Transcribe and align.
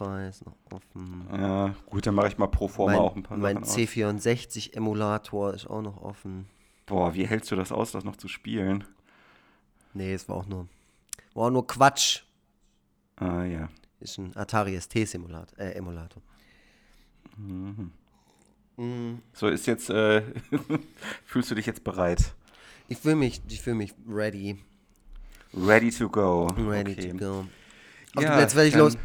Spotify 0.00 0.28
ist 0.28 0.46
noch 0.46 0.56
offen. 0.72 1.26
Ja, 1.32 1.74
gut, 1.86 2.06
dann 2.06 2.14
mache 2.14 2.28
ich 2.28 2.38
mal 2.38 2.46
pro 2.46 2.68
forma 2.68 2.92
mein 2.92 3.00
auch 3.00 3.16
ein 3.16 3.22
paar 3.22 3.36
mein 3.36 3.64
Sachen 3.64 3.64
aus. 3.64 3.76
C64-Emulator 3.76 5.54
ist 5.54 5.66
auch 5.68 5.82
noch 5.82 6.00
offen. 6.02 6.46
Boah, 6.86 7.14
wie 7.14 7.26
hältst 7.26 7.50
du 7.50 7.56
das 7.56 7.70
aus, 7.72 7.92
das 7.92 8.04
noch 8.04 8.16
zu 8.16 8.28
spielen? 8.28 8.84
Nee, 9.92 10.14
es 10.14 10.28
war 10.28 10.36
auch 10.36 10.46
nur, 10.46 10.68
war 11.34 11.46
auch 11.46 11.50
nur 11.50 11.66
Quatsch. 11.66 12.22
Ah, 13.16 13.44
ja. 13.44 13.68
Ist 14.00 14.18
ein 14.18 14.34
Atari 14.36 14.80
ST-Simulator, 14.80 15.58
äh, 15.58 15.72
Emulator. 15.72 16.22
So, 19.34 19.48
ist 19.48 19.66
jetzt, 19.66 19.90
äh, 19.90 20.22
fühlst 21.26 21.50
du 21.50 21.54
dich 21.54 21.66
jetzt 21.66 21.84
bereit? 21.84 22.34
Ich 22.88 22.98
fühle 22.98 23.16
mich, 23.16 23.42
ich 23.48 23.60
fühle 23.60 23.76
mich 23.76 23.94
ready, 24.08 24.58
Ready 25.52 25.90
to 25.90 26.08
go. 26.08 26.46
ready 26.56 26.92
okay. 26.92 27.10
to 27.10 27.16
go. 27.16 27.46
Auf 28.14 28.22
Ja, 28.22 28.36
Plätze 28.36 28.56
werde 28.56 28.68
ich 28.68 28.74
los. 28.74 28.96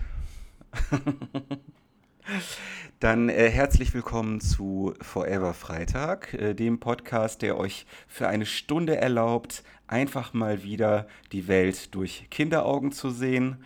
Dann 2.99 3.29
äh, 3.29 3.49
herzlich 3.49 3.93
willkommen 3.93 4.41
zu 4.41 4.93
Forever 5.01 5.53
Freitag, 5.53 6.33
äh, 6.33 6.53
dem 6.53 6.79
Podcast, 6.79 7.41
der 7.41 7.57
euch 7.57 7.85
für 8.07 8.27
eine 8.27 8.45
Stunde 8.45 8.97
erlaubt, 8.97 9.63
einfach 9.87 10.33
mal 10.33 10.63
wieder 10.63 11.07
die 11.31 11.47
Welt 11.47 11.93
durch 11.93 12.27
Kinderaugen 12.29 12.91
zu 12.91 13.09
sehen. 13.09 13.63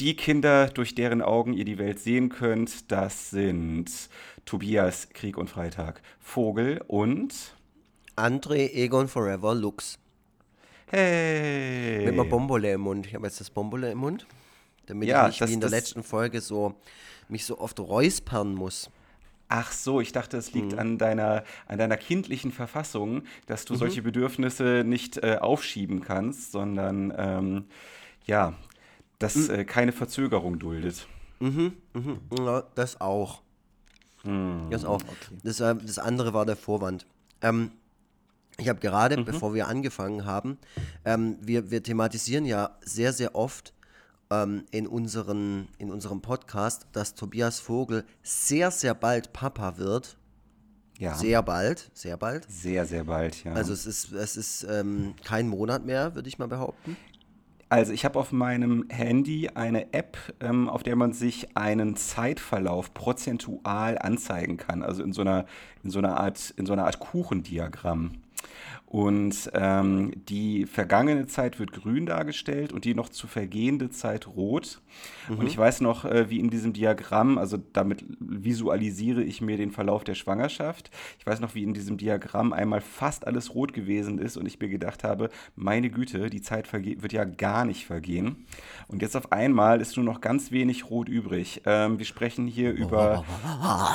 Die 0.00 0.16
Kinder, 0.16 0.68
durch 0.68 0.94
deren 0.94 1.22
Augen 1.22 1.52
ihr 1.52 1.64
die 1.64 1.78
Welt 1.78 2.00
sehen 2.00 2.28
könnt, 2.28 2.90
das 2.90 3.30
sind 3.30 3.90
Tobias 4.44 5.10
Krieg 5.10 5.38
und 5.38 5.48
Freitag 5.48 6.02
Vogel 6.18 6.82
und 6.86 7.54
André 8.16 8.72
Egon 8.72 9.08
Forever 9.08 9.54
Lux. 9.54 9.98
Hey. 10.86 12.04
Mit 12.04 12.14
einer 12.14 12.24
Bombole 12.24 12.72
im 12.72 12.82
Mund. 12.82 13.06
Ich 13.06 13.14
habe 13.14 13.26
jetzt 13.26 13.40
das 13.40 13.50
Bombole 13.50 13.90
im 13.90 13.98
Mund, 13.98 14.26
damit 14.86 15.08
Ja, 15.08 15.22
ich 15.22 15.26
nicht 15.28 15.40
das- 15.40 15.50
wie 15.50 15.54
in 15.54 15.60
der 15.60 15.70
letzten 15.70 16.02
Folge 16.02 16.40
so 16.40 16.74
mich 17.28 17.44
so 17.46 17.58
oft 17.58 17.78
räuspern 17.80 18.54
muss. 18.54 18.90
Ach 19.48 19.72
so, 19.72 20.00
ich 20.00 20.12
dachte, 20.12 20.36
es 20.36 20.52
Mhm. 20.54 20.60
liegt 20.60 20.78
an 20.78 20.98
deiner, 20.98 21.44
an 21.66 21.78
deiner 21.78 21.96
kindlichen 21.96 22.50
Verfassung, 22.52 23.22
dass 23.46 23.62
Mhm. 23.64 23.66
du 23.68 23.74
solche 23.76 24.02
Bedürfnisse 24.02 24.82
nicht 24.84 25.18
äh, 25.18 25.36
aufschieben 25.40 26.00
kannst, 26.00 26.52
sondern 26.52 27.12
ähm, 27.16 27.64
ja, 28.26 28.54
das 29.18 29.36
Mhm. 29.36 29.50
äh, 29.54 29.64
keine 29.64 29.92
Verzögerung 29.92 30.58
duldet. 30.58 31.06
Ja, 32.38 32.62
das 32.74 33.00
auch. 33.00 33.42
Hm, 34.22 34.68
Das 34.70 34.84
auch. 34.84 35.02
Das, 35.42 35.60
äh, 35.60 35.74
das 35.76 35.98
andere 35.98 36.32
war 36.32 36.46
der 36.46 36.56
Vorwand. 36.56 37.06
Ähm, 37.42 37.70
ich 38.56 38.68
habe 38.68 38.80
gerade, 38.80 39.18
Mhm. 39.18 39.24
bevor 39.26 39.52
wir 39.52 39.68
angefangen 39.68 40.24
haben, 40.24 40.58
ähm, 41.04 41.36
wir, 41.42 41.70
wir 41.70 41.82
thematisieren 41.82 42.46
ja 42.46 42.70
sehr, 42.82 43.12
sehr 43.12 43.34
oft 43.34 43.72
ähm, 44.30 44.64
in, 44.70 44.86
unseren, 44.86 45.68
in 45.78 45.90
unserem 45.90 46.20
Podcast, 46.20 46.86
dass 46.92 47.14
Tobias 47.14 47.60
Vogel 47.60 48.04
sehr, 48.22 48.70
sehr 48.70 48.94
bald 48.94 49.32
Papa 49.32 49.76
wird. 49.78 50.16
Ja, 50.96 51.14
Sehr 51.16 51.42
bald, 51.42 51.90
sehr 51.92 52.16
bald. 52.16 52.48
sehr, 52.48 52.86
sehr 52.86 53.02
bald, 53.02 53.42
ja. 53.42 53.52
Also 53.52 53.72
es 53.72 53.84
ist, 53.84 54.12
es 54.12 54.36
ist 54.36 54.62
ähm, 54.70 55.14
kein 55.24 55.48
Monat 55.48 55.84
mehr, 55.84 56.14
würde 56.14 56.28
ich 56.28 56.38
mal 56.38 56.46
behaupten. 56.46 56.96
Also 57.68 57.92
ich 57.92 58.04
habe 58.04 58.16
auf 58.20 58.30
meinem 58.30 58.84
Handy 58.90 59.48
eine 59.48 59.92
App, 59.92 60.16
ähm, 60.38 60.68
auf 60.68 60.84
der 60.84 60.94
man 60.94 61.12
sich 61.12 61.56
einen 61.56 61.96
Zeitverlauf 61.96 62.94
prozentual 62.94 63.98
anzeigen 63.98 64.56
kann. 64.56 64.84
Also 64.84 65.02
in 65.02 65.12
so 65.12 65.22
einer, 65.22 65.46
in 65.82 65.90
so 65.90 65.98
einer 65.98 66.20
Art, 66.20 66.50
in 66.56 66.66
so 66.66 66.72
einer 66.74 66.84
Art 66.84 67.00
Kuchendiagramm. 67.00 68.12
Und 68.94 69.50
ähm, 69.54 70.12
die 70.28 70.66
vergangene 70.66 71.26
Zeit 71.26 71.58
wird 71.58 71.72
grün 71.72 72.06
dargestellt 72.06 72.72
und 72.72 72.84
die 72.84 72.94
noch 72.94 73.08
zu 73.08 73.26
vergehende 73.26 73.90
Zeit 73.90 74.28
rot. 74.28 74.82
Und 75.28 75.48
ich 75.48 75.58
weiß 75.58 75.80
noch, 75.80 76.04
äh, 76.04 76.30
wie 76.30 76.38
in 76.38 76.48
diesem 76.48 76.72
Diagramm, 76.72 77.36
also 77.36 77.56
damit 77.72 78.04
visualisiere 78.20 79.24
ich 79.24 79.40
mir 79.40 79.56
den 79.56 79.72
Verlauf 79.72 80.04
der 80.04 80.14
Schwangerschaft. 80.14 80.92
Ich 81.18 81.26
weiß 81.26 81.40
noch, 81.40 81.56
wie 81.56 81.64
in 81.64 81.74
diesem 81.74 81.96
Diagramm 81.96 82.52
einmal 82.52 82.80
fast 82.80 83.26
alles 83.26 83.56
rot 83.56 83.72
gewesen 83.72 84.18
ist 84.18 84.36
und 84.36 84.46
ich 84.46 84.60
mir 84.60 84.68
gedacht 84.68 85.02
habe, 85.02 85.28
meine 85.56 85.90
Güte, 85.90 86.30
die 86.30 86.42
Zeit 86.42 86.72
wird 86.72 87.12
ja 87.12 87.24
gar 87.24 87.64
nicht 87.64 87.86
vergehen. 87.86 88.46
Und 88.86 89.02
jetzt 89.02 89.16
auf 89.16 89.32
einmal 89.32 89.80
ist 89.80 89.96
nur 89.96 90.06
noch 90.06 90.20
ganz 90.20 90.52
wenig 90.52 90.88
rot 90.88 91.08
übrig. 91.08 91.62
Ähm, 91.66 91.98
wir 91.98 92.06
sprechen 92.06 92.46
hier 92.46 92.70
über, 92.70 93.24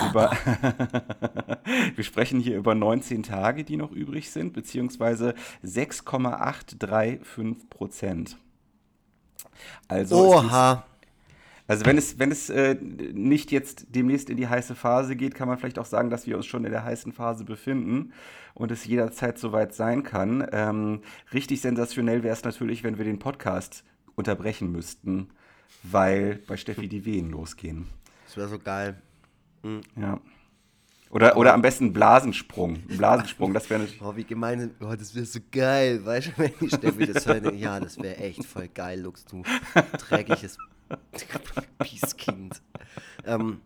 über 0.10 0.36
wir 1.96 2.04
sprechen 2.04 2.42
hier 2.42 2.58
über 2.58 2.76
19 2.76 3.24
Tage, 3.24 3.64
die 3.64 3.78
noch 3.78 3.94
übrig 3.94 4.30
sind, 4.32 4.52
beziehungsweise 4.52 4.89
6,835 4.90 7.70
Prozent. 7.70 8.38
Also, 9.88 10.36
Oha. 10.36 10.86
also 11.68 11.86
wenn 11.86 11.98
es, 11.98 12.20
wenn 12.20 12.32
es 12.32 12.50
äh, 12.50 12.76
nicht 12.76 13.52
jetzt 13.52 13.88
demnächst 13.90 14.30
in 14.30 14.38
die 14.38 14.48
heiße 14.48 14.76
Phase 14.76 15.16
geht, 15.16 15.36
kann 15.36 15.48
man 15.48 15.58
vielleicht 15.58 15.80
auch 15.80 15.86
sagen, 15.86 16.10
dass 16.10 16.28
wir 16.28 16.38
uns 16.38 16.46
schon 16.46 16.66
in 16.66 16.72
der 16.72 16.84
heißen 16.84 17.12
Phase 17.12 17.44
befinden 17.44 18.14
und 18.54 18.72
es 18.72 18.86
jederzeit 18.86 19.38
soweit 19.38 19.74
sein 19.74 20.04
kann. 20.04 20.48
Ähm, 20.52 21.02
richtig 21.34 21.62
sensationell 21.62 22.24
wäre 22.24 22.34
es 22.34 22.44
natürlich, 22.44 22.84
wenn 22.84 22.98
wir 22.98 23.06
den 23.06 23.20
Podcast 23.20 23.84
unterbrechen 24.16 24.72
müssten, 24.72 25.30
weil 25.84 26.40
bei 26.48 26.58
Steffi 26.58 26.88
die 26.88 27.06
Wehen 27.06 27.32
losgehen. 27.32 27.88
Das 28.26 28.38
wäre 28.38 28.48
so 28.48 28.60
geil. 28.60 29.02
Ja. 29.96 30.20
Oder, 31.12 31.38
oder 31.38 31.54
am 31.56 31.62
besten 31.64 31.92
Blasensprung. 31.92 32.82
Blasensprung, 32.88 33.54
das 33.54 33.70
wäre 33.70 33.82
natürlich. 33.82 34.02
Oh, 34.02 34.16
wie 34.16 34.24
gemein. 34.24 34.76
Oh, 34.80 34.94
das 34.96 35.16
wäre 35.16 35.26
so 35.26 35.40
geil. 35.52 36.06
Weißt 36.06 36.28
du, 36.28 36.32
wenn 36.38 36.54
die 36.62 36.70
Steffi 36.70 37.12
das 37.12 37.26
hört, 37.26 37.44
denkt, 37.46 37.60
ja, 37.60 37.80
das 37.80 37.98
wäre 37.98 38.18
echt 38.18 38.46
voll 38.46 38.68
geil, 38.68 39.02
Lux, 39.02 39.26
du 39.26 39.42
dreckiges 40.08 40.58
Pieskind. 41.80 42.62
Ähm, 43.26 43.62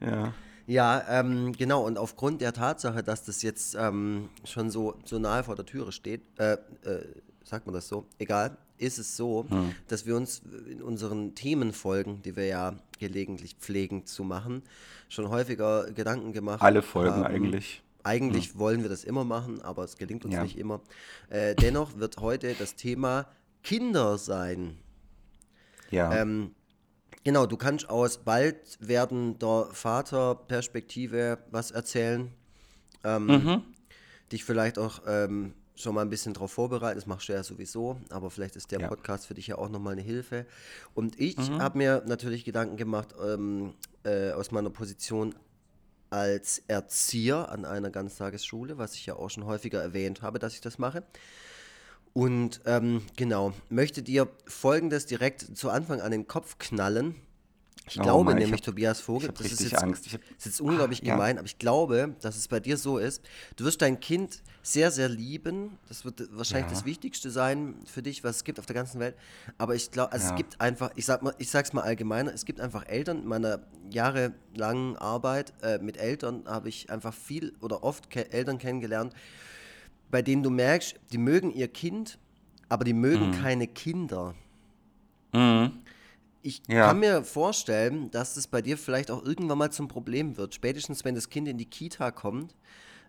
Ja. 0.00 0.32
ja, 0.66 1.04
ähm, 1.20 1.52
genau. 1.52 1.84
Und 1.86 1.98
aufgrund 1.98 2.40
der 2.40 2.52
Tatsache, 2.52 3.02
dass 3.02 3.24
das 3.24 3.42
jetzt 3.42 3.76
ähm, 3.78 4.28
schon 4.44 4.70
so, 4.70 4.96
so 5.04 5.18
nahe 5.20 5.44
vor 5.44 5.54
der 5.54 5.66
Türe 5.66 5.92
steht, 5.92 6.22
äh, 6.38 6.54
äh, 6.84 7.04
sagt 7.44 7.66
man 7.66 7.74
das 7.74 7.86
so? 7.88 8.06
Egal, 8.18 8.56
ist 8.78 8.98
es 8.98 9.16
so, 9.16 9.46
dass 9.88 10.06
wir 10.06 10.16
uns 10.16 10.42
in 10.70 10.82
unseren 10.82 11.34
Themenfolgen, 11.34 12.22
die 12.22 12.36
wir 12.36 12.46
ja 12.46 12.74
gelegentlich 12.98 13.56
pflegen 13.60 14.06
zu 14.06 14.24
machen, 14.24 14.62
schon 15.08 15.28
häufiger 15.28 15.90
Gedanken 15.92 16.32
gemacht 16.32 16.62
Alle 16.62 16.82
Folgen 16.82 17.16
haben. 17.16 17.24
eigentlich. 17.24 17.82
Eigentlich 18.04 18.56
wollen 18.58 18.82
wir 18.82 18.88
das 18.88 19.02
immer 19.04 19.24
machen, 19.24 19.60
aber 19.62 19.82
es 19.84 19.96
gelingt 19.96 20.24
uns 20.24 20.34
Ja. 20.34 20.42
nicht 20.44 20.56
immer. 20.58 20.80
Äh, 21.28 21.54
dennoch 21.56 21.96
wird 21.98 22.18
heute 22.18 22.54
das 22.54 22.76
Thema 22.76 23.26
Kinder 23.64 24.16
sein. 24.18 24.78
Ja. 25.90 26.12
Ähm, 26.14 26.54
genau, 27.24 27.46
du 27.46 27.56
kannst 27.56 27.88
aus 27.90 28.18
bald 28.18 28.56
werdender 28.80 29.68
Vaterperspektive 29.72 31.38
was 31.50 31.70
erzählen. 31.70 32.30
Ähm, 33.04 33.26
Mhm. 33.26 33.62
Dich 34.32 34.44
vielleicht 34.44 34.78
auch 34.78 35.02
ähm, 35.06 35.52
schon 35.76 35.94
mal 35.94 36.00
ein 36.02 36.10
bisschen 36.10 36.32
darauf 36.34 36.52
vorbereiten. 36.52 36.98
Das 36.98 37.06
machst 37.06 37.28
du 37.28 37.32
ja 37.34 37.42
sowieso, 37.42 37.98
aber 38.10 38.30
vielleicht 38.30 38.56
ist 38.56 38.70
der 38.72 38.80
Ja. 38.80 38.86
Mhm. 38.86 38.90
Podcast 38.90 39.26
für 39.26 39.34
dich 39.34 39.46
ja 39.46 39.58
auch 39.58 39.68
nochmal 39.68 39.92
eine 39.92 40.02
Hilfe. 40.02 40.46
Und 40.94 41.20
ich 41.20 41.36
habe 41.38 41.78
mir 41.78 42.02
natürlich 42.06 42.44
Gedanken 42.44 42.76
gemacht 42.76 43.14
ähm, 43.24 43.74
äh, 44.04 44.32
aus 44.32 44.50
meiner 44.50 44.70
Position 44.70 45.34
als 46.10 46.62
Erzieher 46.68 47.50
an 47.50 47.64
einer 47.64 47.90
Ganztagesschule, 47.90 48.78
was 48.78 48.94
ich 48.94 49.06
ja 49.06 49.16
auch 49.16 49.28
schon 49.28 49.44
häufiger 49.44 49.82
erwähnt 49.82 50.22
habe, 50.22 50.38
dass 50.38 50.54
ich 50.54 50.60
das 50.60 50.78
mache. 50.78 51.02
Und 52.14 52.62
ähm, 52.64 53.02
genau, 53.16 53.52
möchte 53.68 54.02
dir 54.02 54.28
Folgendes 54.46 55.04
direkt 55.04 55.56
zu 55.56 55.68
Anfang 55.68 56.00
an 56.00 56.12
den 56.12 56.26
Kopf 56.26 56.58
knallen. 56.58 57.14
Ich 57.88 58.00
Oh 58.00 58.02
glaube 58.02 58.24
Mann, 58.24 58.38
ich 58.38 58.44
nämlich, 58.44 58.60
hab- 58.62 58.64
Tobias 58.66 59.00
Vogel, 59.00 59.28
ich 59.30 59.34
das 59.38 59.52
ist 59.52 59.60
jetzt, 59.70 59.80
Angst. 59.82 60.06
Ich 60.06 60.14
hab- 60.14 60.20
ist 60.36 60.44
jetzt 60.46 60.60
unglaublich 60.60 61.02
ja. 61.02 61.14
gemein, 61.14 61.38
aber 61.38 61.46
ich 61.46 61.56
glaube, 61.58 62.16
dass 62.20 62.36
es 62.36 62.48
bei 62.48 62.58
dir 62.58 62.76
so 62.76 62.98
ist, 62.98 63.22
du 63.54 63.64
wirst 63.64 63.80
dein 63.80 64.00
Kind 64.00 64.42
sehr, 64.62 64.90
sehr 64.90 65.08
lieben. 65.08 65.78
Das 65.88 66.04
wird 66.04 66.24
wahrscheinlich 66.36 66.66
Ja. 66.66 66.74
das 66.74 66.84
Wichtigste 66.84 67.30
sein 67.30 67.76
für 67.86 68.02
dich, 68.02 68.24
was 68.24 68.36
es 68.36 68.44
gibt 68.44 68.58
auf 68.58 68.66
der 68.66 68.74
ganzen 68.74 68.98
Welt. 68.98 69.14
Aber 69.56 69.76
ich 69.76 69.92
glaube, 69.92 70.10
also 70.12 70.26
Ja. 70.26 70.30
es 70.32 70.36
gibt 70.36 70.60
einfach, 70.60 70.90
ich 70.96 71.06
sag 71.06 71.22
mal, 71.22 71.32
ich 71.38 71.48
sag's 71.48 71.72
mal 71.72 71.82
allgemeiner, 71.82 72.34
es 72.34 72.44
gibt 72.44 72.60
einfach 72.60 72.84
Eltern, 72.88 73.18
in 73.18 73.26
meiner 73.28 73.60
jahrelangen 73.88 74.96
Arbeit 74.96 75.52
äh, 75.62 75.78
mit 75.78 75.96
Eltern 75.96 76.42
habe 76.46 76.68
ich 76.68 76.90
einfach 76.90 77.14
viel 77.14 77.54
oder 77.60 77.84
oft 77.84 78.10
ke 78.10 78.32
Eltern 78.32 78.58
kennengelernt, 78.58 79.12
bei 80.10 80.22
denen 80.22 80.42
du 80.42 80.50
merkst, 80.50 80.96
die 81.12 81.18
mögen 81.18 81.52
ihr 81.52 81.68
Kind, 81.68 82.18
aber 82.68 82.84
die 82.84 82.94
mögen 82.94 83.30
keine 83.42 83.68
Kinder. 83.68 84.34
Mhm. 85.32 85.72
Ich 86.46 86.62
Ja. 86.68 86.86
kann 86.86 87.00
mir 87.00 87.24
vorstellen, 87.24 88.08
dass 88.12 88.34
das 88.34 88.46
bei 88.46 88.62
dir 88.62 88.78
vielleicht 88.78 89.10
auch 89.10 89.24
irgendwann 89.24 89.58
mal 89.58 89.72
zum 89.72 89.88
Problem 89.88 90.36
wird. 90.36 90.54
Spätestens, 90.54 91.04
wenn 91.04 91.16
das 91.16 91.28
Kind 91.28 91.48
in 91.48 91.58
die 91.58 91.64
Kita 91.66 92.12
kommt 92.12 92.54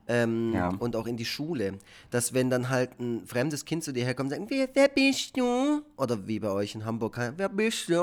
ähm, 0.07 0.53
Ja. 0.55 0.69
und 0.79 0.95
auch 0.95 1.05
in 1.05 1.17
die 1.17 1.25
Schule. 1.25 1.77
Dass 2.09 2.33
wenn 2.33 2.49
dann 2.49 2.69
halt 2.69 2.99
ein 2.99 3.27
fremdes 3.27 3.63
Kind 3.65 3.83
zu 3.83 3.91
dir 3.93 4.05
herkommt 4.05 4.31
und 4.33 4.39
sagt, 4.39 4.49
wer, 4.49 4.67
wer 4.73 4.87
bist 4.87 5.37
du? 5.37 5.83
Oder 5.97 6.25
wie 6.27 6.39
bei 6.39 6.49
euch 6.49 6.73
in 6.73 6.83
Hamburg, 6.83 7.19
wer 7.37 7.49
bist 7.49 7.89
du? 7.89 7.93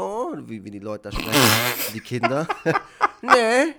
Wie, 0.46 0.62
wie 0.64 0.70
die 0.70 0.78
Leute 0.78 1.10
da 1.10 1.12
sprechen, 1.12 1.40
die 1.94 2.00
Kinder. 2.00 2.46
nee. 3.22 3.74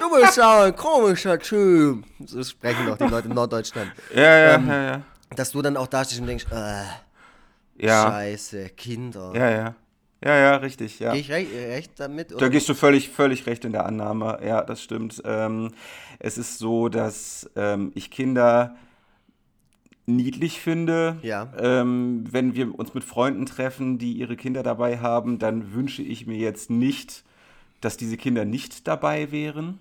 du 0.00 0.20
bist 0.20 0.36
ja 0.36 0.64
ein 0.64 0.76
komischer 0.76 1.36
Typ. 1.38 2.04
So 2.24 2.44
sprechen 2.44 2.86
doch 2.86 2.96
die 2.96 3.04
Leute 3.06 3.26
in 3.26 3.34
Norddeutschland. 3.34 3.90
Ja, 4.14 4.22
ja, 4.22 4.54
Ähm, 4.54 4.68
ja, 4.68 4.82
ja. 4.84 5.02
Dass 5.34 5.50
du 5.50 5.60
dann 5.62 5.76
auch 5.76 5.88
da 5.88 6.04
stehst 6.04 6.20
und 6.20 6.26
denkst, 6.28 6.46
äh, 6.52 6.82
Ja, 7.80 8.10
scheiße, 8.10 8.70
Kinder. 8.70 9.32
ja, 9.34 9.50
ja. 9.50 9.74
Ja, 10.24 10.36
ja, 10.36 10.56
richtig, 10.56 10.98
ja. 10.98 11.12
Gehe 11.12 11.20
ich 11.20 11.30
recht, 11.30 11.52
recht 11.54 11.92
damit? 11.96 12.32
Da 12.32 12.36
Oder? 12.36 12.50
gehst 12.50 12.68
du 12.68 12.74
völlig, 12.74 13.08
völlig 13.08 13.46
recht 13.46 13.64
in 13.64 13.70
der 13.70 13.86
Annahme. 13.86 14.40
Ja, 14.44 14.62
das 14.62 14.82
stimmt. 14.82 15.22
Ähm, 15.24 15.70
es 16.18 16.38
ist 16.38 16.58
so, 16.58 16.88
dass 16.88 17.48
ähm, 17.54 17.92
ich 17.94 18.10
Kinder 18.10 18.74
niedlich 20.06 20.60
finde. 20.60 21.18
Ja. 21.22 21.52
Ähm, 21.56 22.24
wenn 22.28 22.56
wir 22.56 22.76
uns 22.76 22.94
mit 22.94 23.04
Freunden 23.04 23.46
treffen, 23.46 23.98
die 23.98 24.14
ihre 24.14 24.36
Kinder 24.36 24.64
dabei 24.64 24.98
haben, 24.98 25.38
dann 25.38 25.72
wünsche 25.72 26.02
ich 26.02 26.26
mir 26.26 26.38
jetzt 26.38 26.68
nicht, 26.68 27.22
dass 27.80 27.96
diese 27.96 28.16
Kinder 28.16 28.44
nicht 28.44 28.88
dabei 28.88 29.30
wären. 29.30 29.78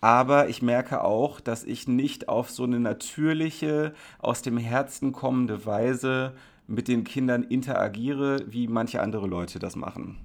Aber 0.00 0.48
ich 0.48 0.62
merke 0.62 1.04
auch, 1.04 1.40
dass 1.40 1.62
ich 1.62 1.86
nicht 1.86 2.28
auf 2.30 2.50
so 2.50 2.64
eine 2.64 2.80
natürliche, 2.80 3.92
aus 4.18 4.40
dem 4.40 4.56
Herzen 4.56 5.12
kommende 5.12 5.66
Weise 5.66 6.32
mit 6.66 6.88
den 6.88 7.04
Kindern 7.04 7.42
interagiere, 7.44 8.44
wie 8.48 8.68
manche 8.68 9.00
andere 9.02 9.26
Leute 9.26 9.58
das 9.58 9.76
machen. 9.76 10.18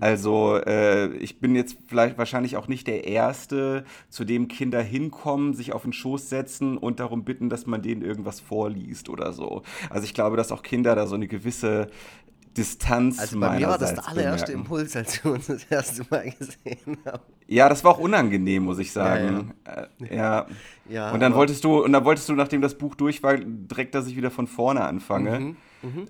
Also 0.00 0.58
äh, 0.58 1.14
ich 1.16 1.40
bin 1.40 1.54
jetzt 1.54 1.78
vielleicht 1.86 2.18
wahrscheinlich 2.18 2.56
auch 2.56 2.68
nicht 2.68 2.86
der 2.86 3.04
Erste, 3.04 3.84
zu 4.08 4.24
dem 4.24 4.48
Kinder 4.48 4.82
hinkommen, 4.82 5.54
sich 5.54 5.72
auf 5.72 5.82
den 5.82 5.92
Schoß 5.92 6.28
setzen 6.28 6.76
und 6.76 7.00
darum 7.00 7.24
bitten, 7.24 7.48
dass 7.48 7.66
man 7.66 7.82
denen 7.82 8.02
irgendwas 8.02 8.40
vorliest 8.40 9.08
oder 9.08 9.32
so. 9.32 9.62
Also 9.90 10.04
ich 10.04 10.14
glaube, 10.14 10.36
dass 10.36 10.52
auch 10.52 10.62
Kinder 10.62 10.94
da 10.94 11.06
so 11.06 11.14
eine 11.14 11.28
gewisse 11.28 11.88
Distanz 12.56 13.18
Also 13.18 13.40
bei 13.40 13.58
mir 13.58 13.68
war 13.68 13.78
das 13.78 13.94
der 13.94 14.08
allererste. 14.08 14.52
Impuls, 14.52 14.94
als 14.96 15.24
wir 15.24 15.32
uns 15.32 15.46
das 15.46 15.64
erste 15.64 16.04
Mal 16.10 16.30
gesehen 16.30 16.98
haben. 17.04 17.22
Ja, 17.46 17.68
das 17.68 17.84
war 17.84 17.92
auch 17.92 17.98
unangenehm, 17.98 18.64
muss 18.64 18.78
ich 18.78 18.92
sagen. 18.92 19.54
Äh, 19.64 20.16
ja. 20.16 20.46
Ja, 20.86 21.12
und 21.12 21.20
dann 21.20 21.32
wolltest 21.34 21.64
du, 21.64 21.82
und 21.82 21.92
dann 21.94 22.04
wolltest 22.04 22.28
du, 22.28 22.34
nachdem 22.34 22.60
das 22.60 22.74
Buch 22.76 22.94
durch 22.94 23.22
war, 23.22 23.38
direkt, 23.38 23.94
dass 23.94 24.06
ich 24.06 24.16
wieder 24.16 24.30
von 24.30 24.46
vorne 24.46 24.82
anfange. 24.84 25.40
Mhm, 25.40 25.56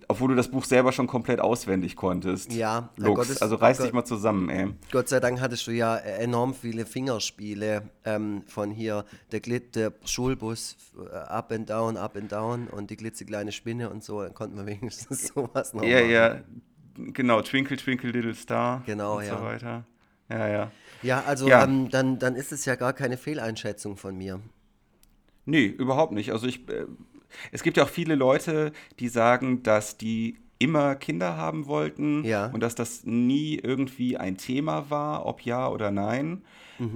Obwohl 0.08 0.30
du 0.30 0.34
das 0.34 0.50
Buch 0.50 0.64
selber 0.64 0.90
schon 0.90 1.06
komplett 1.06 1.38
auswendig 1.38 1.94
konntest. 1.94 2.52
Ja, 2.52 2.88
Lux, 2.96 3.14
Gottes- 3.20 3.40
also 3.40 3.54
reiß 3.54 3.76
Gott- 3.78 3.86
dich 3.86 3.92
mal 3.92 4.04
zusammen, 4.04 4.48
ey. 4.50 4.74
Gott 4.90 5.08
sei 5.08 5.20
Dank 5.20 5.40
hattest 5.40 5.68
du 5.68 5.70
ja 5.70 5.96
enorm 5.96 6.54
viele 6.54 6.86
Fingerspiele 6.86 7.82
ähm, 8.04 8.42
von 8.48 8.72
hier, 8.72 9.04
der 9.30 9.38
Glit, 9.38 9.76
der 9.76 9.92
Schulbus, 10.04 10.76
äh, 11.08 11.14
up 11.18 11.52
and 11.52 11.70
down, 11.70 11.96
up 11.96 12.16
and 12.16 12.32
down 12.32 12.66
und 12.66 12.90
die 12.90 12.96
klitzekleine 12.96 13.52
Spinne 13.52 13.90
und 13.90 14.02
so, 14.02 14.22
dann 14.22 14.34
konnten 14.34 14.56
wir 14.56 14.66
wenigstens 14.66 15.28
sowas 15.34 15.72
noch 15.72 15.84
Ja, 15.84 16.00
machen. 16.00 16.10
ja, 16.10 16.36
genau. 17.12 17.42
Twinkle, 17.42 17.76
Twinkle, 17.76 18.10
Little 18.10 18.34
Star. 18.34 18.82
Genau, 18.86 19.18
und 19.18 19.24
ja. 19.26 19.38
so 19.38 19.44
weiter. 19.44 19.84
Ja, 20.30 20.48
ja. 20.48 20.70
Ja, 21.04 21.22
also 21.26 21.48
Ja. 21.48 21.62
Ähm, 21.64 21.90
dann, 21.90 22.18
dann 22.18 22.34
ist 22.34 22.50
es 22.52 22.64
ja 22.64 22.74
gar 22.74 22.92
keine 22.92 23.16
Fehleinschätzung 23.16 23.96
von 23.96 24.16
mir. 24.16 24.40
Nee, 25.44 25.66
überhaupt 25.66 26.12
nicht. 26.12 26.32
Also 26.32 26.46
ich, 26.46 26.68
äh, 26.68 26.86
es 27.52 27.62
gibt 27.62 27.76
ja 27.76 27.84
auch 27.84 27.88
viele 27.88 28.14
Leute, 28.14 28.72
die 28.98 29.08
sagen, 29.08 29.62
dass 29.62 29.96
die 29.98 30.38
immer 30.58 30.94
Kinder 30.94 31.36
haben 31.36 31.66
wollten 31.66 32.24
Ja. 32.24 32.46
und 32.46 32.60
dass 32.62 32.74
das 32.74 33.04
nie 33.04 33.56
irgendwie 33.62 34.16
ein 34.16 34.36
Thema 34.38 34.88
war, 34.88 35.26
ob 35.26 35.42
ja 35.42 35.68
oder 35.68 35.90
nein. 35.90 36.42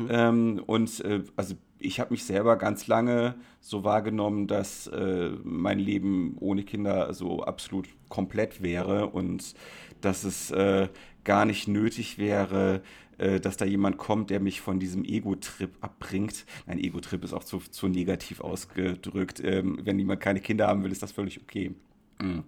Ähm, 0.09 0.63
und 0.67 1.05
äh, 1.05 1.23
also 1.37 1.55
ich 1.79 2.01
habe 2.01 2.13
mich 2.13 2.25
selber 2.25 2.57
ganz 2.57 2.87
lange 2.89 3.37
so 3.61 3.85
wahrgenommen, 3.85 4.47
dass 4.49 4.87
äh, 4.89 5.31
mein 5.45 5.79
Leben 5.79 6.37
ohne 6.41 6.65
Kinder 6.65 7.13
so 7.15 7.45
absolut 7.45 7.89
komplett 8.09 8.61
wäre 8.63 9.07
und 9.09 9.55
dass 10.01 10.25
es 10.25 10.51
äh, 10.51 10.89
gar 11.25 11.45
nicht 11.45 11.69
nötig 11.69 12.19
wäre, 12.19 12.83
dass 13.19 13.57
da 13.57 13.65
jemand 13.65 13.99
kommt, 13.99 14.31
der 14.31 14.41
mich 14.41 14.61
von 14.61 14.79
diesem 14.79 15.05
Ego-Trip 15.05 15.71
abbringt. 15.81 16.47
Nein, 16.67 16.79
Ego-Trip 16.79 17.25
ist 17.25 17.33
auch 17.33 17.45
zu, 17.45 17.59
zu 17.59 17.89
negativ 17.89 18.41
ausgedrückt. 18.41 19.41
Ähm, 19.45 19.79
wenn 19.83 19.99
jemand 19.99 20.21
keine 20.21 20.41
Kinder 20.41 20.69
haben 20.69 20.85
will, 20.85 20.93
ist 20.93 21.03
das 21.03 21.13
völlig 21.13 21.41
okay. 21.41 21.75
Mm. 22.21 22.41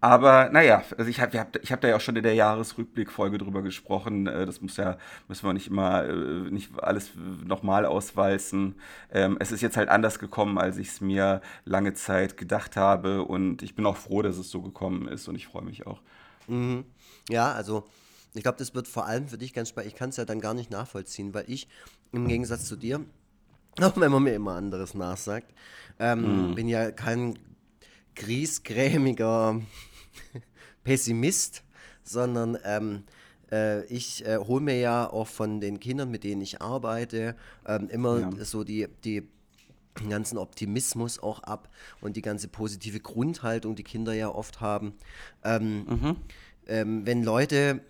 Aber 0.00 0.48
naja, 0.50 0.82
also 0.96 1.10
ich 1.10 1.20
habe 1.20 1.38
hab, 1.38 1.62
ich 1.62 1.70
hab 1.70 1.80
da 1.80 1.88
ja 1.88 1.96
auch 1.96 2.00
schon 2.00 2.16
in 2.16 2.22
der 2.22 2.34
Jahresrückblickfolge 2.34 3.38
drüber 3.38 3.62
gesprochen. 3.62 4.26
Äh, 4.26 4.46
Das 4.46 4.60
muss 4.62 4.76
ja, 4.76 4.98
müssen 5.28 5.46
wir 5.46 5.52
nicht 5.52 5.68
immer, 5.68 6.04
äh, 6.04 6.50
nicht 6.50 6.78
alles 6.82 7.12
nochmal 7.44 7.84
auswalzen. 7.84 8.76
Ähm, 9.12 9.36
Es 9.40 9.52
ist 9.52 9.60
jetzt 9.60 9.76
halt 9.76 9.88
anders 9.90 10.18
gekommen, 10.18 10.58
als 10.58 10.78
ich 10.78 10.88
es 10.88 11.00
mir 11.00 11.40
lange 11.64 11.94
Zeit 11.94 12.36
gedacht 12.36 12.76
habe. 12.76 13.22
Und 13.24 13.62
ich 13.62 13.74
bin 13.74 13.84
auch 13.86 13.96
froh, 13.96 14.22
dass 14.22 14.38
es 14.38 14.50
so 14.50 14.62
gekommen 14.62 15.08
ist 15.08 15.28
und 15.28 15.34
ich 15.36 15.46
freue 15.46 15.64
mich 15.64 15.86
auch. 15.86 16.00
Ja, 17.28 17.52
also 17.52 17.84
ich 18.36 18.42
glaube, 18.42 18.58
das 18.58 18.74
wird 18.74 18.88
vor 18.88 19.06
allem 19.06 19.28
für 19.28 19.38
dich 19.38 19.52
ganz 19.52 19.68
spannend. 19.70 19.92
Ich 19.92 19.98
kann 19.98 20.10
es 20.10 20.16
ja 20.16 20.24
dann 20.24 20.40
gar 20.40 20.54
nicht 20.54 20.70
nachvollziehen, 20.70 21.34
weil 21.34 21.44
ich 21.48 21.68
im 22.12 22.28
Gegensatz 22.28 22.64
zu 22.66 22.76
dir, 22.76 23.04
auch 23.80 23.96
wenn 23.98 24.10
man 24.12 24.22
mir 24.22 24.34
immer 24.34 24.54
anderes 24.54 24.94
nachsagt, 24.94 25.52
ähm, 25.98 26.54
bin 26.54 26.68
ja 26.68 26.90
kein 26.90 27.38
griesgrämiger 28.14 29.60
Pessimist, 30.84 31.62
sondern 32.02 32.58
ähm, 32.64 33.04
äh, 33.50 33.84
ich 33.86 34.24
äh, 34.26 34.38
hole 34.38 34.60
mir 34.62 34.78
ja 34.78 35.08
auch 35.10 35.26
von 35.26 35.60
den 35.60 35.80
Kindern, 35.80 36.10
mit 36.10 36.24
denen 36.24 36.40
ich 36.42 36.60
arbeite, 36.62 37.36
ähm, 37.66 37.88
immer 37.88 38.20
Ja. 38.20 38.44
so 38.44 38.64
die, 38.64 38.88
die 39.04 39.28
den 40.00 40.10
ganzen 40.10 40.36
Optimismus 40.36 41.18
auch 41.18 41.42
ab 41.42 41.70
und 42.02 42.16
die 42.16 42.22
ganze 42.22 42.48
positive 42.48 43.00
Grundhaltung, 43.00 43.76
die 43.76 43.82
Kinder 43.82 44.12
ja 44.12 44.28
oft 44.28 44.60
haben. 44.60 44.94
Ähm, 45.42 45.86
ähm, 46.66 47.06
wenn 47.06 47.22
Leute, 47.22 47.80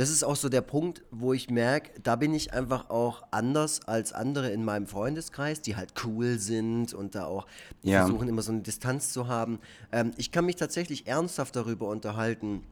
das 0.00 0.08
ist 0.08 0.24
auch 0.24 0.34
so 0.36 0.48
der 0.48 0.62
Punkt, 0.62 1.02
wo 1.10 1.34
ich 1.34 1.50
merke, 1.50 1.90
da 2.00 2.16
bin 2.16 2.32
ich 2.32 2.54
einfach 2.54 2.88
auch 2.88 3.22
anders 3.32 3.86
als 3.86 4.14
andere 4.14 4.50
in 4.50 4.64
meinem 4.64 4.86
Freundeskreis, 4.86 5.60
die 5.60 5.76
halt 5.76 5.92
cool 6.06 6.38
sind 6.38 6.94
und 6.94 7.14
da 7.14 7.26
auch 7.26 7.46
Ja. 7.82 7.98
versuchen 8.06 8.26
immer 8.26 8.40
so 8.40 8.50
eine 8.50 8.62
Distanz 8.62 9.12
zu 9.12 9.28
haben. 9.28 9.58
Ähm, 9.92 10.12
ich 10.16 10.32
kann 10.32 10.46
mich 10.46 10.56
tatsächlich 10.56 11.06
ernsthaft 11.06 11.54
darüber 11.54 11.88
unterhalten, 11.88 12.62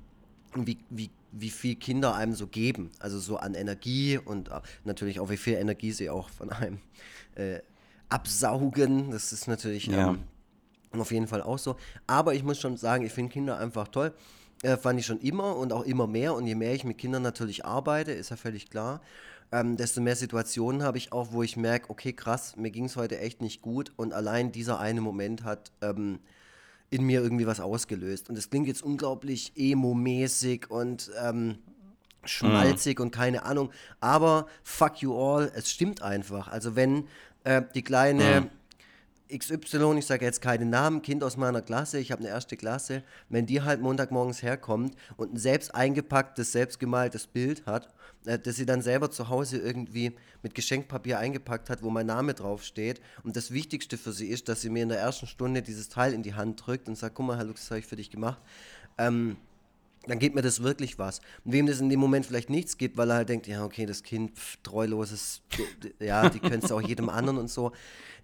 wie, 0.55 0.79
wie, 0.89 1.11
wie 1.33 1.51
viel 1.51 1.75
Kinder 1.75 2.15
einem 2.15 2.33
so 2.33 2.47
geben. 2.47 2.93
Also 2.99 3.19
so 3.19 3.37
an 3.37 3.53
Energie 3.55 4.17
und 4.17 4.49
äh, 4.49 4.61
natürlich 4.85 5.21
auch, 5.21 5.29
wie 5.29 5.37
viel 5.37 5.55
Energie 5.59 5.93
sie 5.93 6.09
auch 6.09 6.31
von 6.31 6.49
einem 6.51 6.79
äh, 7.35 7.59
absaugen. 8.09 9.11
Das 9.11 9.35
ist 9.35 9.49
natürlich 9.49 9.89
Ja. 9.89 10.09
ähm, 10.09 10.25
auf 10.99 11.11
jeden 11.13 11.27
Fall 11.27 11.43
auch 11.43 11.59
so. 11.59 11.77
Aber 12.07 12.33
ich 12.35 12.43
muss 12.43 12.59
schon 12.59 12.79
sagen, 12.79 13.05
ich 13.05 13.13
finde 13.13 13.31
Kinder 13.33 13.59
einfach 13.59 13.89
toll. 13.89 14.15
Äh, 14.62 14.76
fand 14.76 14.99
ich 14.99 15.06
schon 15.06 15.20
immer 15.20 15.56
und 15.56 15.72
auch 15.72 15.84
immer 15.84 16.06
mehr. 16.06 16.34
Und 16.34 16.46
je 16.46 16.55
mehr 16.55 16.75
ich 16.75 16.84
mit 16.84 16.99
Kindern 16.99 17.22
natürlich 17.22 17.64
arbeite, 17.64 18.12
ist 18.12 18.31
ja 18.31 18.37
völlig 18.37 18.70
klar, 18.70 19.00
ähm, 19.52 19.76
desto 19.76 20.00
mehr 20.00 20.16
Situationen 20.16 20.82
habe 20.82 20.99
ich 20.99 21.12
auch, 21.12 21.32
wo 21.32 21.43
ich 21.43 21.56
merke, 21.56 21.90
okay, 21.90 22.12
krass, 22.12 22.56
mir 22.56 22.70
ging 22.70 22.84
es 22.84 22.96
heute 22.96 23.19
echt 23.19 23.41
nicht 23.41 23.62
gut. 23.62 23.93
Und 23.96 24.12
allein 24.12 24.53
dieser 24.53 24.79
eine 24.79 25.00
Moment 25.00 25.44
hat 25.44 25.72
ähm, 25.81 26.19
in 26.91 27.05
mir 27.05 27.22
irgendwie 27.22 27.46
was 27.46 27.60
ausgelöst. 27.60 28.29
Und 28.29 28.36
das 28.36 28.50
klingt 28.50 28.67
jetzt 28.67 28.82
unglaublich 28.82 29.53
emo-mäßig 29.56 30.70
und 30.70 31.10
ähm, 31.22 31.58
schmalzig 32.24 33.00
und 33.00 33.10
keine 33.10 33.44
Ahnung. 33.44 33.70
Aber 34.00 34.46
fuck 34.62 35.00
you 35.03 35.17
all, 35.17 35.50
es 35.55 35.70
stimmt 35.70 36.03
einfach. 36.03 36.48
Also 36.48 36.77
wenn 36.77 37.05
äh, 37.44 37.62
die 37.74 37.82
kleine 37.82 38.50
XY, 39.29 39.99
ich 39.99 40.06
sage 40.06 40.25
jetzt 40.25 40.41
keinen 40.41 40.70
Namen, 40.70 41.03
Kind 41.03 41.23
aus 41.23 41.37
meiner 41.37 41.63
Klasse, 41.63 41.99
ich 41.99 42.13
habe 42.13 42.20
eine 42.20 42.31
erste 42.31 42.56
Klasse, 42.56 43.03
wenn 43.29 43.47
die 43.47 43.63
halt 43.63 43.81
Montagmorgens 43.81 44.43
herkommt 44.43 44.94
und 45.17 45.35
ein 45.35 45.37
selbst 45.37 45.75
eingepacktes, 45.75 46.53
selbst 46.53 46.81
gemaltes 46.81 47.27
Bild 47.27 47.67
hat, 47.67 47.93
äh, 48.25 48.39
das 48.39 48.56
sie 48.56 48.67
dann 48.67 48.82
selber 48.82 49.11
zu 49.11 49.29
Hause 49.29 49.58
irgendwie 49.58 50.17
mit 50.43 50.55
Geschenkpapier 50.55 51.19
eingepackt 51.19 51.69
hat, 51.70 51.82
wo 51.82 51.91
mein 51.91 52.06
Name 52.06 52.35
draufsteht. 52.35 53.01
Und 53.23 53.37
das 53.37 53.53
Wichtigste 53.53 53.99
für 53.99 54.13
sie 54.13 54.29
ist, 54.29 54.49
dass 54.49 54.63
sie 54.63 54.70
mir 54.70 54.82
in 54.82 54.89
der 54.89 54.99
ersten 54.99 55.27
Stunde 55.27 55.63
dieses 55.63 55.89
Teil 55.89 56.13
in 56.13 56.23
die 56.23 56.35
Hand 56.35 56.67
drückt 56.67 56.89
und 56.89 56.97
sagt, 56.97 57.15
guck 57.15 57.27
mal, 57.27 57.37
Herr 57.37 57.44
Lux, 57.44 57.63
das 57.63 57.70
habe 57.70 57.81
ich 57.81 57.87
für 57.87 57.97
dich 57.97 58.11
gemacht. 58.11 58.41
Ähm, 58.97 59.37
dann 60.08 60.19
gibt 60.19 60.34
mir 60.34 60.43
das 60.43 60.62
wirklich 60.62 60.98
was. 60.98 61.20
Und 61.44 61.53
wem 61.53 61.67
das 61.67 61.81
in 61.81 61.88
dem 61.88 62.00
Moment 62.00 62.27
vielleicht 62.27 62.50
nichts 62.50 62.77
gibt, 62.79 62.96
weil 62.96 63.10
er 63.10 63.17
halt 63.17 63.29
denkt, 63.29 63.46
ja, 63.46 63.65
okay, 63.65 63.86
das 63.86 64.03
Kind, 64.03 64.36
pff, 64.36 64.56
treuloses, 64.62 65.43
ja, 66.00 66.29
die 66.29 66.41
könntest 66.41 66.70
du 66.70 66.77
auch 66.77 66.82
jedem 66.82 67.08
anderen 67.08 67.38
und 67.38 67.48
so. 67.50 67.72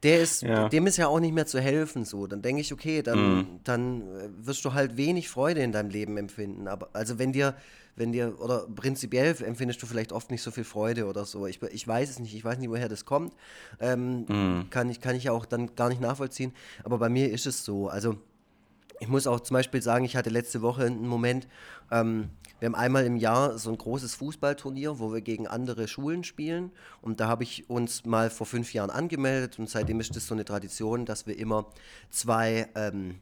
Der 0.02 0.20
ist, 0.20 0.42
Ja. 0.42 0.68
dem 0.68 0.86
ist 0.86 0.96
ja 0.98 1.06
auch 1.08 1.20
nicht 1.20 1.32
mehr 1.34 1.46
zu 1.46 1.60
helfen, 1.60 2.04
so. 2.04 2.26
Dann 2.26 2.42
denke 2.42 2.60
ich, 2.60 2.72
okay, 2.72 3.02
dann, 3.02 3.60
dann 3.64 4.02
äh, 4.02 4.28
wirst 4.46 4.64
du 4.64 4.74
halt 4.74 4.96
wenig 4.96 5.28
Freude 5.28 5.60
in 5.62 5.72
deinem 5.72 5.90
Leben 5.90 6.16
empfinden. 6.16 6.68
Aber, 6.68 6.90
also 6.92 7.18
wenn 7.18 7.32
dir, 7.32 7.54
wenn 7.96 8.12
dir, 8.12 8.38
oder 8.40 8.66
prinzipiell 8.74 9.34
empfindest 9.42 9.80
du 9.82 9.86
vielleicht 9.86 10.12
oft 10.12 10.30
nicht 10.30 10.42
so 10.42 10.50
viel 10.50 10.64
Freude 10.64 11.06
oder 11.06 11.24
so. 11.24 11.46
Ich, 11.46 11.62
ich 11.62 11.86
weiß 11.88 12.10
es 12.10 12.18
nicht, 12.18 12.34
ich 12.34 12.44
weiß 12.44 12.58
nicht, 12.58 12.68
woher 12.68 12.88
das 12.88 13.04
kommt. 13.04 13.32
Ähm, 13.80 14.66
kann, 14.70 14.90
ich, 14.90 15.00
kann 15.00 15.14
ich 15.16 15.24
ja 15.24 15.32
auch 15.32 15.46
dann 15.46 15.74
gar 15.74 15.88
nicht 15.88 16.00
nachvollziehen. 16.00 16.52
Aber 16.82 16.98
bei 16.98 17.08
mir 17.08 17.30
ist 17.30 17.46
es 17.46 17.64
so. 17.64 17.88
Also, 17.88 18.16
ich 19.04 19.10
muss 19.10 19.26
auch 19.26 19.40
zum 19.40 19.54
Beispiel 19.54 19.82
sagen, 19.82 20.06
ich 20.06 20.16
hatte 20.16 20.30
letzte 20.30 20.62
Woche 20.62 20.86
einen 20.86 21.06
Moment, 21.06 21.46
ähm, 21.90 22.30
wir 22.58 22.66
haben 22.66 22.74
einmal 22.74 23.04
im 23.04 23.16
Jahr 23.16 23.58
so 23.58 23.68
ein 23.68 23.76
großes 23.76 24.14
Fußballturnier, 24.14 24.98
wo 24.98 25.12
wir 25.12 25.20
gegen 25.20 25.46
andere 25.46 25.86
Schulen 25.88 26.24
spielen. 26.24 26.72
Und 27.02 27.20
da 27.20 27.28
habe 27.28 27.42
ich 27.42 27.68
uns 27.68 28.06
mal 28.06 28.30
vor 28.30 28.46
fünf 28.46 28.72
Jahren 28.72 28.88
angemeldet 28.88 29.58
und 29.58 29.68
seitdem 29.68 30.00
ist 30.00 30.16
das 30.16 30.26
so 30.26 30.34
eine 30.34 30.46
Tradition, 30.46 31.04
dass 31.04 31.26
wir 31.26 31.38
immer 31.38 31.66
zwei 32.08 32.66
ähm, 32.74 33.16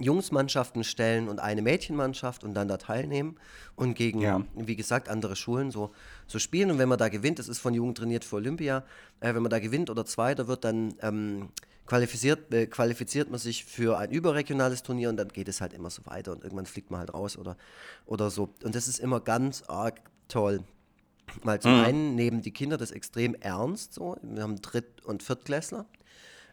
Jungsmannschaften 0.00 0.82
stellen 0.82 1.28
und 1.28 1.38
eine 1.38 1.62
Mädchenmannschaft 1.62 2.42
und 2.42 2.54
dann 2.54 2.68
da 2.68 2.76
teilnehmen 2.76 3.36
und 3.76 3.94
gegen, 3.94 4.20
ja. 4.20 4.42
wie 4.54 4.76
gesagt, 4.76 5.08
andere 5.08 5.36
Schulen 5.36 5.70
so, 5.70 5.92
so 6.26 6.38
spielen. 6.38 6.70
Und 6.70 6.78
wenn 6.78 6.88
man 6.88 6.98
da 6.98 7.08
gewinnt, 7.08 7.38
das 7.38 7.48
ist 7.48 7.58
von 7.58 7.74
Jugend 7.74 7.98
trainiert 7.98 8.24
für 8.24 8.36
Olympia, 8.36 8.84
äh, 9.20 9.34
wenn 9.34 9.42
man 9.42 9.50
da 9.50 9.60
gewinnt 9.60 9.90
oder 9.90 10.04
Zweiter 10.04 10.48
wird, 10.48 10.64
dann 10.64 10.94
ähm, 11.00 11.48
qualifiziert, 11.86 12.52
äh, 12.52 12.66
qualifiziert 12.66 13.30
man 13.30 13.38
sich 13.38 13.64
für 13.64 13.98
ein 13.98 14.10
überregionales 14.10 14.82
Turnier 14.82 15.10
und 15.10 15.16
dann 15.16 15.28
geht 15.28 15.48
es 15.48 15.60
halt 15.60 15.72
immer 15.72 15.90
so 15.90 16.04
weiter 16.06 16.32
und 16.32 16.42
irgendwann 16.42 16.66
fliegt 16.66 16.90
man 16.90 17.00
halt 17.00 17.14
raus 17.14 17.36
oder, 17.36 17.56
oder 18.06 18.30
so. 18.30 18.50
Und 18.62 18.74
das 18.74 18.88
ist 18.88 18.98
immer 18.98 19.20
ganz 19.20 19.62
arg 19.68 20.00
toll. 20.28 20.64
Weil 21.42 21.60
zum 21.60 21.78
mhm. 21.78 21.84
einen 21.84 22.14
nehmen 22.16 22.42
die 22.42 22.50
Kinder 22.52 22.76
das 22.76 22.90
extrem 22.90 23.34
ernst, 23.34 23.94
so. 23.94 24.16
Wir 24.22 24.42
haben 24.42 24.60
Dritt- 24.60 25.04
und 25.04 25.22
Viertklässler. 25.22 25.86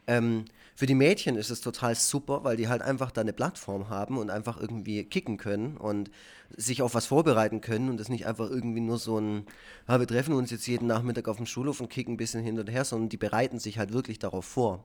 Ähm, 0.08 0.46
für 0.75 0.86
die 0.88 0.96
Mädchen 0.96 1.36
ist 1.36 1.51
es 1.51 1.62
total 1.62 1.93
super, 1.96 2.43
weil 2.43 2.58
die 2.58 2.67
halt 2.67 2.81
einfach 2.81 3.12
da 3.12 3.22
eine 3.22 3.34
Plattform 3.34 3.89
haben 3.89 4.17
und 4.17 4.29
einfach 4.29 4.60
irgendwie 4.60 5.03
kicken 5.03 5.38
können 5.38 5.77
und 5.77 6.10
sich 6.58 6.81
auf 6.81 6.96
was 6.96 7.05
vorbereiten 7.05 7.62
können 7.62 7.89
und 7.89 8.00
das 8.00 8.10
nicht 8.10 8.25
einfach 8.25 8.50
irgendwie 8.50 8.81
nur 8.81 8.98
so 8.98 9.20
ein, 9.20 9.46
ja, 9.88 10.00
wir 10.00 10.08
treffen 10.08 10.34
uns 10.34 10.50
jetzt 10.50 10.67
jeden 10.67 10.88
Nachmittag 10.88 11.27
auf 11.27 11.38
dem 11.38 11.46
Schulhof 11.46 11.81
und 11.81 11.89
kicken 11.89 12.15
ein 12.15 12.17
bisschen 12.17 12.43
hin 12.43 12.60
und 12.60 12.70
her, 12.70 12.84
sondern 12.84 13.10
die 13.10 13.17
bereiten 13.17 13.60
sich 13.60 13.77
halt 13.77 13.93
wirklich 13.93 14.17
darauf 14.17 14.46
vor. 14.46 14.84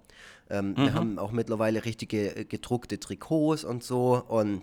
Ähm, 0.51 0.71
mhm. 0.71 0.77
Wir 0.77 0.95
haben 0.95 1.19
auch 1.19 1.33
mittlerweile 1.33 1.85
richtige 1.85 2.37
äh, 2.37 2.45
gedruckte 2.45 3.01
Trikots 3.01 3.65
und 3.65 3.83
so 3.83 4.23
und 4.29 4.63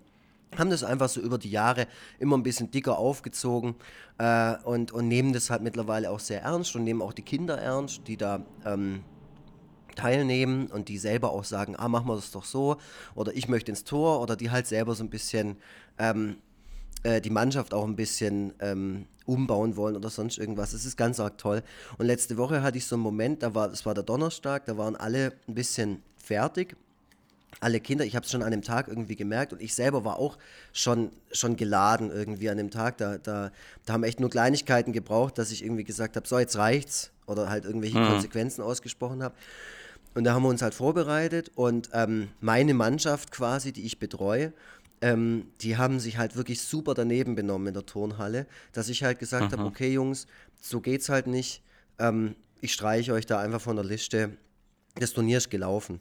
haben 0.57 0.69
das 0.69 0.83
einfach 0.83 1.09
so 1.09 1.19
über 1.19 1.37
die 1.39 1.49
Jahre 1.49 1.87
immer 2.19 2.37
ein 2.37 2.43
bisschen 2.43 2.69
dicker 2.69 2.97
aufgezogen 2.99 3.75
äh, 4.19 4.55
und, 4.65 4.91
und 4.91 5.07
nehmen 5.07 5.33
das 5.33 5.49
halt 5.49 5.63
mittlerweile 5.63 6.11
auch 6.11 6.19
sehr 6.19 6.43
ernst 6.43 6.75
und 6.75 6.83
nehmen 6.83 7.01
auch 7.01 7.13
die 7.13 7.23
Kinder 7.23 7.57
ernst, 7.57 8.07
die 8.07 8.17
da 8.17 8.45
ähm, 8.65 9.03
teilnehmen 9.95 10.67
und 10.67 10.89
die 10.89 10.97
selber 10.97 11.31
auch 11.31 11.43
sagen, 11.43 11.75
ah, 11.77 11.87
machen 11.87 12.07
wir 12.07 12.15
das 12.15 12.31
doch 12.31 12.45
so 12.45 12.77
oder 13.15 13.35
ich 13.35 13.47
möchte 13.47 13.71
ins 13.71 13.83
Tor 13.83 14.21
oder 14.21 14.35
die 14.35 14.51
halt 14.51 14.67
selber 14.67 14.95
so 14.95 15.03
ein 15.03 15.09
bisschen 15.09 15.57
ähm, 15.97 16.37
äh, 17.03 17.21
die 17.21 17.29
Mannschaft 17.29 17.73
auch 17.73 17.85
ein 17.85 17.95
bisschen 17.95 18.53
ähm, 18.59 19.05
umbauen 19.25 19.75
wollen 19.75 19.95
oder 19.95 20.09
sonst 20.09 20.37
irgendwas. 20.37 20.71
Das 20.71 20.85
ist 20.85 20.97
ganz 20.97 21.19
arg 21.19 21.37
toll. 21.37 21.63
Und 21.97 22.05
letzte 22.05 22.37
Woche 22.37 22.61
hatte 22.61 22.77
ich 22.77 22.85
so 22.85 22.95
einen 22.95 23.03
Moment, 23.03 23.43
da 23.43 23.53
war, 23.53 23.69
das 23.69 23.85
war 23.85 23.93
der 23.93 24.03
Donnerstag, 24.03 24.65
da 24.65 24.77
waren 24.77 24.95
alle 24.95 25.33
ein 25.47 25.53
bisschen 25.53 26.01
fertig. 26.17 26.75
Alle 27.59 27.79
Kinder, 27.79 28.03
ich 28.03 28.15
habe 28.15 28.25
es 28.25 28.31
schon 28.31 28.41
an 28.41 28.51
dem 28.51 28.63
Tag 28.63 28.87
irgendwie 28.87 29.15
gemerkt 29.15 29.53
und 29.53 29.61
ich 29.61 29.73
selber 29.75 30.03
war 30.03 30.17
auch 30.17 30.37
schon, 30.73 31.11
schon 31.31 31.55
geladen 31.55 32.09
irgendwie 32.09 32.49
an 32.49 32.57
dem 32.57 32.71
Tag. 32.71 32.97
Da, 32.97 33.17
da, 33.17 33.51
da 33.85 33.93
haben 33.93 34.03
echt 34.03 34.19
nur 34.19 34.29
Kleinigkeiten 34.29 34.91
gebraucht, 34.91 35.37
dass 35.37 35.51
ich 35.51 35.63
irgendwie 35.63 35.83
gesagt 35.83 36.15
habe, 36.15 36.27
so 36.27 36.39
jetzt 36.39 36.57
reicht's 36.57 37.11
oder 37.25 37.49
halt 37.49 37.65
irgendwelche 37.65 37.99
mhm. 37.99 38.07
Konsequenzen 38.07 38.61
ausgesprochen 38.63 39.23
habe. 39.23 39.35
Und 40.13 40.25
da 40.25 40.33
haben 40.33 40.43
wir 40.43 40.49
uns 40.49 40.61
halt 40.61 40.73
vorbereitet 40.73 41.51
und 41.55 41.89
ähm, 41.93 42.29
meine 42.39 42.73
Mannschaft 42.73 43.31
quasi, 43.31 43.71
die 43.71 43.85
ich 43.85 43.99
betreue, 43.99 44.53
ähm, 45.01 45.47
die 45.61 45.75
haben 45.77 45.99
sich 45.99 46.17
halt 46.17 46.35
wirklich 46.35 46.61
super 46.61 46.93
daneben 46.93 47.35
benommen 47.35 47.67
in 47.67 47.73
der 47.73 47.85
Turnhalle, 47.85 48.47
dass 48.71 48.89
ich 48.89 49.03
halt 49.03 49.19
gesagt 49.19 49.51
habe, 49.51 49.65
okay 49.65 49.91
Jungs, 49.91 50.27
so 50.61 50.79
geht's 50.79 51.09
halt 51.09 51.27
nicht. 51.27 51.61
Ähm, 51.99 52.35
ich 52.61 52.73
streiche 52.73 53.13
euch 53.13 53.25
da 53.25 53.39
einfach 53.39 53.59
von 53.59 53.75
der 53.75 53.83
Liste. 53.83 54.37
Das 54.95 55.11
Turnier 55.11 55.39
ist 55.39 55.49
gelaufen. 55.49 55.99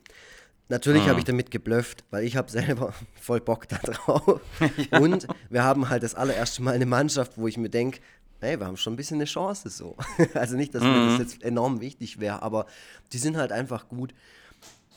Natürlich 0.69 1.05
mhm. 1.05 1.09
habe 1.09 1.19
ich 1.19 1.25
damit 1.25 1.51
geblufft, 1.51 2.05
weil 2.11 2.25
ich 2.25 2.37
habe 2.37 2.51
selber 2.51 2.95
voll 3.21 3.41
Bock 3.41 3.69
da 3.69 3.79
drauf. 3.79 4.41
ja. 4.91 4.99
Und 4.99 5.27
wir 5.51 5.65
haben 5.65 5.89
halt 5.89 6.03
das 6.03 6.15
allererste 6.15 6.63
Mal 6.63 6.75
eine 6.75 6.87
Mannschaft, 6.87 7.37
wo 7.37 7.49
ich 7.49 7.57
mir 7.57 7.71
denke, 7.71 8.01
hey, 8.43 8.59
wir 8.59 8.67
haben 8.67 8.77
schon 8.77 8.93
ein 8.93 8.97
bisschen 8.97 9.17
eine 9.17 9.25
Chance 9.25 9.71
so. 9.71 9.97
also 10.35 10.57
nicht, 10.57 10.75
dass 10.75 10.83
mhm. 10.83 10.89
mir 10.91 11.05
das 11.07 11.15
mhm. 11.15 11.21
jetzt 11.21 11.43
enorm 11.43 11.81
wichtig 11.81 12.21
wäre, 12.21 12.43
aber 12.43 12.67
die 13.13 13.19
sind 13.19 13.37
halt 13.37 13.53
einfach 13.53 13.89
gut. 13.89 14.15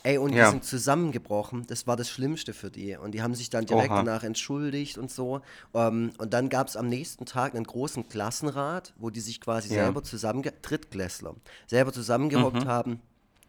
Ey, 0.02 0.18
und 0.18 0.32
ja. 0.32 0.44
die 0.44 0.50
sind 0.52 0.64
zusammengebrochen. 0.64 1.66
Das 1.66 1.88
war 1.88 1.96
das 1.96 2.08
Schlimmste 2.08 2.52
für 2.54 2.70
die. 2.70 2.96
Und 2.96 3.10
die 3.10 3.22
haben 3.22 3.34
sich 3.34 3.50
dann 3.50 3.66
direkt 3.66 3.90
Oha. 3.90 4.04
danach 4.04 4.22
entschuldigt 4.22 4.98
und 4.98 5.10
so. 5.10 5.40
Um, 5.72 5.80
ähm, 5.82 6.12
und 6.18 6.32
dann 6.32 6.48
gab 6.48 6.68
es 6.68 6.76
am 6.76 6.86
nächsten 6.88 7.26
Tag 7.26 7.56
einen 7.56 7.64
großen 7.64 8.08
Klassenrat, 8.08 8.94
wo 8.98 9.10
die 9.10 9.18
sich 9.18 9.40
quasi 9.40 9.74
ja. 9.74 9.82
selber 9.82 10.04
zusammen, 10.04 10.44
Drittklässler, 10.62 11.34
selber 11.66 11.92
zusammengehockt 11.92 12.64
mhm. 12.64 12.68
haben 12.68 13.00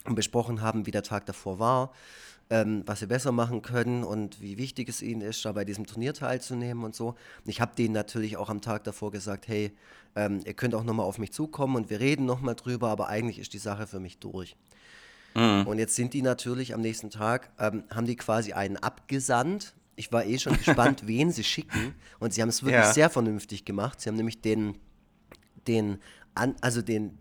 und 0.06 0.16
besprochen 0.16 0.62
haben, 0.62 0.88
wie 0.88 0.92
der 0.92 1.04
Tag 1.04 1.28
davor 1.28 1.60
war 1.60 1.92
ähm, 2.50 2.84
was 2.86 3.00
sie 3.00 3.08
besser 3.08 3.32
machen 3.32 3.62
können 3.62 4.04
und 4.04 4.42
wie 4.42 4.58
wichtig 4.58 4.90
es 4.90 5.02
ihnen 5.02 5.22
ist, 5.22 5.44
da 5.44 5.52
bei 5.52 5.66
diesem 5.66 5.86
Turnier 5.86 6.14
teilzunehmen 6.14 6.84
und 6.84 6.96
so. 6.96 7.10
Und 7.10 7.48
ich 7.48 7.60
habe 7.60 7.76
denen 7.76 7.94
natürlich 7.94 8.38
auch 8.38 8.50
am 8.50 8.62
Tag 8.62 8.84
davor 8.86 9.12
gesagt, 9.12 9.48
hey, 9.48 9.72
ähm, 10.16 10.42
ihr 10.46 10.54
könnt 10.54 10.74
auch 10.74 10.84
nochmal 10.84 11.06
auf 11.06 11.18
mich 11.18 11.32
zukommen 11.34 11.76
und 11.76 11.90
wir 11.90 12.00
reden 12.00 12.26
nochmal 12.26 12.56
drüber, 12.56 12.90
aber 12.90 13.08
eigentlich 13.08 13.40
ist 13.40 13.54
die 13.54 13.58
Sache 13.58 13.86
für 13.86 14.00
mich 14.00 14.20
durch. 14.20 14.56
Mhm. 15.36 15.68
Und 15.68 15.78
jetzt 15.78 15.96
sind 15.96 16.14
die 16.14 16.22
natürlich 16.22 16.74
am 16.74 16.82
nächsten 16.82 17.10
Tag, 17.10 17.52
ähm, 17.60 17.84
haben 17.94 18.08
die 18.08 18.16
quasi 18.16 18.54
einen 18.54 18.78
abgesandt. 18.78 19.76
Ich 19.96 20.12
war 20.12 20.26
eh 20.26 20.40
schon 20.40 20.58
gespannt, 20.58 21.04
wen 21.08 21.32
sie 21.32 21.44
schicken. 21.44 21.96
Und 22.20 22.34
sie 22.34 22.42
haben 22.42 22.50
es 22.50 22.64
wirklich 22.64 22.86
ja. 22.86 22.94
sehr 22.94 23.10
vernünftig 23.10 23.66
gemacht. 23.66 24.00
Sie 24.00 24.10
haben 24.10 24.16
nämlich 24.16 24.42
den, 24.42 24.76
den, 25.68 26.00
an, 26.34 26.56
also 26.62 26.82
den, 26.82 27.18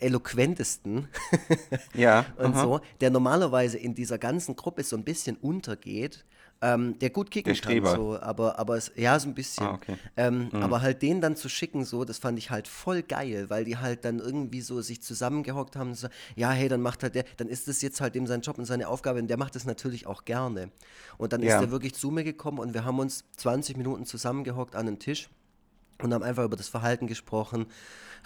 eloquentesten 0.00 1.08
ja, 1.94 2.26
und 2.36 2.54
aha. 2.54 2.62
so, 2.62 2.80
der 3.00 3.10
normalerweise 3.10 3.78
in 3.78 3.94
dieser 3.94 4.18
ganzen 4.18 4.56
Gruppe 4.56 4.82
so 4.82 4.96
ein 4.96 5.04
bisschen 5.04 5.36
untergeht, 5.36 6.24
ähm, 6.60 6.98
der 6.98 7.10
gut 7.10 7.30
kicken 7.30 7.54
der 7.54 7.82
kann, 7.82 7.96
so, 7.96 8.18
aber, 8.18 8.58
aber 8.58 8.76
es, 8.76 8.90
ja, 8.96 9.18
so 9.18 9.28
ein 9.28 9.34
bisschen. 9.34 9.64
Ah, 9.64 9.74
okay. 9.74 9.96
ähm, 10.16 10.48
mhm. 10.52 10.62
Aber 10.62 10.82
halt 10.82 11.02
den 11.02 11.20
dann 11.20 11.36
zu 11.36 11.48
schicken, 11.48 11.84
so, 11.84 12.04
das 12.04 12.18
fand 12.18 12.36
ich 12.38 12.50
halt 12.50 12.66
voll 12.66 13.02
geil, 13.02 13.48
weil 13.48 13.64
die 13.64 13.76
halt 13.76 14.04
dann 14.04 14.18
irgendwie 14.18 14.60
so 14.60 14.80
sich 14.80 15.00
zusammengehockt 15.00 15.76
haben, 15.76 15.94
so, 15.94 16.08
ja, 16.34 16.50
hey, 16.50 16.68
dann 16.68 16.80
macht 16.80 17.04
halt 17.04 17.14
der, 17.14 17.24
dann 17.36 17.48
ist 17.48 17.68
das 17.68 17.80
jetzt 17.80 18.00
halt 18.00 18.16
eben 18.16 18.26
sein 18.26 18.40
Job 18.40 18.58
und 18.58 18.64
seine 18.64 18.88
Aufgabe 18.88 19.20
und 19.20 19.28
der 19.28 19.36
macht 19.36 19.54
das 19.54 19.66
natürlich 19.66 20.06
auch 20.08 20.24
gerne. 20.24 20.70
Und 21.16 21.32
dann 21.32 21.42
ja. 21.42 21.56
ist 21.56 21.62
er 21.62 21.70
wirklich 21.70 21.94
zu 21.94 22.10
mir 22.10 22.24
gekommen 22.24 22.58
und 22.58 22.74
wir 22.74 22.84
haben 22.84 22.98
uns 22.98 23.24
20 23.36 23.76
Minuten 23.76 24.04
zusammengehockt 24.04 24.74
an 24.74 24.88
einem 24.88 24.98
Tisch 24.98 25.28
und 26.02 26.12
haben 26.12 26.24
einfach 26.24 26.44
über 26.44 26.56
das 26.56 26.68
Verhalten 26.68 27.06
gesprochen, 27.06 27.66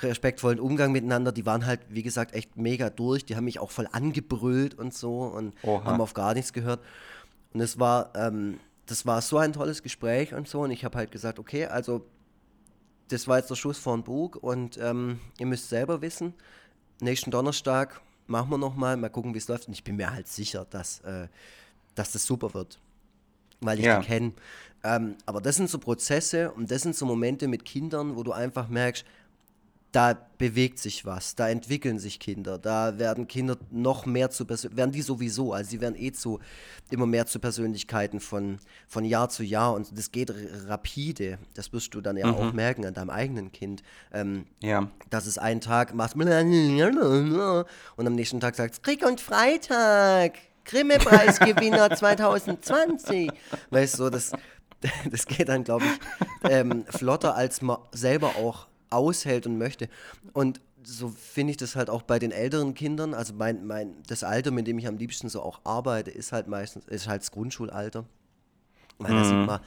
respektvollen 0.02 0.60
Umgang 0.60 0.92
miteinander. 0.92 1.32
Die 1.32 1.46
waren 1.46 1.66
halt, 1.66 1.80
wie 1.88 2.02
gesagt, 2.02 2.34
echt 2.34 2.56
mega 2.56 2.90
durch. 2.90 3.24
Die 3.24 3.36
haben 3.36 3.44
mich 3.44 3.58
auch 3.58 3.70
voll 3.70 3.88
angebrüllt 3.90 4.74
und 4.74 4.94
so 4.94 5.22
und 5.22 5.54
Oha. 5.62 5.84
haben 5.84 6.00
auf 6.00 6.14
gar 6.14 6.34
nichts 6.34 6.52
gehört. 6.52 6.80
Und 7.52 7.60
es 7.60 7.78
war, 7.78 8.12
ähm, 8.14 8.58
das 8.86 9.06
war 9.06 9.20
so 9.22 9.38
ein 9.38 9.52
tolles 9.52 9.82
Gespräch 9.82 10.34
und 10.34 10.48
so. 10.48 10.62
Und 10.62 10.70
ich 10.70 10.84
habe 10.84 10.98
halt 10.98 11.10
gesagt, 11.10 11.38
okay, 11.38 11.66
also 11.66 12.04
das 13.08 13.28
war 13.28 13.38
jetzt 13.38 13.50
der 13.50 13.56
Schuss 13.56 13.78
vor 13.78 13.96
den 13.96 14.04
Bug 14.04 14.36
und 14.36 14.78
ähm, 14.78 15.20
ihr 15.38 15.46
müsst 15.46 15.68
selber 15.68 16.00
wissen, 16.00 16.34
nächsten 17.00 17.30
Donnerstag 17.30 18.00
machen 18.26 18.50
wir 18.50 18.58
nochmal, 18.58 18.96
mal 18.96 19.10
gucken, 19.10 19.34
wie 19.34 19.38
es 19.38 19.48
läuft. 19.48 19.68
Und 19.68 19.74
ich 19.74 19.84
bin 19.84 19.96
mir 19.96 20.12
halt 20.12 20.28
sicher, 20.28 20.66
dass, 20.70 21.00
äh, 21.00 21.28
dass 21.94 22.12
das 22.12 22.24
super 22.24 22.54
wird, 22.54 22.78
weil 23.60 23.78
ich 23.78 23.84
ja. 23.84 24.00
die 24.00 24.06
kenne. 24.06 24.32
Ähm, 24.84 25.16
aber 25.26 25.40
das 25.40 25.56
sind 25.56 25.70
so 25.70 25.78
Prozesse 25.78 26.50
und 26.52 26.70
das 26.70 26.82
sind 26.82 26.96
so 26.96 27.06
Momente 27.06 27.48
mit 27.48 27.64
Kindern, 27.64 28.16
wo 28.16 28.22
du 28.22 28.32
einfach 28.32 28.68
merkst, 28.68 29.04
da 29.92 30.16
bewegt 30.38 30.78
sich 30.78 31.04
was, 31.04 31.34
da 31.34 31.50
entwickeln 31.50 31.98
sich 31.98 32.18
Kinder, 32.18 32.58
da 32.58 32.98
werden 32.98 33.28
Kinder 33.28 33.58
noch 33.70 34.06
mehr 34.06 34.30
zu 34.30 34.46
Persönlichkeiten, 34.46 34.78
werden 34.78 34.92
die 34.92 35.02
sowieso, 35.02 35.52
also 35.52 35.70
sie 35.70 35.80
werden 35.82 35.94
eh 35.96 36.12
zu 36.12 36.40
immer 36.90 37.06
mehr 37.06 37.26
zu 37.26 37.38
Persönlichkeiten 37.38 38.18
von, 38.18 38.58
von 38.88 39.04
Jahr 39.04 39.28
zu 39.28 39.44
Jahr 39.44 39.74
und 39.74 39.96
das 39.96 40.10
geht 40.10 40.32
rapide, 40.66 41.38
das 41.54 41.72
wirst 41.74 41.94
du 41.94 42.00
dann 42.00 42.16
ja 42.16 42.26
mhm. 42.26 42.34
auch 42.34 42.52
merken 42.54 42.86
an 42.86 42.94
deinem 42.94 43.10
eigenen 43.10 43.52
Kind, 43.52 43.82
ähm, 44.12 44.46
ja. 44.62 44.90
dass 45.10 45.26
es 45.26 45.36
einen 45.36 45.60
Tag 45.60 45.94
macht 45.94 46.16
und 46.16 48.06
am 48.06 48.14
nächsten 48.14 48.40
Tag 48.40 48.54
sagt 48.54 48.82
Krieg 48.82 49.06
und 49.06 49.20
Freitag, 49.20 50.38
Grimme-Preisgewinner 50.64 51.90
2020, 51.96 53.30
weißt 53.68 53.98
du, 53.98 54.08
das, 54.08 54.32
das 55.10 55.26
geht 55.26 55.50
dann, 55.50 55.64
glaube 55.64 55.84
ich, 55.84 56.50
ähm, 56.50 56.84
flotter, 56.88 57.34
als 57.34 57.60
man 57.60 57.76
selber 57.92 58.36
auch 58.36 58.71
aushält 58.92 59.46
und 59.46 59.58
möchte. 59.58 59.88
Und 60.32 60.60
so 60.84 61.08
finde 61.08 61.52
ich 61.52 61.56
das 61.56 61.76
halt 61.76 61.90
auch 61.90 62.02
bei 62.02 62.18
den 62.18 62.32
älteren 62.32 62.74
Kindern. 62.74 63.14
Also 63.14 63.34
mein, 63.34 63.66
mein, 63.66 64.02
das 64.06 64.24
Alter, 64.24 64.50
mit 64.50 64.66
dem 64.66 64.78
ich 64.78 64.86
am 64.86 64.96
liebsten 64.96 65.28
so 65.28 65.42
auch 65.42 65.60
arbeite, 65.64 66.10
ist 66.10 66.32
halt 66.32 66.48
meistens, 66.48 66.86
ist 66.86 67.08
halt 67.08 67.22
das 67.22 67.30
Grundschulalter. 67.30 68.04
Weil 68.98 69.12
mhm. 69.12 69.16
da 69.16 69.24
sieht 69.24 69.46
man 69.46 69.60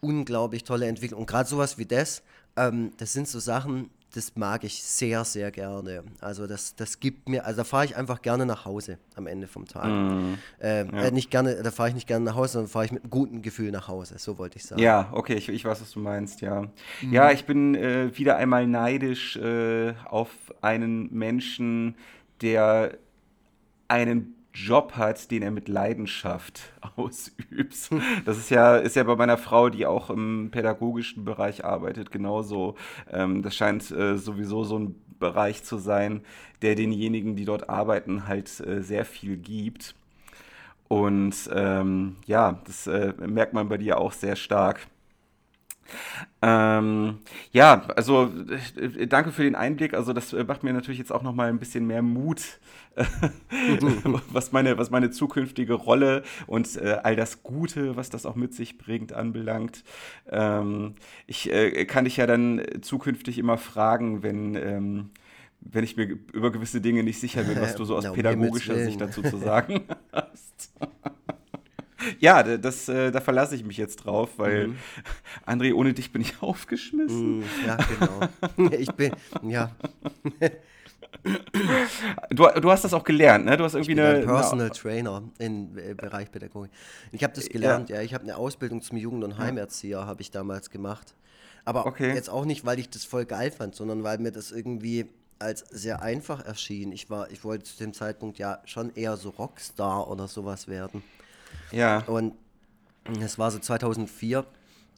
unglaublich 0.00 0.64
tolle 0.64 0.86
Entwicklung. 0.86 1.20
Und 1.20 1.26
gerade 1.26 1.48
sowas 1.48 1.78
wie 1.78 1.86
das, 1.86 2.22
ähm, 2.56 2.92
das 2.96 3.12
sind 3.12 3.28
so 3.28 3.38
Sachen, 3.38 3.90
das 4.14 4.36
mag 4.36 4.64
ich 4.64 4.82
sehr, 4.82 5.24
sehr 5.24 5.50
gerne. 5.50 6.02
Also 6.20 6.46
das, 6.46 6.74
das 6.74 6.98
gibt 6.98 7.28
mir, 7.28 7.44
also 7.44 7.58
da 7.58 7.64
fahre 7.64 7.84
ich 7.84 7.96
einfach 7.96 8.22
gerne 8.22 8.46
nach 8.46 8.64
Hause 8.64 8.98
am 9.16 9.26
Ende 9.26 9.46
vom 9.46 9.66
Tag. 9.66 9.86
Mm, 9.86 10.34
äh, 10.60 10.84
ja. 10.84 11.02
äh, 11.04 11.10
nicht 11.10 11.30
gerne, 11.30 11.62
da 11.62 11.70
fahre 11.70 11.90
ich 11.90 11.94
nicht 11.94 12.06
gerne 12.06 12.24
nach 12.24 12.34
Hause, 12.34 12.54
sondern 12.54 12.70
fahre 12.70 12.86
ich 12.86 12.92
mit 12.92 13.02
einem 13.02 13.10
guten 13.10 13.42
Gefühl 13.42 13.70
nach 13.70 13.88
Hause, 13.88 14.14
so 14.18 14.38
wollte 14.38 14.56
ich 14.56 14.64
sagen. 14.64 14.80
Ja, 14.80 15.10
okay, 15.12 15.34
ich, 15.34 15.48
ich 15.48 15.64
weiß, 15.64 15.80
was 15.82 15.90
du 15.90 16.00
meinst, 16.00 16.40
ja. 16.40 16.62
Mm. 17.02 17.12
Ja, 17.12 17.30
ich 17.32 17.44
bin 17.44 17.74
äh, 17.74 18.16
wieder 18.16 18.36
einmal 18.36 18.66
neidisch 18.66 19.36
äh, 19.36 19.92
auf 20.06 20.30
einen 20.62 21.12
Menschen, 21.12 21.94
der 22.40 22.96
einen 23.88 24.37
Job 24.66 24.92
hat, 24.96 25.30
den 25.30 25.42
er 25.42 25.50
mit 25.50 25.68
Leidenschaft 25.68 26.72
ausübt. 26.96 27.74
Das 28.24 28.38
ist 28.38 28.50
ja, 28.50 28.76
ist 28.76 28.96
ja 28.96 29.04
bei 29.04 29.16
meiner 29.16 29.38
Frau, 29.38 29.68
die 29.68 29.86
auch 29.86 30.10
im 30.10 30.50
pädagogischen 30.50 31.24
Bereich 31.24 31.64
arbeitet, 31.64 32.10
genauso. 32.10 32.74
Ähm, 33.10 33.42
das 33.42 33.54
scheint 33.54 33.90
äh, 33.90 34.16
sowieso 34.16 34.64
so 34.64 34.78
ein 34.78 34.94
Bereich 35.18 35.64
zu 35.64 35.78
sein, 35.78 36.22
der 36.62 36.74
denjenigen, 36.74 37.36
die 37.36 37.44
dort 37.44 37.68
arbeiten, 37.68 38.26
halt 38.26 38.60
äh, 38.60 38.82
sehr 38.82 39.04
viel 39.04 39.36
gibt. 39.36 39.94
Und 40.88 41.50
ähm, 41.52 42.16
ja, 42.26 42.60
das 42.64 42.86
äh, 42.86 43.12
merkt 43.18 43.52
man 43.52 43.68
bei 43.68 43.76
dir 43.76 43.98
auch 43.98 44.12
sehr 44.12 44.36
stark. 44.36 44.86
Ähm, 46.40 47.18
ja, 47.52 47.82
also 47.96 48.30
äh, 48.76 49.06
danke 49.06 49.32
für 49.32 49.42
den 49.42 49.54
Einblick. 49.54 49.94
Also 49.94 50.12
das 50.12 50.32
äh, 50.32 50.44
macht 50.44 50.62
mir 50.62 50.72
natürlich 50.72 50.98
jetzt 50.98 51.12
auch 51.12 51.22
noch 51.22 51.34
mal 51.34 51.48
ein 51.48 51.58
bisschen 51.58 51.86
mehr 51.86 52.02
Mut, 52.02 52.60
was 54.30 54.52
meine 54.52 54.78
was 54.78 54.90
meine 54.90 55.10
zukünftige 55.10 55.74
Rolle 55.74 56.22
und 56.46 56.76
äh, 56.76 56.98
all 57.02 57.16
das 57.16 57.42
Gute, 57.42 57.96
was 57.96 58.10
das 58.10 58.26
auch 58.26 58.36
mit 58.36 58.54
sich 58.54 58.78
bringt, 58.78 59.12
anbelangt. 59.12 59.84
Ähm, 60.30 60.94
ich 61.26 61.52
äh, 61.52 61.84
kann 61.86 62.04
dich 62.04 62.16
ja 62.16 62.26
dann 62.26 62.62
zukünftig 62.82 63.38
immer 63.38 63.58
fragen, 63.58 64.22
wenn 64.22 64.54
ähm, 64.54 65.10
wenn 65.60 65.84
ich 65.84 65.96
mir 65.96 66.04
über 66.32 66.52
gewisse 66.52 66.80
Dinge 66.80 67.02
nicht 67.02 67.20
sicher 67.20 67.42
bin, 67.42 67.60
was 67.60 67.74
du 67.74 67.84
so 67.84 67.96
aus 67.96 68.12
pädagogischer 68.12 68.76
Sicht 68.76 69.00
dazu 69.00 69.22
zu 69.22 69.38
sagen 69.38 69.82
hast. 70.12 70.27
ja, 72.18 72.42
das, 72.42 72.88
äh, 72.88 73.10
da 73.10 73.20
verlasse 73.20 73.54
ich 73.54 73.64
mich 73.64 73.76
jetzt 73.76 73.96
drauf, 73.96 74.30
weil 74.36 74.68
mhm. 74.68 74.76
André, 75.46 75.72
ohne 75.74 75.94
dich 75.94 76.12
bin 76.12 76.22
ich 76.22 76.34
aufgeschmissen. 76.42 77.38
Mhm, 77.38 77.44
ja, 77.66 77.76
genau. 77.76 78.70
ich 78.72 78.90
bin, 78.92 79.12
ja. 79.42 79.70
Du, 82.30 82.46
du 82.60 82.70
hast 82.70 82.84
das 82.84 82.94
auch 82.94 83.04
gelernt, 83.04 83.44
ne? 83.44 83.56
Du 83.56 83.64
hast 83.64 83.74
irgendwie 83.74 83.92
ich 83.92 83.96
bin 83.96 84.04
eine. 84.04 84.18
Ein 84.18 84.26
Personal 84.26 84.66
eine, 84.66 84.74
Trainer 84.74 85.22
im 85.38 85.76
äh, 85.78 85.94
Bereich 85.94 86.30
Pädagogik. 86.30 86.70
Ich 87.12 87.24
habe 87.24 87.34
das 87.34 87.48
gelernt, 87.48 87.90
ja. 87.90 87.96
ja. 87.96 88.02
Ich 88.02 88.14
habe 88.14 88.24
eine 88.24 88.36
Ausbildung 88.36 88.82
zum 88.82 88.98
Jugend- 88.98 89.24
und 89.24 89.38
Heimerzieher, 89.38 90.06
habe 90.06 90.20
ich 90.20 90.30
damals 90.30 90.70
gemacht. 90.70 91.14
Aber 91.64 91.86
okay. 91.86 92.14
jetzt 92.14 92.30
auch 92.30 92.44
nicht, 92.44 92.64
weil 92.64 92.78
ich 92.78 92.88
das 92.88 93.04
voll 93.04 93.26
geil 93.26 93.50
fand, 93.50 93.74
sondern 93.74 94.02
weil 94.02 94.18
mir 94.18 94.32
das 94.32 94.52
irgendwie 94.52 95.06
als 95.38 95.60
sehr 95.70 96.02
einfach 96.02 96.44
erschien. 96.44 96.92
Ich 96.92 97.10
war, 97.10 97.30
ich 97.30 97.44
wollte 97.44 97.64
zu 97.64 97.78
dem 97.78 97.92
Zeitpunkt 97.92 98.38
ja 98.38 98.60
schon 98.64 98.94
eher 98.94 99.16
so 99.16 99.30
Rockstar 99.30 100.10
oder 100.10 100.28
sowas 100.28 100.68
werden. 100.68 101.02
Ja. 101.72 101.98
Und 102.04 102.34
es 103.20 103.38
war 103.38 103.50
so 103.50 103.58
2004, 103.58 104.44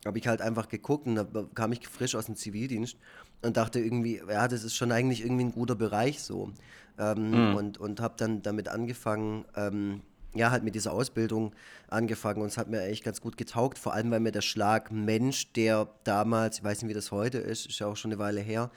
habe 0.05 0.19
ich 0.19 0.27
halt 0.27 0.41
einfach 0.41 0.69
geguckt 0.69 1.07
und 1.07 1.15
da 1.15 1.27
kam 1.55 1.73
ich 1.73 1.87
frisch 1.87 2.15
aus 2.15 2.27
dem 2.27 2.37
Zivildienst 2.37 2.97
und 3.43 3.57
dachte 3.57 3.81
irgendwie, 3.81 4.23
ja, 4.29 4.49
das 4.49 4.65
ist 4.65 4.75
schon 4.75 4.93
eigentlich 4.93 5.23
irgendwie 5.23 5.45
ein 5.45 5.53
guter 5.53 5.75
Bereich 5.75 6.23
so. 6.23 6.51
Ähm, 6.99 7.31
mhm. 7.31 7.57
Und, 7.57 7.79
und 7.79 8.01
habe 8.01 8.15
dann 8.17 8.43
damit 8.43 8.69
angefangen, 8.69 9.45
ähm, 9.57 10.03
ja, 10.35 10.51
halt 10.51 10.63
mit 10.63 10.75
dieser 10.75 10.93
Ausbildung 10.93 11.53
angefangen 11.89 12.41
und 12.43 12.49
es 12.49 12.59
hat 12.59 12.69
mir 12.69 12.83
echt 12.83 13.05
ganz 13.05 13.21
gut 13.21 13.37
getaugt, 13.37 13.79
vor 13.79 13.95
allem 13.95 14.11
weil 14.11 14.21
mir 14.21 14.33
der 14.33 14.43
Schlag 14.43 14.93
Mensch, 14.93 15.53
der 15.53 15.89
damals, 16.05 16.59
ich 16.59 16.65
weiß 16.65 16.83
nicht, 16.83 16.91
wie 16.91 16.95
das 16.95 17.11
heute 17.11 17.39
ist, 17.39 17.67
ist 17.67 17.79
ja 17.81 17.87
auch 17.87 17.97
schon 17.97 18.13
eine 18.13 18.21
Weile 18.21 18.41
her, 18.41 18.71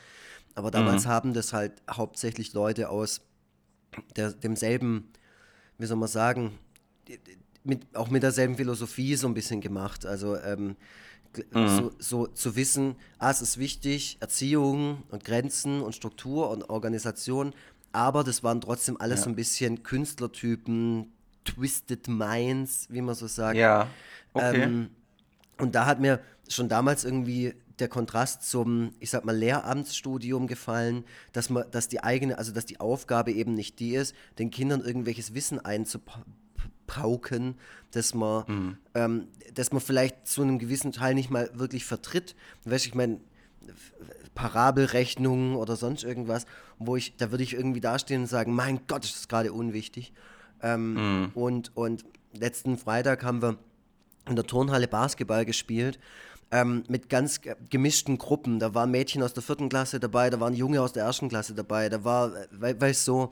aber 0.56 0.72
damals 0.72 1.06
mhm. 1.06 1.10
haben 1.10 1.34
das 1.34 1.54
halt 1.54 1.74
hauptsächlich 1.90 2.54
Leute 2.54 2.90
aus 2.90 3.22
der, 4.16 4.32
demselben, 4.32 5.12
wie 5.78 5.86
soll 5.86 5.98
man 5.98 6.10
sagen, 6.10 6.58
mit, 7.64 7.96
auch 7.96 8.10
mit 8.10 8.24
derselben 8.24 8.58
Philosophie 8.58 9.16
so 9.16 9.28
ein 9.28 9.34
bisschen 9.34 9.62
gemacht. 9.62 10.06
Also 10.06 10.38
ähm, 10.38 10.76
mhm. 11.54 11.68
so, 11.68 11.92
so, 11.98 12.28
zu 12.28 12.56
wissen, 12.56 12.96
ah, 13.20 13.32
es 13.32 13.42
ist 13.42 13.58
wichtig, 13.58 14.18
Erziehung 14.20 15.04
und 15.10 15.24
Grenzen 15.24 15.82
und 15.82 15.96
Struktur 15.96 16.50
und 16.50 16.70
Organisation, 16.70 17.54
aber 17.92 18.24
das 18.24 18.44
waren 18.44 18.62
trotzdem 18.62 19.00
alles 19.00 19.20
ja. 19.20 19.24
so 19.26 19.30
ein 19.30 19.36
bisschen 19.36 19.84
Künstlertypen, 19.84 21.12
Twisted 21.46 22.08
Minds, 22.08 22.88
wie 22.90 23.02
man 23.02 23.16
so 23.16 23.28
sagt. 23.28 23.58
Ja, 23.58 23.88
okay. 24.34 24.64
Ähm, 24.64 24.90
und 25.58 25.76
da 25.76 25.86
hat 25.86 26.00
mir 26.00 26.20
schon 26.50 26.70
damals 26.70 27.04
irgendwie 27.06 27.54
der 27.80 27.88
Kontrast 27.88 28.44
zum, 28.50 28.94
ich 29.00 29.10
sag 29.10 29.26
mal, 29.26 29.36
Lehramtsstudium 29.36 30.48
gefallen, 30.48 31.06
dass 31.32 31.50
man, 31.50 31.70
dass 31.72 31.88
die 31.88 32.04
eigene, 32.04 32.38
also 32.38 32.52
dass 32.52 32.66
die 32.66 32.80
Aufgabe 32.80 33.32
eben 33.32 33.54
nicht 33.54 33.80
die 33.80 33.96
ist, 33.96 34.16
den 34.38 34.52
Kindern 34.52 34.82
irgendwelches 34.82 35.34
Wissen 35.34 35.60
einzupauken, 35.60 37.56
dass 37.92 38.14
man, 38.14 38.44
mhm. 38.48 38.78
ähm, 38.94 39.28
dass 39.54 39.72
man 39.72 39.82
vielleicht 39.82 40.28
zu 40.28 40.44
einem 40.44 40.60
gewissen 40.60 40.92
Teil 40.92 41.16
nicht 41.16 41.32
mal 41.32 41.50
wirklich 41.54 41.86
vertritt. 41.86 42.36
Weißt 42.66 42.86
ich 42.86 42.96
meine, 42.96 43.20
Parabelrechnungen 44.36 45.56
oder 45.56 45.76
sonst 45.76 46.04
irgendwas, 46.04 46.46
wo 46.78 46.96
ich, 46.96 47.16
da 47.18 47.32
würde 47.32 47.44
ich 47.44 47.54
irgendwie 47.54 47.82
dastehen 47.82 48.22
und 48.22 48.28
sagen, 48.28 48.54
mein 48.54 48.82
Gott, 48.88 49.06
ist 49.06 49.16
das 49.16 49.28
gerade 49.28 49.54
unwichtig. 49.54 50.14
Ähm, 50.62 50.94
mhm. 50.94 51.32
und, 51.34 51.76
und 51.76 52.06
letzten 52.34 52.78
Freitag 52.78 53.24
haben 53.24 53.42
wir 53.42 53.58
in 54.30 54.36
der 54.36 54.46
Turnhalle 54.46 54.88
Basketball 54.88 55.46
gespielt 55.46 56.00
ähm, 56.54 56.84
mit 56.88 57.10
ganz 57.10 57.42
gemischten 57.72 58.20
Gruppen. 58.20 58.60
Da 58.60 58.76
waren 58.76 58.92
Mädchen 58.92 59.24
aus 59.24 59.34
der 59.34 59.42
vierten 59.42 59.70
Klasse 59.70 60.00
dabei, 60.00 60.30
da 60.30 60.40
waren 60.40 60.54
Junge 60.54 60.82
aus 60.82 60.94
der 60.94 61.04
ersten 61.04 61.28
Klasse 61.28 61.56
dabei, 61.56 61.90
da 61.90 62.04
war, 62.04 62.32
we 62.52 62.80
weißt 62.80 63.04
so, 63.04 63.32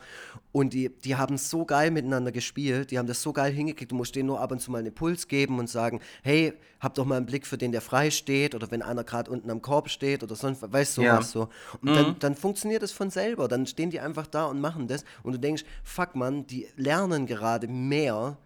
und 0.52 0.74
die, 0.74 0.90
die 0.90 1.16
haben 1.16 1.38
so 1.38 1.64
geil 1.64 1.92
miteinander 1.92 2.32
gespielt, 2.32 2.90
die 2.90 2.98
haben 2.98 3.08
das 3.08 3.22
so 3.22 3.32
geil 3.32 3.54
hingekriegt, 3.54 3.92
du 3.92 3.96
musst 3.96 4.16
denen 4.16 4.26
nur 4.26 4.42
ab 4.42 4.52
und 4.52 4.60
zu 4.60 4.72
mal 4.72 4.80
einen 4.80 4.88
Impuls 4.88 5.28
geben 5.28 5.60
und 5.60 5.70
sagen, 5.70 6.02
hey, 6.24 6.54
hab 6.80 6.96
doch 6.96 7.06
mal 7.06 7.18
einen 7.18 7.28
Blick 7.28 7.46
für 7.46 7.60
den, 7.60 7.72
der 7.72 7.82
frei 7.82 8.10
steht, 8.10 8.56
oder 8.56 8.72
wenn 8.72 8.82
einer 8.82 9.04
gerade 9.04 9.30
unten 9.30 9.52
am 9.52 9.62
Korb 9.62 9.90
steht 9.90 10.24
oder 10.24 10.36
sonst, 10.36 10.64
weißt 10.64 10.98
du, 10.98 11.04
ja. 11.04 11.20
was 11.20 11.32
so. 11.32 11.50
Und 11.82 11.92
mhm. 11.92 11.96
dann, 11.96 12.20
dann 12.20 12.36
funktioniert 12.36 12.82
das 12.82 12.92
von 12.92 13.12
selber, 13.12 13.48
dann 13.48 13.68
stehen 13.68 13.92
die 13.92 14.00
einfach 14.00 14.26
da 14.26 14.46
und 14.46 14.60
machen 14.60 14.88
das 14.88 15.06
und 15.22 15.34
du 15.34 15.38
denkst, 15.38 15.64
fuck 15.84 16.16
man, 16.16 16.48
die 16.48 16.68
lernen 16.76 17.28
gerade 17.28 17.68
mehr, 17.68 18.38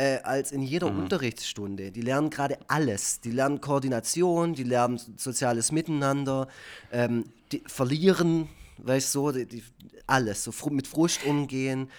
äh, 0.00 0.22
als 0.22 0.50
in 0.50 0.62
jeder 0.62 0.90
mhm. 0.90 1.00
Unterrichtsstunde. 1.00 1.92
Die 1.92 2.00
lernen 2.00 2.30
gerade 2.30 2.58
alles. 2.68 3.20
Die 3.20 3.30
lernen 3.30 3.60
Koordination, 3.60 4.54
die 4.54 4.62
lernen 4.62 4.98
soziales 5.18 5.72
Miteinander, 5.72 6.48
ähm, 6.90 7.24
die 7.52 7.62
verlieren, 7.66 8.48
weißt 8.78 9.14
du, 9.14 9.20
so, 9.20 9.32
die, 9.32 9.44
die, 9.44 9.62
alles, 10.06 10.42
so 10.42 10.52
mit 10.70 10.86
Frust 10.86 11.26
umgehen. 11.26 11.90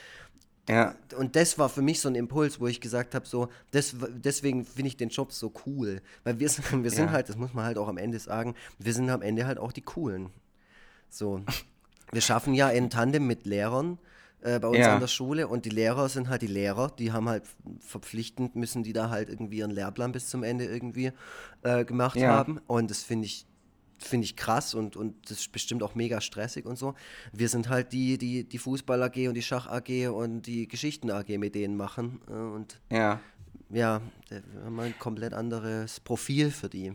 Ja. 0.68 0.96
Und 1.16 1.36
das 1.36 1.60
war 1.60 1.70
für 1.70 1.84
mich 1.84 2.02
so 2.02 2.10
ein 2.10 2.16
Impuls, 2.16 2.60
wo 2.60 2.66
ich 2.66 2.82
gesagt 2.82 3.14
habe, 3.14 3.28
so, 3.28 3.50
das, 3.70 3.96
deswegen 4.10 4.66
finde 4.66 4.88
ich 4.88 4.98
den 4.98 5.10
Job 5.10 5.32
so 5.32 5.54
cool. 5.68 6.02
Weil 6.24 6.40
wir, 6.40 6.50
wir 6.72 6.92
sind 6.92 7.06
ja. 7.06 7.12
halt, 7.12 7.30
das 7.30 7.38
muss 7.38 7.54
man 7.54 7.66
halt 7.66 7.78
auch 7.78 7.88
am 7.88 7.98
Ende 7.98 8.18
sagen, 8.18 8.56
wir 8.80 8.96
sind 8.96 9.12
am 9.12 9.22
Ende 9.22 9.46
halt 9.46 9.60
auch 9.60 9.72
die 9.72 9.82
Coolen. 9.84 10.32
So. 11.08 11.44
Wir 12.12 12.22
schaffen 12.22 12.56
ja 12.56 12.70
in 12.70 12.90
Tandem 12.90 13.28
mit 13.28 13.46
Lehrern 13.46 14.00
äh, 14.42 14.60
bei 14.60 14.68
uns 14.68 14.80
ja. 14.80 14.94
an 14.94 15.00
der 15.00 15.08
Schule 15.08 15.48
und 15.48 15.66
die 15.66 15.70
Lehrer 15.70 16.10
sind 16.10 16.30
halt 16.30 16.42
die 16.42 16.48
Lehrer, 16.48 16.90
die 16.90 17.12
haben 17.12 17.30
halt 17.30 17.44
verpflichtend, 17.80 18.56
müssen 18.56 18.84
die 18.84 18.94
da 18.94 19.10
halt 19.10 19.30
irgendwie 19.30 19.58
ihren 19.58 19.72
Lehrplan 19.72 20.12
bis 20.12 20.28
zum 20.28 20.44
Ende 20.44 20.66
irgendwie 20.66 21.12
äh, 21.64 21.86
gemacht 21.86 22.18
ja. 22.18 22.30
haben 22.30 22.60
und 22.68 22.90
das 22.90 23.04
finde 23.04 23.26
ich 23.26 23.46
finde 24.00 24.26
ich 24.26 24.36
krass 24.36 24.74
und, 24.74 24.96
und 24.96 25.30
das 25.30 25.42
ist 25.42 25.52
bestimmt 25.52 25.84
auch 25.84 25.94
mega 25.94 26.22
stressig 26.22 26.66
und 26.66 26.76
so. 26.76 26.96
Wir 27.34 27.50
sind 27.50 27.70
halt 27.70 27.94
die, 27.94 28.18
die 28.18 28.44
die 28.44 28.58
Fußball 28.58 29.02
AG 29.04 29.28
und 29.28 29.36
die 29.36 29.44
Schach 29.44 29.68
AG 29.68 30.10
und 30.10 30.44
die 30.44 30.68
Geschichten 30.68 31.12
AG 31.12 31.38
mit 31.38 31.54
denen 31.54 31.78
machen 31.78 32.20
äh, 32.28 32.34
und 32.34 32.82
ja, 32.92 33.20
ja, 33.70 34.02
wir 34.30 34.44
haben 34.66 34.80
ein 34.80 34.98
komplett 34.98 35.34
anderes 35.34 36.00
Profil 36.00 36.52
für 36.52 36.68
die 36.68 36.94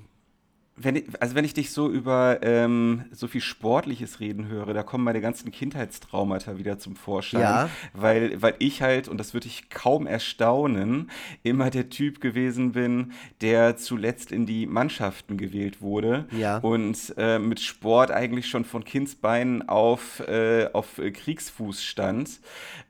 wenn 0.79 0.97
ich, 0.97 1.05
also 1.21 1.35
wenn 1.35 1.45
ich 1.45 1.55
dich 1.55 1.71
so 1.71 1.91
über 1.91 2.41
ähm, 2.43 3.07
so 3.11 3.29
viel 3.29 3.41
Sportliches 3.41 4.21
reden 4.21 4.47
höre, 4.49 4.75
da 4.75 4.83
kommen 4.83 5.05
meine 5.05 5.23
ganzen 5.23 5.51
Kindheitstraumata 5.51 6.59
wieder 6.59 6.79
zum 6.79 6.97
Vorschein. 6.97 7.41
Ja. 7.41 7.71
Weil, 7.95 8.41
weil 8.43 8.55
ich 8.59 8.83
halt, 8.83 9.09
und 9.09 9.19
das 9.19 9.33
würde 9.33 9.47
ich 9.47 9.71
kaum 9.71 10.07
erstaunen, 10.07 11.11
immer 11.43 11.71
der 11.71 11.89
Typ 11.89 12.21
gewesen 12.21 12.73
bin, 12.73 13.13
der 13.41 13.79
zuletzt 13.79 14.33
in 14.33 14.45
die 14.45 14.67
Mannschaften 14.67 15.39
gewählt 15.39 15.81
wurde. 15.81 16.27
Ja. 16.31 16.59
Und 16.59 17.15
äh, 17.17 17.39
mit 17.39 17.61
Sport 17.61 18.11
eigentlich 18.11 18.47
schon 18.47 18.67
von 18.67 18.85
Kindsbeinen 18.85 19.67
auf, 19.69 20.21
äh, 20.21 20.69
auf 20.75 20.97
Kriegsfuß 20.97 21.83
stand. 21.83 22.41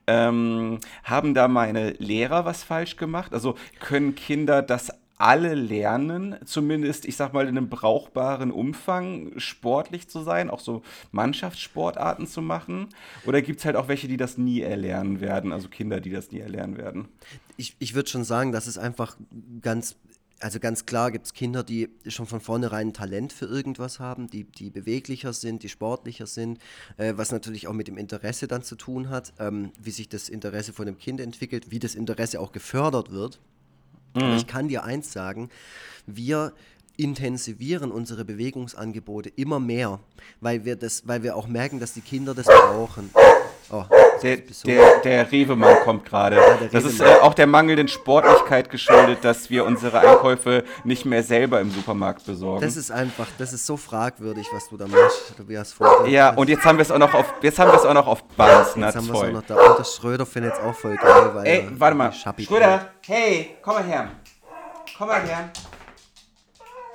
Ähm, 0.08 0.78
haben 1.04 1.34
da 1.34 1.48
meine 1.48 1.90
Lehrer 1.92 2.44
was 2.44 2.64
falsch 2.64 2.96
gemacht? 2.96 3.32
Also 3.32 3.56
können 3.80 4.14
Kinder 4.14 4.62
das 4.62 4.92
alle 5.18 5.54
lernen, 5.54 6.36
zumindest, 6.44 7.06
ich 7.06 7.16
sag 7.16 7.32
mal, 7.32 7.48
in 7.48 7.56
einem 7.56 7.68
brauchbaren 7.68 8.50
Umfang 8.50 9.32
sportlich 9.38 10.08
zu 10.08 10.20
sein, 10.20 10.50
auch 10.50 10.60
so 10.60 10.82
Mannschaftssportarten 11.12 12.26
zu 12.26 12.42
machen? 12.42 12.88
Oder 13.24 13.42
gibt 13.42 13.60
es 13.60 13.64
halt 13.64 13.76
auch 13.76 13.88
welche, 13.88 14.08
die 14.08 14.16
das 14.16 14.36
nie 14.36 14.60
erlernen 14.60 15.20
werden, 15.20 15.52
also 15.52 15.68
Kinder, 15.68 16.00
die 16.00 16.10
das 16.10 16.30
nie 16.30 16.40
erlernen 16.40 16.76
werden? 16.76 17.08
Ich, 17.56 17.76
ich 17.78 17.94
würde 17.94 18.10
schon 18.10 18.24
sagen, 18.24 18.52
dass 18.52 18.66
es 18.66 18.76
einfach 18.78 19.16
ganz 19.62 19.96
also 20.40 20.60
ganz 20.60 20.84
klar 20.86 21.10
gibt 21.10 21.26
es 21.26 21.32
Kinder, 21.32 21.62
die 21.62 21.88
schon 22.06 22.26
von 22.26 22.40
vornherein 22.40 22.88
ein 22.88 22.92
Talent 22.92 23.32
für 23.32 23.46
irgendwas 23.46 24.00
haben, 24.00 24.28
die, 24.28 24.44
die 24.44 24.70
beweglicher 24.70 25.32
sind, 25.32 25.62
die 25.62 25.68
sportlicher 25.68 26.26
sind, 26.26 26.58
äh, 26.98 27.14
was 27.16 27.32
natürlich 27.32 27.68
auch 27.68 27.72
mit 27.72 27.88
dem 27.88 27.96
Interesse 27.96 28.46
dann 28.46 28.62
zu 28.62 28.76
tun 28.76 29.08
hat, 29.08 29.32
ähm, 29.38 29.70
wie 29.80 29.90
sich 29.90 30.08
das 30.08 30.28
Interesse 30.28 30.72
von 30.72 30.86
dem 30.86 30.98
Kind 30.98 31.20
entwickelt, 31.20 31.70
wie 31.70 31.78
das 31.78 31.94
Interesse 31.94 32.40
auch 32.40 32.52
gefördert 32.52 33.10
wird. 33.10 33.40
Mhm. 34.16 34.36
Ich 34.36 34.46
kann 34.46 34.68
dir 34.68 34.84
eins 34.84 35.12
sagen, 35.12 35.50
wir 36.06 36.52
intensivieren 36.96 37.90
unsere 37.90 38.24
Bewegungsangebote 38.24 39.28
immer 39.28 39.60
mehr, 39.60 40.00
weil 40.40 40.64
wir 40.64 40.76
das, 40.76 41.06
weil 41.06 41.22
wir 41.22 41.36
auch 41.36 41.46
merken, 41.46 41.78
dass 41.78 41.92
die 41.92 42.00
Kinder 42.00 42.34
das 42.34 42.46
brauchen. 42.46 43.10
Oh, 43.70 43.84
der, 44.22 44.36
der, 44.64 44.98
der 45.00 45.32
Rewe-Mann 45.32 45.76
kommt 45.84 46.04
gerade. 46.04 46.36
Ja, 46.36 46.58
das 46.70 46.84
ist 46.84 47.00
äh, 47.00 47.04
auch 47.20 47.34
der 47.34 47.46
mangelnden 47.46 47.88
Sportlichkeit 47.88 48.70
geschuldet, 48.70 49.18
dass 49.22 49.50
wir 49.50 49.64
unsere 49.64 49.98
Einkäufe 49.98 50.64
nicht 50.84 51.04
mehr 51.04 51.22
selber 51.22 51.60
im 51.60 51.70
Supermarkt 51.70 52.24
besorgen. 52.24 52.60
Das 52.60 52.76
ist 52.76 52.90
einfach, 52.90 53.26
das 53.38 53.52
ist 53.52 53.66
so 53.66 53.76
fragwürdig, 53.76 54.46
was 54.52 54.68
du 54.68 54.76
da 54.76 54.86
machst. 54.86 55.36
Tobias 55.36 55.72
Vogel. 55.72 56.08
Ja, 56.08 56.30
und 56.30 56.48
jetzt 56.48 56.64
haben 56.64 56.78
wir 56.78 56.82
es 56.82 56.90
auch 56.90 56.98
noch 56.98 57.12
auf, 57.12 57.34
jetzt 57.42 57.58
haben 57.58 57.70
wir 57.70 57.78
es 57.78 57.84
auch 57.84 57.94
noch 57.94 58.06
auf 58.06 58.22
Band. 58.22 58.66
Jetzt 58.76 58.96
haben 58.96 59.06
wir 59.08 59.14
es 59.14 59.20
auch 59.20 59.32
noch 59.32 59.42
da. 59.42 59.54
Und 59.56 59.78
der 59.78 59.84
Schröder 59.84 60.26
findet 60.26 60.54
es 60.54 60.60
auch 60.60 60.74
voll 60.74 60.96
geil, 60.96 61.30
weil 61.34 61.46
Ey, 61.46 61.68
warte 61.72 61.96
mal. 61.96 62.12
Schröder, 62.12 62.90
hey, 63.06 63.56
komm 63.62 63.74
mal 63.74 63.84
her. 63.84 64.08
Komm 64.96 65.08
mal 65.08 65.20
her. 65.22 65.50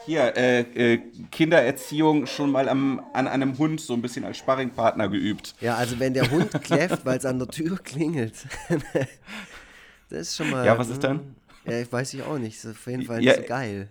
Hier, 0.05 0.35
äh, 0.35 0.61
äh, 0.61 1.01
Kindererziehung 1.31 2.25
schon 2.25 2.51
mal 2.51 2.67
am, 2.67 3.01
an 3.13 3.27
einem 3.27 3.57
Hund 3.57 3.79
so 3.79 3.93
ein 3.93 4.01
bisschen 4.01 4.25
als 4.25 4.37
Sparringpartner 4.37 5.07
geübt. 5.09 5.55
Ja, 5.61 5.75
also 5.75 5.99
wenn 5.99 6.13
der 6.13 6.29
Hund 6.31 6.51
kläfft, 6.63 7.05
weil 7.05 7.17
es 7.17 7.25
an 7.25 7.37
der 7.37 7.47
Tür 7.47 7.77
klingelt. 7.77 8.33
das 10.09 10.19
ist 10.19 10.37
schon 10.37 10.49
mal. 10.49 10.65
Ja, 10.65 10.77
was 10.77 10.89
ist 10.89 11.03
dann? 11.03 11.35
Ja, 11.65 11.79
ich 11.79 11.91
weiß 11.91 12.13
ich 12.15 12.23
auch 12.23 12.39
nicht. 12.39 12.57
Das 12.57 12.65
ist 12.65 12.77
auf 12.77 12.87
jeden 12.87 13.05
Fall 13.05 13.23
ja, 13.23 13.33
nicht 13.33 13.43
so 13.43 13.47
geil. 13.47 13.87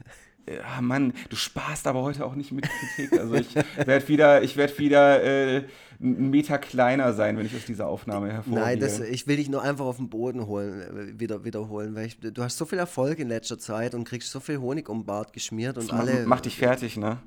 Ja, 0.48 0.80
Mann, 0.80 1.12
du 1.28 1.36
sparst 1.36 1.86
aber 1.86 2.02
heute 2.02 2.24
auch 2.24 2.34
nicht 2.34 2.50
mit 2.50 2.68
Kritik. 2.68 3.12
Also 3.18 3.34
ich 3.34 3.54
werde 3.54 4.08
wieder, 4.08 4.42
ich 4.42 4.56
werde 4.56 4.78
wieder 4.78 5.22
äh, 5.22 5.62
einen 6.02 6.30
Meter 6.30 6.58
kleiner 6.58 7.12
sein, 7.12 7.36
wenn 7.36 7.44
ich 7.44 7.54
aus 7.54 7.66
dieser 7.66 7.86
Aufnahme 7.86 8.32
hervorgehe. 8.32 8.64
Nein, 8.64 8.80
das, 8.80 9.00
ich 9.00 9.26
will 9.26 9.36
dich 9.36 9.50
nur 9.50 9.62
einfach 9.62 9.84
auf 9.84 9.98
den 9.98 10.08
Boden 10.08 10.46
holen, 10.46 10.80
äh, 10.80 11.20
wieder, 11.20 11.44
wiederholen, 11.44 11.94
weil 11.94 12.06
ich, 12.06 12.18
du 12.18 12.42
hast 12.42 12.56
so 12.56 12.64
viel 12.64 12.78
Erfolg 12.78 13.18
in 13.18 13.28
letzter 13.28 13.58
Zeit 13.58 13.94
und 13.94 14.04
kriegst 14.04 14.30
so 14.30 14.40
viel 14.40 14.58
Honig 14.58 14.88
um 14.88 15.00
den 15.00 15.06
Bart 15.06 15.32
geschmiert 15.32 15.76
und 15.76 15.90
das 15.90 15.98
alle. 15.98 16.24
Macht 16.26 16.46
dich 16.46 16.56
fertig, 16.56 16.96
ne? 16.96 17.18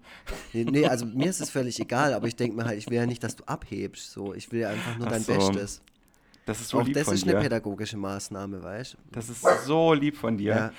Nee, 0.53 0.65
nee, 0.65 0.87
also 0.87 1.05
mir 1.05 1.29
ist 1.29 1.39
es 1.39 1.51
völlig 1.51 1.79
egal, 1.79 2.13
aber 2.13 2.27
ich 2.27 2.35
denke 2.35 2.55
mir 2.55 2.65
halt, 2.65 2.79
ich 2.79 2.89
will 2.89 2.97
ja 2.97 3.05
nicht, 3.05 3.23
dass 3.23 3.35
du 3.35 3.43
abhebst. 3.45 4.11
So. 4.11 4.33
Ich 4.33 4.51
will 4.51 4.61
ja 4.61 4.69
einfach 4.69 4.97
nur 4.97 5.07
Ach 5.07 5.11
dein 5.11 5.21
so. 5.21 5.33
Bestes. 5.33 5.81
Das 6.45 6.59
ist 6.59 6.69
so 6.69 6.79
Auch 6.79 6.85
lieb 6.85 6.95
das 6.95 7.05
von 7.05 7.13
ist 7.13 7.25
dir. 7.25 7.31
eine 7.31 7.41
pädagogische 7.41 7.95
Maßnahme, 7.95 8.61
weißt 8.61 8.93
du? 8.95 8.97
Das 9.13 9.29
ist 9.29 9.45
so 9.65 9.93
lieb 9.93 10.17
von 10.17 10.37
dir. 10.37 10.55
Ja. 10.55 10.71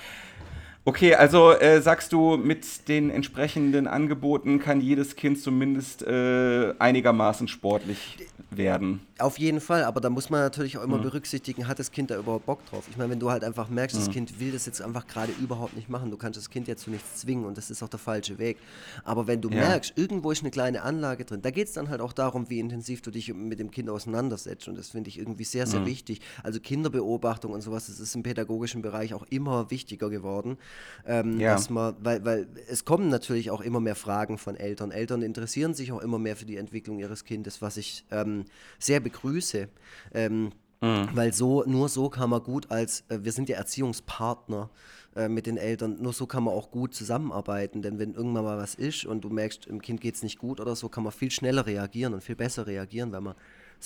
Okay, 0.87 1.15
also 1.15 1.53
äh, 1.53 1.81
sagst 1.81 2.13
du, 2.13 2.37
mit 2.37 2.89
den 2.89 3.09
entsprechenden 3.09 3.87
Angeboten 3.87 4.59
kann 4.59 4.83
jedes 4.83 5.17
Kind 5.17 5.41
zumindest 5.41 6.03
äh, 6.03 6.75
einigermaßen 6.79 7.49
sportlich 7.49 8.19
werden. 8.51 9.01
Auf 9.19 9.39
jeden 9.39 9.61
Fall, 9.61 9.85
aber 9.85 10.01
da 10.01 10.11
muss 10.11 10.29
man 10.29 10.41
natürlich 10.41 10.77
auch 10.77 10.83
immer 10.83 10.99
mhm. 10.99 11.03
berücksichtigen, 11.03 11.69
hat 11.69 11.79
das 11.79 11.93
Kind 11.93 12.11
da 12.11 12.19
überhaupt 12.19 12.47
Bock 12.47 12.67
drauf? 12.67 12.85
Ich 12.91 12.97
meine, 12.97 13.11
wenn 13.11 13.21
du 13.21 13.31
halt 13.31 13.45
einfach 13.45 13.69
merkst, 13.69 13.97
mhm. 13.97 14.01
das 14.01 14.11
Kind 14.11 14.41
will 14.41 14.51
das 14.51 14.67
jetzt 14.67 14.83
einfach 14.83 15.07
gerade 15.07 15.33
überhaupt 15.41 15.77
nicht 15.77 15.89
machen, 15.89 16.11
du 16.11 16.17
kannst 16.17 16.37
das 16.37 16.51
Kind 16.51 16.67
jetzt 16.67 16.83
zu 16.83 16.91
nichts 16.91 17.21
zwingen 17.21 17.45
und 17.45 17.57
das 17.57 17.71
ist 17.71 17.83
auch 17.83 17.89
der 17.89 18.01
falsche 18.01 18.39
Weg. 18.39 18.59
Aber 19.05 19.27
wenn 19.27 19.41
du 19.41 19.51
ja. 19.51 19.57
merkst, 19.57 19.93
irgendwo 19.97 20.33
ist 20.33 20.43
eine 20.43 20.51
kleine 20.51 20.83
Anlage 20.83 21.25
drin, 21.25 21.43
da 21.43 21.51
geht 21.51 21.69
es 21.69 21.75
dann 21.75 21.89
halt 21.89 22.01
auch 22.01 22.13
darum, 22.13 22.51
wie 22.51 22.59
intensiv 22.59 23.03
du 23.03 23.11
dich 23.11 23.33
mit 23.33 23.61
dem 23.61 23.71
Kind 23.71 23.89
auseinandersetzt 23.89 24.67
und 24.69 24.77
das 24.77 24.91
finde 24.91 25.09
ich 25.09 25.19
irgendwie 25.19 25.45
sehr, 25.45 25.67
sehr 25.67 25.81
mhm. 25.81 25.87
wichtig. 25.87 26.21
Also 26.43 26.59
Kinderbeobachtung 26.59 27.53
und 27.53 27.61
sowas, 27.61 27.87
das 27.87 28.01
ist 28.01 28.15
im 28.17 28.25
pädagogischen 28.25 28.83
Bereich 28.83 29.15
auch 29.15 29.25
immer 29.31 29.71
wichtiger 29.71 30.11
geworden, 30.11 30.59
ähm, 31.07 31.41
ja. 31.41 31.55
dass 31.55 31.71
man, 31.71 31.95
weil, 32.01 32.25
weil 32.25 32.47
es 32.69 32.85
kommen 32.85 33.09
natürlich 33.09 33.51
auch 33.51 33.61
immer 33.61 33.81
mehr 33.81 33.95
Fragen 33.95 34.39
von 34.39 34.57
Eltern. 34.57 34.91
Eltern 34.91 35.23
interessieren 35.23 35.75
sich 35.75 35.93
auch 35.93 36.01
immer 36.01 36.19
mehr 36.19 36.37
für 36.37 36.47
die 36.47 36.57
Entwicklung 36.57 36.99
ihres 36.99 37.25
Kindes, 37.25 37.63
was 37.63 37.77
ich 37.77 38.05
ähm, 38.11 38.45
sehr 38.79 39.01
begrüße. 39.01 39.69
Ähm, 40.13 40.53
mhm. 40.81 41.09
Weil 41.13 41.33
so, 41.33 41.65
nur 41.65 41.89
so 41.89 42.09
kann 42.09 42.31
man 42.31 42.43
gut 42.43 42.71
als, 42.71 43.05
äh, 43.09 43.19
wir 43.23 43.33
sind 43.33 43.49
ja 43.49 43.57
Erziehungspartner 43.57 44.71
äh, 45.17 45.29
mit 45.29 45.47
den 45.47 45.57
Eltern, 45.57 46.01
nur 46.01 46.13
so 46.13 46.27
kann 46.27 46.45
man 46.45 46.55
auch 46.55 46.71
gut 46.71 46.95
zusammenarbeiten. 46.95 47.83
Denn 47.83 47.99
wenn 47.99 48.15
irgendwann 48.15 48.45
mal 48.45 48.59
was 48.59 48.75
ist 48.75 49.05
und 49.05 49.23
du 49.23 49.31
merkst, 49.31 49.67
dem 49.67 49.83
Kind 49.83 50.01
geht 50.01 50.15
es 50.15 50.23
nicht 50.23 50.39
gut 50.39 50.61
oder 50.61 50.75
so, 50.75 50.89
kann 50.89 51.05
man 51.05 51.13
viel 51.13 51.31
schneller 51.31 51.67
reagieren 51.67 52.15
und 52.15 52.23
viel 52.23 52.37
besser 52.37 52.67
reagieren, 52.67 53.13
weil 53.13 53.21
man 53.21 53.35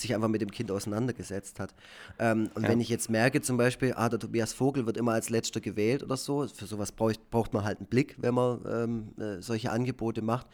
sich 0.01 0.15
einfach 0.15 0.29
mit 0.29 0.41
dem 0.41 0.51
Kind 0.51 0.71
auseinandergesetzt 0.71 1.61
hat. 1.61 1.75
Ähm, 2.19 2.51
und 2.55 2.63
ja. 2.63 2.69
wenn 2.69 2.81
ich 2.81 2.89
jetzt 2.89 3.11
merke 3.11 3.41
zum 3.41 3.57
Beispiel, 3.57 3.95
ah, 3.97 4.09
der 4.09 4.19
Tobias 4.19 4.53
Vogel 4.53 4.87
wird 4.87 4.97
immer 4.97 5.13
als 5.13 5.31
letzter 5.31 5.61
gewählt 5.61 6.03
oder 6.03 6.17
so, 6.17 6.47
für 6.47 6.67
sowas 6.67 6.93
braucht, 6.93 7.31
braucht 7.31 7.53
man 7.53 7.65
halt 7.65 7.79
einen 7.79 7.87
Blick, 7.87 8.17
wenn 8.19 8.35
man 8.35 8.61
ähm, 8.69 9.09
äh, 9.19 9.43
solche 9.43 9.71
Angebote 9.71 10.23
macht, 10.23 10.47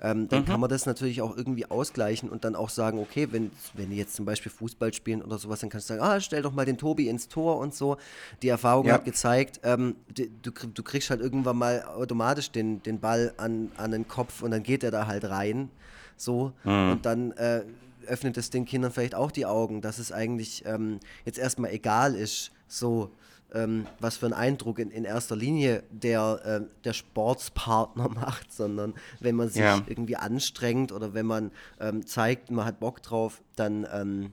ähm, 0.00 0.28
dann 0.28 0.42
mhm. 0.42 0.46
kann 0.46 0.60
man 0.60 0.70
das 0.70 0.86
natürlich 0.86 1.22
auch 1.22 1.36
irgendwie 1.36 1.66
ausgleichen 1.66 2.28
und 2.28 2.44
dann 2.44 2.54
auch 2.54 2.70
sagen, 2.70 2.98
okay, 2.98 3.28
wenn, 3.30 3.50
wenn 3.74 3.90
die 3.90 3.96
jetzt 3.96 4.14
zum 4.14 4.24
Beispiel 4.24 4.50
Fußball 4.50 4.92
spielen 4.92 5.22
oder 5.22 5.38
sowas, 5.38 5.60
dann 5.60 5.70
kannst 5.70 5.90
du 5.90 5.94
sagen, 5.94 6.04
ah, 6.04 6.20
stell 6.20 6.42
doch 6.42 6.52
mal 6.52 6.64
den 6.64 6.78
Tobi 6.78 7.08
ins 7.08 7.28
Tor 7.28 7.58
und 7.58 7.74
so. 7.74 7.96
Die 8.42 8.48
Erfahrung 8.48 8.86
ja. 8.86 8.94
hat 8.94 9.04
gezeigt, 9.04 9.60
ähm, 9.62 9.96
du, 10.14 10.50
du 10.50 10.82
kriegst 10.82 11.10
halt 11.10 11.20
irgendwann 11.20 11.56
mal 11.56 11.82
automatisch 11.84 12.50
den, 12.50 12.82
den 12.82 13.00
Ball 13.00 13.34
an, 13.36 13.70
an 13.76 13.90
den 13.90 14.08
Kopf 14.08 14.42
und 14.42 14.50
dann 14.50 14.62
geht 14.62 14.84
er 14.84 14.90
da 14.90 15.06
halt 15.06 15.24
rein. 15.24 15.70
So, 16.16 16.52
mhm. 16.64 16.92
und 16.92 17.06
dann 17.06 17.32
äh, 17.32 17.64
öffnet 18.06 18.36
es 18.36 18.50
den 18.50 18.64
Kindern 18.64 18.92
vielleicht 18.92 19.14
auch 19.14 19.30
die 19.30 19.46
Augen, 19.46 19.80
dass 19.80 19.98
es 19.98 20.12
eigentlich 20.12 20.64
ähm, 20.66 21.00
jetzt 21.24 21.38
erstmal 21.38 21.72
egal 21.72 22.14
ist, 22.14 22.52
so 22.66 23.12
ähm, 23.54 23.86
was 24.00 24.16
für 24.16 24.26
einen 24.26 24.34
Eindruck 24.34 24.78
in, 24.78 24.90
in 24.90 25.04
erster 25.04 25.36
Linie 25.36 25.82
der, 25.90 26.40
äh, 26.44 26.82
der 26.84 26.92
Sportspartner 26.92 28.08
macht, 28.14 28.52
sondern 28.52 28.94
wenn 29.20 29.34
man 29.34 29.48
sich 29.48 29.62
ja. 29.62 29.82
irgendwie 29.86 30.16
anstrengt 30.16 30.92
oder 30.92 31.14
wenn 31.14 31.26
man 31.26 31.50
ähm, 31.80 32.06
zeigt, 32.06 32.50
man 32.50 32.64
hat 32.64 32.80
Bock 32.80 33.02
drauf, 33.02 33.42
dann 33.56 33.86
ähm, 33.92 34.32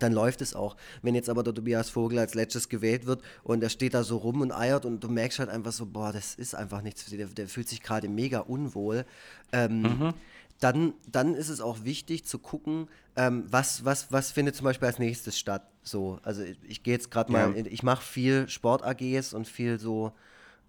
dann 0.00 0.12
läuft 0.12 0.42
es 0.42 0.54
auch. 0.54 0.76
Wenn 1.00 1.14
jetzt 1.14 1.30
aber 1.30 1.42
der 1.42 1.54
Tobias 1.54 1.88
Vogel 1.88 2.18
als 2.18 2.34
letztes 2.34 2.68
gewählt 2.68 3.06
wird 3.06 3.22
und 3.42 3.62
er 3.62 3.70
steht 3.70 3.94
da 3.94 4.04
so 4.04 4.18
rum 4.18 4.42
und 4.42 4.52
eiert 4.52 4.84
und 4.84 5.02
du 5.02 5.08
merkst 5.08 5.38
halt 5.38 5.48
einfach 5.48 5.72
so, 5.72 5.86
boah, 5.86 6.12
das 6.12 6.34
ist 6.34 6.54
einfach 6.54 6.82
nichts 6.82 7.04
für 7.04 7.16
der, 7.16 7.28
der 7.28 7.48
fühlt 7.48 7.70
sich 7.70 7.82
gerade 7.82 8.06
mega 8.06 8.40
unwohl. 8.40 9.06
Ähm, 9.50 9.80
mhm 9.80 10.14
dann, 10.60 10.94
dann 11.10 11.34
ist 11.34 11.48
es 11.48 11.60
auch 11.60 11.84
wichtig 11.84 12.24
zu 12.24 12.38
gucken, 12.38 12.88
ähm, 13.16 13.44
was, 13.48 13.84
was, 13.84 14.10
was 14.10 14.32
findet 14.32 14.56
zum 14.56 14.64
Beispiel 14.64 14.86
als 14.86 14.98
nächstes 14.98 15.38
statt. 15.38 15.70
So, 15.82 16.18
also 16.22 16.42
ich, 16.42 16.58
ich 16.66 16.82
gehe 16.82 16.94
jetzt 16.94 17.10
gerade 17.10 17.32
mal, 17.32 17.56
ja. 17.56 17.64
ich 17.66 17.82
mache 17.82 18.02
viel 18.02 18.48
Sport-AGs 18.48 19.34
und 19.34 19.46
viel 19.46 19.78
so, 19.78 20.12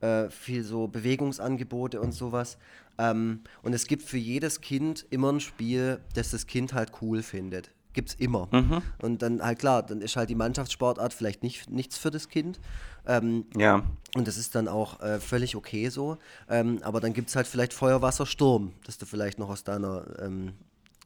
äh, 0.02 0.30
viel 0.30 0.64
so 0.64 0.88
Bewegungsangebote 0.88 2.00
und 2.00 2.14
sowas. 2.14 2.58
Ähm, 2.98 3.42
und 3.64 3.74
es 3.74 3.88
gibt 3.88 4.04
für 4.04 4.18
jedes 4.18 4.62
Kind 4.62 5.06
immer 5.10 5.32
ein 5.32 5.40
Spiel, 5.40 6.00
das 6.14 6.32
das 6.32 6.48
Kind 6.48 6.74
halt 6.74 6.92
cool 7.02 7.24
findet. 7.24 7.72
Gibt 8.00 8.12
es 8.12 8.16
immer. 8.16 8.48
Mhm. 8.52 8.82
Und 9.02 9.22
dann 9.22 9.44
halt 9.44 9.60
klar, 9.60 9.84
dann 9.84 10.00
ist 10.00 10.16
halt 10.16 10.30
die 10.30 10.36
Mannschaftssportart 10.36 11.12
vielleicht 11.14 11.44
nicht, 11.44 11.70
nichts 11.70 11.98
für 11.98 12.12
das 12.12 12.30
Kind. 12.30 12.58
Ähm, 13.06 13.44
ja. 13.58 13.84
Und 14.16 14.26
das 14.26 14.38
ist 14.38 14.56
dann 14.56 14.70
auch 14.70 15.02
äh, 15.02 15.20
völlig 15.20 15.58
okay 15.58 15.90
so. 15.90 16.18
Ähm, 16.50 16.80
aber 16.82 17.02
dann 17.02 17.12
gibt 17.12 17.28
es 17.28 17.36
halt 17.36 17.46
vielleicht 17.46 17.74
Feuer, 17.74 18.02
Wasser, 18.02 18.26
Sturm, 18.26 18.72
das 18.86 18.98
du 18.98 19.06
vielleicht 19.06 19.38
noch 19.38 19.50
aus 19.50 19.66
deiner 19.66 20.06
ähm, 20.22 20.54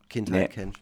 Kindheit 0.07 0.41
nee. 0.41 0.47
kennst. 0.49 0.79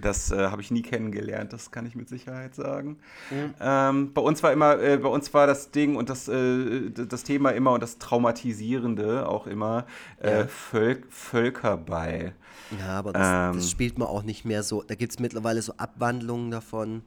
Das 0.00 0.30
äh, 0.30 0.48
habe 0.48 0.62
ich 0.62 0.70
nie 0.70 0.82
kennengelernt, 0.82 1.52
das 1.52 1.70
kann 1.70 1.86
ich 1.86 1.94
mit 1.94 2.08
Sicherheit 2.08 2.54
sagen. 2.54 2.98
Mhm. 3.30 3.54
Ähm, 3.60 4.12
bei 4.12 4.20
uns 4.20 4.42
war 4.42 4.52
immer, 4.52 4.78
äh, 4.80 4.98
bei 4.98 5.08
uns 5.08 5.32
war 5.32 5.46
das 5.46 5.70
Ding 5.70 5.96
und 5.96 6.10
das, 6.10 6.28
äh, 6.28 6.90
das 6.90 7.24
Thema 7.24 7.50
immer 7.50 7.72
und 7.72 7.82
das 7.82 7.98
Traumatisierende 7.98 9.28
auch 9.28 9.46
immer 9.46 9.86
äh, 10.20 10.40
ja. 10.40 10.46
Völk 10.46 11.06
Völkerball. 11.10 12.34
Ja, 12.78 12.98
aber 12.98 13.12
das, 13.12 13.54
ähm, 13.54 13.60
das, 13.60 13.70
spielt 13.70 13.98
man 13.98 14.08
auch 14.08 14.22
nicht 14.22 14.44
mehr 14.44 14.62
so. 14.62 14.82
Da 14.82 14.94
gibt 14.94 15.12
es 15.12 15.18
mittlerweile 15.18 15.62
so 15.62 15.74
Abwandlungen 15.76 16.50
davon. 16.50 17.02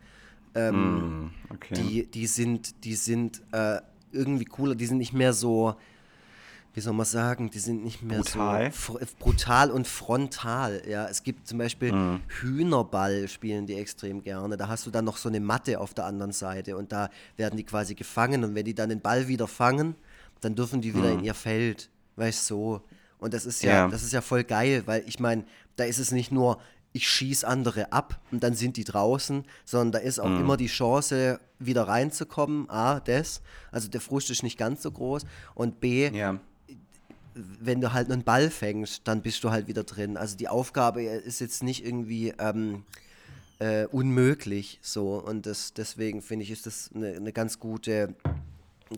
Ähm, 0.55 1.25
mm, 1.25 1.31
okay. 1.51 1.73
die, 1.75 2.07
die 2.07 2.27
sind, 2.27 2.83
die 2.83 2.95
sind 2.95 3.41
äh, 3.51 3.79
irgendwie 4.11 4.45
cooler, 4.45 4.75
die 4.75 4.85
sind 4.85 4.97
nicht 4.97 5.13
mehr 5.13 5.33
so, 5.33 5.75
wie 6.79 6.81
soll 6.81 6.93
man 6.93 7.05
sagen, 7.05 7.49
die 7.49 7.59
sind 7.59 7.83
nicht 7.83 8.01
mehr 8.01 8.19
brutal. 8.19 8.71
so 8.71 8.97
brutal 9.19 9.69
und 9.69 9.85
frontal. 9.85 10.81
Ja, 10.87 11.09
es 11.09 11.23
gibt 11.23 11.45
zum 11.45 11.57
Beispiel 11.57 11.91
mm. 11.91 12.21
Hühnerball 12.39 13.27
spielen 13.27 13.67
die 13.67 13.73
extrem 13.73 14.23
gerne. 14.23 14.55
Da 14.55 14.69
hast 14.69 14.85
du 14.85 14.89
dann 14.89 15.03
noch 15.03 15.17
so 15.17 15.27
eine 15.27 15.41
Matte 15.41 15.81
auf 15.81 15.93
der 15.93 16.05
anderen 16.05 16.31
Seite 16.31 16.77
und 16.77 16.93
da 16.93 17.09
werden 17.35 17.57
die 17.57 17.65
quasi 17.65 17.95
gefangen 17.95 18.45
und 18.45 18.55
wenn 18.55 18.63
die 18.63 18.73
dann 18.73 18.87
den 18.87 19.01
Ball 19.01 19.27
wieder 19.27 19.49
fangen, 19.49 19.95
dann 20.39 20.55
dürfen 20.55 20.79
die 20.79 20.95
wieder 20.95 21.09
mm. 21.09 21.19
in 21.19 21.23
ihr 21.25 21.33
Feld. 21.33 21.89
Weißt 22.15 22.49
du, 22.49 22.55
so. 22.55 22.81
Und 23.17 23.33
das 23.33 23.45
ist 23.45 23.61
ja, 23.61 23.71
ja, 23.71 23.87
das 23.89 24.01
ist 24.01 24.13
ja 24.13 24.21
voll 24.21 24.45
geil, 24.45 24.83
weil 24.85 25.03
ich 25.05 25.19
meine, 25.19 25.43
da 25.75 25.83
ist 25.83 25.99
es 25.99 26.13
nicht 26.13 26.31
nur, 26.31 26.61
ich 26.93 27.09
schieße 27.09 27.45
andere 27.45 27.91
ab 27.91 28.21
und 28.31 28.41
dann 28.41 28.53
sind 28.53 28.77
die 28.77 28.85
draußen, 28.85 29.43
sondern 29.65 29.91
da 29.91 29.99
ist 29.99 30.19
auch 30.19 30.29
mhm. 30.29 30.39
immer 30.39 30.55
die 30.55 30.67
Chance, 30.67 31.41
wieder 31.59 31.89
reinzukommen. 31.89 32.69
A, 32.69 33.01
das, 33.01 33.41
also 33.69 33.89
der 33.89 33.99
Frust 33.99 34.29
ist 34.29 34.43
nicht 34.43 34.57
ganz 34.57 34.81
so 34.81 34.91
groß. 34.91 35.25
Und 35.55 35.81
B, 35.81 36.09
ja. 36.09 36.39
Wenn 37.33 37.81
du 37.81 37.93
halt 37.93 38.11
einen 38.11 38.23
Ball 38.23 38.49
fängst, 38.49 39.01
dann 39.07 39.21
bist 39.21 39.43
du 39.43 39.51
halt 39.51 39.67
wieder 39.67 39.83
drin. 39.83 40.17
Also 40.17 40.37
die 40.37 40.47
Aufgabe 40.47 41.03
ist 41.03 41.39
jetzt 41.39 41.63
nicht 41.63 41.85
irgendwie 41.85 42.33
ähm, 42.39 42.83
äh, 43.59 43.85
unmöglich 43.85 44.79
so. 44.81 45.15
Und 45.15 45.45
das, 45.45 45.73
deswegen 45.73 46.21
finde 46.21 46.43
ich, 46.43 46.51
ist 46.51 46.65
das 46.65 46.89
eine, 46.93 47.15
eine 47.15 47.31
ganz 47.31 47.59
gute 47.59 48.15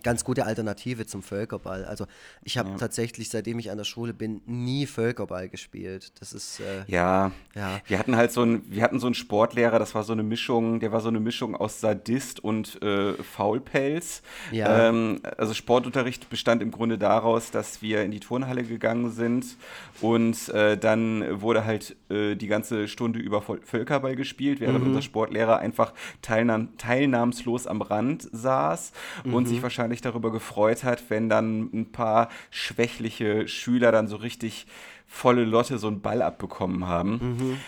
ganz 0.03 0.23
gute 0.23 0.45
Alternative 0.45 1.05
zum 1.05 1.21
Völkerball. 1.23 1.85
Also 1.85 2.05
ich 2.43 2.57
habe 2.57 2.69
Ja. 2.71 2.75
tatsächlich, 2.77 3.29
seitdem 3.29 3.59
ich 3.59 3.71
an 3.71 3.77
der 3.77 3.83
Schule 3.83 4.13
bin, 4.13 4.41
nie 4.45 4.85
Völkerball 4.85 5.49
gespielt. 5.49 6.13
Das 6.19 6.31
ist 6.33 6.59
äh, 6.61 6.83
Ja, 6.87 7.31
ja. 7.55 7.81
wir 7.87 7.99
hatten 7.99 8.15
halt 8.15 8.31
so 8.31 8.41
einen, 8.41 8.63
wir 8.71 8.83
hatten 8.83 8.99
so 8.99 9.07
einen 9.07 9.15
Sportlehrer, 9.15 9.79
das 9.79 9.93
war 9.93 10.03
so 10.03 10.13
eine 10.13 10.23
Mischung, 10.23 10.79
der 10.79 10.91
war 10.93 11.01
so 11.01 11.09
eine 11.09 11.19
Mischung 11.19 11.55
aus 11.55 11.81
Sadist 11.81 12.39
und 12.41 12.81
äh, 12.81 13.13
Faulpelz. 13.21 14.21
Ja. 14.51 14.87
Ähm, 14.89 15.19
also 15.37 15.53
Sportunterricht 15.53 16.29
bestand 16.29 16.61
im 16.61 16.71
Grunde 16.71 16.97
daraus, 16.97 17.51
dass 17.51 17.81
wir 17.81 18.03
in 18.03 18.11
die 18.11 18.19
Turnhalle 18.21 18.63
gegangen 18.63 19.11
sind 19.11 19.57
und 19.99 20.47
äh, 20.49 20.77
dann 20.77 21.41
wurde 21.41 21.65
halt 21.65 21.95
äh, 22.09 22.35
die 22.35 22.47
ganze 22.47 22.87
Stunde 22.87 23.19
über 23.19 23.41
Völkerball 23.41 24.15
gespielt, 24.15 24.61
während 24.61 24.85
unser 24.85 25.01
Sportlehrer 25.01 25.59
einfach 25.59 25.93
teilnahm 26.21 26.77
teilnahmslos 26.77 27.67
am 27.67 27.81
Rand 27.81 28.27
saß 28.31 28.93
und 29.25 29.47
sich 29.47 29.61
wahrscheinlich 29.61 29.80
darüber 30.01 30.31
gefreut 30.31 30.83
hat, 30.83 31.09
wenn 31.09 31.29
dann 31.29 31.69
ein 31.73 31.91
paar 31.91 32.29
schwächliche 32.49 33.47
Schüler 33.47 33.91
dann 33.91 34.07
so 34.07 34.15
richtig 34.17 34.67
volle 35.07 35.43
Lotte 35.43 35.77
so 35.77 35.87
einen 35.87 36.01
Ball 36.01 36.21
abbekommen 36.21 36.87
haben. 36.87 37.59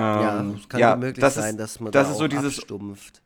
Ja, 0.00 0.40
Ähm, 0.40 0.56
es 0.60 0.68
kann 0.68 0.80
ja, 0.80 0.96
möglich 0.96 1.20
das 1.20 1.34
sein, 1.34 1.50
ist, 1.50 1.60
dass 1.60 1.80
man 1.80 1.92
das 1.92 2.06
da 2.06 2.12
ist 2.12 2.18
so 2.18 2.28
dieses 2.28 2.58
abstumpft. 2.58 3.22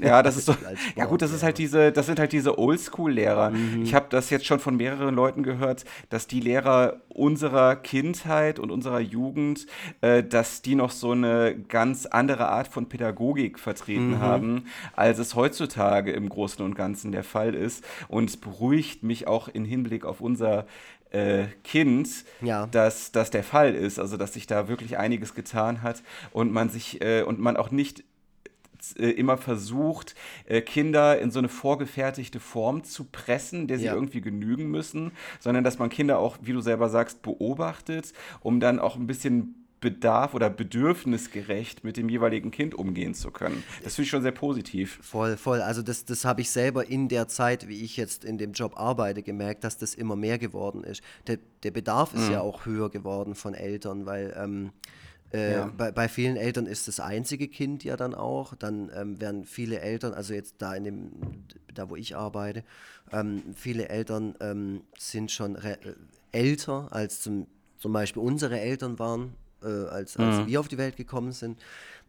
ja, 0.00 0.22
das 0.22 0.36
ist 0.36 0.46
so. 0.46 0.54
Ja 0.96 1.04
gut, 1.04 1.22
das 1.22 1.32
ist 1.32 1.42
halt 1.42 1.58
diese, 1.58 1.92
das 1.92 2.06
sind 2.06 2.18
halt 2.18 2.32
diese 2.32 2.58
Oldschool-Lehrer. 2.58 3.52
Ich 3.82 3.94
habe 3.94 4.06
das 4.08 4.30
jetzt 4.30 4.46
schon 4.46 4.58
von 4.58 4.76
mehreren 4.76 5.14
Leuten 5.14 5.42
gehört, 5.42 5.84
dass 6.08 6.26
die 6.26 6.40
Lehrer 6.40 7.00
unserer 7.08 7.76
Kindheit 7.76 8.58
und 8.58 8.70
unserer 8.70 9.00
Jugend, 9.00 9.66
äh, 10.00 10.22
dass 10.22 10.62
die 10.62 10.74
noch 10.74 10.90
so 10.90 11.12
eine 11.12 11.56
ganz 11.68 12.06
andere 12.06 12.48
Art 12.48 12.68
von 12.68 12.88
Pädagogik 12.88 13.58
vertreten 13.58 14.18
haben, 14.20 14.64
als 14.94 15.18
es 15.18 15.34
heutzutage 15.34 16.12
im 16.12 16.28
Großen 16.28 16.64
und 16.64 16.74
Ganzen 16.74 17.12
der 17.12 17.24
Fall 17.24 17.54
ist. 17.54 17.84
Und 18.08 18.30
es 18.30 18.36
beruhigt 18.36 19.02
mich 19.02 19.26
auch 19.26 19.48
im 19.48 19.64
Hinblick 19.64 20.04
auf 20.04 20.20
unser 20.20 20.66
äh, 21.14 21.46
Kind, 21.62 22.08
Ja. 22.42 22.66
dass 22.66 23.12
das 23.12 23.30
der 23.30 23.44
Fall 23.44 23.74
ist. 23.74 23.98
Also 23.98 24.16
dass 24.16 24.34
sich 24.34 24.46
da 24.46 24.68
wirklich 24.68 24.98
einiges 24.98 25.34
getan 25.34 25.82
hat 25.82 26.02
und 26.32 26.52
man 26.52 26.68
sich 26.68 27.00
äh, 27.02 27.22
und 27.22 27.38
man 27.38 27.56
auch 27.56 27.70
nicht 27.70 28.04
äh, 28.98 29.08
immer 29.10 29.38
versucht, 29.38 30.14
äh, 30.44 30.60
Kinder 30.60 31.18
in 31.18 31.30
so 31.30 31.38
eine 31.38 31.48
vorgefertigte 31.48 32.38
Form 32.40 32.84
zu 32.84 33.04
pressen, 33.04 33.66
der 33.66 33.78
sie 33.78 33.86
Ja. 33.86 33.94
irgendwie 33.94 34.20
genügen 34.20 34.70
müssen, 34.70 35.12
sondern 35.40 35.64
dass 35.64 35.78
man 35.78 35.88
Kinder 35.88 36.18
auch, 36.18 36.36
wie 36.42 36.52
du 36.52 36.60
selber 36.60 36.90
sagst, 36.90 37.22
beobachtet, 37.22 38.12
um 38.40 38.60
dann 38.60 38.78
auch 38.78 38.96
ein 38.96 39.06
bisschen 39.06 39.63
Bedarf 39.84 40.32
oder 40.32 40.48
bedürfnisgerecht 40.48 41.84
mit 41.84 41.98
dem 41.98 42.08
jeweiligen 42.08 42.50
Kind 42.50 42.74
umgehen 42.74 43.14
zu 43.14 43.30
können. 43.30 43.62
Das 43.82 43.94
finde 43.94 44.06
ich 44.06 44.10
schon 44.10 44.22
sehr 44.22 44.32
positiv. 44.32 44.98
Voll, 45.02 45.36
voll. 45.36 45.60
Also 45.60 45.82
das, 45.82 46.06
das 46.06 46.24
habe 46.24 46.40
ich 46.40 46.50
selber 46.50 46.88
in 46.88 47.08
der 47.08 47.28
Zeit, 47.28 47.68
wie 47.68 47.82
ich 47.84 47.98
jetzt 47.98 48.24
in 48.24 48.38
dem 48.38 48.52
Job 48.52 48.78
arbeite, 48.78 49.22
gemerkt, 49.22 49.62
dass 49.62 49.76
das 49.76 49.94
immer 49.94 50.16
mehr 50.16 50.38
geworden 50.38 50.82
ist. 50.84 51.02
Der, 51.26 51.38
der 51.62 51.70
Bedarf 51.70 52.14
ist 52.14 52.30
ja 52.30 52.40
auch 52.40 52.64
höher 52.64 52.90
geworden 52.90 53.34
von 53.34 53.52
Eltern, 53.52 54.06
weil 54.06 54.34
ähm, 54.36 54.72
äh, 55.32 55.52
Ja. 55.52 55.72
bei, 55.76 55.92
bei 55.92 56.08
vielen 56.08 56.36
Eltern 56.36 56.64
ist 56.66 56.88
das 56.88 56.98
einzige 57.00 57.48
Kind 57.48 57.84
ja 57.84 57.96
dann 57.96 58.14
auch. 58.14 58.54
Dann 58.54 58.90
ähm, 58.96 59.20
werden 59.20 59.44
viele 59.44 59.80
Eltern, 59.80 60.14
also 60.14 60.32
jetzt 60.32 60.54
da 60.58 60.74
in 60.74 60.84
dem, 60.84 61.12
da 61.74 61.90
wo 61.90 61.96
ich 61.96 62.16
arbeite, 62.16 62.64
ähm, 63.12 63.42
viele 63.54 63.88
Eltern 63.90 64.34
ähm, 64.40 64.80
sind 64.98 65.30
schon 65.30 65.56
äh, 65.56 65.76
älter 66.32 66.88
als 66.90 67.20
zum, 67.20 67.46
zum 67.78 67.92
Beispiel 67.92 68.22
unsere 68.22 68.58
Eltern 68.60 68.98
waren, 68.98 69.34
äh, 69.64 69.88
als, 69.88 70.16
als 70.16 70.46
wir 70.46 70.60
auf 70.60 70.68
die 70.68 70.78
Welt 70.78 70.96
gekommen 70.96 71.32
sind 71.32 71.58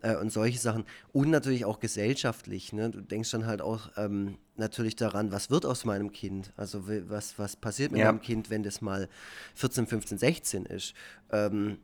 äh, 0.02 0.15
und 0.15 0.32
solche 0.32 0.60
Sachen. 0.60 0.86
Und 1.13 1.30
natürlich 1.30 1.65
auch 1.65 1.80
gesellschaftlich. 1.80 2.74
Ne? 2.74 2.89
Du 2.89 3.02
denkst 3.02 3.32
dann 3.32 3.46
halt 3.46 3.62
auch 3.62 3.89
ähm, 3.98 4.38
natürlich 4.56 4.96
daran, 4.96 5.32
was 5.32 5.50
wird 5.50 5.65
aus 5.65 5.86
meinem 5.86 6.12
Kind? 6.12 6.52
Also 6.58 6.84
was, 7.10 7.38
was 7.39 7.56
passiert 7.56 7.91
mit 7.91 8.02
Ja. 8.02 8.12
meinem 8.12 8.22
Kind, 8.22 8.50
wenn 8.50 8.63
das 8.63 8.82
mal 8.82 9.10
14, 9.56 9.88
15, 9.88 10.18
16 10.18 10.65
ist? 10.65 10.94
Ähm, 11.32 11.78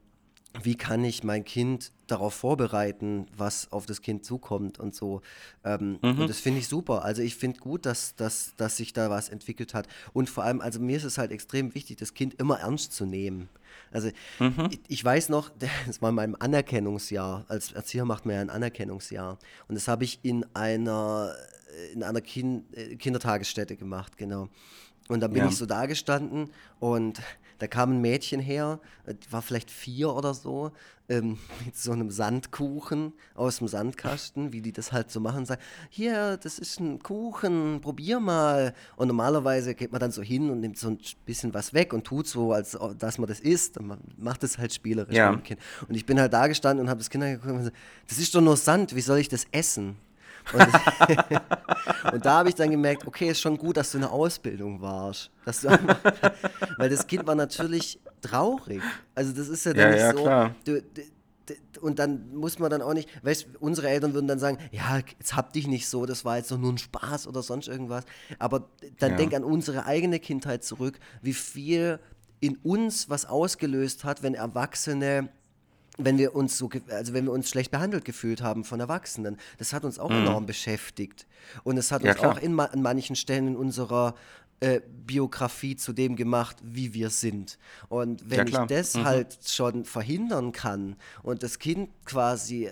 wie 0.63 0.75
kann 0.75 1.03
ich 1.05 1.23
mein 1.23 1.45
Kind 1.45 1.91
darauf 2.07 2.33
vorbereiten, 2.33 3.25
was 3.37 3.71
auf 3.71 3.85
das 3.85 4.01
Kind 4.01 4.25
zukommt 4.25 4.79
und 4.79 4.93
so. 4.93 5.21
Ähm, 5.63 5.97
Und 6.01 6.27
das 6.29 6.39
finde 6.39 6.59
ich 6.59 6.67
super. 6.67 7.05
Also 7.05 7.21
ich 7.21 7.35
finde 7.37 7.59
gut, 7.59 7.85
dass, 7.85 8.15
dass, 8.15 8.53
dass 8.57 8.75
sich 8.77 8.91
da 8.91 9.09
was 9.09 9.29
entwickelt 9.29 9.73
hat. 9.73 9.87
Und 10.11 10.29
vor 10.29 10.43
allem, 10.43 10.59
also 10.59 10.79
mir 10.81 10.97
ist 10.97 11.05
es 11.05 11.17
halt 11.17 11.31
extrem 11.31 11.73
wichtig, 11.73 11.97
das 11.97 12.13
Kind 12.13 12.33
immer 12.33 12.59
ernst 12.59 12.91
zu 12.91 13.05
nehmen. 13.05 13.47
Also 13.91 14.09
ich, 14.69 14.79
ich 14.89 15.05
weiß 15.05 15.29
noch, 15.29 15.49
das 15.87 16.01
war 16.01 16.09
in 16.09 16.15
meinem 16.15 16.35
Anerkennungsjahr. 16.37 17.45
Als 17.47 17.71
Erzieher 17.71 18.03
macht 18.05 18.25
man 18.25 18.35
ja 18.35 18.41
ein 18.41 18.49
Anerkennungsjahr. 18.49 19.39
Und 19.69 19.75
das 19.75 19.87
habe 19.87 20.03
ich 20.03 20.19
in 20.23 20.45
einer, 20.53 21.33
in 21.93 22.03
einer 22.03 22.21
kind, 22.21 22.75
äh, 22.75 22.97
Kindertagesstätte 22.97 23.77
gemacht, 23.77 24.17
genau. 24.17 24.49
Und 25.07 25.19
dann 25.21 25.31
bin 25.33 25.43
Ja. 25.43 25.49
ich 25.49 25.55
so 25.57 25.65
da 25.65 25.85
gestanden 25.87 26.49
und 26.79 27.21
da 27.61 27.67
kam 27.67 27.91
ein 27.91 28.01
Mädchen 28.01 28.39
her, 28.39 28.79
äh, 29.05 29.13
die 29.13 29.31
war 29.31 29.43
vielleicht 29.43 29.69
vier 29.69 30.13
oder 30.15 30.33
so, 30.33 30.71
ähm, 31.09 31.37
mit 31.65 31.77
so 31.77 31.91
einem 31.91 32.09
Sandkuchen 32.09 33.13
aus 33.35 33.57
dem 33.59 33.67
Sandkasten, 33.67 34.51
wie 34.51 34.61
die 34.61 34.71
das 34.71 34.91
halt 34.91 35.11
so 35.11 35.19
machen, 35.19 35.45
sagt, 35.45 35.61
hier, 35.89 36.37
das 36.37 36.57
ist 36.57 36.79
ein 36.79 37.03
Kuchen, 37.03 37.79
probier 37.81 38.19
mal. 38.19 38.73
Und 38.95 39.07
normalerweise 39.09 39.75
geht 39.75 39.91
man 39.91 39.99
dann 40.01 40.11
so 40.11 40.23
hin 40.23 40.49
und 40.49 40.59
nimmt 40.61 40.77
so 40.79 40.89
ein 40.89 40.97
bisschen 41.25 41.53
was 41.53 41.73
weg 41.73 41.93
und 41.93 42.03
tut 42.03 42.27
so, 42.27 42.51
als 42.51 42.77
dass 42.97 43.19
man 43.19 43.27
das 43.27 43.39
isst. 43.39 43.77
Und 43.77 43.87
man 43.87 43.99
macht 44.17 44.43
es 44.43 44.57
halt 44.57 44.73
spielerisch 44.73 45.15
Ja. 45.15 45.31
mit 45.31 45.41
dem 45.41 45.43
Kind. 45.43 45.59
Und 45.87 45.93
ich 45.95 46.05
bin 46.05 46.19
halt 46.19 46.33
da 46.33 46.47
gestanden 46.47 46.85
und 46.85 46.89
habe 46.89 46.97
das 46.99 47.09
Kind 47.11 47.23
angeguckt 47.23 47.51
und 47.51 47.57
gesagt, 47.59 47.77
das 48.07 48.17
ist 48.17 48.33
doch 48.33 48.41
nur 48.41 48.57
Sand, 48.57 48.95
wie 48.95 49.01
soll 49.01 49.19
ich 49.19 49.29
das 49.29 49.45
essen? 49.51 49.97
Und, 50.51 50.67
und 52.11 52.25
da 52.25 52.39
habe 52.39 52.49
ich 52.49 52.55
dann 52.55 52.71
gemerkt, 52.71 53.05
okay, 53.07 53.29
ist 53.29 53.41
schon 53.41 53.57
gut, 53.57 53.77
dass 53.77 53.91
du 53.91 53.97
in 53.97 54.01
der 54.01 54.11
Ausbildung 54.11 54.81
warst. 54.81 55.31
Dass 55.45 55.61
du 55.61 55.69
einfach, 55.69 55.99
weil 56.77 56.89
das 56.89 57.07
Kind 57.07 57.25
war 57.27 57.35
natürlich 57.35 57.99
traurig. 58.21 58.81
Also 59.15 59.33
das 59.33 59.47
ist 59.47 59.65
ja 59.65 59.73
dann 59.73 59.89
Ja, 59.89 59.91
nicht 59.91 59.99
ja, 60.01 60.11
so. 60.11 60.21
klar. 60.23 60.55
Du, 60.65 60.81
d- 60.81 61.05
d- 61.49 61.79
und 61.81 61.99
dann 61.99 62.33
muss 62.35 62.59
man 62.59 62.69
dann 62.69 62.81
auch 62.81 62.93
nicht, 62.93 63.09
weißt 63.25 63.47
unsere 63.59 63.89
Eltern 63.89 64.13
würden 64.13 64.27
dann 64.27 64.39
sagen, 64.39 64.57
ja, 64.71 64.97
jetzt 64.97 65.35
hab 65.35 65.53
dich 65.53 65.67
nicht 65.67 65.87
so, 65.87 66.05
das 66.05 66.23
war 66.23 66.37
jetzt 66.37 66.51
doch 66.51 66.57
nur 66.57 66.71
ein 66.73 66.77
Spaß 66.77 67.27
oder 67.27 67.41
sonst 67.41 67.67
irgendwas. 67.67 68.05
Aber 68.39 68.69
dann 68.99 69.11
Ja. 69.11 69.17
denk 69.17 69.33
an 69.33 69.43
unsere 69.43 69.85
eigene 69.85 70.19
Kindheit 70.19 70.63
zurück, 70.63 70.99
wie 71.21 71.33
viel 71.33 71.99
in 72.39 72.57
uns 72.57 73.09
was 73.09 73.25
ausgelöst 73.25 74.03
hat, 74.03 74.23
wenn 74.23 74.33
Erwachsene 74.35 75.29
wenn 75.97 76.17
wir 76.17 76.35
uns 76.35 76.57
so, 76.57 76.69
also 76.89 77.13
wenn 77.13 77.25
wir 77.25 77.31
uns 77.31 77.49
schlecht 77.49 77.71
behandelt 77.71 78.05
gefühlt 78.05 78.41
haben 78.41 78.63
von 78.63 78.79
Erwachsenen, 78.79 79.37
das 79.57 79.73
hat 79.73 79.83
uns 79.83 79.99
auch 79.99 80.09
enorm 80.11 80.45
beschäftigt. 80.45 81.27
Und 81.63 81.77
es 81.77 81.91
hat 81.91 82.01
Mhm. 82.01 82.07
Ja, 82.07 82.13
uns 82.13 82.19
klar. 82.19 82.37
auch 82.37 82.41
in, 82.41 82.53
ma 82.53 82.65
an 82.65 82.81
manchen 82.81 83.15
Stellen 83.15 83.47
in 83.49 83.55
unserer 83.55 84.15
äh, 84.61 84.79
Biografie 85.05 85.75
zu 85.75 85.91
dem 85.91 86.15
gemacht, 86.15 86.57
wie 86.63 86.93
wir 86.93 87.09
sind. 87.09 87.57
Und 87.89 88.29
wenn 88.29 88.47
Ja, 88.47 88.63
ich 88.63 88.69
das 88.69 88.95
Mhm. 88.95 89.03
halt 89.03 89.37
schon 89.45 89.85
verhindern 89.85 90.51
kann 90.51 90.95
und 91.23 91.43
das 91.43 91.59
Kind 91.59 91.89
quasi 92.05 92.69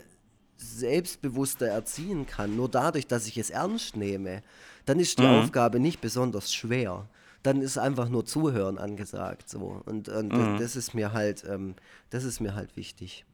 selbstbewusster 0.57 1.67
erziehen 1.67 2.25
kann, 2.25 2.55
nur 2.55 2.69
dadurch, 2.69 3.07
dass 3.07 3.27
ich 3.27 3.37
es 3.37 3.49
ernst 3.49 3.95
nehme, 3.95 4.43
dann 4.85 4.99
ist 4.99 5.17
die 5.19 5.23
Mhm. 5.23 5.29
Aufgabe 5.29 5.79
nicht 5.79 6.01
besonders 6.01 6.53
schwer. 6.53 7.07
Dann 7.43 7.61
ist 7.61 7.77
einfach 7.77 8.09
nur 8.09 8.25
Zuhören 8.25 8.77
angesagt. 8.77 9.49
So. 9.49 9.81
Und, 9.85 10.09
und 10.09 10.33
Mhm. 10.33 10.57
das, 10.57 10.61
das 10.73 10.75
ist 10.75 10.93
mir 10.93 11.13
halt, 11.13 11.43
ähm, 11.49 11.75
das 12.09 12.23
ist 12.23 12.39
mir 12.41 12.55
halt 12.55 12.75
wichtig. 12.75 13.25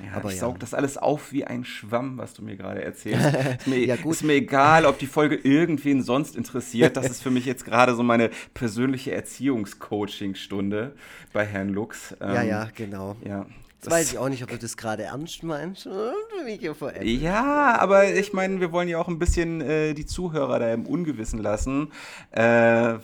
Ja, 0.00 0.12
Aber 0.16 0.28
ich 0.28 0.36
ja. 0.36 0.42
saug 0.42 0.60
das 0.60 0.74
alles 0.74 0.96
auf 0.96 1.32
wie 1.32 1.44
ein 1.44 1.64
Schwamm, 1.64 2.18
was 2.18 2.32
du 2.32 2.42
mir 2.42 2.56
gerade 2.56 2.84
erzählst. 2.84 3.26
Ist 3.58 3.66
mir, 3.66 3.84
Ja, 3.84 3.96
ist 3.96 4.22
mir 4.22 4.34
egal, 4.34 4.86
ob 4.86 4.96
die 5.00 5.08
Folge 5.08 5.34
irgendwen 5.34 6.02
sonst 6.04 6.36
interessiert. 6.36 6.96
Das 6.96 7.10
ist 7.10 7.20
für 7.20 7.30
mich 7.32 7.46
jetzt 7.46 7.64
gerade 7.64 7.96
so 7.96 8.04
meine 8.04 8.30
persönliche 8.54 9.10
Erziehungscoaching-Stunde 9.12 10.94
bei 11.32 11.44
Herrn 11.44 11.70
Lux. 11.70 12.14
Ja, 12.20 12.42
Ähm, 12.42 12.48
ja, 12.48 12.68
genau. 12.76 13.16
Ja, 13.24 13.46
Jetzt 13.80 13.90
weiß 13.92 14.12
ich 14.12 14.18
auch 14.18 14.28
nicht, 14.28 14.42
ob 14.42 14.50
du 14.50 14.58
das 14.58 14.76
gerade 14.76 15.04
ernst 15.04 15.44
meinst. 15.44 15.86
Ja, 17.04 17.78
aber 17.78 18.12
ich 18.12 18.32
meine, 18.32 18.60
wir 18.60 18.72
wollen 18.72 18.88
ja 18.88 18.98
auch 18.98 19.06
ein 19.06 19.20
bisschen 19.20 19.60
äh, 19.60 19.94
die 19.94 20.04
Zuhörer 20.04 20.58
da 20.58 20.72
im 20.72 20.84
Ungewissen 20.84 21.38
lassen, 21.38 21.92
äh, 22.32 22.42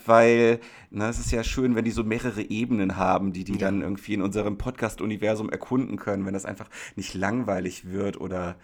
weil 0.04 0.58
na, 0.90 1.08
es 1.08 1.20
ist 1.20 1.30
ja 1.30 1.44
schön, 1.44 1.76
wenn 1.76 1.84
die 1.84 1.92
so 1.92 2.02
mehrere 2.02 2.42
Ebenen 2.42 2.96
haben, 2.96 3.32
die 3.32 3.44
die 3.44 3.58
dann 3.58 3.82
irgendwie 3.82 4.14
in 4.14 4.22
unserem 4.22 4.58
Podcast-Universum 4.58 5.48
erkunden 5.48 5.96
können, 5.96 6.26
wenn 6.26 6.34
das 6.34 6.44
einfach 6.44 6.68
nicht 6.96 7.14
langweilig 7.14 7.90
wird 7.90 8.20
oder 8.20 8.56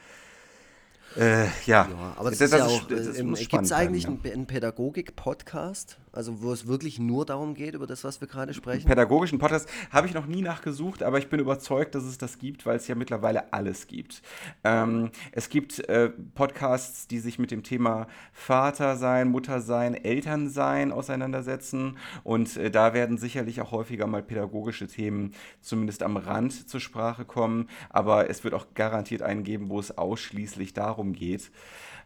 äh, 1.16 1.44
ja. 1.44 1.49
Ja, 1.66 1.88
aber 2.16 2.31
das, 2.31 2.38
Das- 2.38 2.53
ist 2.53 2.59
ja 2.59 2.66
auch, 2.66 2.90
äh, 2.90 3.44
gibt 3.46 3.64
es 3.64 3.73
eigentlich 3.73 4.05
bleiben, 4.05 4.20
einen, 4.23 4.33
einen 4.33 4.46
Pädagogik-Podcast, 4.46 5.99
also 6.12 6.42
wo 6.42 6.53
es 6.53 6.66
wirklich 6.66 6.99
nur 6.99 7.27
darum 7.27 7.55
geht, 7.55 7.75
über 7.75 7.87
das, 7.87 8.05
was 8.05 8.20
wir 8.20 8.29
gerade 8.29 8.53
ja. 8.53 8.55
sprechen? 8.55 8.87
Pädagogischen 8.87 9.38
Podcast 9.38 9.68
habe 9.90 10.07
ich 10.07 10.14
noch 10.14 10.27
nie 10.27 10.42
nachgesucht, 10.42 11.03
aber 11.03 11.18
ich 11.18 11.29
bin 11.29 11.40
überzeugt, 11.40 11.94
dass 11.94 12.05
es 12.05 12.18
das 12.18 12.38
gibt, 12.38 12.64
weil 12.66 12.77
es 12.77 12.87
ja 12.87 12.94
mittlerweile 12.94 13.53
alles 13.53 13.87
gibt. 13.87 14.23
Ähm, 14.62 15.11
es 15.33 15.49
gibt 15.49 15.81
äh, 15.88 16.11
Podcasts, 16.11 17.09
die 17.09 17.18
sich 17.18 17.38
mit 17.38 17.51
dem 17.51 17.62
Thema 17.62 18.07
Vater 18.33 18.96
sein, 18.96 19.29
Mutter 19.29 19.61
sein, 19.61 19.94
Eltern 19.94 20.49
sein 20.49 20.92
auseinandersetzen 20.92 21.96
und 22.23 22.57
äh, 22.57 22.70
da 22.70 22.94
werden 22.94 23.18
sicherlich 23.18 23.61
auch 23.61 23.73
häufiger 23.73 24.07
mal 24.07 24.23
pädagogische 24.23 24.87
Themen 24.87 25.33
zumindest 25.61 26.03
am 26.03 26.16
Rand 26.16 26.68
zur 26.68 26.81
Sprache 26.81 27.25
kommen, 27.25 27.68
aber 27.88 28.31
es 28.31 28.44
wird 28.44 28.55
auch 28.55 28.66
garantiert 28.75 29.23
einen 29.23 29.42
geben, 29.42 29.70
wo 29.70 29.81
es 29.81 29.96
ausschließlich 29.96 30.73
darum 30.73 31.00
geht. 31.13 31.51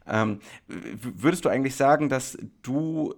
Ähm, 0.07 0.41
würdest 0.67 1.45
du 1.45 1.49
eigentlich 1.49 1.77
sagen, 1.77 2.09
dass 2.09 2.39
du 2.63 3.15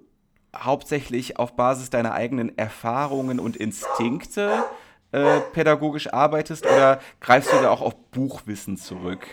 hauptsächlich 0.54 1.38
auf 1.38 1.56
Basis 1.56 1.90
deiner 1.90 2.12
eigenen 2.12 2.56
Erfahrungen 2.56 3.40
und 3.40 3.56
Instinkte 3.56 4.64
äh, 5.12 5.40
pädagogisch 5.52 6.12
arbeitest 6.12 6.64
oder 6.64 7.00
greifst 7.20 7.52
du 7.52 7.56
da 7.56 7.70
auch 7.70 7.80
auf 7.80 7.94
Buchwissen 8.10 8.76
zurück? 8.76 9.26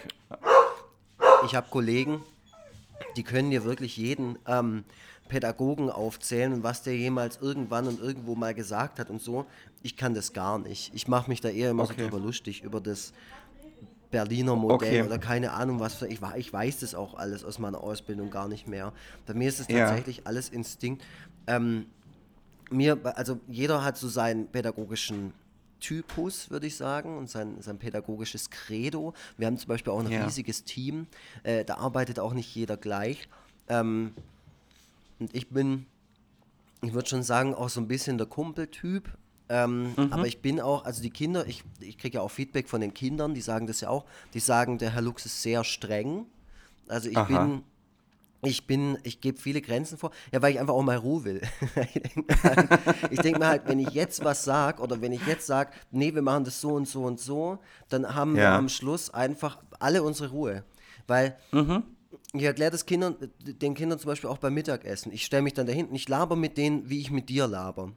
Ich 1.46 1.56
habe 1.56 1.68
Kollegen, 1.70 2.22
die 3.16 3.24
können 3.24 3.52
dir 3.52 3.64
wirklich 3.64 3.98
jeden 3.98 4.38
ähm, 4.48 4.84
Pädagogen 5.28 5.90
aufzählen 5.90 6.54
und 6.54 6.64
was 6.64 6.84
der 6.84 6.96
jemals 6.96 7.38
irgendwann 7.42 7.88
und 7.88 8.00
irgendwo 8.00 8.36
mal 8.36 8.54
gesagt 8.54 9.00
hat 9.00 9.10
und 9.10 9.22
so. 9.22 9.46
Ich 9.82 9.98
kann 9.98 10.14
das 10.14 10.34
gar 10.34 10.60
nicht. 10.60 10.94
Ich 10.94 11.08
mache 11.08 11.30
mich 11.30 11.42
da 11.42 11.50
eher 11.50 11.72
immer 11.72 11.84
okay. 11.84 11.96
so 11.98 12.04
drüber 12.04 12.20
lustig, 12.20 12.64
über 12.64 12.80
das 12.80 13.14
Berliner 14.14 14.56
Modell 14.56 14.76
okay. 14.76 15.02
oder 15.02 15.18
keine 15.18 15.54
Ahnung 15.54 15.80
was. 15.80 15.96
Für, 15.96 16.08
ich, 16.08 16.20
ich 16.38 16.54
weiß 16.54 16.82
das 16.82 16.94
auch 16.94 17.16
alles 17.16 17.44
aus 17.44 17.58
meiner 17.58 17.82
Ausbildung 17.82 18.30
gar 18.30 18.48
nicht 18.48 18.68
mehr. 18.68 18.94
Bei 19.26 19.34
mir 19.34 19.50
ist 19.50 19.60
es 19.60 19.68
tatsächlich 19.68 20.18
ja. 20.18 20.24
alles 20.26 20.50
Instinkt. 20.50 21.04
Ähm, 21.48 21.88
mir, 22.70 23.00
also 23.18 23.40
jeder 23.48 23.84
hat 23.84 23.98
so 23.98 24.08
seinen 24.08 24.48
pädagogischen 24.48 25.34
Typus, 25.80 26.52
würde 26.52 26.68
ich 26.68 26.78
sagen, 26.78 27.18
und 27.18 27.28
sein, 27.28 27.60
sein 27.60 27.80
pädagogisches 27.80 28.52
Credo. 28.52 29.16
Wir 29.38 29.48
haben 29.48 29.58
zum 29.58 29.70
Beispiel 29.70 29.92
auch 29.92 30.00
ein 30.00 30.12
ja. 30.12 30.26
riesiges 30.26 30.64
Team. 30.64 31.08
Äh, 31.42 31.66
da 31.66 31.78
arbeitet 31.78 32.20
auch 32.20 32.34
nicht 32.34 32.54
jeder 32.54 32.78
gleich. 32.78 33.28
Ähm, 33.68 34.14
und 35.20 35.36
ich 35.36 35.50
bin, 35.50 35.88
ich 36.84 36.94
würde 36.94 37.10
schon 37.10 37.24
sagen, 37.24 37.56
auch 37.56 37.70
so 37.70 37.82
ein 37.82 37.88
bisschen 37.88 38.20
der 38.20 38.28
Kumpeltyp. 38.28 39.10
Ähm, 39.50 39.94
mhm. 39.96 40.14
Aber 40.14 40.26
ich 40.26 40.42
bin 40.42 40.60
auch, 40.60 40.86
also 40.86 41.02
die 41.02 41.10
Kinder, 41.10 41.46
ich, 41.48 41.64
ich 41.80 41.98
kriege 41.98 42.18
ja 42.18 42.22
auch 42.22 42.32
Feedback 42.32 42.70
von 42.70 42.82
den 42.82 42.94
Kindern, 42.94 43.34
die 43.34 43.42
sagen 43.42 43.68
das 43.68 43.82
ja 43.82 43.90
auch, 43.90 44.06
die 44.34 44.40
sagen, 44.40 44.78
der 44.78 44.92
Herr 44.92 45.02
Lux 45.02 45.26
ist 45.26 45.42
sehr 45.42 45.64
streng. 45.64 46.26
Also 46.88 47.10
ich 47.10 47.18
Aha. 47.18 47.46
bin, 47.46 47.64
ich 48.42 48.68
bin, 48.68 48.98
ich 49.04 49.22
gebe 49.22 49.38
viele 49.40 49.62
Grenzen 49.62 49.98
vor, 49.98 50.12
ja, 50.32 50.42
weil 50.42 50.54
ich 50.54 50.60
einfach 50.60 50.74
auch 50.74 50.84
mal 50.84 50.98
Ruhe 50.98 51.24
will. 51.24 51.42
ich 53.10 53.20
denke 53.20 53.40
mir 53.40 53.48
halt, 53.48 53.64
wenn 53.68 53.80
ich 53.80 53.90
jetzt 53.92 54.24
was 54.24 54.44
sage 54.44 54.82
oder 54.82 55.02
wenn 55.02 55.12
ich 55.12 55.26
jetzt 55.28 55.46
sage, 55.46 55.72
nee, 55.92 56.14
wir 56.14 56.22
machen 56.22 56.44
das 56.44 56.60
so 56.60 56.74
und 56.74 56.88
so 56.88 57.04
und 57.04 57.20
so, 57.20 57.60
dann 57.90 58.16
haben 58.16 58.36
ja. 58.36 58.42
wir 58.42 58.50
am 58.52 58.70
Schluss 58.70 59.10
einfach 59.10 59.60
alle 59.80 60.04
unsere 60.04 60.30
Ruhe. 60.30 60.64
Weil 61.08 61.38
mhm. 61.52 61.84
ich 62.34 62.44
erkläre 62.44 62.72
das 62.72 62.86
Kindern, 62.86 63.16
den 63.40 63.74
Kindern 63.76 64.00
zum 64.00 64.10
Beispiel 64.10 64.30
auch 64.30 64.38
beim 64.38 64.54
Mittagessen. 64.54 65.12
Ich 65.12 65.26
stelle 65.26 65.44
mich 65.44 65.54
dann 65.54 65.68
da 65.68 65.74
hinten, 65.74 65.96
ich 65.96 66.08
laber 66.10 66.36
mit 66.36 66.58
denen, 66.58 66.90
wie 66.90 67.00
ich 67.00 67.12
mit 67.12 67.30
dir 67.30 67.48
laber. 67.48 67.92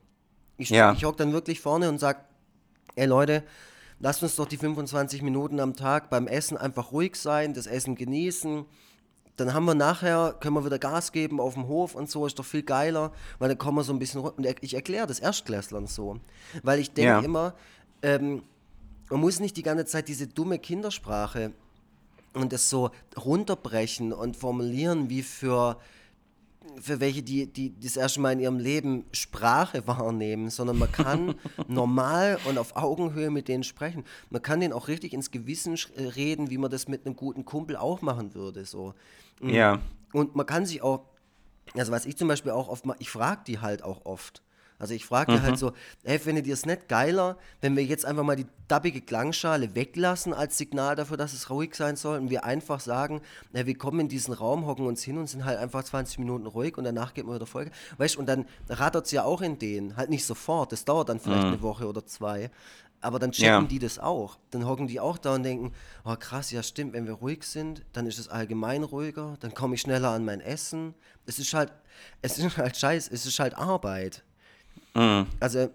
Ich, 0.59 0.71
ja. 0.71 0.92
ich 0.92 1.05
hock 1.05 1.16
dann 1.16 1.33
wirklich 1.33 1.61
vorne 1.61 1.88
und 1.88 1.99
sage, 1.99 2.21
ey 2.95 3.07
Leute, 3.07 3.42
lasst 4.01 4.23
uns 4.23 4.37
doch 4.37 4.47
die 4.47 4.57
25 4.57 5.23
Minuten 5.23 5.61
am 5.61 5.75
Tag 5.75 6.11
beim 6.11 6.27
Essen 6.27 6.57
einfach 6.57 6.92
ruhig 6.92 7.16
sein, 7.16 7.55
das 7.55 7.66
Essen 7.66 7.95
genießen. 7.95 8.64
Dann 9.37 9.53
haben 9.53 9.66
wir 9.66 9.75
nachher, 9.75 10.35
können 10.40 10.57
wir 10.57 10.64
wieder 10.64 10.79
Gas 10.79 11.12
geben 11.12 11.40
auf 11.40 11.55
dem 11.55 11.69
Hof 11.69 11.95
und 11.95 12.11
so, 12.11 12.25
ist 12.27 12.38
doch 12.38 12.45
viel 12.45 12.62
geiler, 12.62 13.12
weil 13.38 13.51
dann 13.51 13.59
kommen 13.59 13.77
wir 13.77 13.85
so 13.85 13.92
ein 13.92 13.99
bisschen 13.99 14.23
runter. 14.23 14.38
Und 14.38 14.47
ich 14.62 14.75
erkläre 14.75 15.07
das 15.07 15.21
Erstklässlern 15.21 15.87
so. 15.87 16.19
Weil 16.62 16.79
ich 16.79 16.92
denke 16.92 17.11
ja. 17.11 17.21
immer, 17.21 17.55
ähm, 18.03 18.42
man 19.11 19.21
muss 19.21 19.38
nicht 19.38 19.57
die 19.57 19.62
ganze 19.62 19.85
Zeit 19.85 20.09
diese 20.09 20.27
dumme 20.27 20.59
Kindersprache 20.59 21.53
und 22.33 22.53
das 22.53 22.71
so 22.71 22.90
runterbrechen 23.16 24.12
und 24.12 24.37
formulieren 24.37 25.11
wie 25.11 25.23
für 25.23 25.79
für 26.81 27.00
welche, 27.00 27.22
die, 27.22 27.46
die 27.46 27.79
das 27.79 27.96
erste 27.96 28.20
Mal 28.20 28.33
in 28.33 28.40
ihrem 28.40 28.59
Leben 28.59 29.05
Sprache 29.12 29.87
wahrnehmen, 29.87 30.50
sondern 30.50 30.79
man 30.79 30.90
kann 30.92 31.35
normal 31.68 32.38
und 32.44 32.59
auf 32.59 32.76
Augenhöhe 32.76 33.31
mit 33.31 33.48
denen 33.48 33.64
sprechen. 33.64 34.05
Man 34.31 34.42
kann 34.42 34.61
denen 34.61 34.72
auch 34.72 34.88
richtig 34.88 35.12
ins 35.12 35.31
Gewissen 35.31 35.79
äh, 35.96 36.02
reden, 36.02 36.50
wie 36.50 36.59
man 36.59 36.70
das 36.70 36.88
mit 36.88 37.07
einem 37.07 37.16
guten 37.16 37.44
Kumpel 37.44 37.76
auch 37.76 38.02
machen 38.02 38.35
würde. 38.35 38.64
So. 38.64 38.94
Ja. 39.42 39.81
Und 40.12 40.37
man 40.37 40.46
kann 40.46 40.66
sich 40.66 40.83
auch, 40.83 41.05
also 41.74 41.92
was 41.92 42.07
ich 42.07 42.16
zum 42.16 42.29
Beispiel 42.29 42.52
auch 42.52 42.68
oft 42.68 42.87
mal, 42.87 42.96
ich 42.98 43.11
frage 43.11 43.42
die 43.46 43.59
halt 43.59 43.83
auch 43.83 44.05
oft. 44.05 44.42
Also 44.79 44.95
ich 44.95 45.07
frage 45.07 45.33
halt 45.33 45.43
mhm. 45.43 45.47
halt 45.47 45.59
so, 45.59 45.73
hey, 46.05 46.19
findet 46.19 46.47
ihr 46.47 46.55
es 46.55 46.67
nicht 46.67 46.89
geiler, 46.89 47.39
wenn 47.61 47.77
wir 47.77 47.85
jetzt 47.85 48.05
einfach 48.05 48.25
mal 48.25 48.37
die 48.37 48.47
dabbige 48.69 49.01
Klangschale 49.01 49.75
weglassen 49.75 50.35
als 50.35 50.59
Signal 50.59 50.97
dafür, 50.97 51.17
dass 51.17 51.33
es 51.33 51.51
ruhig 51.51 51.75
sein 51.75 51.97
soll 51.97 52.19
und 52.19 52.31
wir 52.31 52.45
einfach 52.45 52.81
sagen, 52.81 53.23
hey, 53.53 53.67
wir 53.67 53.79
kommen 53.79 54.01
in 54.01 54.09
diesen 54.09 54.35
Raum, 54.35 54.67
hocken 54.67 54.87
uns 54.87 55.03
hin 55.03 55.19
und 55.19 55.29
sind 55.29 55.45
halt 55.45 55.59
einfach 55.59 55.85
20 55.85 56.19
Minuten 56.19 56.47
ruhig 56.47 56.77
und 56.77 56.85
danach 56.85 57.15
geht 57.15 57.27
man 57.27 57.37
wieder 57.37 57.47
Folge. 57.47 57.71
Weißt 57.97 58.17
du, 58.17 58.21
und 58.21 58.27
dann 58.27 58.47
rattert 58.69 59.07
es 59.07 59.12
ja 59.12 59.25
auch 59.25 59.41
in 59.41 59.59
denen, 59.59 59.97
halt 59.97 60.11
nicht 60.11 60.27
sofort, 60.27 60.73
das 60.73 60.85
dauert 60.85 61.09
dann 61.09 61.21
vielleicht 61.21 61.43
mhm. 61.43 61.55
eine 61.55 61.62
Woche 61.62 61.87
oder 61.87 62.05
zwei. 62.05 62.51
Aber 63.01 63.19
dann 63.19 63.31
checken 63.31 63.62
ja. 63.62 63.62
die 63.62 63.79
das 63.79 63.99
auch. 63.99 64.39
Dann 64.51 64.67
hocken 64.67 64.89
die 64.89 65.01
auch 65.01 65.19
da 65.19 65.35
und 65.35 65.43
denken, 65.43 65.73
oh 66.05 66.17
krass, 66.17 66.51
ja 66.51 66.62
stimmt, 66.62 66.93
wenn 66.93 67.07
wir 67.07 67.12
ruhig 67.15 67.45
sind, 67.45 67.85
dann 67.93 68.07
ist 68.07 68.19
es 68.19 68.29
allgemein 68.29 68.83
ruhiger, 68.83 69.37
dann 69.41 69.55
komme 69.55 69.75
ich 69.75 69.83
schneller 69.83 70.11
an 70.11 70.25
mein 70.25 70.41
Essen. 70.41 70.95
Es 71.27 71.39
ist 71.39 71.55
halt, 71.55 71.73
es 72.23 72.39
ist 72.39 72.57
halt 72.57 72.77
scheiß, 72.77 73.09
es 73.09 73.27
ist 73.27 73.39
halt 73.39 73.55
Arbeit. 73.55 74.25
Mhm. 74.97 75.27
Also, 75.41 75.69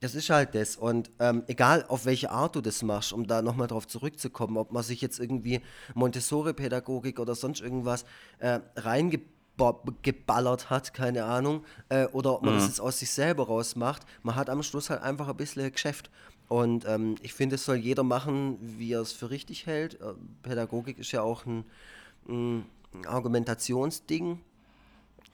das 0.00 0.14
ist 0.14 0.30
halt 0.30 0.54
das. 0.54 0.76
Und 0.76 1.10
ähm, 1.18 1.42
egal, 1.46 1.84
auf 1.88 2.06
welche 2.06 2.30
Art 2.30 2.56
du 2.56 2.60
das 2.60 2.82
machst, 2.82 3.12
um 3.12 3.26
da 3.26 3.42
nochmal 3.42 3.66
drauf 3.66 3.86
zurückzukommen, 3.86 4.56
ob 4.56 4.72
man 4.72 4.82
sich 4.82 5.00
jetzt 5.00 5.18
irgendwie 5.18 5.60
Montessori-Pädagogik 5.94 7.18
oder 7.18 7.34
sonst 7.34 7.60
irgendwas 7.60 8.04
äh, 8.38 8.60
reingeballert 8.76 10.70
hat, 10.70 10.94
keine 10.94 11.24
Ahnung, 11.24 11.64
äh, 11.88 12.06
oder 12.06 12.34
ob 12.34 12.42
man 12.42 12.54
mhm. 12.54 12.58
das 12.58 12.68
jetzt 12.68 12.80
aus 12.80 13.00
sich 13.00 13.10
selber 13.10 13.46
rausmacht, 13.46 14.02
man 14.22 14.36
hat 14.36 14.50
am 14.50 14.62
Schluss 14.62 14.88
halt 14.90 15.02
einfach 15.02 15.28
ein 15.28 15.36
bisschen 15.36 15.70
Geschäft. 15.72 16.10
Und 16.48 16.86
ähm, 16.86 17.16
ich 17.20 17.34
finde, 17.34 17.56
es 17.56 17.64
soll 17.64 17.76
jeder 17.76 18.04
machen, 18.04 18.56
wie 18.60 18.92
er 18.92 19.00
es 19.00 19.12
für 19.12 19.30
richtig 19.30 19.66
hält. 19.66 20.00
Äh, 20.00 20.14
Pädagogik 20.42 20.98
ist 20.98 21.12
ja 21.12 21.22
auch 21.22 21.44
ein, 21.44 21.64
ein 22.26 22.64
Argumentationsding. 23.04 24.40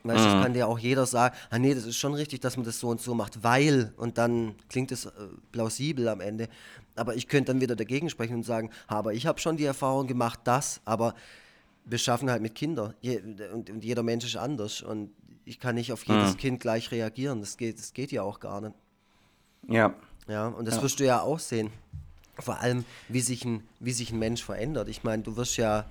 Weißt 0.05 0.21
mhm. 0.21 0.33
das 0.33 0.43
kann 0.43 0.53
dir 0.53 0.69
auch 0.69 0.79
jeder 0.79 1.07
sagen, 1.07 1.35
ah 1.51 1.59
nee, 1.59 1.75
das 1.75 1.87
ist 1.87 1.97
schon 1.97 2.13
richtig, 2.13 2.41
dass 2.41 2.57
man 2.57 2.67
das 2.67 2.79
so 2.79 2.89
und 2.89 3.01
so 3.01 3.15
macht, 3.15 3.43
weil, 3.43 3.93
und 3.97 4.19
dann 4.19 4.55
klingt 4.69 4.93
es 4.93 5.07
äh, 5.07 5.11
plausibel 5.51 6.09
am 6.09 6.21
Ende. 6.21 6.49
Aber 6.95 7.17
ich 7.17 7.27
könnte 7.27 7.53
dann 7.53 7.63
wieder 7.63 7.75
dagegen 7.75 8.11
sprechen 8.11 8.37
und 8.37 8.43
sagen, 8.45 8.71
aber 8.87 9.15
ich 9.15 9.27
habe 9.27 9.41
schon 9.41 9.57
die 9.57 9.65
Erfahrung 9.65 10.07
gemacht, 10.07 10.41
das, 10.45 10.83
aber 10.85 11.15
wir 11.87 11.99
schaffen 11.99 12.31
halt 12.31 12.43
mit 12.43 12.55
Kindern 12.55 12.95
Je, 13.01 13.21
und, 13.21 13.71
und, 13.71 13.85
jeder 13.85 14.03
Mensch 14.03 14.25
ist 14.25 14.37
anders 14.37 14.83
und 14.83 15.11
ich 15.47 15.59
kann 15.59 15.75
nicht 15.75 15.93
auf 15.93 16.05
jedes 16.05 16.33
mhm. 16.33 16.37
Kind 16.39 16.61
gleich 16.61 16.91
reagieren. 16.91 17.41
Das 17.41 17.57
geht, 17.57 17.79
das 17.79 17.93
geht 17.93 18.13
ja 18.13 18.23
auch 18.23 18.41
gar 18.41 18.61
nicht. 18.61 18.75
Ja. 19.69 19.95
Ja, 20.27 20.49
und 20.49 20.67
das 20.67 20.77
ja. 20.77 20.83
wirst 20.83 21.01
du 21.01 21.05
ja 21.05 21.21
auch 21.21 21.39
sehen. 21.39 21.71
Vor 22.39 22.61
allem, 22.61 22.85
wie 23.09 23.21
sich 23.21 23.45
ein, 23.45 23.63
wie 23.79 23.93
sich 23.93 24.11
ein 24.11 24.19
Mensch 24.19 24.43
verändert. 24.43 24.89
Ich 24.89 25.05
meine, 25.05 25.23
du 25.23 25.37
wirst 25.37 25.57
ja 25.57 25.85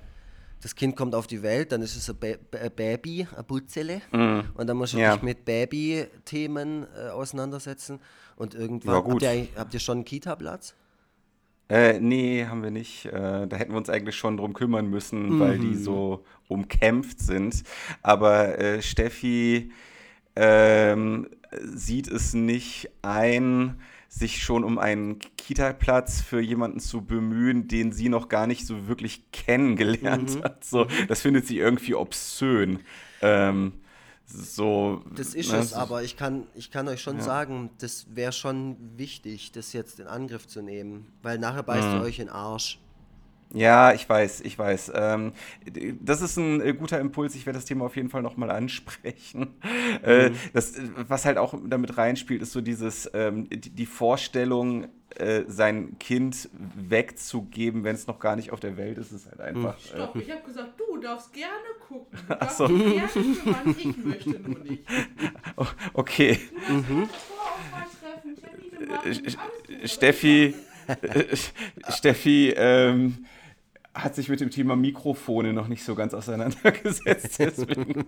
das 0.64 0.74
Kind 0.74 0.96
kommt 0.96 1.14
auf 1.14 1.26
die 1.26 1.42
Welt, 1.42 1.72
dann 1.72 1.82
ist 1.82 1.94
es 1.94 2.08
ein, 2.08 2.16
ba 2.18 2.58
ein 2.58 2.70
Baby, 2.74 3.28
ein 3.36 3.44
Butzele. 3.44 4.00
Mm. 4.12 4.40
Und 4.54 4.66
dann 4.66 4.78
musst 4.78 4.94
du 4.94 4.98
ja. 4.98 5.12
dich 5.12 5.22
mit 5.22 5.44
Baby-Themen 5.44 6.86
äh, 6.96 7.10
auseinandersetzen. 7.10 8.00
Und 8.36 8.54
irgendwann. 8.54 8.94
Ja, 8.94 9.04
habt, 9.04 9.22
ihr, 9.22 9.48
habt 9.56 9.74
ihr 9.74 9.80
schon 9.80 9.98
einen 9.98 10.04
Kita-Platz? 10.06 10.74
Äh, 11.68 12.00
nee, 12.00 12.46
haben 12.46 12.62
wir 12.62 12.70
nicht. 12.70 13.04
Äh, 13.04 13.46
da 13.46 13.56
hätten 13.56 13.72
wir 13.72 13.76
uns 13.76 13.90
eigentlich 13.90 14.16
schon 14.16 14.38
drum 14.38 14.54
kümmern 14.54 14.88
müssen, 14.88 15.36
mhm. 15.36 15.40
weil 15.40 15.58
die 15.58 15.74
so 15.74 16.24
umkämpft 16.48 17.20
sind. 17.20 17.62
Aber 18.00 18.58
äh, 18.58 18.80
Steffi 18.80 19.70
ähm, 20.34 21.28
sieht 21.60 22.08
es 22.08 22.32
nicht 22.32 22.90
ein, 23.02 23.80
sich 24.14 24.44
schon 24.44 24.62
um 24.62 24.78
einen 24.78 25.18
Kita-Platz 25.36 26.20
für 26.20 26.40
jemanden 26.40 26.78
zu 26.78 27.04
bemühen, 27.04 27.66
den 27.66 27.90
sie 27.90 28.08
noch 28.08 28.28
gar 28.28 28.46
nicht 28.46 28.64
so 28.64 28.86
wirklich 28.86 29.32
kennengelernt 29.32 30.36
mhm. 30.36 30.44
hat. 30.44 30.64
So, 30.64 30.86
das 31.08 31.22
findet 31.22 31.48
sie 31.48 31.58
irgendwie 31.58 31.96
obszön. 31.96 32.78
Ähm, 33.22 33.72
so, 34.24 35.02
das 35.16 35.34
ist 35.34 35.50
ne, 35.50 35.58
es, 35.58 35.72
aber 35.72 36.04
ich 36.04 36.16
kann, 36.16 36.46
ich 36.54 36.70
kann 36.70 36.86
euch 36.88 37.02
schon 37.02 37.18
ja. 37.18 37.24
sagen, 37.24 37.70
das 37.78 38.06
wäre 38.14 38.32
schon 38.32 38.76
wichtig, 38.96 39.50
das 39.50 39.72
jetzt 39.72 39.98
in 39.98 40.06
Angriff 40.06 40.46
zu 40.46 40.62
nehmen, 40.62 41.12
weil 41.22 41.38
nachher 41.38 41.64
beißt 41.64 41.88
mhm. 41.88 41.94
ihr 41.94 42.00
euch 42.02 42.18
in 42.20 42.26
den 42.26 42.34
Arsch. 42.34 42.78
Ja, 43.54 43.92
ich 43.92 44.08
weiß, 44.08 44.40
ich 44.40 44.58
weiß. 44.58 44.92
Ähm, 44.94 45.32
das 46.00 46.20
ist 46.20 46.36
ein 46.36 46.60
äh, 46.60 46.74
guter 46.74 46.98
Impuls. 47.00 47.34
Ich 47.34 47.46
werde 47.46 47.58
das 47.58 47.64
Thema 47.64 47.86
auf 47.86 47.96
jeden 47.96 48.10
Fall 48.10 48.22
nochmal 48.22 48.50
ansprechen. 48.50 49.54
Äh, 50.02 50.30
mhm. 50.30 50.34
Äh, 50.34 50.38
das, 50.52 50.74
was 51.08 51.24
halt 51.24 51.38
auch 51.38 51.54
damit 51.64 51.96
reinspielt, 51.96 52.42
ist 52.42 52.52
so 52.52 52.60
dieses, 52.60 53.08
ähm, 53.14 53.48
die, 53.48 53.70
die, 53.70 53.86
Vorstellung, 53.86 54.88
äh, 55.16 55.44
sein 55.46 55.96
Kind 55.98 56.48
wegzugeben, 56.74 57.84
wenn 57.84 57.94
es 57.94 58.06
noch 58.06 58.18
gar 58.18 58.34
nicht 58.34 58.52
auf 58.52 58.60
der 58.60 58.76
Welt 58.76 58.98
ist, 58.98 59.12
ist 59.12 59.26
halt 59.26 59.40
einfach. 59.40 59.76
Mhm. 59.78 59.88
Stopp, 59.88 60.16
ich 60.16 60.30
habe 60.30 60.42
gesagt, 60.42 60.72
du 60.78 60.96
darfst 60.98 61.32
gerne 61.32 61.52
gucken. 61.86 62.18
Du 62.28 62.34
darfst 62.34 62.56
so. 62.56 62.66
gerne 62.66 63.08
kümmern, 63.08 63.76
ich 63.78 63.96
möchte 64.04 64.30
nur 64.30 64.58
nicht. 64.60 64.84
Okay. 65.92 66.40
Mhm. 66.68 67.08
Steffi. 69.84 70.54
Steffi 71.88 72.52
ähm, 72.56 73.24
hat 73.94 74.14
sich 74.16 74.28
mit 74.28 74.40
dem 74.40 74.50
Thema 74.50 74.74
Mikrofone 74.74 75.52
noch 75.52 75.68
nicht 75.68 75.84
so 75.84 75.94
ganz 75.94 76.14
auseinandergesetzt. 76.14 77.38
Deswegen, 77.38 78.06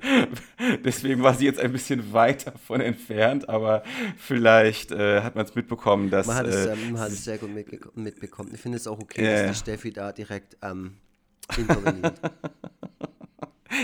deswegen 0.84 1.22
war 1.22 1.34
sie 1.34 1.44
jetzt 1.44 1.60
ein 1.60 1.70
bisschen 1.70 2.12
weit 2.12 2.48
davon 2.48 2.80
entfernt, 2.80 3.48
aber 3.48 3.84
vielleicht 4.16 4.90
äh, 4.90 5.20
hat 5.22 5.36
man 5.36 5.44
es 5.44 5.54
mitbekommen, 5.54 6.10
dass. 6.10 6.26
Man 6.26 6.36
hat 6.36 6.46
es, 6.46 6.66
äh, 6.66 6.76
man 6.90 7.00
hat 7.00 7.10
es 7.10 7.24
sehr 7.24 7.38
gut 7.38 7.50
mitbekommen. 7.94 8.50
Ich 8.52 8.60
finde 8.60 8.78
es 8.78 8.86
auch 8.86 8.98
okay, 8.98 9.24
äh, 9.24 9.46
dass 9.46 9.52
die 9.52 9.58
Steffi 9.62 9.92
da 9.92 10.12
direkt 10.12 10.56
ähm, 10.62 10.94
interveniert. 11.56 12.20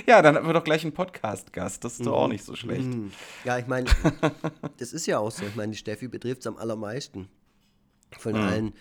Ja, 0.06 0.22
dann 0.22 0.36
haben 0.36 0.46
wir 0.46 0.54
doch 0.54 0.64
gleich 0.64 0.84
einen 0.84 0.94
Podcast-Gast. 0.94 1.84
Das 1.84 1.94
ist 1.94 2.06
doch 2.06 2.14
auch 2.14 2.28
nicht 2.28 2.44
so 2.44 2.54
schlecht. 2.54 2.86
Mhm. 2.86 3.10
Ja, 3.44 3.58
ich 3.58 3.66
meine, 3.66 3.90
das 4.78 4.92
ist 4.92 5.06
ja 5.06 5.18
auch 5.18 5.30
so. 5.30 5.44
Ich 5.44 5.56
meine, 5.56 5.72
die 5.72 5.76
Steffi 5.78 6.08
betrifft 6.08 6.40
es 6.40 6.46
am 6.46 6.57
allermeisten 6.57 7.28
von 8.18 8.36
allen 8.36 8.74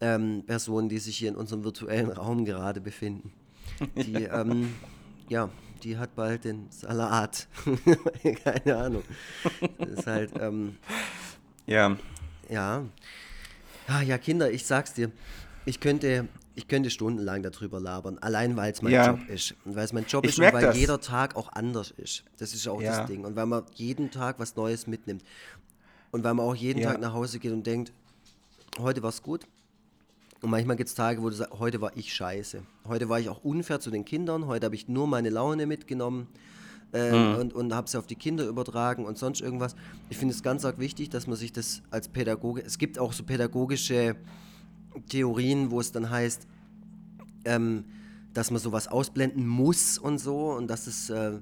ähm, 0.00 0.42
Personen, 0.46 0.88
die 0.88 0.98
sich 0.98 1.16
hier 1.16 1.28
in 1.30 1.36
unserem 1.36 1.64
virtuellen 1.64 2.10
Raum 2.10 2.44
gerade 2.44 2.80
befinden. 2.80 3.32
Die, 3.96 4.14
ähm, 4.24 4.74
ja, 5.28 5.48
die 5.82 5.96
hat 5.98 6.14
bald 6.14 6.44
den 6.44 6.66
Salat. 6.70 7.46
Keine 8.44 8.76
Ahnung. 8.76 9.02
Das 9.78 9.88
ist 9.90 10.06
halt, 10.06 10.30
ähm, 10.40 10.76
Ja. 11.66 11.96
ja. 12.48 12.84
Ah, 13.88 14.02
ja, 14.02 14.18
Kinder, 14.18 14.50
ich 14.50 14.66
sag's 14.66 14.94
dir, 14.94 15.10
ich 15.64 15.78
könnte, 15.80 16.26
ich 16.56 16.66
könnte 16.68 16.90
stundenlang 16.90 17.42
darüber 17.42 17.78
labern, 17.80 18.18
allein 18.18 18.56
weil 18.56 18.72
es 18.72 18.82
mein 18.82 18.92
Ja. 18.92 19.06
Job 19.10 19.28
ist. 19.28 19.54
Und 19.64 19.76
weil 19.76 19.84
es 19.84 19.92
mein 19.92 20.06
Job 20.06 20.24
Ich 20.24 20.30
ist 20.32 20.38
und 20.38 20.52
weil 20.52 20.62
das. 20.62 20.76
jeder 20.76 21.00
Tag 21.00 21.36
auch 21.36 21.52
anders 21.52 21.92
ist. 21.96 22.24
Das 22.38 22.52
ist 22.54 22.66
auch 22.68 22.80
Ja. 22.82 22.98
das 23.00 23.06
Ding. 23.08 23.24
Und 23.24 23.36
weil 23.36 23.46
man 23.46 23.64
jeden 23.74 24.10
Tag 24.10 24.38
was 24.38 24.56
Neues 24.56 24.86
mitnimmt. 24.86 25.22
Und 26.10 26.24
weil 26.24 26.34
man 26.34 26.46
auch 26.46 26.54
jeden 26.54 26.80
Ja. 26.80 26.92
Tag 26.92 27.00
nach 27.00 27.12
Hause 27.12 27.38
geht 27.38 27.52
und 27.52 27.66
denkt, 27.66 27.92
heute 28.78 29.02
war's 29.02 29.22
gut. 29.22 29.46
Und 30.42 30.50
manchmal 30.50 30.76
gibt 30.76 30.88
es 30.88 30.94
Tage, 30.94 31.22
wo 31.22 31.30
du 31.30 31.34
sagst, 31.34 31.58
heute 31.58 31.80
war 31.80 31.96
ich 31.96 32.12
scheiße. 32.14 32.62
Heute 32.86 33.08
war 33.08 33.18
ich 33.18 33.28
auch 33.28 33.42
unfair 33.44 33.80
zu 33.80 33.90
den 33.90 34.04
Kindern. 34.04 34.46
Heute 34.46 34.66
habe 34.66 34.74
ich 34.74 34.86
nur 34.88 35.06
meine 35.06 35.30
Laune 35.30 35.66
mitgenommen 35.66 36.28
äh, 36.92 37.10
Mhm. 37.12 37.36
und, 37.40 37.52
und 37.54 37.74
habe 37.74 37.88
sie 37.88 37.98
auf 37.98 38.06
die 38.06 38.14
Kinder 38.14 38.46
übertragen 38.46 39.06
und 39.06 39.18
sonst 39.18 39.40
irgendwas. 39.40 39.74
Ich 40.08 40.18
finde 40.18 40.34
es 40.34 40.42
ganz 40.42 40.64
arg 40.64 40.78
wichtig, 40.78 41.08
dass 41.10 41.26
man 41.26 41.36
sich 41.36 41.52
das 41.52 41.82
als 41.90 42.08
Pädagoge. 42.08 42.62
Es 42.62 42.78
gibt 42.78 42.98
auch 42.98 43.12
so 43.12 43.24
pädagogische 43.24 44.14
Theorien, 45.08 45.70
wo 45.70 45.80
es 45.80 45.90
dann 45.92 46.10
heißt, 46.10 46.46
ähm, 47.44 47.84
dass 48.34 48.50
man 48.50 48.60
sowas 48.60 48.88
ausblenden 48.88 49.46
muss 49.46 49.98
und 49.98 50.18
so 50.18 50.52
und 50.52 50.68
dass 50.68 50.86
es, 50.86 51.10
äh, 51.10 51.38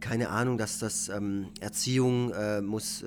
keine 0.00 0.28
Ahnung, 0.28 0.58
dass 0.58 0.78
das 0.78 1.08
ähm, 1.08 1.48
Erziehung 1.60 2.32
äh, 2.32 2.60
muss, 2.60 3.02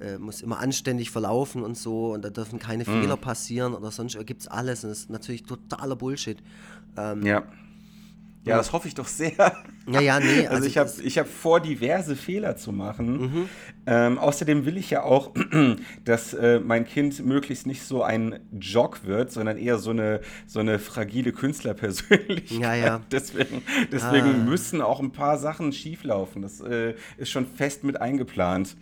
äh, 0.00 0.18
muss 0.18 0.40
immer 0.42 0.58
anständig 0.60 1.10
verlaufen 1.10 1.62
und 1.62 1.76
so 1.76 2.12
und 2.14 2.24
da 2.24 2.30
dürfen 2.30 2.58
keine 2.58 2.84
Fehler 2.84 3.16
passieren 3.16 3.74
oder 3.74 3.90
sonst 3.90 4.18
gibt 4.26 4.42
es 4.42 4.48
alles 4.48 4.84
und 4.84 4.90
das 4.90 5.00
ist 5.00 5.10
natürlich 5.10 5.42
totaler 5.44 5.96
Bullshit. 5.96 6.38
Ähm, 6.96 7.24
Ja. 7.24 7.42
Ja, 8.46 8.56
das 8.56 8.72
hoffe 8.72 8.88
ich 8.88 8.94
doch 8.94 9.06
sehr. 9.06 9.32
ja, 9.86 10.00
ja, 10.00 10.18
nee, 10.18 10.46
Also, 10.48 10.64
ich 10.66 10.78
habe 10.78 10.90
ich 11.04 11.18
hab 11.18 11.28
vor, 11.28 11.60
diverse 11.60 12.16
Fehler 12.16 12.56
zu 12.56 12.72
machen. 12.72 13.20
Mhm. 13.20 13.48
Ähm, 13.86 14.18
außerdem 14.18 14.64
will 14.64 14.78
ich 14.78 14.88
ja 14.88 15.02
auch, 15.02 15.32
dass 16.06 16.32
äh, 16.32 16.58
mein 16.58 16.86
Kind 16.86 17.22
möglichst 17.24 17.66
nicht 17.66 17.82
so 17.82 18.02
ein 18.02 18.40
Jock 18.58 19.04
wird, 19.04 19.30
sondern 19.30 19.58
eher 19.58 19.78
so 19.78 19.90
eine, 19.90 20.22
so 20.46 20.58
eine 20.60 20.78
fragile 20.78 21.32
Künstlerpersönlichkeit. 21.32 22.50
Ja, 22.58 22.74
ja. 22.74 23.00
Deswegen, 23.12 23.62
deswegen 23.92 24.30
Ah. 24.30 24.44
müssen 24.48 24.80
auch 24.80 25.00
ein 25.00 25.12
paar 25.12 25.36
Sachen 25.36 25.70
schieflaufen. 25.74 26.40
Das 26.40 26.60
äh, 26.62 26.94
ist 27.18 27.28
schon 27.30 27.46
fest 27.46 27.84
mit 27.84 28.00
eingeplant. 28.00 28.74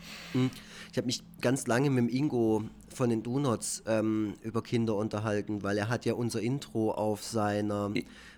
Ich 0.91 0.97
habe 0.97 1.07
mich 1.07 1.23
ganz 1.41 1.67
lange 1.67 1.91
mit 1.91 1.99
dem 1.99 2.09
Ingo 2.09 2.65
von 2.95 3.11
den 3.11 3.23
Donuts 3.23 3.83
ähm, 3.87 4.35
über 4.43 4.63
Kinder 4.63 4.97
unterhalten, 4.97 5.63
weil 5.63 5.79
er 5.79 5.89
hat 5.89 6.05
ja 6.05 6.15
unser 6.15 6.41
Intro 6.41 6.91
auf 6.93 7.23
seiner, 7.23 7.93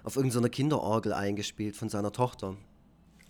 auf 0.04 0.16
irgendeiner 0.16 0.48
Kinderorgel 0.48 1.12
eingespielt 1.12 1.76
von 1.76 1.88
seiner 1.88 2.12
Tochter. 2.12 2.56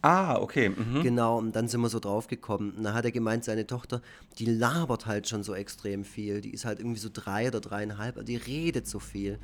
Ah, 0.02 0.38
okay. 0.40 0.70
Mhm. 0.70 1.02
Genau, 1.02 1.36
und 1.36 1.54
dann 1.54 1.68
sind 1.68 1.82
wir 1.82 1.90
so 1.90 2.00
drauf 2.00 2.26
gekommen. 2.26 2.72
Und 2.76 2.84
da 2.84 2.94
hat 2.94 3.04
er 3.04 3.10
gemeint, 3.10 3.44
seine 3.44 3.66
Tochter, 3.66 4.00
die 4.38 4.46
labert 4.46 5.04
halt 5.04 5.28
schon 5.28 5.42
so 5.42 5.54
extrem 5.54 6.04
viel. 6.04 6.40
Die 6.40 6.50
ist 6.54 6.64
halt 6.64 6.78
irgendwie 6.78 6.98
so 6.98 7.10
drei 7.12 7.48
oder 7.48 7.60
dreieinhalb, 7.60 8.24
die 8.24 8.36
redet 8.36 8.86
so 8.88 8.98
viel. 8.98 9.38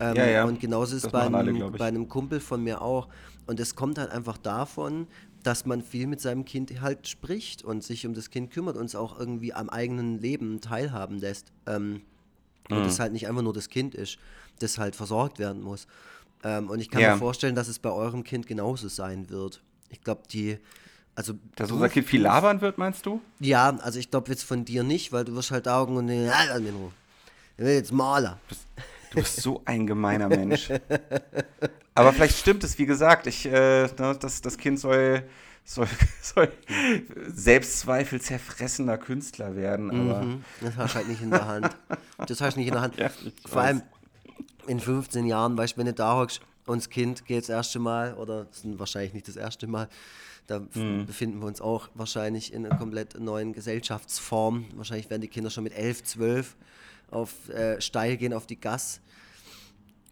Ähm, 0.00 0.14
Ja, 0.16 0.26
ja. 0.26 0.44
Und 0.44 0.60
genauso 0.60 0.94
ist 0.94 1.06
es 1.06 1.10
bei, 1.10 1.20
alle, 1.20 1.38
einem, 1.38 1.72
bei 1.72 1.86
einem 1.86 2.08
Kumpel 2.08 2.40
von 2.40 2.62
mir 2.62 2.82
auch. 2.82 3.08
Und 3.46 3.60
es 3.60 3.74
kommt 3.76 3.96
halt 3.96 4.10
einfach 4.10 4.36
davon, 4.36 5.06
dass 5.44 5.66
man 5.66 5.82
viel 5.82 6.06
mit 6.08 6.20
seinem 6.20 6.44
Kind 6.44 6.80
halt 6.80 7.06
spricht 7.06 7.62
und 7.62 7.84
sich 7.84 8.06
um 8.06 8.14
das 8.14 8.30
Kind 8.30 8.50
kümmert 8.50 8.76
und 8.76 8.86
es 8.86 8.94
auch 8.96 9.18
irgendwie 9.18 9.52
am 9.52 9.68
eigenen 9.70 10.18
Leben 10.18 10.60
teilhaben 10.60 11.18
lässt. 11.18 11.52
Ähm, 11.66 12.02
und 12.70 12.78
Mhm. 12.80 12.86
es 12.86 12.98
halt 12.98 13.12
nicht 13.12 13.28
einfach 13.28 13.42
nur 13.42 13.52
das 13.52 13.68
Kind 13.68 13.94
ist, 13.94 14.18
das 14.58 14.78
halt 14.78 14.96
versorgt 14.96 15.38
werden 15.38 15.62
muss. 15.62 15.86
Ähm, 16.42 16.70
und 16.70 16.80
ich 16.80 16.90
kann 16.90 17.02
Ja. 17.02 17.12
mir 17.12 17.18
vorstellen, 17.18 17.54
dass 17.54 17.68
es 17.68 17.78
bei 17.78 17.90
eurem 17.90 18.24
Kind 18.24 18.46
genauso 18.46 18.88
sein 18.88 19.28
wird. 19.30 19.62
Ich 19.90 20.02
glaube, 20.02 20.22
die, 20.30 20.58
also 21.14 21.34
Dass 21.56 21.70
unser 21.70 21.88
Kind 21.90 22.06
viel 22.06 22.22
labern 22.22 22.60
wird, 22.62 22.78
meinst 22.78 23.04
du? 23.06 23.20
ja, 23.38 23.76
also 23.80 23.98
ich 23.98 24.10
glaube 24.10 24.30
jetzt 24.30 24.44
von 24.44 24.64
dir 24.64 24.82
nicht, 24.82 25.12
weil 25.12 25.24
du 25.24 25.34
wirst 25.34 25.50
halt 25.50 25.68
Augen 25.68 25.96
und 25.96 26.08
will 26.08 26.92
jetzt 27.58 27.92
Maler. 27.92 28.38
Du 29.14 29.20
bist 29.20 29.36
so 29.40 29.62
ein 29.64 29.86
gemeiner 29.86 30.28
Mensch. 30.28 30.68
Aber 31.94 32.12
vielleicht 32.12 32.38
stimmt 32.38 32.64
es, 32.64 32.78
wie 32.78 32.86
gesagt, 32.86 33.26
ich, 33.26 33.46
äh, 33.46 33.84
ne, 33.86 34.16
das, 34.20 34.40
das 34.42 34.58
Kind 34.58 34.80
soll, 34.80 35.22
soll, 35.64 35.86
soll 36.22 36.52
Selbstzweifel 37.28 38.20
zerfressener 38.20 38.98
Künstler 38.98 39.56
werden. 39.56 39.90
Aber 39.90 40.22
Mhm, 40.24 40.44
Das 40.60 40.76
hast 40.76 40.92
du 40.94 40.98
halt 40.98 41.08
nicht 41.08 41.22
in 41.22 41.30
der 41.30 41.46
Hand. 41.46 41.76
Das 42.26 42.40
hast 42.40 42.54
du 42.54 42.60
nicht 42.60 42.68
in 42.68 42.74
der 42.74 42.82
Hand. 42.82 42.96
Ja, 42.98 43.10
Vor 43.46 43.56
weiß. 43.62 43.66
allem 43.66 43.82
in 44.66 44.80
15 44.80 45.26
Jahren, 45.26 45.56
weißt 45.56 45.74
du, 45.74 45.78
wenn 45.78 45.86
du 45.86 45.92
da 45.92 46.16
hockst 46.16 46.40
und 46.66 46.78
das 46.78 46.88
Kind 46.90 47.26
geht 47.26 47.42
das 47.42 47.48
erste 47.50 47.78
Mal, 47.78 48.14
oder 48.14 48.44
das 48.46 48.64
ist 48.64 48.78
wahrscheinlich 48.78 49.12
nicht 49.14 49.28
das 49.28 49.36
erste 49.36 49.66
Mal, 49.66 49.88
da 50.46 50.60
Mhm. 50.74 51.06
befinden 51.06 51.40
wir 51.40 51.46
uns 51.46 51.60
auch 51.60 51.88
wahrscheinlich 51.94 52.52
in 52.52 52.66
einer 52.66 52.76
komplett 52.76 53.18
neuen 53.18 53.52
Gesellschaftsform. 53.52 54.66
Wahrscheinlich 54.74 55.08
werden 55.10 55.22
die 55.22 55.28
Kinder 55.28 55.48
schon 55.50 55.64
mit 55.64 55.74
11, 55.74 56.02
12 56.04 56.56
auf 57.10 57.48
äh, 57.50 57.80
steil 57.80 58.16
gehen 58.16 58.32
auf 58.34 58.46
die 58.46 58.60
Gas. 58.60 59.00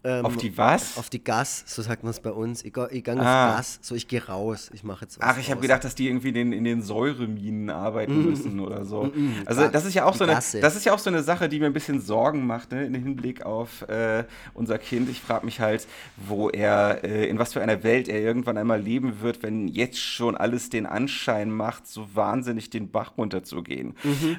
Ähm, 0.04 0.24
auf 0.26 0.36
die 0.36 0.58
was? 0.58 0.98
Auf 0.98 1.10
die 1.10 1.22
Gas, 1.22 1.62
so 1.66 1.80
sagt 1.80 2.02
man 2.02 2.10
es 2.10 2.18
bei 2.18 2.30
uns. 2.32 2.64
Ich, 2.64 2.76
ich 2.90 3.04
gehe 3.04 3.14
auf 3.14 3.20
Ah. 3.20 3.56
Gas, 3.56 3.78
so 3.82 3.94
ich 3.94 4.08
gehe 4.08 4.26
raus, 4.26 4.68
ich 4.74 4.82
mache 4.82 5.02
jetzt 5.04 5.20
was 5.20 5.28
Ach, 5.28 5.38
ich 5.38 5.50
habe 5.50 5.60
gedacht, 5.60 5.84
dass 5.84 5.94
die 5.94 6.08
irgendwie 6.08 6.28
in 6.30 6.34
den, 6.34 6.52
in 6.52 6.64
den 6.64 6.82
Säureminen 6.82 7.70
arbeiten 7.70 8.24
müssen 8.24 8.58
oder 8.58 8.84
so. 8.84 9.12
Also 9.46 9.60
Ga- 9.62 9.68
das 9.68 9.84
ist 9.84 9.94
ja 9.94 10.04
auch 10.04 10.14
so 10.16 10.24
eine, 10.24 10.32
Gasse. 10.34 10.60
das 10.60 10.74
ist 10.74 10.84
ja 10.86 10.92
auch 10.92 10.98
so 10.98 11.08
eine 11.08 11.22
Sache, 11.22 11.48
die 11.48 11.60
mir 11.60 11.66
ein 11.66 11.72
bisschen 11.72 12.00
Sorgen 12.00 12.46
macht, 12.46 12.72
ne, 12.72 12.84
im 12.86 12.94
Hinblick 12.94 13.46
auf 13.46 13.82
äh, 13.88 14.24
unser 14.54 14.78
Kind. 14.78 15.08
Ich 15.08 15.20
frage 15.20 15.44
mich 15.44 15.60
halt, 15.60 15.86
wo 16.16 16.48
er, 16.50 17.04
äh, 17.04 17.28
in 17.28 17.38
was 17.38 17.52
für 17.52 17.62
einer 17.62 17.84
Welt 17.84 18.08
er 18.08 18.20
irgendwann 18.20 18.56
einmal 18.58 18.80
leben 18.80 19.20
wird, 19.20 19.42
wenn 19.44 19.68
jetzt 19.68 19.98
schon 20.00 20.36
alles 20.36 20.68
den 20.68 20.86
Anschein 20.86 21.50
macht, 21.50 21.86
so 21.86 22.08
wahnsinnig 22.14 22.70
den 22.70 22.90
Bach 22.90 23.12
runterzugehen. 23.16 23.94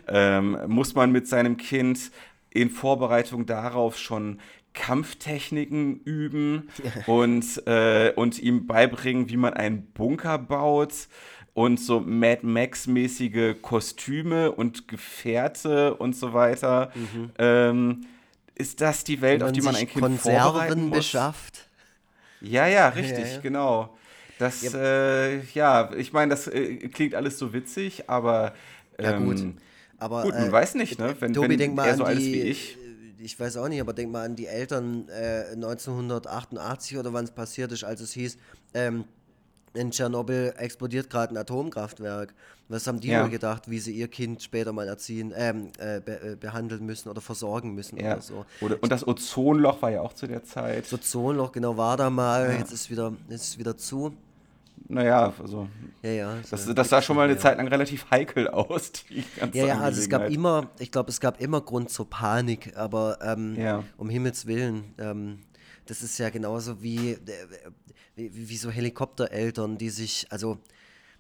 Ähm, 0.08 0.58
muss 0.68 0.94
man 0.96 1.12
mit 1.12 1.28
seinem 1.28 1.56
Kind 1.58 2.12
in 2.50 2.70
Vorbereitung 2.70 3.46
darauf 3.46 3.98
schon 3.98 4.40
Kampftechniken 4.74 6.00
üben 6.02 6.70
und, 7.08 7.68
äh, 7.68 8.12
und 8.16 8.40
ihm 8.40 8.68
beibringen, 8.68 9.30
wie 9.30 9.38
man 9.38 9.54
einen 9.54 9.86
Bunker 9.94 10.38
baut 10.38 10.94
und 11.54 11.80
so 11.80 12.00
Mad 12.00 12.40
Max-mäßige 12.46 13.56
Kostüme 13.62 14.52
und 14.52 14.88
Gefährte 14.88 15.94
und 15.96 16.16
so 16.16 16.34
weiter. 16.34 16.92
Ähm, 17.38 18.06
ist 18.56 18.82
das 18.82 19.04
die 19.04 19.22
Welt, 19.22 19.44
auf 19.44 19.52
die 19.52 19.62
man 19.62 19.76
ein 19.76 19.88
Kind 19.88 20.20
vorbereiten 20.20 20.70
Konserven 20.70 20.90
muss? 20.90 20.98
beschafft. 20.98 21.68
Ja, 22.42 22.68
ja, 22.68 22.90
richtig, 22.90 23.36
ja. 23.36 23.40
genau. 23.42 23.96
Das, 24.40 24.62
Ja. 24.64 24.80
äh, 24.80 25.40
ja, 25.54 25.92
ich 25.96 26.12
meine, 26.14 26.32
das 26.32 26.48
äh, 26.48 26.76
klingt 26.90 27.16
alles 27.16 27.38
so 27.40 27.54
witzig, 27.54 28.10
aber 28.10 28.54
Ja, 29.00 29.18
gut. 29.18 29.40
ähm, 29.40 29.58
Aber, 30.00 30.24
gut, 30.24 30.34
man 30.34 30.50
äh, 30.50 30.52
weiß 30.52 30.76
nicht, 30.76 31.00
ne? 31.00 31.16
Wenn, 31.20 31.34
Tobi, 31.34 31.50
wenn 31.50 31.58
denk 31.58 31.76
mal 31.76 31.86
er 31.88 31.92
an 31.94 31.98
so 31.98 32.06
ist 32.06 32.20
die, 32.20 32.34
wie 32.34 32.42
ich. 32.42 32.78
Ich 33.24 33.40
weiß 33.40 33.58
auch 33.58 33.68
nicht, 33.70 33.80
aber 33.82 33.94
denk 33.94 34.12
mal 34.12 34.26
an 34.26 34.36
die 34.36 34.48
Eltern 34.48 35.08
äh, 35.10 35.52
1988 35.54 36.98
oder 36.98 37.14
wann 37.14 37.26
es 37.26 37.32
passiert 37.32 37.72
ist, 37.72 37.84
als 37.84 38.02
es 38.02 38.12
hieß, 38.14 38.38
ähm, 38.74 39.06
in 39.76 39.90
Tschernobyl 39.90 40.54
explodiert 40.58 41.10
gerade 41.10 41.34
ein 41.34 41.38
Atomkraftwerk. 41.38 42.34
Was 42.70 42.86
haben 42.86 43.00
die 43.00 43.08
Ja. 43.08 43.24
wohl 43.24 43.30
gedacht, 43.30 43.70
wie 43.70 43.80
sie 43.80 43.92
ihr 43.94 44.08
Kind 44.08 44.44
später 44.44 44.72
mal 44.72 44.88
erziehen, 44.88 45.34
ähm, 45.36 45.70
äh, 45.80 46.00
be 46.00 46.20
äh, 46.34 46.36
behandeln 46.36 46.86
müssen 46.86 47.10
oder 47.10 47.22
versorgen 47.22 47.74
müssen 47.74 47.98
Ja. 47.98 48.14
oder 48.14 48.22
so. 48.22 48.46
Oder, 48.62 48.78
und 48.82 48.92
das 48.92 49.08
Ozonloch 49.08 49.82
war 49.82 49.90
ja 49.92 50.02
auch 50.02 50.14
zu 50.14 50.28
der 50.28 50.44
Zeit. 50.44 50.86
So 50.86 50.98
Zonloch, 50.98 51.52
genau, 51.52 51.76
war 51.76 51.98
da 51.98 52.10
mal, 52.12 52.56
jetzt 52.60 52.72
ist 52.72 52.90
wieder, 52.92 53.14
jetzt 53.30 53.46
ist 53.46 53.58
wieder 53.60 53.76
zu. 53.78 54.14
Naja, 54.88 55.34
also 55.40 55.70
Ja, 56.02 56.12
ja. 56.12 56.38
das, 56.50 56.66
so- 56.66 56.74
das 56.74 56.90
sah 56.90 57.02
schon 57.02 57.16
mal 57.16 57.24
eine 57.24 57.34
ja. 57.34 57.40
Zeit 57.40 57.58
lang 57.58 57.68
relativ 57.68 58.10
heikel 58.12 58.48
aus, 58.48 58.92
die 59.10 59.24
ganze 59.40 59.58
Ja, 59.58 59.66
ja, 59.66 59.80
also 59.80 60.00
es 60.02 60.10
gab 60.10 60.30
immer, 60.30 60.70
ich 60.80 60.92
glaube, 60.92 61.10
es 61.10 61.20
gab 61.20 61.40
immer 61.42 61.62
Grund 61.62 61.90
zur 61.90 62.10
Panik, 62.10 62.76
aber 62.76 63.18
ähm, 63.22 63.56
Ja. 63.58 63.84
um 63.98 64.10
Himmels 64.10 64.46
Willen, 64.46 64.94
ähm, 64.98 65.40
das 65.86 66.02
ist 66.02 66.18
ja 66.18 66.30
genauso 66.30 66.82
wie, 66.82 67.12
äh, 67.12 67.20
wie, 68.16 68.50
wie 68.50 68.58
so 68.58 68.70
Helikoptereltern, 68.70 69.78
die 69.78 69.90
sich, 69.90 70.28
also 70.30 70.60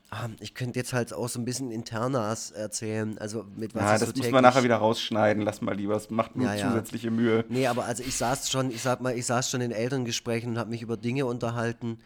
ah, 0.10 0.30
ich 0.40 0.54
könnte 0.54 0.80
jetzt 0.80 0.94
halt 0.94 1.14
auch 1.14 1.28
so 1.30 1.40
ein 1.40 1.46
bisschen 1.46 1.72
Internas 1.72 2.52
erzählen, 2.52 3.18
also 3.18 3.46
mit 3.56 3.74
was 3.76 3.82
Ja, 3.84 3.98
das 3.98 4.10
so 4.10 4.18
muss 4.22 4.32
man 4.32 4.44
nachher 4.44 4.64
wieder 4.64 4.78
rausschneiden. 4.78 5.42
Lass 5.44 5.62
mal 5.62 5.76
lieber, 5.76 5.96
es 5.96 6.10
macht 6.10 6.36
nur 6.36 6.48
Ja, 6.48 6.54
ja. 6.56 6.68
zusätzliche 6.70 7.10
Mühe. 7.12 7.46
Nee, 7.50 7.68
aber 7.68 7.86
also 7.86 8.04
ich 8.04 8.16
saß 8.16 8.50
schon, 8.52 8.70
ich 8.70 8.82
sag 8.82 9.02
mal, 9.02 9.18
ich 9.18 9.26
saß 9.26 9.50
schon 9.50 9.62
in 9.62 9.72
Elterngesprächen 9.72 10.52
und 10.52 10.58
habe 10.60 10.70
mich 10.70 10.82
über 10.82 10.98
Dinge 10.98 11.26
unterhalten, 11.26 12.00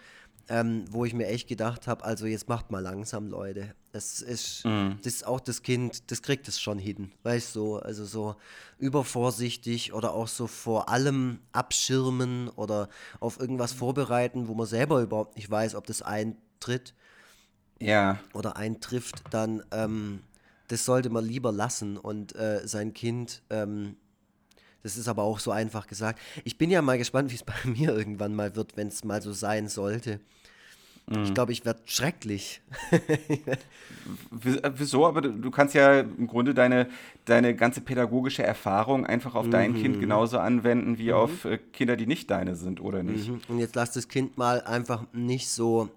ähm, 0.49 0.85
wo 0.89 1.05
ich 1.05 1.13
mir 1.13 1.27
echt 1.27 1.47
gedacht 1.47 1.87
habe, 1.87 2.03
also 2.03 2.25
jetzt 2.25 2.47
macht 2.47 2.71
mal 2.71 2.79
langsam, 2.79 3.27
Leute. 3.27 3.73
Das 3.91 4.21
ist, 4.21 4.65
mhm. 4.65 4.97
das 5.03 5.13
ist 5.15 5.27
auch 5.27 5.39
das 5.39 5.61
Kind, 5.61 6.11
das 6.11 6.21
kriegt 6.21 6.47
es 6.47 6.59
schon 6.59 6.79
hin, 6.79 7.11
weißt 7.23 7.55
du, 7.55 7.59
so, 7.59 7.79
also 7.79 8.05
so 8.05 8.35
übervorsichtig 8.77 9.93
oder 9.93 10.13
auch 10.13 10.27
so 10.27 10.47
vor 10.47 10.89
allem 10.89 11.39
abschirmen 11.51 12.49
oder 12.49 12.89
auf 13.19 13.39
irgendwas 13.39 13.73
vorbereiten, 13.73 14.47
wo 14.47 14.53
man 14.53 14.67
selber 14.67 15.01
überhaupt 15.01 15.35
nicht 15.35 15.49
weiß, 15.49 15.75
ob 15.75 15.87
das 15.87 16.01
eintritt 16.01 16.93
ja. 17.79 18.19
oder 18.33 18.57
eintrifft, 18.57 19.23
dann 19.31 19.63
ähm, 19.71 20.21
das 20.67 20.85
sollte 20.85 21.09
man 21.09 21.25
lieber 21.25 21.51
lassen 21.51 21.97
und 21.97 22.35
äh, 22.35 22.61
sein 22.65 22.93
Kind, 22.93 23.41
ähm, 23.49 23.95
das 24.87 24.95
ist 24.95 25.09
aber 25.09 25.23
auch 25.23 25.39
so 25.39 25.51
einfach 25.51 25.85
gesagt. 25.85 26.19
Ich 26.45 26.57
bin 26.57 26.71
ja 26.71 26.81
mal 26.81 26.97
gespannt, 26.97 27.31
wie 27.31 27.35
es 27.35 27.43
bei 27.43 27.53
mir 27.65 27.95
irgendwann 27.95 28.33
mal 28.33 28.55
wird, 28.55 28.77
wenn 28.77 28.87
es 28.87 29.03
mal 29.03 29.21
so 29.21 29.33
sein 29.33 29.67
sollte. 29.67 30.21
Mhm. 31.09 31.23
Ich 31.23 31.33
glaube, 31.33 31.51
ich 31.51 31.65
werde 31.65 31.81
schrecklich. 31.85 32.61
Wieso? 34.31 35.05
Aber 35.05 35.21
du, 35.21 35.51
kannst 35.51 35.73
ja 35.75 35.99
im 35.99 36.27
Grunde 36.27 36.53
deine, 36.53 36.87
deine 37.25 37.55
ganze 37.55 37.81
pädagogische 37.81 38.43
Erfahrung 38.43 39.05
einfach 39.05 39.35
auf 39.35 39.47
mhm. 39.47 39.51
dein 39.51 39.75
Kind 39.75 39.99
genauso 39.99 40.39
anwenden 40.39 40.97
wie 40.97 41.09
mhm. 41.09 41.13
auf 41.13 41.45
äh, 41.45 41.57
Kinder, 41.57 41.97
die 41.97 42.07
nicht 42.07 42.31
deine 42.31 42.55
sind, 42.55 42.81
oder 42.81 43.03
nicht? 43.03 43.29
Mhm. 43.29 43.41
Und 43.49 43.59
jetzt 43.59 43.75
lass 43.75 43.91
das 43.91 44.07
Kind 44.07 44.37
mal 44.37 44.61
einfach 44.61 45.05
nicht 45.11 45.49
so 45.49 45.89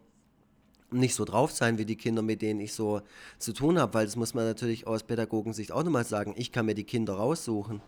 nicht 0.93 1.15
so 1.15 1.25
drauf 1.25 1.53
sein 1.53 1.79
wie 1.79 1.85
die 1.85 1.95
Kinder, 1.95 2.21
mit 2.21 2.43
denen 2.43 2.59
ich 2.59 2.73
so 2.73 3.03
zu 3.39 3.53
tun 3.53 3.79
habe, 3.79 3.95
weil 3.95 4.07
das 4.07 4.17
muss 4.17 4.35
man 4.35 4.45
natürlich 4.45 4.89
aus 4.89 5.05
Pädagogensicht 5.05 5.71
auch 5.71 5.85
nochmal 5.85 6.05
sagen. 6.05 6.35
Ich 6.37 6.51
kann 6.51 6.67
mir 6.67 6.75
die 6.75 6.83
Kinder 6.83 7.15
raussuchen. 7.15 7.81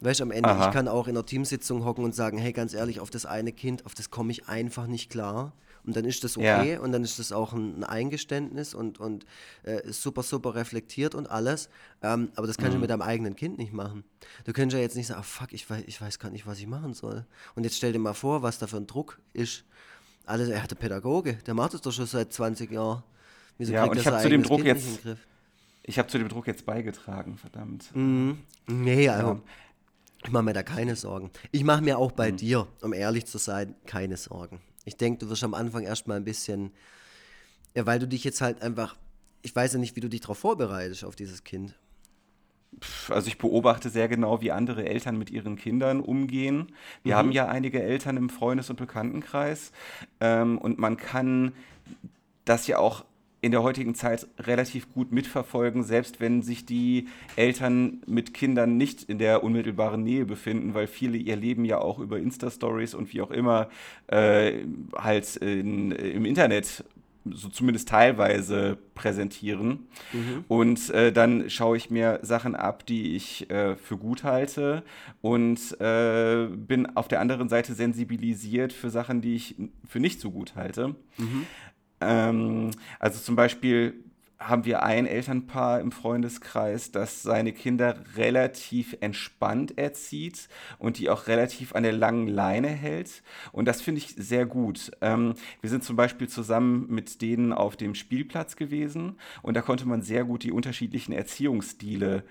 Weißt 0.00 0.20
du, 0.20 0.24
am 0.24 0.30
Ende, 0.30 0.48
Aha. 0.48 0.68
ich 0.68 0.74
kann 0.74 0.88
auch 0.88 1.06
in 1.06 1.16
einer 1.16 1.24
Teamsitzung 1.24 1.84
hocken 1.84 2.04
und 2.04 2.14
sagen, 2.14 2.38
hey, 2.38 2.52
ganz 2.52 2.74
ehrlich, 2.74 3.00
auf 3.00 3.10
das 3.10 3.26
eine 3.26 3.52
Kind, 3.52 3.86
auf 3.86 3.94
das 3.94 4.10
komme 4.10 4.32
ich 4.32 4.48
einfach 4.48 4.86
nicht 4.86 5.10
klar. 5.10 5.52
Und 5.86 5.96
dann 5.96 6.04
ist 6.06 6.24
das 6.24 6.38
okay 6.38 6.72
ja. 6.72 6.80
und 6.80 6.92
dann 6.92 7.04
ist 7.04 7.18
das 7.18 7.30
auch 7.30 7.52
ein, 7.52 7.80
ein 7.80 7.84
Eingeständnis 7.84 8.74
und, 8.74 9.00
und 9.00 9.26
äh, 9.64 9.92
super, 9.92 10.22
super 10.22 10.54
reflektiert 10.54 11.14
und 11.14 11.30
alles. 11.30 11.68
Ähm, 12.02 12.30
aber 12.36 12.46
das 12.46 12.56
kannst 12.56 12.72
mhm. 12.72 12.76
du 12.76 12.80
mit 12.80 12.90
deinem 12.90 13.02
eigenen 13.02 13.36
Kind 13.36 13.58
nicht 13.58 13.72
machen. 13.72 14.02
Du 14.44 14.52
könntest 14.54 14.78
ja 14.78 14.82
jetzt 14.82 14.96
nicht 14.96 15.08
sagen, 15.08 15.20
oh, 15.20 15.26
fuck, 15.26 15.52
ich 15.52 15.68
weiß, 15.68 15.84
ich 15.86 16.00
weiß 16.00 16.18
gar 16.18 16.30
nicht, 16.30 16.46
was 16.46 16.58
ich 16.58 16.66
machen 16.66 16.94
soll. 16.94 17.26
Und 17.54 17.64
jetzt 17.64 17.76
stell 17.76 17.92
dir 17.92 17.98
mal 17.98 18.14
vor, 18.14 18.42
was 18.42 18.58
da 18.58 18.66
für 18.66 18.78
ein 18.78 18.86
Druck 18.86 19.20
ist. 19.34 19.64
Alles, 20.24 20.48
er 20.48 20.62
hat 20.62 20.70
der 20.70 20.76
Pädagoge, 20.76 21.34
der 21.46 21.52
macht 21.52 21.74
das 21.74 21.82
doch 21.82 21.92
schon 21.92 22.06
seit 22.06 22.32
20 22.32 22.70
Jahren. 22.70 23.02
Wieso 23.58 23.74
ja, 23.74 23.84
und 23.84 23.98
ich 23.98 24.06
habe 24.06 24.22
zu 24.22 24.30
dem 24.30 24.42
Druck 24.42 24.62
kind 24.62 24.66
jetzt, 24.68 25.00
ich 25.82 25.98
habe 25.98 26.08
zu 26.08 26.16
dem 26.16 26.28
Druck 26.28 26.46
jetzt 26.46 26.64
beigetragen, 26.64 27.36
verdammt. 27.36 27.94
Mhm. 27.94 28.38
Nee, 28.66 29.08
also, 29.10 29.28
ja. 29.28 29.40
Ich 30.24 30.30
mache 30.30 30.42
mir 30.42 30.54
da 30.54 30.62
keine 30.62 30.96
Sorgen. 30.96 31.30
Ich 31.52 31.64
mache 31.64 31.82
mir 31.82 31.98
auch 31.98 32.12
bei 32.12 32.32
mhm. 32.32 32.36
dir, 32.36 32.66
um 32.80 32.92
ehrlich 32.92 33.26
zu 33.26 33.38
sein, 33.38 33.74
keine 33.86 34.16
Sorgen. 34.16 34.60
Ich 34.84 34.96
denke, 34.96 35.18
du 35.18 35.30
wirst 35.30 35.44
am 35.44 35.54
Anfang 35.54 35.84
erstmal 35.84 36.16
ein 36.16 36.24
bisschen, 36.24 36.72
ja, 37.74 37.86
weil 37.86 37.98
du 37.98 38.08
dich 38.08 38.24
jetzt 38.24 38.40
halt 38.40 38.62
einfach, 38.62 38.96
ich 39.42 39.54
weiß 39.54 39.74
ja 39.74 39.78
nicht, 39.78 39.96
wie 39.96 40.00
du 40.00 40.08
dich 40.08 40.22
darauf 40.22 40.38
vorbereitest, 40.38 41.04
auf 41.04 41.14
dieses 41.14 41.44
Kind. 41.44 41.78
Also 43.08 43.28
ich 43.28 43.38
beobachte 43.38 43.88
sehr 43.90 44.08
genau, 44.08 44.40
wie 44.40 44.50
andere 44.50 44.84
Eltern 44.84 45.16
mit 45.16 45.30
ihren 45.30 45.56
Kindern 45.56 46.00
umgehen. 46.00 46.72
Wir 47.02 47.14
mhm. 47.14 47.18
haben 47.18 47.32
ja 47.32 47.46
einige 47.46 47.82
Eltern 47.82 48.16
im 48.16 48.30
Freundes- 48.30 48.70
und 48.70 48.76
Bekanntenkreis 48.76 49.72
ähm, 50.20 50.58
und 50.58 50.78
man 50.78 50.96
kann 50.96 51.52
das 52.44 52.66
ja 52.66 52.78
auch 52.78 53.04
in 53.44 53.50
der 53.50 53.62
heutigen 53.62 53.94
Zeit 53.94 54.26
relativ 54.38 54.90
gut 54.94 55.12
mitverfolgen, 55.12 55.82
selbst 55.82 56.18
wenn 56.18 56.40
sich 56.40 56.64
die 56.64 57.08
Eltern 57.36 58.00
mit 58.06 58.32
Kindern 58.32 58.78
nicht 58.78 59.02
in 59.02 59.18
der 59.18 59.44
unmittelbaren 59.44 60.02
Nähe 60.02 60.24
befinden, 60.24 60.72
weil 60.72 60.86
viele 60.86 61.18
ihr 61.18 61.36
Leben 61.36 61.66
ja 61.66 61.76
auch 61.78 61.98
über 61.98 62.18
Insta-Stories 62.18 62.94
und 62.94 63.12
wie 63.12 63.20
auch 63.20 63.30
immer 63.30 63.68
äh, 64.06 64.62
halt 64.96 65.36
in, 65.36 65.92
im 65.92 66.24
Internet 66.24 66.84
so 67.30 67.48
zumindest 67.48 67.88
teilweise 67.88 68.78
präsentieren. 68.94 69.88
Mhm. 70.14 70.44
Und 70.48 70.88
äh, 70.90 71.12
dann 71.12 71.50
schaue 71.50 71.76
ich 71.76 71.90
mir 71.90 72.20
Sachen 72.22 72.54
ab, 72.54 72.86
die 72.86 73.14
ich 73.14 73.50
äh, 73.50 73.76
für 73.76 73.98
gut 73.98 74.24
halte 74.24 74.82
und 75.20 75.58
äh, 75.80 76.46
bin 76.46 76.96
auf 76.96 77.08
der 77.08 77.20
anderen 77.20 77.50
Seite 77.50 77.74
sensibilisiert 77.74 78.72
für 78.72 78.88
Sachen, 78.88 79.20
die 79.20 79.36
ich 79.36 79.56
für 79.86 80.00
nicht 80.00 80.20
so 80.20 80.30
gut 80.30 80.54
halte. 80.56 80.94
Mhm. 81.18 81.46
Ähm, 82.04 82.70
also 82.98 83.18
zum 83.20 83.36
Beispiel 83.36 84.04
haben 84.48 84.64
wir 84.64 84.82
ein 84.82 85.06
Elternpaar 85.06 85.80
im 85.80 85.90
Freundeskreis, 85.90 86.92
das 86.92 87.22
seine 87.22 87.52
Kinder 87.52 87.96
relativ 88.16 88.96
entspannt 89.00 89.78
erzieht 89.78 90.48
und 90.78 90.98
die 90.98 91.08
auch 91.08 91.28
relativ 91.28 91.74
an 91.74 91.82
der 91.82 91.92
langen 91.92 92.28
Leine 92.28 92.68
hält. 92.68 93.22
Und 93.52 93.66
das 93.66 93.80
finde 93.80 94.00
ich 94.00 94.14
sehr 94.16 94.44
gut. 94.44 94.90
Ähm, 95.00 95.34
wir 95.60 95.70
sind 95.70 95.84
zum 95.84 95.96
Beispiel 95.96 96.28
zusammen 96.28 96.86
mit 96.88 97.22
denen 97.22 97.52
auf 97.52 97.76
dem 97.76 97.94
Spielplatz 97.94 98.56
gewesen 98.56 99.16
und 99.42 99.54
da 99.54 99.62
konnte 99.62 99.86
man 99.86 100.02
sehr 100.02 100.24
gut 100.24 100.42
die 100.42 100.52
unterschiedlichen 100.52 101.12
Erziehungsstile 101.12 102.24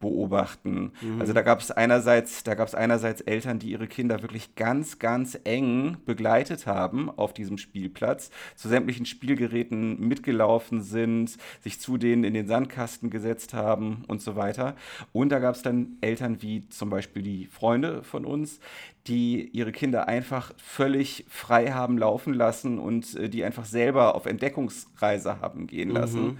beobachten. 0.00 0.92
Mhm. 1.00 1.20
Also 1.20 1.32
da 1.32 1.42
gab 1.42 1.60
es 1.60 1.70
einerseits, 1.70 2.42
da 2.42 2.54
gab 2.54 2.66
es 2.66 2.74
einerseits 2.74 3.20
Eltern, 3.20 3.58
die 3.58 3.70
ihre 3.70 3.86
Kinder 3.86 4.22
wirklich 4.22 4.56
ganz, 4.56 4.98
ganz 4.98 5.38
eng 5.44 5.98
begleitet 6.06 6.66
haben 6.66 7.10
auf 7.10 7.32
diesem 7.32 7.58
Spielplatz, 7.58 8.30
zu 8.56 8.68
sämtlichen 8.68 9.06
Spielgeräten 9.06 10.00
mitgelaufen 10.00 10.82
sind, 10.82 11.36
sich 11.62 11.80
zu 11.80 11.98
denen 11.98 12.24
in 12.24 12.34
den 12.34 12.46
Sandkasten 12.46 13.10
gesetzt 13.10 13.54
haben 13.54 14.04
und 14.08 14.22
so 14.22 14.36
weiter. 14.36 14.74
Und 15.12 15.30
da 15.30 15.38
gab 15.38 15.54
es 15.54 15.62
dann 15.62 15.98
Eltern 16.00 16.42
wie 16.42 16.68
zum 16.70 16.90
Beispiel 16.90 17.22
die 17.22 17.46
Freunde 17.46 18.02
von 18.02 18.24
uns, 18.24 18.58
die 19.06 19.48
ihre 19.52 19.72
Kinder 19.72 20.08
einfach 20.08 20.52
völlig 20.56 21.24
frei 21.28 21.72
haben 21.72 21.98
laufen 21.98 22.34
lassen 22.34 22.78
und 22.78 23.14
äh, 23.16 23.28
die 23.28 23.44
einfach 23.44 23.64
selber 23.64 24.14
auf 24.14 24.26
Entdeckungsreise 24.26 25.40
haben 25.40 25.66
gehen 25.66 25.90
lassen. 25.90 26.22
Mhm. 26.22 26.38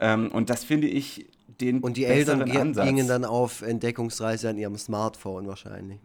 Ähm, 0.00 0.28
und 0.32 0.50
das 0.50 0.64
finde 0.64 0.88
ich 0.88 1.26
den 1.60 1.80
Und 1.80 1.96
die 1.96 2.04
Eltern 2.04 2.44
gingen 2.44 3.08
dann 3.08 3.24
auf 3.24 3.62
Entdeckungsreise 3.62 4.48
an 4.48 4.58
ihrem 4.58 4.76
Smartphone 4.76 5.46
wahrscheinlich. 5.46 6.00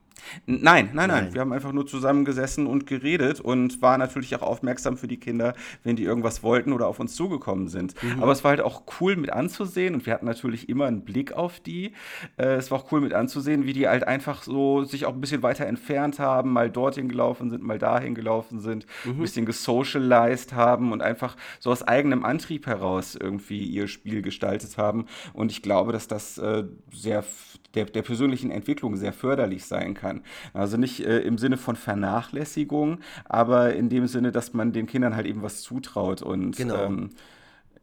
Nein, 0.46 0.62
nein, 0.66 0.90
nein, 0.94 1.08
nein. 1.10 1.34
Wir 1.34 1.42
haben 1.42 1.54
einfach 1.54 1.72
nur 1.72 1.86
zusammengesessen 1.88 2.68
und 2.68 2.88
geredet 2.88 3.40
und 3.40 3.82
waren 3.82 4.00
natürlich 4.00 4.36
auch 4.36 4.42
aufmerksam 4.42 4.98
für 4.98 5.08
die 5.08 5.18
Kinder, 5.18 5.54
wenn 5.84 5.96
die 5.96 6.04
irgendwas 6.04 6.44
wollten 6.44 6.74
oder 6.74 6.88
auf 6.88 7.00
uns 7.00 7.16
zugekommen 7.16 7.68
sind. 7.68 8.02
Mhm. 8.02 8.22
Aber 8.22 8.32
es 8.32 8.44
war 8.44 8.50
halt 8.50 8.62
auch 8.62 8.84
cool 9.00 9.16
mit 9.16 9.32
anzusehen 9.32 9.94
und 9.94 10.06
wir 10.06 10.14
hatten 10.14 10.26
natürlich 10.26 10.70
immer 10.70 10.86
einen 10.86 11.02
Blick 11.02 11.34
auf 11.34 11.60
die. 11.60 11.94
Äh, 12.38 12.56
es 12.56 12.72
war 12.72 12.80
auch 12.80 12.92
cool 12.92 13.02
mit 13.02 13.14
anzusehen, 13.14 13.66
wie 13.66 13.74
die 13.74 13.88
halt 13.88 14.08
einfach 14.08 14.44
so 14.44 14.84
sich 14.84 15.06
auch 15.06 15.14
ein 15.14 15.22
bisschen 15.22 15.44
weiter 15.44 15.66
entfernt 15.66 16.20
haben, 16.20 16.52
mal 16.54 16.70
dorthin 16.70 17.10
gelaufen 17.10 17.50
sind, 17.50 17.64
mal 17.64 17.80
dahin 17.80 18.16
gelaufen 18.16 18.60
sind, 18.60 18.86
mhm. 19.04 19.12
ein 19.12 19.18
bisschen 19.20 19.46
gesocialized 19.46 20.54
haben 20.54 20.92
und 20.92 21.02
einfach 21.02 21.36
so 21.60 21.72
aus 21.72 21.84
eigenem 21.84 22.26
Antrieb 22.26 22.68
heraus 22.68 23.16
irgendwie 23.16 23.64
ihr 23.64 23.88
Spiel 23.88 24.22
gestaltet 24.22 24.78
haben. 24.78 25.06
Und 25.34 25.52
ich 25.52 25.62
glaube, 25.62 25.92
dass 25.92 26.08
das 26.08 26.38
äh, 26.38 26.64
sehr 26.92 27.24
der, 27.76 27.86
der 27.86 28.02
persönlichen 28.02 28.52
Entwicklung 28.52 28.96
sehr 28.96 29.14
förderlich 29.14 29.66
sein 29.66 29.94
kann. 29.94 30.22
Also 30.54 30.78
nicht 30.78 31.06
äh, 31.06 31.20
im 31.20 31.38
Sinne 31.38 31.58
von 31.58 31.76
Vernachlässigung, 31.76 33.00
aber 33.26 33.74
in 33.74 33.90
dem 33.90 34.08
Sinne, 34.08 34.32
dass 34.32 34.54
man 34.54 34.72
den 34.72 34.88
Kindern 34.88 35.16
halt 35.16 35.28
eben 35.28 35.42
was 35.42 35.62
zutraut 35.62 36.22
und 36.22 36.58
genau. 36.58 36.86
ähm, 36.86 37.10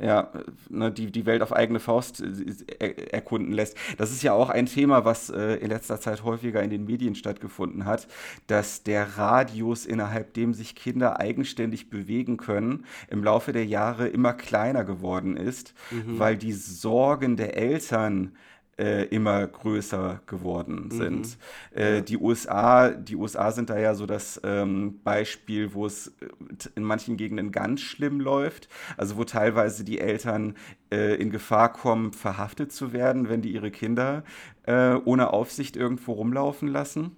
ja, 0.03 0.33
ne, 0.69 0.91
die, 0.91 1.11
die 1.13 1.27
Welt 1.27 1.43
auf 1.43 1.53
eigene 1.53 1.79
Faust 1.79 2.23
äh, 2.23 2.89
erkunden 3.13 3.53
lässt. 3.53 3.77
Das 3.99 4.11
ist 4.11 4.23
ja 4.23 4.33
auch 4.33 4.51
ein 4.51 4.67
Thema, 4.67 5.05
was 5.05 5.31
äh, 5.31 5.55
in 5.57 5.69
letzter 5.69 6.01
Zeit 6.01 6.25
häufiger 6.25 6.63
in 6.63 6.71
den 6.71 6.85
Medien 6.85 7.15
stattgefunden 7.15 7.85
hat, 7.85 8.09
dass 8.49 8.83
der 8.83 9.17
Radius, 9.17 9.87
innerhalb 9.87 10.35
dem 10.35 10.55
sich 10.55 10.75
Kinder 10.75 11.21
eigenständig 11.21 11.89
bewegen 11.89 12.37
können, 12.37 12.85
im 13.09 13.23
Laufe 13.23 13.53
der 13.53 13.65
Jahre 13.65 14.09
immer 14.09 14.33
kleiner 14.33 14.85
geworden 14.85 15.37
ist, 15.37 15.75
mhm. 15.91 16.19
weil 16.19 16.37
die 16.37 16.53
Sorgen 16.53 17.37
der 17.37 17.57
Eltern 17.57 18.33
äh, 18.79 19.05
immer 19.07 19.47
größer 19.47 20.21
geworden 20.27 20.85
mhm. 20.85 20.91
sind. 20.91 21.27
Mhm. 21.75 21.79
Äh, 21.79 21.95
ja. 21.95 22.01
die, 22.01 22.17
USA, 22.19 22.91
die 22.91 23.17
USA 23.17 23.51
sind 23.53 23.71
da 23.71 23.79
ja 23.79 23.95
so 23.95 24.07
das 24.07 24.41
ähm, 24.45 25.01
Beispiel, 25.05 25.75
wo 25.75 25.87
es 25.87 26.09
äh, 26.09 26.71
in 26.75 26.83
manchen 26.83 27.17
Gegenden 27.17 27.53
ganz 27.53 27.81
schlimm 27.81 28.21
läuft, 28.21 28.69
also 28.97 29.17
wo 29.17 29.25
teilweise 29.25 29.85
die 29.85 30.01
Eltern 30.01 30.57
äh, 30.91 31.17
in 31.17 31.31
Gefahr 31.31 31.73
kommen, 31.73 32.13
verhaftet 32.13 32.73
zu 32.73 32.93
werden, 32.93 33.29
wenn 33.29 33.43
die 33.43 33.53
ihre 33.53 33.71
Kinder 33.71 34.25
äh, 34.65 34.95
ohne 34.95 35.33
Aufsicht 35.33 35.77
irgendwo 35.77 36.13
rumlaufen 36.13 36.69
lassen. 36.69 37.17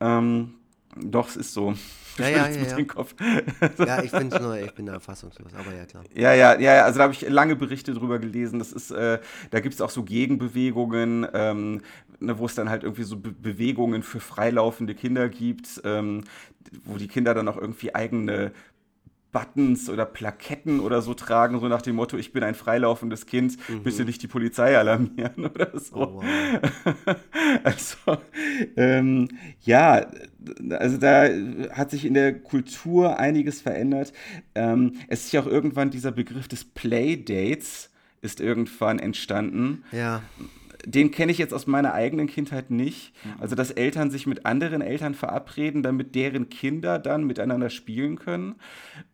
Ähm, 0.00 0.54
doch, 0.96 1.28
es 1.28 1.36
ist 1.36 1.54
so. 1.54 1.74
Ja, 2.18 2.28
ja, 2.28 2.48
ja, 2.48 2.62
ja. 2.62 2.76
Den 2.76 2.86
Kopf. 2.86 3.14
ja, 3.78 4.02
ich 4.02 4.10
finde 4.10 4.42
nur, 4.42 4.58
ich 4.58 4.72
bin 4.72 4.86
da 4.86 5.00
fassungslos, 5.00 5.52
aber 5.54 5.74
ja, 5.74 5.84
klar. 5.84 6.04
Ja, 6.14 6.34
ja, 6.34 6.58
ja, 6.58 6.84
also 6.84 6.98
da 6.98 7.04
habe 7.04 7.14
ich 7.14 7.28
lange 7.28 7.56
Berichte 7.56 7.94
drüber 7.94 8.18
gelesen. 8.18 8.58
Das 8.58 8.72
ist, 8.72 8.90
äh, 8.90 9.18
da 9.50 9.60
gibt 9.60 9.74
es 9.74 9.80
auch 9.80 9.90
so 9.90 10.02
Gegenbewegungen, 10.02 11.26
ähm, 11.32 11.80
ne, 12.18 12.38
wo 12.38 12.46
es 12.46 12.54
dann 12.54 12.68
halt 12.68 12.82
irgendwie 12.82 13.04
so 13.04 13.16
Be 13.16 13.30
Bewegungen 13.30 14.02
für 14.02 14.20
freilaufende 14.20 14.94
Kinder 14.94 15.28
gibt, 15.28 15.80
ähm, 15.84 16.24
wo 16.84 16.96
die 16.96 17.08
Kinder 17.08 17.34
dann 17.34 17.48
auch 17.48 17.56
irgendwie 17.56 17.94
eigene 17.94 18.52
Buttons 19.32 19.88
oder 19.88 20.06
Plaketten 20.06 20.80
oder 20.80 21.02
so 21.02 21.14
tragen, 21.14 21.60
so 21.60 21.68
nach 21.68 21.82
dem 21.82 21.96
Motto, 21.96 22.16
ich 22.16 22.32
bin 22.32 22.42
ein 22.42 22.54
freilaufendes 22.54 23.26
Kind, 23.26 23.56
mhm. 23.68 23.82
bitte 23.82 24.04
nicht 24.04 24.22
die 24.22 24.28
Polizei 24.28 24.76
alarmieren 24.76 25.46
oder 25.54 25.78
so. 25.78 25.96
Oh, 25.96 26.22
wow. 26.22 27.16
also, 27.62 28.18
ähm, 28.76 29.28
ja, 29.60 30.06
also 30.70 30.96
da 30.96 31.28
hat 31.72 31.90
sich 31.90 32.04
in 32.04 32.14
der 32.14 32.38
Kultur 32.38 33.18
einiges 33.18 33.60
verändert. 33.60 34.12
Ähm, 34.54 34.94
es 35.08 35.26
ist 35.26 35.32
ja 35.32 35.40
auch 35.40 35.46
irgendwann 35.46 35.90
dieser 35.90 36.12
Begriff 36.12 36.48
des 36.48 36.64
Playdates 36.64 37.90
ist 38.22 38.40
irgendwann 38.40 38.98
entstanden. 38.98 39.84
Ja 39.92 40.22
den 40.86 41.10
kenne 41.10 41.32
ich 41.32 41.38
jetzt 41.38 41.54
aus 41.54 41.66
meiner 41.66 41.92
eigenen 41.92 42.26
Kindheit 42.26 42.70
nicht. 42.70 43.12
Also, 43.38 43.54
dass 43.54 43.70
Eltern 43.70 44.10
sich 44.10 44.26
mit 44.26 44.46
anderen 44.46 44.80
Eltern 44.82 45.14
verabreden, 45.14 45.82
damit 45.82 46.14
deren 46.14 46.48
Kinder 46.48 46.98
dann 46.98 47.24
miteinander 47.24 47.70
spielen 47.70 48.16
können. 48.16 48.56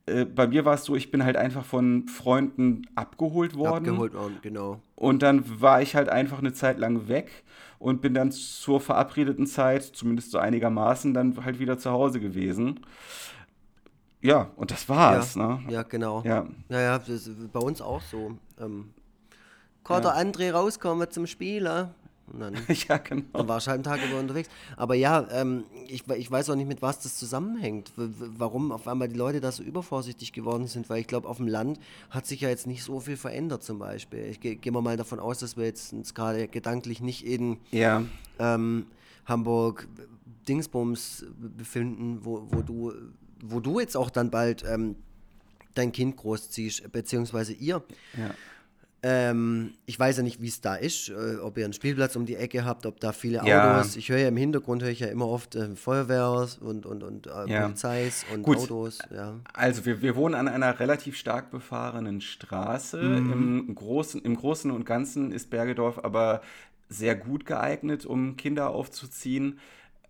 Äh, 0.06 0.24
bei 0.24 0.46
mir 0.46 0.64
war 0.64 0.74
es 0.74 0.84
so, 0.84 0.96
ich 0.96 1.10
bin 1.10 1.24
halt 1.24 1.36
einfach 1.36 1.64
von 1.64 2.06
Freunden 2.08 2.82
abgeholt 2.94 3.56
worden. 3.56 3.88
Abgeholt 3.88 4.14
worden, 4.14 4.38
genau. 4.42 4.80
Und 4.94 5.22
dann 5.22 5.60
war 5.60 5.82
ich 5.82 5.94
halt 5.94 6.08
einfach 6.08 6.38
eine 6.38 6.52
Zeit 6.52 6.78
lang 6.78 7.08
weg 7.08 7.44
und 7.78 8.00
bin 8.00 8.14
dann 8.14 8.32
zur 8.32 8.80
verabredeten 8.80 9.46
Zeit, 9.46 9.82
zumindest 9.82 10.30
so 10.30 10.38
einigermaßen, 10.38 11.12
dann 11.12 11.44
halt 11.44 11.58
wieder 11.58 11.78
zu 11.78 11.90
Hause 11.90 12.20
gewesen. 12.20 12.80
Ja, 14.22 14.50
und 14.56 14.70
das 14.70 14.88
war's. 14.88 15.34
Ja, 15.34 15.46
ne? 15.46 15.60
ja 15.68 15.82
genau. 15.82 16.22
Ja, 16.24 16.46
ja, 16.68 16.80
ja 16.80 16.98
das 16.98 17.08
ist 17.08 17.52
bei 17.52 17.60
uns 17.60 17.80
auch 17.80 18.02
so. 18.02 18.38
Ähm, 18.58 18.92
kann 19.87 20.03
ja. 20.03 20.12
der 20.12 20.26
André 20.26 20.53
rauskommen 20.53 21.11
zum 21.11 21.26
Spieler. 21.26 21.95
Und 22.32 22.41
dann, 22.41 22.57
ja, 22.89 22.97
genau. 22.99 23.22
Dann 23.32 23.49
war 23.49 23.59
ich 23.59 23.68
halt 23.68 23.74
einen 23.74 23.84
Tag 23.84 24.01
über 24.05 24.18
unterwegs. 24.18 24.49
Aber 24.76 24.95
ja, 24.95 25.26
ähm, 25.30 25.64
ich, 25.87 26.09
ich 26.09 26.30
weiß 26.30 26.51
auch 26.51 26.57
nicht, 26.57 26.66
mit 26.66 26.82
was 26.82 26.99
das 26.99 27.16
zusammenhängt. 27.16 27.93
warum 27.97 28.72
auf 28.72 28.89
einmal 28.89 29.09
die 29.09 29.16
Leute 29.16 29.41
da 29.41 29.53
so 29.53 29.62
übervorsichtig 29.62 30.32
geworden 30.32 30.66
sind. 30.66 30.91
Weil 30.91 31.01
ich 31.01 31.07
glaube, 31.07 31.28
auf 31.28 31.37
dem 31.37 31.47
Land 31.47 31.78
hat 32.11 32.26
sich 32.26 32.41
ja 32.41 32.49
jetzt 32.49 32.66
nicht 32.66 32.82
so 32.82 32.99
viel 32.99 33.16
verändert 33.16 33.62
zum 33.62 33.78
Beispiel. 33.78 34.24
Ich 34.24 34.41
gehe 34.41 34.57
geh 34.57 34.70
mal 34.72 34.97
davon 34.97 35.20
aus, 35.20 35.39
dass 35.39 35.57
wir 35.57 35.66
jetzt 35.66 35.93
uns 35.93 36.14
gerade 36.14 36.49
gedanklich 36.49 37.01
nicht 37.01 37.24
in 37.24 37.59
ja. 37.70 38.03
ähm, 38.39 38.87
Hamburg 39.24 39.87
Dingsbums 40.49 41.26
befinden, 41.39 42.24
wo, 42.24 42.47
wo, 42.51 42.62
du, 42.62 42.93
wo 43.41 43.61
du 43.61 43.78
jetzt 43.80 43.97
auch 43.97 44.11
dann 44.11 44.30
bald 44.30 44.64
ähm, 44.68 44.97
dein 45.74 45.93
Kind 45.93 46.16
großziehst, 46.16 46.91
beziehungsweise 46.91 47.53
ihr. 47.53 47.84
Ja. 48.16 48.34
Ähm, 49.03 49.74
ich 49.84 49.99
weiß 49.99 50.16
ja 50.16 50.22
nicht, 50.22 50.40
wie 50.40 50.49
es 50.49 50.61
da 50.61 50.74
ist, 50.74 51.11
äh, 51.11 51.36
ob 51.36 51.59
ihr 51.59 51.64
einen 51.64 51.74
Spielplatz 51.74 52.16
um 52.16 52.26
die 52.26 52.36
Ecke 52.36 52.64
habt, 52.64 52.86
ob 52.86 52.99
da 52.99 53.12
viele 53.12 53.44
ja. 53.47 53.78
Autos. 53.78 53.97
Ich 53.97 54.09
höre 54.09 54.18
ja 54.18 54.28
im 54.28 54.36
Hintergrund 54.36 54.82
höre 54.82 54.90
ich 54.90 55.01
ja 55.01 55.09
immer 55.09 55.28
oft 55.28 55.55
äh, 55.55 55.76
Feuerwehr 55.76 56.49
und, 56.61 56.86
und, 56.86 57.03
und 57.03 57.26
äh, 57.26 57.30
ja. 57.47 57.62
Polizeis 57.62 58.24
und 58.32 58.42
Gut. 58.42 58.59
Autos. 58.59 58.99
Ja. 59.14 59.34
Also 59.53 59.84
wir, 59.84 60.03
wir 60.03 60.16
wohnen 60.16 60.34
an 60.34 60.49
einer 60.49 60.80
relativ 60.80 61.16
stark 61.16 61.51
befahrenen 61.51 62.20
Straße. 62.20 63.01
Mhm. 63.03 63.66
Im, 63.68 63.74
Großen, 63.74 64.22
Im 64.22 64.36
Großen 64.36 64.70
und 64.70 64.86
Ganzen 64.86 65.30
ist 65.30 65.51
Bergedorf 65.51 66.03
aber 66.03 66.40
sehr 66.88 67.16
gut 67.16 67.47
geeignet, 67.47 68.07
um 68.07 68.36
Kinder 68.36 68.70
aufzuziehen 68.70 69.59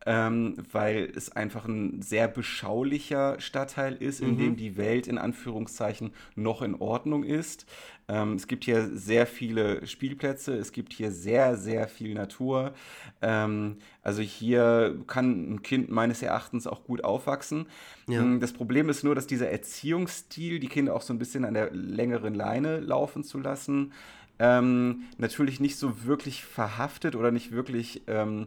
ähm, 0.05 0.55
weil 0.71 1.11
es 1.17 1.33
einfach 1.33 1.67
ein 1.67 2.03
sehr 2.03 2.29
beschaulicher 2.29 3.41
Stadtteil 3.41 3.95
ist, 3.95 4.21
in 4.21 4.33
mhm. 4.33 4.39
dem 4.39 4.57
die 4.57 4.77
Welt 4.77 5.07
in 5.07 5.19
Anführungszeichen 5.19 6.13
noch 6.35 6.63
in 6.63 6.75
Ordnung 6.75 7.25
ist. 7.25 7.67
Ähm, 8.09 8.35
es 8.35 8.47
gibt 8.47 8.65
hier 8.65 8.89
sehr 8.89 9.27
viele 9.27 9.85
Spielplätze, 9.85 10.57
es 10.57 10.71
gibt 10.71 10.93
hier 10.93 11.11
sehr, 11.11 11.57
sehr 11.57 11.89
viel 11.89 12.15
Natur. 12.15 12.73
Ähm, 13.21 13.79
also 14.03 14.23
hier 14.23 14.97
kann 15.09 15.55
ein 15.55 15.63
Kind 15.63 15.91
meines 15.91 16.23
Erachtens 16.23 16.69
auch 16.69 16.85
gut 16.85 17.03
aufwachsen. 17.03 17.67
Ja. 18.07 18.23
Mm, 18.23 18.39
das 18.39 18.53
Problem 18.53 18.89
ist 18.89 19.03
nur, 19.03 19.17
dass 19.17 19.27
dieser 19.27 19.51
Erziehungsstil, 19.51 20.61
die 20.61 20.69
Kinder 20.69 20.95
auch 20.95 21.03
so 21.03 21.13
ein 21.13 21.19
bisschen 21.19 21.45
an 21.45 21.55
der 21.55 21.73
längeren 21.73 22.35
Leine 22.35 22.79
laufen 22.79 23.25
zu 23.25 23.39
lassen, 23.39 23.93
ähm, 24.39 25.05
natürlich 25.19 25.59
nicht 25.59 25.77
so 25.77 26.05
wirklich 26.05 26.45
verhaftet 26.45 27.17
oder 27.17 27.33
nicht 27.33 27.51
wirklich 27.51 28.03
ähm, 28.07 28.47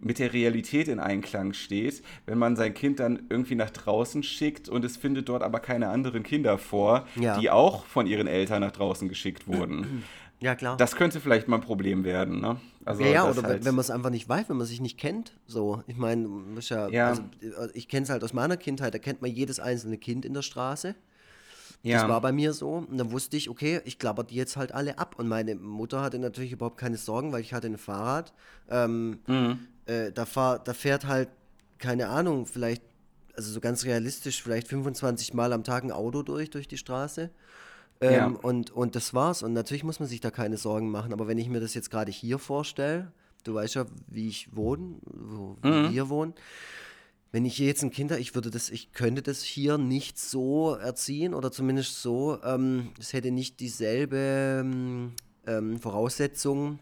mit 0.00 0.18
der 0.18 0.32
Realität 0.32 0.88
in 0.88 0.98
Einklang 0.98 1.52
steht, 1.52 2.02
wenn 2.26 2.38
man 2.38 2.56
sein 2.56 2.74
Kind 2.74 3.00
dann 3.00 3.26
irgendwie 3.28 3.54
nach 3.54 3.70
draußen 3.70 4.22
schickt 4.22 4.68
und 4.68 4.84
es 4.84 4.96
findet 4.96 5.28
dort 5.28 5.42
aber 5.42 5.60
keine 5.60 5.88
anderen 5.88 6.22
Kinder 6.22 6.58
vor, 6.58 7.06
ja. 7.16 7.38
die 7.38 7.50
auch 7.50 7.84
von 7.84 8.06
ihren 8.06 8.26
Eltern 8.26 8.62
nach 8.62 8.72
draußen 8.72 9.08
geschickt 9.08 9.46
wurden. 9.46 10.04
Ja, 10.42 10.54
klar. 10.54 10.78
Das 10.78 10.96
könnte 10.96 11.20
vielleicht 11.20 11.48
mal 11.48 11.56
ein 11.56 11.62
Problem 11.62 12.02
werden, 12.02 12.40
ne? 12.40 12.58
Also, 12.86 13.02
ja, 13.02 13.10
ja 13.10 13.30
oder 13.30 13.42
halt 13.42 13.64
wenn 13.66 13.74
man 13.74 13.82
es 13.82 13.90
einfach 13.90 14.08
nicht 14.08 14.26
weiß, 14.26 14.48
wenn 14.48 14.56
man 14.56 14.66
sich 14.66 14.80
nicht 14.80 14.98
kennt. 14.98 15.36
So, 15.46 15.82
ich 15.86 15.98
meine, 15.98 16.26
ja, 16.60 16.88
ja. 16.88 17.08
Also, 17.08 17.22
ich 17.74 17.88
kenne 17.88 18.04
es 18.04 18.08
halt 18.08 18.24
aus 18.24 18.32
meiner 18.32 18.56
Kindheit, 18.56 18.94
da 18.94 18.98
kennt 18.98 19.20
man 19.20 19.30
jedes 19.30 19.60
einzelne 19.60 19.98
Kind 19.98 20.24
in 20.24 20.32
der 20.32 20.40
Straße. 20.40 20.94
Ja. 21.82 22.00
Das 22.00 22.08
war 22.08 22.20
bei 22.20 22.32
mir 22.32 22.52
so. 22.52 22.72
Und 22.72 22.98
dann 22.98 23.10
wusste 23.10 23.36
ich, 23.36 23.48
okay, 23.48 23.80
ich 23.84 23.98
klapper 23.98 24.24
die 24.24 24.34
jetzt 24.34 24.56
halt 24.56 24.72
alle 24.72 24.98
ab. 24.98 25.14
Und 25.18 25.28
meine 25.28 25.54
Mutter 25.54 26.02
hatte 26.02 26.18
natürlich 26.18 26.52
überhaupt 26.52 26.76
keine 26.76 26.96
Sorgen, 26.96 27.32
weil 27.32 27.40
ich 27.40 27.54
hatte 27.54 27.68
ein 27.68 27.78
Fahrrad. 27.78 28.32
Ähm, 28.68 29.20
mhm 29.26 29.58
äh, 29.90 30.12
da, 30.12 30.24
fahr, 30.24 30.58
da 30.58 30.72
fährt 30.72 31.06
halt, 31.06 31.28
keine 31.78 32.08
Ahnung, 32.08 32.46
vielleicht, 32.46 32.82
also 33.34 33.52
so 33.52 33.60
ganz 33.60 33.84
realistisch, 33.84 34.42
vielleicht 34.42 34.68
25 34.68 35.34
Mal 35.34 35.52
am 35.52 35.64
Tag 35.64 35.82
ein 35.82 35.92
Auto 35.92 36.22
durch, 36.22 36.50
durch 36.50 36.68
die 36.68 36.76
Straße. 36.76 37.30
Ähm, 38.02 38.12
ja. 38.12 38.26
und, 38.26 38.70
und 38.70 38.96
das 38.96 39.12
war's. 39.12 39.42
Und 39.42 39.52
natürlich 39.52 39.84
muss 39.84 40.00
man 40.00 40.08
sich 40.08 40.20
da 40.20 40.30
keine 40.30 40.56
Sorgen 40.56 40.90
machen. 40.90 41.12
Aber 41.12 41.28
wenn 41.28 41.38
ich 41.38 41.48
mir 41.48 41.60
das 41.60 41.74
jetzt 41.74 41.90
gerade 41.90 42.10
hier 42.12 42.38
vorstelle, 42.38 43.12
du 43.44 43.54
weißt 43.54 43.74
ja, 43.74 43.84
wie 44.06 44.28
ich 44.28 44.54
wohne, 44.54 44.96
wo 45.04 45.56
mhm. 45.62 45.90
wir 45.90 46.08
wohnen. 46.08 46.34
Wenn 47.32 47.44
ich 47.44 47.58
jetzt 47.58 47.82
ein 47.82 47.90
Kind 47.90 48.10
habe, 48.10 48.20
ich 48.20 48.34
würde 48.34 48.50
das, 48.50 48.70
ich 48.70 48.92
könnte 48.92 49.22
das 49.22 49.42
hier 49.42 49.78
nicht 49.78 50.18
so 50.18 50.74
erziehen 50.74 51.32
oder 51.32 51.52
zumindest 51.52 52.02
so, 52.02 52.38
ähm, 52.42 52.90
es 52.98 53.12
hätte 53.12 53.30
nicht 53.30 53.60
dieselbe 53.60 54.64
ähm, 55.46 55.78
Voraussetzung 55.78 56.80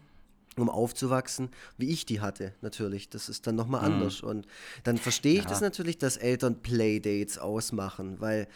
um 0.57 0.69
aufzuwachsen, 0.69 1.49
wie 1.77 1.89
ich 1.89 2.05
die 2.05 2.19
hatte, 2.19 2.53
natürlich. 2.61 3.09
Das 3.09 3.29
ist 3.29 3.47
dann 3.47 3.55
nochmal 3.55 3.87
mhm. 3.87 3.95
anders. 3.95 4.21
Und 4.21 4.47
dann 4.83 4.97
verstehe 4.97 5.35
ich 5.35 5.43
ja. 5.43 5.49
das 5.49 5.61
natürlich, 5.61 5.97
dass 5.97 6.17
Eltern 6.17 6.61
Playdates 6.61 7.37
ausmachen, 7.37 8.19
weil 8.19 8.47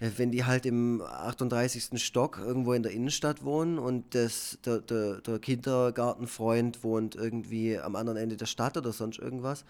äh, 0.00 0.10
wenn 0.16 0.30
die 0.30 0.44
halt 0.44 0.66
im 0.66 1.02
38. 1.02 2.02
Stock 2.02 2.38
irgendwo 2.38 2.72
in 2.72 2.82
der 2.82 2.92
Innenstadt 2.92 3.44
wohnen 3.44 3.78
und 3.78 4.14
das, 4.14 4.58
der, 4.64 4.80
der, 4.80 5.20
der 5.20 5.38
Kindergartenfreund 5.38 6.82
wohnt 6.82 7.14
irgendwie 7.14 7.78
am 7.78 7.96
anderen 7.96 8.18
Ende 8.18 8.36
der 8.36 8.46
Stadt 8.46 8.76
oder 8.76 8.92
sonst 8.92 9.18
irgendwas, 9.18 9.64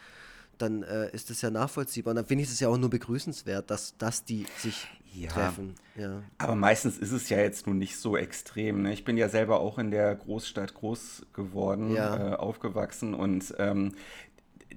dann 0.62 0.82
äh, 0.82 1.10
ist 1.10 1.30
das 1.30 1.42
ja 1.42 1.50
nachvollziehbar. 1.50 2.12
Und 2.12 2.16
dann 2.16 2.26
finde 2.26 2.44
ich 2.44 2.50
es 2.50 2.60
ja 2.60 2.68
auch 2.68 2.78
nur 2.78 2.90
begrüßenswert, 2.90 3.70
dass, 3.70 3.96
dass 3.98 4.24
die 4.24 4.46
sich 4.56 4.86
ja, 5.14 5.28
treffen. 5.28 5.74
Ja. 5.96 6.22
Aber 6.38 6.54
meistens 6.54 6.98
ist 6.98 7.12
es 7.12 7.28
ja 7.28 7.38
jetzt 7.38 7.66
nun 7.66 7.78
nicht 7.78 7.96
so 7.98 8.16
extrem. 8.16 8.82
Ne? 8.82 8.92
Ich 8.92 9.04
bin 9.04 9.16
ja 9.16 9.28
selber 9.28 9.60
auch 9.60 9.78
in 9.78 9.90
der 9.90 10.14
Großstadt 10.14 10.74
groß 10.74 11.26
geworden, 11.32 11.94
ja. 11.94 12.32
äh, 12.32 12.34
aufgewachsen 12.36 13.14
und 13.14 13.54
ähm, 13.58 13.94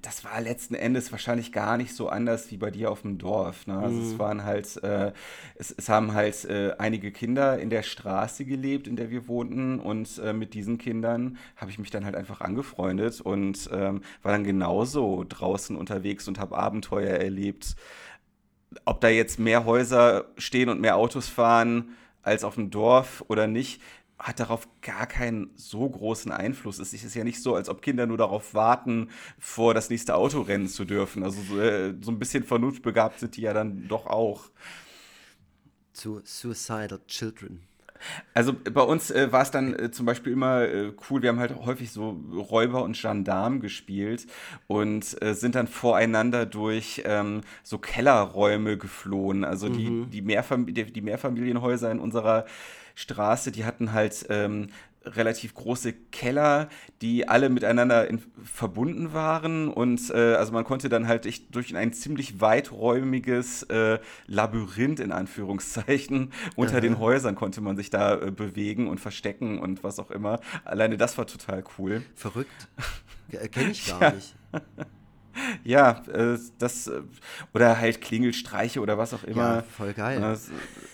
das 0.05 0.23
war 0.23 0.39
letzten 0.39 0.75
Endes 0.75 1.11
wahrscheinlich 1.11 1.51
gar 1.51 1.77
nicht 1.77 1.95
so 1.95 2.09
anders 2.09 2.51
wie 2.51 2.57
bei 2.57 2.69
dir 2.69 2.91
auf 2.91 3.01
dem 3.01 3.17
Dorf. 3.17 3.65
Ne? 3.65 3.75
Also 3.75 3.95
mhm. 3.95 4.03
es 4.03 4.19
waren 4.19 4.43
halt, 4.43 4.83
äh, 4.83 5.13
es, 5.55 5.71
es, 5.71 5.89
haben 5.89 6.13
halt 6.13 6.45
äh, 6.45 6.75
einige 6.77 7.11
Kinder 7.11 7.57
in 7.57 7.71
der 7.71 7.81
Straße 7.81 8.45
gelebt, 8.45 8.87
in 8.87 8.97
der 8.97 9.09
wir 9.09 9.27
wohnten 9.27 9.79
und 9.79 10.19
äh, 10.19 10.31
mit 10.31 10.53
diesen 10.53 10.77
Kindern 10.77 11.37
habe 11.55 11.71
ich 11.71 11.79
mich 11.79 11.89
dann 11.89 12.05
halt 12.05 12.13
einfach 12.13 12.41
angefreundet 12.41 13.19
und 13.19 13.67
ähm, 13.73 14.01
war 14.21 14.31
dann 14.31 14.43
genauso 14.43 15.25
draußen 15.27 15.75
unterwegs 15.75 16.27
und 16.27 16.37
habe 16.37 16.55
Abenteuer 16.55 17.15
erlebt. 17.15 17.75
Ob 18.85 19.01
da 19.01 19.09
jetzt 19.09 19.39
mehr 19.39 19.65
Häuser 19.65 20.25
stehen 20.37 20.69
und 20.69 20.81
mehr 20.81 20.97
Autos 20.97 21.27
fahren 21.29 21.95
als 22.21 22.43
auf 22.43 22.55
dem 22.55 22.69
Dorf 22.69 23.23
oder 23.27 23.47
nicht, 23.47 23.81
hat 24.25 24.39
darauf 24.39 24.67
gar 24.81 25.05
keinen 25.05 25.51
so 25.55 25.87
großen 25.87 26.31
Einfluss. 26.31 26.79
Es 26.79 26.93
ist 26.93 27.13
ja 27.13 27.23
nicht 27.23 27.43
so, 27.43 27.53
als 27.53 27.69
ob 27.69 27.83
Kinder 27.83 28.07
nur 28.07 28.17
darauf 28.17 28.55
warten, 28.55 29.09
vor 29.37 29.75
das 29.75 29.91
nächste 29.91 30.15
Auto 30.15 30.41
rennen 30.41 30.67
zu 30.67 30.83
dürfen. 30.83 31.21
Also 31.21 31.41
so, 31.43 31.59
äh, 31.59 31.93
so 32.01 32.09
ein 32.09 32.17
bisschen 32.17 32.43
vernunftbegabt 32.43 33.19
sind 33.19 33.37
die 33.37 33.41
ja 33.41 33.53
dann 33.53 33.87
doch 33.87 34.07
auch. 34.07 34.49
Zu 35.93 36.21
Suicidal 36.23 37.01
Children. 37.05 37.67
Also 38.33 38.53
bei 38.53 38.81
uns 38.81 39.11
äh, 39.11 39.31
war 39.31 39.43
es 39.43 39.51
dann 39.51 39.75
äh, 39.75 39.91
zum 39.91 40.07
Beispiel 40.07 40.33
immer 40.33 40.63
äh, 40.63 40.91
cool, 41.09 41.21
wir 41.21 41.29
haben 41.29 41.39
halt 41.39 41.55
häufig 41.55 41.91
so 41.91 42.19
Räuber 42.33 42.83
und 42.83 42.99
Gendarm 42.99 43.59
gespielt 43.59 44.25
und 44.65 45.21
äh, 45.21 45.33
sind 45.35 45.53
dann 45.53 45.67
voreinander 45.67 46.47
durch 46.47 47.03
ähm, 47.05 47.41
so 47.61 47.77
Kellerräume 47.77 48.77
geflohen. 48.77 49.43
Also 49.43 49.69
die, 49.69 49.89
mhm. 49.89 50.09
die, 50.09 50.23
Mehrfam 50.23 50.65
die, 50.65 50.91
die 50.91 51.01
Mehrfamilienhäuser 51.01 51.91
in 51.91 51.99
unserer 51.99 52.45
Straße, 52.95 53.51
die 53.51 53.65
hatten 53.65 53.93
halt 53.93 54.25
ähm, 54.29 54.69
relativ 55.05 55.53
große 55.53 55.93
Keller, 55.93 56.69
die 57.01 57.27
alle 57.27 57.49
miteinander 57.49 58.07
in, 58.07 58.21
verbunden 58.43 59.13
waren 59.13 59.69
und 59.69 60.09
äh, 60.09 60.35
also 60.35 60.51
man 60.51 60.63
konnte 60.63 60.89
dann 60.89 61.07
halt 61.07 61.25
ich, 61.25 61.49
durch 61.49 61.75
ein 61.75 61.93
ziemlich 61.93 62.41
weiträumiges 62.41 63.63
äh, 63.63 63.99
Labyrinth 64.27 64.99
in 64.99 65.11
Anführungszeichen 65.11 66.31
unter 66.55 66.75
Aha. 66.75 66.81
den 66.81 66.99
Häusern 66.99 67.35
konnte 67.35 67.61
man 67.61 67.77
sich 67.77 67.89
da 67.89 68.15
äh, 68.15 68.31
bewegen 68.31 68.87
und 68.87 68.99
verstecken 68.99 69.59
und 69.59 69.83
was 69.83 69.99
auch 69.99 70.11
immer. 70.11 70.39
Alleine 70.63 70.97
das 70.97 71.17
war 71.17 71.27
total 71.27 71.63
cool. 71.77 72.03
Verrückt. 72.15 72.67
Kenne 73.51 73.71
ich 73.71 73.87
gar 73.99 74.01
ja. 74.01 74.11
nicht. 74.11 74.35
Ja, 75.63 76.03
äh, 76.11 76.37
das 76.59 76.87
äh, 76.87 77.01
oder 77.53 77.79
halt 77.79 78.01
Klingelstreiche 78.01 78.79
oder 78.79 78.97
was 78.97 79.13
auch 79.13 79.23
immer. 79.23 79.55
Ja, 79.55 79.61
voll 79.63 79.93
geil. 79.93 80.37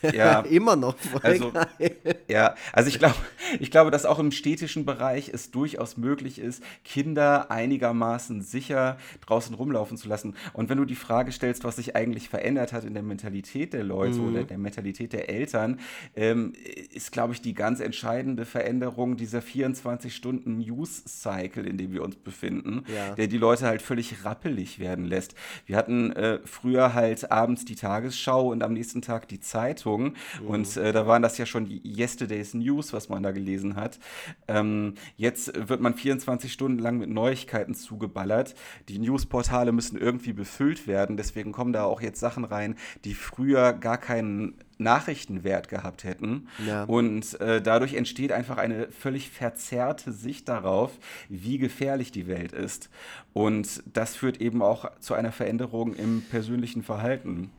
Äh, 0.01 0.15
ja, 0.15 0.41
immer 0.41 0.75
noch 0.75 0.97
voll 0.97 1.21
also, 1.23 1.51
geil. 1.51 1.95
Ja, 2.27 2.55
also 2.73 2.89
ich 2.89 2.99
glaube, 2.99 3.15
ich 3.59 3.71
glaube, 3.71 3.91
dass 3.91 4.05
auch 4.05 4.19
im 4.19 4.31
städtischen 4.31 4.85
Bereich 4.85 5.29
es 5.29 5.51
durchaus 5.51 5.97
möglich 5.97 6.39
ist, 6.39 6.63
Kinder 6.83 7.51
einigermaßen 7.51 8.41
sicher 8.41 8.97
draußen 9.25 9.55
rumlaufen 9.55 9.97
zu 9.97 10.07
lassen. 10.07 10.35
Und 10.53 10.69
wenn 10.69 10.77
du 10.77 10.85
die 10.85 10.95
Frage 10.95 11.31
stellst, 11.31 11.63
was 11.63 11.75
sich 11.75 11.95
eigentlich 11.95 12.29
verändert 12.29 12.73
hat 12.73 12.83
in 12.83 12.93
der 12.93 13.03
Mentalität 13.03 13.73
der 13.73 13.83
Leute 13.83 14.19
mhm. 14.19 14.29
oder 14.29 14.43
der 14.43 14.57
Mentalität 14.57 15.13
der 15.13 15.29
Eltern, 15.29 15.79
ähm, 16.15 16.53
ist, 16.91 17.11
glaube 17.11 17.33
ich, 17.33 17.41
die 17.41 17.53
ganz 17.53 17.79
entscheidende 17.79 18.45
Veränderung 18.45 19.17
dieser 19.17 19.41
24 19.41 20.15
Stunden 20.15 20.57
News-Cycle, 20.59 21.65
in 21.65 21.77
dem 21.77 21.91
wir 21.91 22.03
uns 22.03 22.15
befinden, 22.15 22.83
ja. 22.93 23.15
der 23.15 23.27
die 23.27 23.37
Leute 23.37 23.65
halt 23.65 23.81
völlig 23.81 24.23
rappelig 24.31 24.79
werden 24.79 25.05
lässt. 25.05 25.35
Wir 25.65 25.75
hatten 25.77 26.11
äh, 26.13 26.39
früher 26.45 26.93
halt 26.93 27.31
abends 27.31 27.65
die 27.65 27.75
Tagesschau 27.75 28.51
und 28.51 28.63
am 28.63 28.73
nächsten 28.73 29.01
Tag 29.01 29.27
die 29.27 29.39
Zeitung. 29.39 30.13
Mhm. 30.41 30.47
Und 30.47 30.77
äh, 30.77 30.91
da 30.91 31.05
waren 31.05 31.21
das 31.21 31.37
ja 31.37 31.45
schon 31.45 31.65
die 31.65 31.81
Yesterday's 31.83 32.53
News, 32.53 32.93
was 32.93 33.09
man 33.09 33.23
da 33.23 33.31
gelesen 33.31 33.75
hat. 33.75 33.99
Ähm, 34.47 34.95
jetzt 35.17 35.51
wird 35.69 35.81
man 35.81 35.93
24 35.93 36.51
Stunden 36.51 36.79
lang 36.79 36.97
mit 36.97 37.09
Neuigkeiten 37.09 37.75
zugeballert. 37.75 38.55
Die 38.87 38.99
Newsportale 38.99 39.71
müssen 39.71 39.97
irgendwie 39.97 40.33
befüllt 40.33 40.87
werden. 40.87 41.17
Deswegen 41.17 41.51
kommen 41.51 41.73
da 41.73 41.83
auch 41.83 42.01
jetzt 42.01 42.19
Sachen 42.19 42.45
rein, 42.45 42.75
die 43.03 43.13
früher 43.13 43.73
gar 43.73 43.97
keinen 43.97 44.55
Nachrichtenwert 44.81 45.69
gehabt 45.69 46.03
hätten. 46.03 46.47
Ja. 46.65 46.83
Und 46.83 47.39
äh, 47.39 47.61
dadurch 47.61 47.93
entsteht 47.93 48.31
einfach 48.31 48.57
eine 48.57 48.89
völlig 48.91 49.29
verzerrte 49.29 50.11
Sicht 50.11 50.49
darauf, 50.49 50.91
wie 51.29 51.57
gefährlich 51.57 52.11
die 52.11 52.27
Welt 52.27 52.51
ist. 52.51 52.89
Und 53.33 53.83
das 53.93 54.15
führt 54.15 54.41
eben 54.41 54.61
auch 54.61 54.91
zu 54.99 55.13
einer 55.13 55.31
Veränderung 55.31 55.95
im 55.95 56.21
persönlichen 56.29 56.83
Verhalten. 56.83 57.49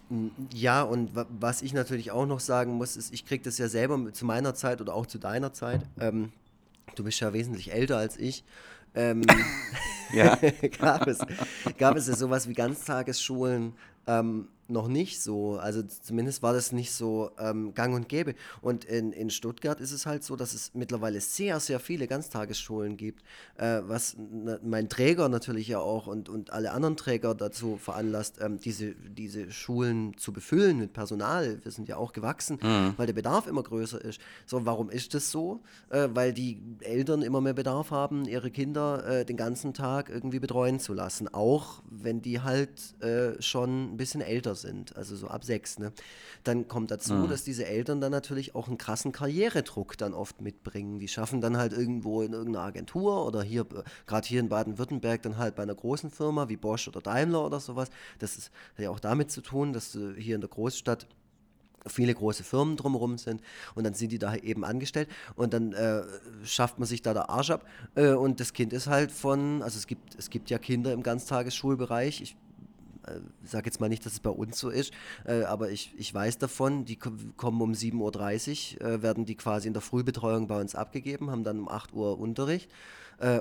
Ja, 0.53 0.83
und 0.83 1.11
was 1.15 1.63
ich 1.63 1.73
natürlich 1.73 2.11
auch 2.11 2.27
noch 2.27 2.41
sagen 2.41 2.73
muss, 2.75 2.97
ist, 2.97 3.13
ich 3.15 3.25
kriege 3.25 3.43
das 3.43 3.59
ja 3.59 3.69
selber 3.69 4.13
zu 4.13 4.27
meiner 4.27 4.55
Zeit 4.55 4.81
oder 4.81 4.95
auch 4.95 5.07
zu 5.07 5.19
deiner 5.19 5.53
Zeit. 5.53 5.81
Ähm, 5.99 6.33
du 6.95 7.05
bist 7.05 7.21
ja 7.21 7.33
wesentlich 7.33 7.73
älter 7.73 7.97
als 7.97 8.19
ich. 8.19 8.45
Ähm, 8.95 9.23
ja. 10.13 10.39
gab, 10.81 11.07
es, 11.07 11.21
gab 11.79 11.97
es 11.97 12.09
ja 12.09 12.15
sowas 12.15 12.49
wie 12.49 12.55
Ganztagesschulen, 12.55 13.73
ähm, 14.07 14.49
noch 14.69 14.89
nicht 14.89 15.21
so. 15.21 15.59
Also 15.59 15.83
zumindest 15.83 16.43
war 16.43 16.53
das 16.53 16.73
nicht 16.73 16.93
so 16.93 17.31
ähm, 17.39 17.75
gang 17.75 17.95
und 17.95 18.09
gäbe. 18.09 18.35
Und 18.61 18.85
in, 18.85 19.13
in 19.13 19.31
Stuttgart 19.31 19.81
ist 19.81 19.93
es 19.93 20.07
halt 20.07 20.25
so, 20.25 20.37
dass 20.37 20.55
es 20.55 20.73
mittlerweile 20.75 21.21
sehr, 21.21 21.61
sehr 21.61 21.81
viele 21.81 22.07
Ganztagesschulen 22.07 22.97
gibt, 22.97 23.23
äh, 23.57 23.81
was 23.85 24.17
mein 24.63 24.89
Träger 24.89 25.29
natürlich 25.29 25.69
ja 25.69 25.79
auch 25.79 26.07
und, 26.07 26.29
und 26.29 26.53
alle 26.53 26.73
anderen 26.73 26.97
Träger 26.97 27.35
dazu 27.35 27.77
veranlasst, 27.77 28.39
ähm, 28.41 28.59
diese, 28.59 28.95
diese 28.95 29.51
Schulen 29.51 30.17
zu 30.17 30.33
befüllen 30.33 30.79
mit 30.79 30.93
Personal. 30.93 31.59
Wir 31.63 31.73
sind 31.73 31.89
ja 31.89 31.97
auch 31.97 32.13
gewachsen, 32.13 32.59
mhm. 32.63 32.95
weil 32.97 33.07
der 33.07 33.15
Bedarf 33.15 33.47
immer 33.47 33.63
größer 33.63 34.03
ist. 34.03 34.21
So, 34.47 34.65
warum 34.65 34.91
ist 34.91 35.15
das 35.15 35.31
so? 35.31 35.63
Äh, 35.91 36.09
weil 36.13 36.33
die 36.33 36.63
Eltern 36.81 37.23
immer 37.23 37.41
mehr 37.41 37.55
Bedarf 37.55 37.91
haben, 37.91 38.27
ihre 38.27 38.51
Kinder 38.51 39.07
äh, 39.07 39.25
den 39.25 39.37
ganzen 39.37 39.75
Tag 39.75 40.09
irgendwie 40.09 40.39
betreuen 40.39 40.81
zu 40.81 40.95
lassen. 40.95 41.33
Auch 41.33 41.83
wenn 41.91 42.23
die 42.23 42.41
halt 42.41 43.01
äh, 43.03 43.41
schon 43.43 43.93
ein 43.93 43.97
bisschen 43.97 44.21
älter 44.21 44.52
sind 44.55 44.73
sind, 44.73 44.97
also 44.97 45.17
so 45.17 45.29
ab 45.29 45.45
sechs, 45.45 45.79
ne? 45.79 45.93
Dann 46.45 46.69
kommt 46.69 46.91
dazu, 46.91 47.15
mhm. 47.15 47.29
dass 47.29 47.45
diese 47.45 47.67
Eltern 47.67 48.01
dann 48.01 48.11
natürlich 48.11 48.55
auch 48.55 48.69
einen 48.69 48.79
krassen 48.79 49.13
Karrieredruck 49.13 49.97
dann 49.99 50.15
oft 50.15 50.41
mitbringen. 50.41 50.99
Die 50.99 51.09
schaffen 51.09 51.41
dann 51.41 51.57
halt 51.57 51.73
irgendwo 51.73 52.23
in 52.23 52.33
irgendeiner 52.33 52.65
Agentur 52.65 53.27
oder 53.27 53.43
hier, 53.43 53.67
gerade 54.07 54.27
hier 54.27 54.41
in 54.41 54.49
Baden-Württemberg, 54.49 55.23
dann 55.23 55.37
halt 55.37 55.55
bei 55.55 55.63
einer 55.63 55.75
großen 55.75 56.11
Firma 56.11 56.49
wie 56.49 56.57
Bosch 56.57 56.89
oder 56.89 57.01
Daimler 57.01 57.45
oder 57.45 57.61
sowas. 57.61 57.91
Das 58.19 58.37
ist, 58.37 58.51
hat 58.75 58.81
ja 58.81 58.91
auch 58.91 59.01
damit 59.01 59.31
zu 59.31 59.41
tun, 59.41 59.73
dass 59.73 59.93
du 59.93 60.15
hier 60.15 60.35
in 60.35 60.41
der 60.41 60.51
Großstadt 60.51 61.07
viele 61.87 62.15
große 62.15 62.45
Firmen 62.45 62.77
drumherum 62.77 63.19
sind 63.19 63.43
und 63.75 63.83
dann 63.83 63.95
sind 63.95 64.13
die 64.13 64.19
da 64.21 64.37
eben 64.37 64.65
angestellt 64.65 65.09
und 65.35 65.53
dann 65.53 65.73
äh, 65.73 66.05
schafft 66.45 66.79
man 66.79 66.87
sich 66.87 67.03
da 67.03 67.13
der 67.13 67.29
Arsch 67.29 67.51
ab 67.51 67.67
äh, 67.97 68.13
und 68.13 68.39
das 68.39 68.53
Kind 68.53 68.73
ist 68.73 68.87
halt 68.87 69.11
von, 69.11 69.63
also 69.65 69.79
es 69.79 69.89
gibt, 69.89 70.17
es 70.17 70.31
gibt 70.31 70.49
ja 70.49 70.59
Kinder 70.59 70.93
im 70.93 71.03
Ganztagesschulbereich, 71.03 72.21
ich 72.21 72.37
äh, 73.07 73.21
sage 73.45 73.67
jetzt 73.67 73.81
mal 73.81 73.89
nicht, 73.89 74.05
dass 74.07 74.15
es 74.15 74.21
bei 74.21 74.31
uns 74.31 74.59
so 74.59 74.71
ist, 74.71 74.93
äh, 75.25 75.43
aber 75.45 75.71
ich, 75.71 75.93
ich 75.99 76.13
weiß 76.13 76.39
davon, 76.39 76.85
die 76.85 76.97
kommen 76.97 77.61
um 77.61 77.73
7.30 77.73 78.81
Uhr, 78.81 78.87
äh, 78.87 79.03
werden 79.03 79.25
die 79.25 79.35
quasi 79.35 79.69
in 79.69 79.75
der 79.75 79.83
Frühbetreuung 79.83 80.47
bei 80.47 80.61
uns 80.61 80.75
abgegeben, 80.75 81.31
haben 81.31 81.45
dann 81.45 81.61
um 81.61 81.69
8 81.69 81.93
Uhr 81.93 82.19
Unterricht 82.19 82.71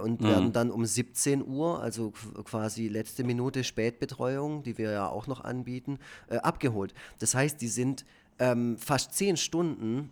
und 0.03 0.21
mhm. 0.21 0.27
werden 0.27 0.53
dann 0.53 0.69
um 0.69 0.85
17 0.85 1.43
Uhr, 1.43 1.81
also 1.81 2.11
quasi 2.43 2.87
letzte 2.87 3.23
Minute 3.23 3.63
Spätbetreuung, 3.63 4.61
die 4.61 4.77
wir 4.77 4.91
ja 4.91 5.07
auch 5.07 5.25
noch 5.25 5.43
anbieten, 5.43 5.97
abgeholt. 6.29 6.93
Das 7.17 7.33
heißt, 7.33 7.59
die 7.59 7.67
sind 7.67 8.05
ähm, 8.37 8.77
fast 8.77 9.15
10 9.15 9.37
Stunden 9.37 10.11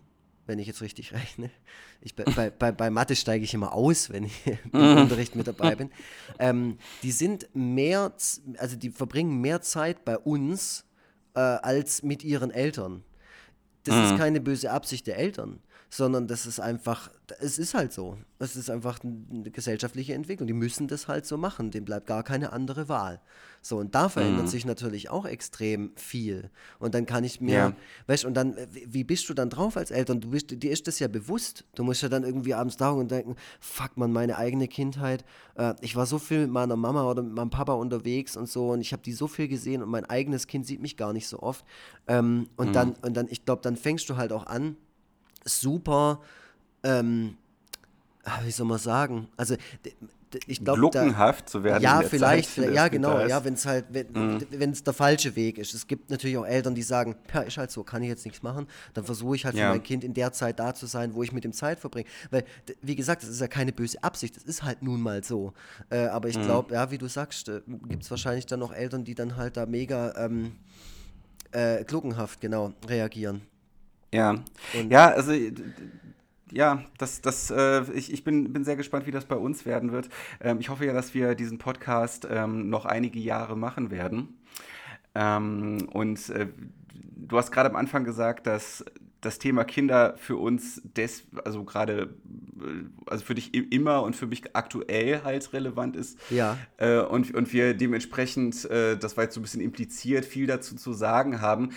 wenn 0.50 0.58
ich 0.58 0.66
jetzt 0.66 0.82
richtig 0.82 1.12
rechne. 1.14 1.50
Ich, 2.02 2.14
bei, 2.14 2.50
bei, 2.58 2.72
bei 2.72 2.90
Mathe 2.90 3.16
steige 3.16 3.44
ich 3.44 3.54
immer 3.54 3.72
aus, 3.72 4.10
wenn 4.10 4.24
ich 4.24 4.46
im 4.46 4.58
mhm. 4.72 4.98
Unterricht 4.98 5.34
mit 5.34 5.46
dabei 5.46 5.76
bin. 5.76 5.90
Ähm, 6.38 6.76
die 7.02 7.12
sind 7.12 7.48
mehr, 7.54 8.12
also 8.58 8.76
die 8.76 8.90
verbringen 8.90 9.40
mehr 9.40 9.62
Zeit 9.62 10.04
bei 10.04 10.18
uns 10.18 10.84
äh, 11.34 11.40
als 11.40 12.02
mit 12.02 12.24
ihren 12.24 12.50
Eltern. 12.50 13.04
Das 13.84 13.94
mhm. 13.94 14.02
ist 14.04 14.16
keine 14.18 14.40
böse 14.40 14.70
Absicht 14.70 15.06
der 15.06 15.16
Eltern, 15.16 15.60
sondern 15.90 16.28
das 16.28 16.46
ist 16.46 16.60
einfach, 16.60 17.10
es 17.40 17.58
ist 17.58 17.74
halt 17.74 17.92
so. 17.92 18.16
Es 18.38 18.54
ist 18.54 18.70
einfach 18.70 19.00
eine 19.02 19.50
gesellschaftliche 19.50 20.14
Entwicklung. 20.14 20.46
Die 20.46 20.54
müssen 20.54 20.86
das 20.86 21.08
halt 21.08 21.26
so 21.26 21.36
machen. 21.36 21.72
Dem 21.72 21.84
bleibt 21.84 22.06
gar 22.06 22.22
keine 22.22 22.52
andere 22.52 22.88
Wahl. 22.88 23.20
So, 23.60 23.76
und 23.76 23.94
da 23.94 24.08
verändert 24.08 24.44
mhm. 24.46 24.48
sich 24.48 24.64
natürlich 24.64 25.10
auch 25.10 25.26
extrem 25.26 25.90
viel. 25.96 26.48
Und 26.78 26.94
dann 26.94 27.06
kann 27.06 27.24
ich 27.24 27.40
mir, 27.40 27.54
ja. 27.54 27.72
weißt 28.06 28.24
und 28.24 28.34
dann, 28.34 28.56
wie 28.70 29.02
bist 29.02 29.28
du 29.28 29.34
dann 29.34 29.50
drauf 29.50 29.76
als 29.76 29.90
Eltern? 29.90 30.20
Du 30.20 30.30
bist, 30.30 30.62
dir 30.62 30.70
ist 30.70 30.86
das 30.86 31.00
ja 31.00 31.08
bewusst. 31.08 31.64
Du 31.74 31.82
musst 31.82 32.02
ja 32.02 32.08
dann 32.08 32.22
irgendwie 32.22 32.54
abends 32.54 32.76
da 32.76 32.90
und 32.90 33.10
denken, 33.10 33.34
fuck 33.58 33.96
man, 33.96 34.12
meine 34.12 34.38
eigene 34.38 34.68
Kindheit. 34.68 35.24
Äh, 35.56 35.74
ich 35.80 35.96
war 35.96 36.06
so 36.06 36.20
viel 36.20 36.42
mit 36.42 36.50
meiner 36.50 36.76
Mama 36.76 37.04
oder 37.10 37.22
mit 37.22 37.34
meinem 37.34 37.50
Papa 37.50 37.72
unterwegs 37.72 38.36
und 38.36 38.48
so 38.48 38.70
und 38.70 38.80
ich 38.80 38.92
habe 38.92 39.02
die 39.02 39.12
so 39.12 39.26
viel 39.26 39.48
gesehen 39.48 39.82
und 39.82 39.90
mein 39.90 40.04
eigenes 40.04 40.46
Kind 40.46 40.66
sieht 40.66 40.80
mich 40.80 40.96
gar 40.96 41.12
nicht 41.12 41.26
so 41.26 41.40
oft. 41.40 41.64
Ähm, 42.06 42.48
und 42.56 42.68
mhm. 42.68 42.72
dann, 42.72 42.94
und 43.02 43.16
dann, 43.16 43.26
ich 43.28 43.44
glaube, 43.44 43.60
dann 43.62 43.76
fängst 43.76 44.08
du 44.08 44.16
halt 44.16 44.32
auch 44.32 44.46
an, 44.46 44.76
super, 45.44 46.20
ähm, 46.82 47.36
ah, 48.24 48.40
wie 48.44 48.50
soll 48.50 48.66
man 48.66 48.78
sagen? 48.78 49.28
Also 49.36 49.56
ich 50.46 50.62
glaube, 50.62 50.78
gluckenhaft 50.78 51.48
zu 51.48 51.64
werden. 51.64 51.82
Ja, 51.82 52.02
vielleicht, 52.02 52.54
Zeit, 52.54 52.72
ja, 52.72 52.88
genau, 52.88 53.18
ja, 53.26 53.44
wenn 53.44 53.54
es 53.54 53.66
halt, 53.66 53.86
wenn 53.90 54.40
es 54.72 54.80
mhm. 54.80 54.84
der 54.84 54.92
falsche 54.92 55.34
Weg 55.34 55.58
ist. 55.58 55.74
Es 55.74 55.86
gibt 55.86 56.10
natürlich 56.10 56.36
auch 56.36 56.46
Eltern, 56.46 56.74
die 56.74 56.82
sagen, 56.82 57.16
ja, 57.34 57.40
ist 57.40 57.56
halt 57.56 57.70
so, 57.70 57.82
kann 57.82 58.02
ich 58.02 58.08
jetzt 58.08 58.24
nichts 58.24 58.42
machen. 58.42 58.66
Dann 58.94 59.04
versuche 59.04 59.36
ich 59.36 59.44
halt 59.44 59.56
ja. 59.56 59.66
für 59.66 59.78
mein 59.78 59.82
Kind 59.82 60.04
in 60.04 60.14
der 60.14 60.32
Zeit 60.32 60.60
da 60.60 60.74
zu 60.74 60.86
sein, 60.86 61.14
wo 61.14 61.22
ich 61.22 61.32
mit 61.32 61.44
dem 61.44 61.52
Zeit 61.52 61.80
verbringe. 61.80 62.06
Weil, 62.30 62.44
wie 62.82 62.94
gesagt, 62.94 63.22
das 63.22 63.30
ist 63.30 63.40
ja 63.40 63.48
keine 63.48 63.72
böse 63.72 64.02
Absicht, 64.02 64.36
das 64.36 64.44
ist 64.44 64.62
halt 64.62 64.82
nun 64.82 65.00
mal 65.00 65.24
so. 65.24 65.52
Äh, 65.90 66.06
aber 66.06 66.28
ich 66.28 66.38
mhm. 66.38 66.42
glaube, 66.42 66.74
ja, 66.74 66.90
wie 66.90 66.98
du 66.98 67.08
sagst, 67.08 67.48
äh, 67.48 67.62
gibt 67.88 68.04
es 68.04 68.10
wahrscheinlich 68.10 68.46
dann 68.46 68.60
noch 68.60 68.72
Eltern, 68.72 69.04
die 69.04 69.14
dann 69.14 69.36
halt 69.36 69.56
da 69.56 69.66
mega 69.66 70.14
ähm, 70.16 70.52
äh, 71.52 71.84
gluckenhaft, 71.84 72.40
genau, 72.40 72.72
reagieren. 72.86 73.42
Ja, 74.12 74.42
Und 74.74 74.90
ja, 74.90 75.08
also 75.08 75.32
ja, 76.52 76.84
das, 76.98 77.20
das, 77.20 77.50
äh, 77.50 77.82
ich, 77.92 78.12
ich 78.12 78.24
bin, 78.24 78.52
bin 78.52 78.64
sehr 78.64 78.76
gespannt, 78.76 79.06
wie 79.06 79.12
das 79.12 79.24
bei 79.24 79.36
uns 79.36 79.66
werden 79.66 79.92
wird. 79.92 80.08
Ähm, 80.40 80.58
ich 80.60 80.68
hoffe 80.68 80.84
ja, 80.84 80.92
dass 80.92 81.14
wir 81.14 81.34
diesen 81.34 81.58
Podcast 81.58 82.26
ähm, 82.30 82.68
noch 82.70 82.86
einige 82.86 83.20
Jahre 83.20 83.56
machen 83.56 83.90
werden. 83.90 84.40
Ähm, 85.14 85.88
und 85.92 86.28
äh, 86.30 86.48
du 86.92 87.36
hast 87.36 87.52
gerade 87.52 87.70
am 87.70 87.76
Anfang 87.76 88.04
gesagt, 88.04 88.46
dass 88.46 88.84
das 89.20 89.38
Thema 89.38 89.64
Kinder 89.64 90.14
für 90.16 90.36
uns, 90.36 90.80
des, 90.96 91.24
also 91.44 91.64
gerade, 91.64 92.14
äh, 92.58 92.84
also 93.06 93.24
für 93.24 93.34
dich 93.34 93.54
immer 93.54 94.02
und 94.02 94.16
für 94.16 94.26
mich 94.26 94.56
aktuell 94.56 95.22
halt 95.24 95.52
relevant 95.52 95.96
ist. 95.96 96.18
Ja. 96.30 96.56
Äh, 96.78 97.00
und, 97.00 97.34
und 97.34 97.52
wir 97.52 97.74
dementsprechend, 97.74 98.64
äh, 98.70 98.96
das 98.96 99.16
war 99.16 99.24
jetzt 99.24 99.34
so 99.34 99.40
ein 99.40 99.42
bisschen 99.42 99.60
impliziert, 99.60 100.24
viel 100.24 100.46
dazu 100.46 100.74
zu 100.74 100.92
sagen 100.92 101.40
haben. 101.40 101.70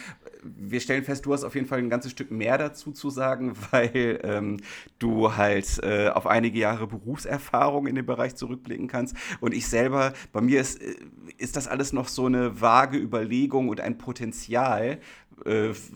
Wir 0.43 0.79
stellen 0.79 1.03
fest, 1.03 1.25
du 1.25 1.33
hast 1.33 1.43
auf 1.43 1.55
jeden 1.55 1.67
Fall 1.67 1.79
ein 1.79 1.89
ganzes 1.89 2.11
Stück 2.11 2.31
mehr 2.31 2.57
dazu 2.57 2.91
zu 2.91 3.09
sagen, 3.09 3.53
weil 3.71 4.19
ähm, 4.23 4.57
du 4.99 5.35
halt 5.35 5.79
äh, 5.83 6.09
auf 6.09 6.27
einige 6.27 6.59
Jahre 6.59 6.87
Berufserfahrung 6.87 7.87
in 7.87 7.95
dem 7.95 8.05
Bereich 8.05 8.35
zurückblicken 8.35 8.87
kannst. 8.87 9.15
Und 9.39 9.53
ich 9.53 9.67
selber, 9.67 10.13
bei 10.31 10.41
mir 10.41 10.61
ist, 10.61 10.81
äh, 10.81 10.95
ist 11.37 11.55
das 11.55 11.67
alles 11.67 11.93
noch 11.93 12.07
so 12.07 12.25
eine 12.25 12.61
vage 12.61 12.97
Überlegung 12.97 13.69
und 13.69 13.81
ein 13.81 13.97
Potenzial, 13.97 14.99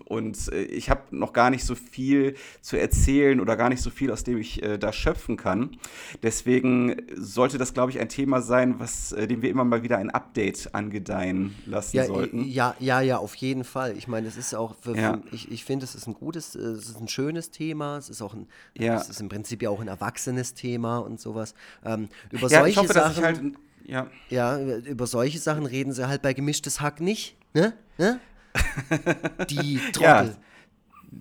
und 0.06 0.52
äh, 0.52 0.64
ich 0.64 0.90
habe 0.90 1.02
noch 1.12 1.34
gar 1.34 1.50
nicht 1.50 1.64
so 1.64 1.76
viel 1.76 2.36
zu 2.62 2.78
erzählen 2.78 3.40
oder 3.40 3.56
gar 3.56 3.70
nicht 3.70 3.82
so 3.82 3.90
viel, 3.90 4.12
aus 4.12 4.24
dem 4.24 4.38
ich 4.38 4.64
äh, 4.64 4.78
da 4.78 4.92
schöpfen 4.92 5.38
kann. 5.38 5.78
Deswegen 6.24 7.04
sollte 7.16 7.58
das, 7.58 7.74
glaube 7.74 7.92
ich, 7.92 8.00
ein 8.00 8.10
Thema 8.10 8.42
sein, 8.42 8.80
was, 8.80 9.10
dem 9.10 9.42
wir 9.42 9.50
immer 9.50 9.64
mal 9.64 9.84
wieder 9.84 9.98
ein 9.98 10.10
Update 10.10 10.74
angedeihen 10.74 11.56
lassen 11.66 11.98
ja, 11.98 12.06
sollten. 12.06 12.44
Ja, 12.46 12.76
ja, 12.80 13.02
ja, 13.02 13.18
auf 13.18 13.36
jeden 13.36 13.64
Fall. 13.64 13.96
Ich 13.98 14.08
meine, 14.08 14.28
es 14.28 14.38
ist 14.38 14.54
auch, 14.54 14.76
für, 14.76 14.96
ja. 14.96 15.22
ich, 15.32 15.52
ich 15.52 15.64
finde, 15.64 15.86
es 15.86 15.96
ist 15.96 16.08
ein 16.08 16.14
gutes, 16.14 16.56
es 16.56 16.90
ist 16.90 17.00
ein 17.00 17.08
schönes 17.08 17.52
Thema. 17.52 17.98
Es 17.98 18.10
ist 18.10 18.22
auch 18.22 18.34
ein, 18.34 18.48
ja. 18.78 18.96
es 18.96 19.10
ist 19.10 19.22
im 19.22 19.30
Prinzip 19.30 19.62
ja 19.62 19.70
auch 19.70 19.80
ein 19.80 19.88
erwachsenes 19.88 20.54
Thema 20.54 21.00
und 21.00 21.20
sowas. 21.20 21.54
Ähm, 21.86 22.10
über 22.32 22.48
ja, 22.48 22.60
solche 22.60 22.70
ich 22.70 22.78
hoffe, 22.78 22.94
Sachen. 22.94 23.08
Dass 23.10 23.18
ich 23.18 23.24
halt 23.24 23.42
ja. 23.88 24.08
Ja, 24.30 24.60
über 24.60 25.08
solche 25.08 25.40
Sachen 25.40 25.66
reden 25.66 25.94
sie 25.94 26.08
halt 26.08 26.22
bei 26.22 26.34
gemischtes 26.34 26.82
Hack 26.82 27.00
nicht, 27.00 27.38
ne? 27.54 27.74
ne? 27.98 28.20
Die 29.50 29.80
Trottel. 29.94 30.36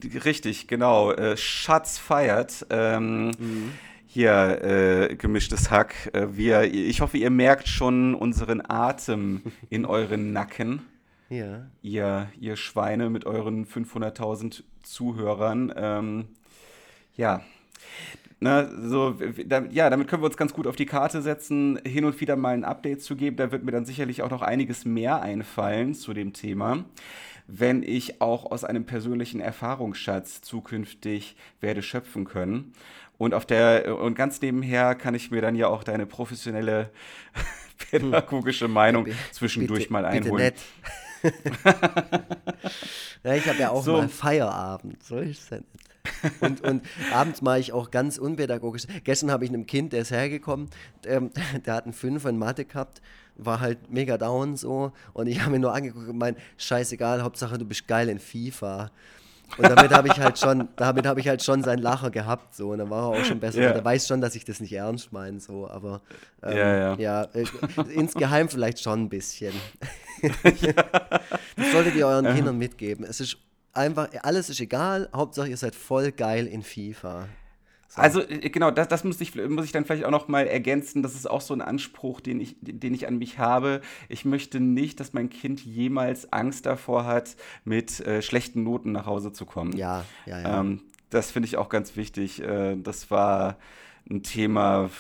Ja, 0.04 0.20
richtig, 0.24 0.68
genau. 0.68 1.12
Äh, 1.12 1.36
Shots 1.36 1.98
feiert. 1.98 2.66
Ähm, 2.70 3.26
mhm. 3.38 3.72
Hier, 4.06 4.62
äh, 5.10 5.16
gemischtes 5.16 5.70
Hack. 5.70 6.10
Äh, 6.14 6.28
wir, 6.30 6.62
ich 6.62 7.00
hoffe, 7.00 7.18
ihr 7.18 7.30
merkt 7.30 7.68
schon 7.68 8.14
unseren 8.14 8.62
Atem 8.66 9.42
in 9.70 9.84
euren 9.84 10.32
Nacken. 10.32 10.80
Ja. 11.28 11.66
Ihr, 11.82 12.28
ihr 12.40 12.56
Schweine 12.56 13.10
mit 13.10 13.26
euren 13.26 13.66
500.000 13.66 14.62
Zuhörern. 14.82 15.72
Ähm, 15.76 16.24
ja. 17.16 17.42
Na, 18.38 18.68
so, 18.88 19.16
da, 19.46 19.64
ja, 19.70 19.88
damit 19.88 20.08
können 20.08 20.22
wir 20.22 20.26
uns 20.26 20.36
ganz 20.36 20.52
gut 20.52 20.66
auf 20.66 20.76
die 20.76 20.86
Karte 20.86 21.22
setzen, 21.22 21.80
hin 21.86 22.04
und 22.04 22.20
wieder 22.20 22.36
mal 22.36 22.54
ein 22.54 22.64
Update 22.64 23.02
zu 23.02 23.16
geben. 23.16 23.36
Da 23.36 23.50
wird 23.50 23.64
mir 23.64 23.72
dann 23.72 23.86
sicherlich 23.86 24.22
auch 24.22 24.30
noch 24.30 24.42
einiges 24.42 24.84
mehr 24.84 25.22
einfallen 25.22 25.94
zu 25.94 26.12
dem 26.12 26.34
Thema, 26.34 26.84
wenn 27.46 27.82
ich 27.82 28.20
auch 28.20 28.50
aus 28.50 28.64
einem 28.64 28.86
persönlichen 28.86 29.40
Erfahrungsschatz 29.40 30.42
zukünftig 30.42 31.36
werde 31.60 31.82
schöpfen 31.82 32.24
können. 32.24 32.72
Und 33.18 33.34
auf 33.34 33.46
der 33.46 33.98
und 33.98 34.14
ganz 34.14 34.40
nebenher 34.42 34.94
kann 34.94 35.14
ich 35.14 35.30
mir 35.30 35.40
dann 35.40 35.54
ja 35.54 35.68
auch 35.68 35.84
deine 35.84 36.06
professionelle 36.06 36.90
pädagogische 37.90 38.68
Meinung 38.68 39.06
zwischendurch 39.32 39.84
bitte, 39.84 39.92
mal 39.92 40.04
einholen. 40.04 40.52
ja, 43.24 43.34
ich 43.34 43.48
habe 43.48 43.58
ja 43.58 43.70
auch 43.70 43.82
so. 43.82 43.96
mal 43.96 44.08
Feierabend. 44.08 45.02
So 45.02 45.18
ist 45.18 45.42
es 45.42 45.50
ja 45.50 45.56
nicht. 45.58 45.86
Und, 46.40 46.60
und 46.62 46.82
abends 47.12 47.42
mache 47.42 47.58
ich 47.58 47.72
auch 47.72 47.90
ganz 47.90 48.18
unpädagogisch. 48.18 48.84
Gestern 49.04 49.30
habe 49.30 49.44
ich 49.44 49.50
einem 49.50 49.66
Kind, 49.66 49.92
der 49.92 50.02
ist 50.02 50.10
hergekommen, 50.10 50.68
ähm, 51.04 51.30
der 51.66 51.74
hat 51.74 51.84
einen 51.84 51.92
Fünfer 51.92 52.28
in 52.28 52.38
Mathe 52.38 52.64
gehabt, 52.64 53.00
war 53.36 53.60
halt 53.60 53.90
mega 53.90 54.18
down 54.18 54.56
so. 54.56 54.92
Und 55.12 55.26
ich 55.26 55.40
habe 55.40 55.56
ihn 55.56 55.62
nur 55.62 55.74
angeguckt 55.74 56.08
und 56.08 56.18
meint, 56.18 56.38
scheißegal, 56.56 57.22
Hauptsache 57.22 57.58
du 57.58 57.64
bist 57.64 57.86
geil 57.86 58.08
in 58.08 58.18
FIFA. 58.18 58.90
Und 59.58 59.68
damit 59.68 59.92
habe 59.92 60.08
ich 60.08 60.18
halt 60.18 60.38
schon, 60.38 60.68
damit 60.76 61.06
habe 61.06 61.20
ich 61.20 61.28
halt 61.28 61.42
schon 61.42 61.62
seinen 61.62 61.80
Lacher 61.80 62.10
gehabt, 62.10 62.54
so. 62.54 62.70
Und 62.70 62.78
dann 62.78 62.90
war 62.90 63.12
er 63.12 63.20
auch 63.20 63.24
schon 63.24 63.38
besser. 63.38 63.62
Ja. 63.62 63.70
Er 63.70 63.84
weiß 63.84 64.06
schon, 64.06 64.20
dass 64.20 64.34
ich 64.34 64.44
das 64.44 64.60
nicht 64.60 64.72
ernst 64.72 65.12
meine, 65.12 65.40
so. 65.40 65.68
Aber 65.68 66.02
ähm, 66.42 66.56
ja, 66.56 66.76
ja. 66.76 66.94
ja 66.96 67.22
äh, 67.32 67.44
insgeheim 67.92 68.48
vielleicht 68.48 68.80
schon 68.80 69.04
ein 69.04 69.08
bisschen. 69.08 69.54
Das 71.56 71.72
solltet 71.72 71.94
ihr 71.94 72.06
euren 72.06 72.34
Kindern 72.34 72.58
mitgeben. 72.58 73.04
Es 73.04 73.18
ist 73.20 73.38
einfach, 73.72 74.08
alles 74.22 74.50
ist 74.50 74.60
egal. 74.60 75.08
Hauptsache 75.14 75.48
ihr 75.48 75.56
seid 75.56 75.74
voll 75.74 76.12
geil 76.12 76.46
in 76.46 76.62
FIFA. 76.62 77.28
Also 77.94 78.20
äh, 78.20 78.50
genau, 78.50 78.70
das, 78.70 78.88
das 78.88 79.04
muss, 79.04 79.20
ich, 79.20 79.34
muss 79.34 79.64
ich 79.64 79.72
dann 79.72 79.84
vielleicht 79.84 80.04
auch 80.04 80.10
noch 80.10 80.28
mal 80.28 80.46
ergänzen. 80.46 81.02
Das 81.02 81.14
ist 81.14 81.28
auch 81.28 81.40
so 81.40 81.54
ein 81.54 81.60
Anspruch, 81.60 82.20
den 82.20 82.40
ich, 82.40 82.56
den 82.60 82.94
ich 82.94 83.06
an 83.06 83.18
mich 83.18 83.38
habe. 83.38 83.80
Ich 84.08 84.24
möchte 84.24 84.60
nicht, 84.60 85.00
dass 85.00 85.12
mein 85.12 85.30
Kind 85.30 85.64
jemals 85.64 86.32
Angst 86.32 86.66
davor 86.66 87.04
hat, 87.04 87.36
mit 87.64 88.00
äh, 88.00 88.22
schlechten 88.22 88.62
Noten 88.62 88.92
nach 88.92 89.06
Hause 89.06 89.32
zu 89.32 89.46
kommen. 89.46 89.76
Ja, 89.76 90.04
ja, 90.26 90.40
ja. 90.40 90.60
Ähm, 90.60 90.82
das 91.10 91.30
finde 91.30 91.46
ich 91.46 91.56
auch 91.56 91.68
ganz 91.68 91.96
wichtig. 91.96 92.42
Äh, 92.42 92.76
das 92.76 93.10
war 93.10 93.56
ein 94.08 94.22
Thema 94.22 94.90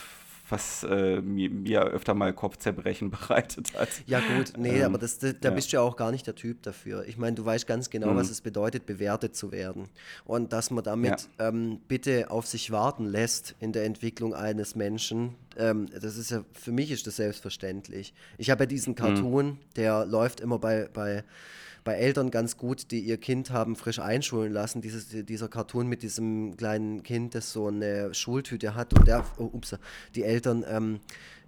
was 0.48 0.84
äh, 0.84 1.20
mir, 1.20 1.50
mir, 1.50 1.82
öfter 1.82 2.14
mal 2.14 2.32
Kopfzerbrechen 2.32 3.10
bereitet 3.12 3.74
hat. 3.74 3.88
Ja 4.06 4.20
gut, 4.20 4.52
nee, 4.56 4.80
ähm, 4.80 4.86
aber 4.86 4.98
das, 4.98 5.18
da, 5.18 5.32
da 5.32 5.48
ja. 5.48 5.54
bist 5.54 5.72
du 5.72 5.76
ja 5.76 5.82
auch 5.82 5.96
gar 5.96 6.10
nicht 6.10 6.26
der 6.26 6.34
Typ 6.34 6.62
dafür. 6.62 7.04
Ich 7.06 7.16
meine, 7.16 7.36
du 7.36 7.44
weißt 7.44 7.66
ganz 7.66 7.90
genau, 7.90 8.12
mhm. 8.12 8.16
was 8.16 8.30
es 8.30 8.40
bedeutet, 8.40 8.86
bewertet 8.86 9.34
zu 9.36 9.52
werden. 9.52 9.88
Und 10.24 10.52
dass 10.52 10.70
man 10.70 10.84
damit 10.84 11.28
ja. 11.38 11.48
ähm, 11.48 11.80
bitte 11.88 12.30
auf 12.30 12.46
sich 12.46 12.70
warten 12.70 13.06
lässt 13.06 13.54
in 13.60 13.72
der 13.72 13.84
Entwicklung 13.84 14.34
eines 14.34 14.74
Menschen, 14.74 15.34
ähm, 15.56 15.88
das 16.00 16.16
ist 16.16 16.30
ja, 16.30 16.44
für 16.52 16.72
mich 16.72 16.90
ist 16.90 17.06
das 17.06 17.16
selbstverständlich. 17.16 18.14
Ich 18.38 18.50
habe 18.50 18.64
ja 18.64 18.66
diesen 18.66 18.92
mhm. 18.92 18.96
Cartoon, 18.96 19.46
mhm. 19.46 19.58
der 19.76 20.04
läuft 20.04 20.40
immer 20.40 20.58
bei, 20.58 20.88
bei 20.92 21.24
bei 21.86 21.94
Eltern 21.94 22.32
ganz 22.32 22.56
gut, 22.56 22.90
die 22.90 22.98
ihr 23.00 23.16
Kind 23.16 23.50
haben 23.50 23.76
frisch 23.76 24.00
einschulen 24.00 24.52
lassen. 24.52 24.82
Dieses, 24.82 25.06
dieser 25.08 25.48
Cartoon 25.48 25.86
mit 25.86 26.02
diesem 26.02 26.56
kleinen 26.56 27.04
Kind, 27.04 27.36
das 27.36 27.52
so 27.52 27.68
eine 27.68 28.12
Schultüte 28.12 28.74
hat 28.74 28.92
und 28.92 29.06
der, 29.06 29.24
oh, 29.38 29.48
ups, 29.52 29.78
die 30.16 30.24
Eltern 30.24 30.64
ähm, 30.68 31.00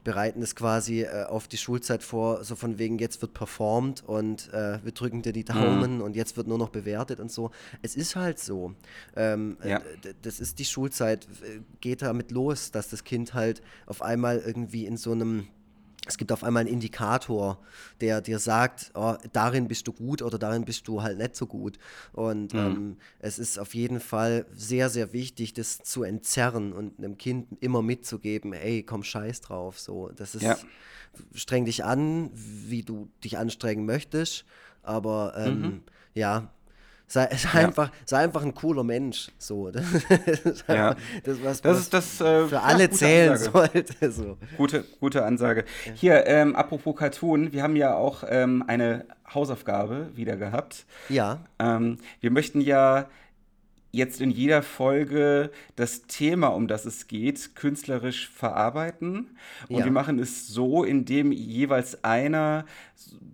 bereiten 0.05 0.41
es 0.41 0.55
quasi 0.55 1.03
äh, 1.03 1.25
auf 1.25 1.49
die 1.49 1.57
Schulzeit 1.57 2.05
vor, 2.05 2.45
so 2.45 2.55
von 2.55 2.79
wegen, 2.79 3.01
jetzt 3.01 3.21
wird 3.21 3.35
performt 3.35 4.05
und 4.07 4.49
äh, 4.53 4.79
wir 4.85 4.93
drücken 4.93 5.23
dir 5.23 5.33
die 5.33 5.45
Daumen 5.45 5.97
mhm. 5.97 6.03
und 6.03 6.15
jetzt 6.15 6.37
wird 6.37 6.47
nur 6.47 6.57
noch 6.57 6.71
bewertet 6.71 7.19
und 7.19 7.33
so. 7.33 7.51
Es 7.83 7.97
ist 7.97 8.15
halt 8.15 8.39
so. 8.39 8.75
Ähm, 9.17 9.57
ja. 9.65 9.79
äh, 9.79 10.15
das 10.23 10.39
ist 10.39 10.61
die 10.61 10.65
Schulzeit, 10.65 11.27
äh, 11.43 11.61
geht 11.81 12.03
damit 12.03 12.31
los, 12.31 12.71
dass 12.71 12.89
das 12.89 13.03
Kind 13.03 13.35
halt 13.35 13.61
auf 13.87 14.03
einmal 14.03 14.39
irgendwie 14.39 14.87
in 14.87 14.97
so 14.97 15.11
einem 15.11 15.49
es 16.09 16.17
gibt 16.17 16.33
auf 16.33 16.43
einmal 16.43 16.63
einen 16.63 16.73
Indikator, 16.73 17.59
der 18.01 18.23
dir 18.23 18.39
sagt, 18.39 18.91
oh, 18.95 19.15
darin 19.33 19.69
bist 19.69 19.87
du 19.87 19.93
gut 19.93 20.23
oder 20.23 20.39
darin 20.39 20.65
bist 20.65 20.89
du 20.89 21.03
halt 21.03 21.19
nicht 21.19 21.37
so 21.37 21.47
gut. 21.47 21.79
Und 22.13 22.55
mhm. 22.55 22.59
ähm, 22.59 22.97
es 23.19 23.39
ist 23.39 23.59
auf 23.59 23.75
jeden 23.75 24.01
Fall 24.01 24.47
sehr, 24.55 24.89
sehr 24.89 25.13
wichtig, 25.13 25.53
das 25.53 25.79
zu 25.79 26.03
entzerren 26.03 26.73
und 26.73 26.99
einem 26.99 27.19
Kind 27.19 27.47
immer 27.61 27.83
mitzugeben, 27.83 28.55
ey, 28.55 28.83
komm 28.83 29.03
scheiß 29.03 29.43
drauf. 29.43 29.79
So, 29.79 30.11
das 30.17 30.35
ist, 30.35 30.43
ja. 30.43 30.57
streng 31.35 31.67
dich 31.67 31.85
an, 31.85 32.31
wie 32.33 32.83
du 32.83 33.11
dich 33.23 33.37
anstrengen 33.37 33.85
möchtest. 33.85 34.47
Aber 34.83 35.35
ähm, 35.37 35.61
mhm. 35.61 35.83
ja, 36.15 36.51
Sei, 37.11 37.27
sei, 37.37 37.63
ja. 37.63 37.67
einfach, 37.67 37.91
sei 38.05 38.19
einfach 38.19 38.43
ein 38.43 38.55
cooler 38.55 38.85
Mensch. 38.85 39.29
So. 39.39 39.71
Das, 39.79 39.93
ist, 40.45 40.65
ja. 40.69 40.95
das, 41.25 41.43
was, 41.43 41.63
das 41.63 41.79
ist 41.79 41.95
das 41.95 42.21
äh, 42.21 42.47
für 42.47 42.61
alle 42.61 42.85
ja, 42.85 42.91
zählen 42.91 43.33
Ansage. 43.33 43.73
sollte. 43.73 44.13
So. 44.13 44.37
Gute, 44.57 44.85
gute 45.01 45.25
Ansage. 45.25 45.65
Hier, 45.95 46.27
ähm, 46.27 46.55
apropos 46.55 46.97
Cartoon, 46.97 47.53
wir 47.53 47.63
haben 47.63 47.77
ja 47.77 47.95
auch 47.95 48.25
ähm, 48.29 48.65
eine 48.67 49.07
Hausaufgabe 49.33 50.11
wieder 50.15 50.37
gehabt. 50.37 50.85
Ja. 51.09 51.41
Ähm, 51.59 51.99
wir 52.21 52.31
möchten 52.31 52.61
ja 52.61 53.09
jetzt 53.91 54.21
in 54.21 54.31
jeder 54.31 54.63
Folge 54.63 55.51
das 55.77 56.03
Thema, 56.03 56.49
um 56.49 56.69
das 56.69 56.85
es 56.85 57.07
geht, 57.07 57.55
künstlerisch 57.55 58.29
verarbeiten. 58.29 59.37
Und 59.69 59.79
ja. 59.79 59.85
wir 59.85 59.93
machen 59.93 60.19
es 60.19 60.49
so, 60.49 60.85
indem 60.85 61.33
jeweils 61.33 62.05
einer 62.05 62.67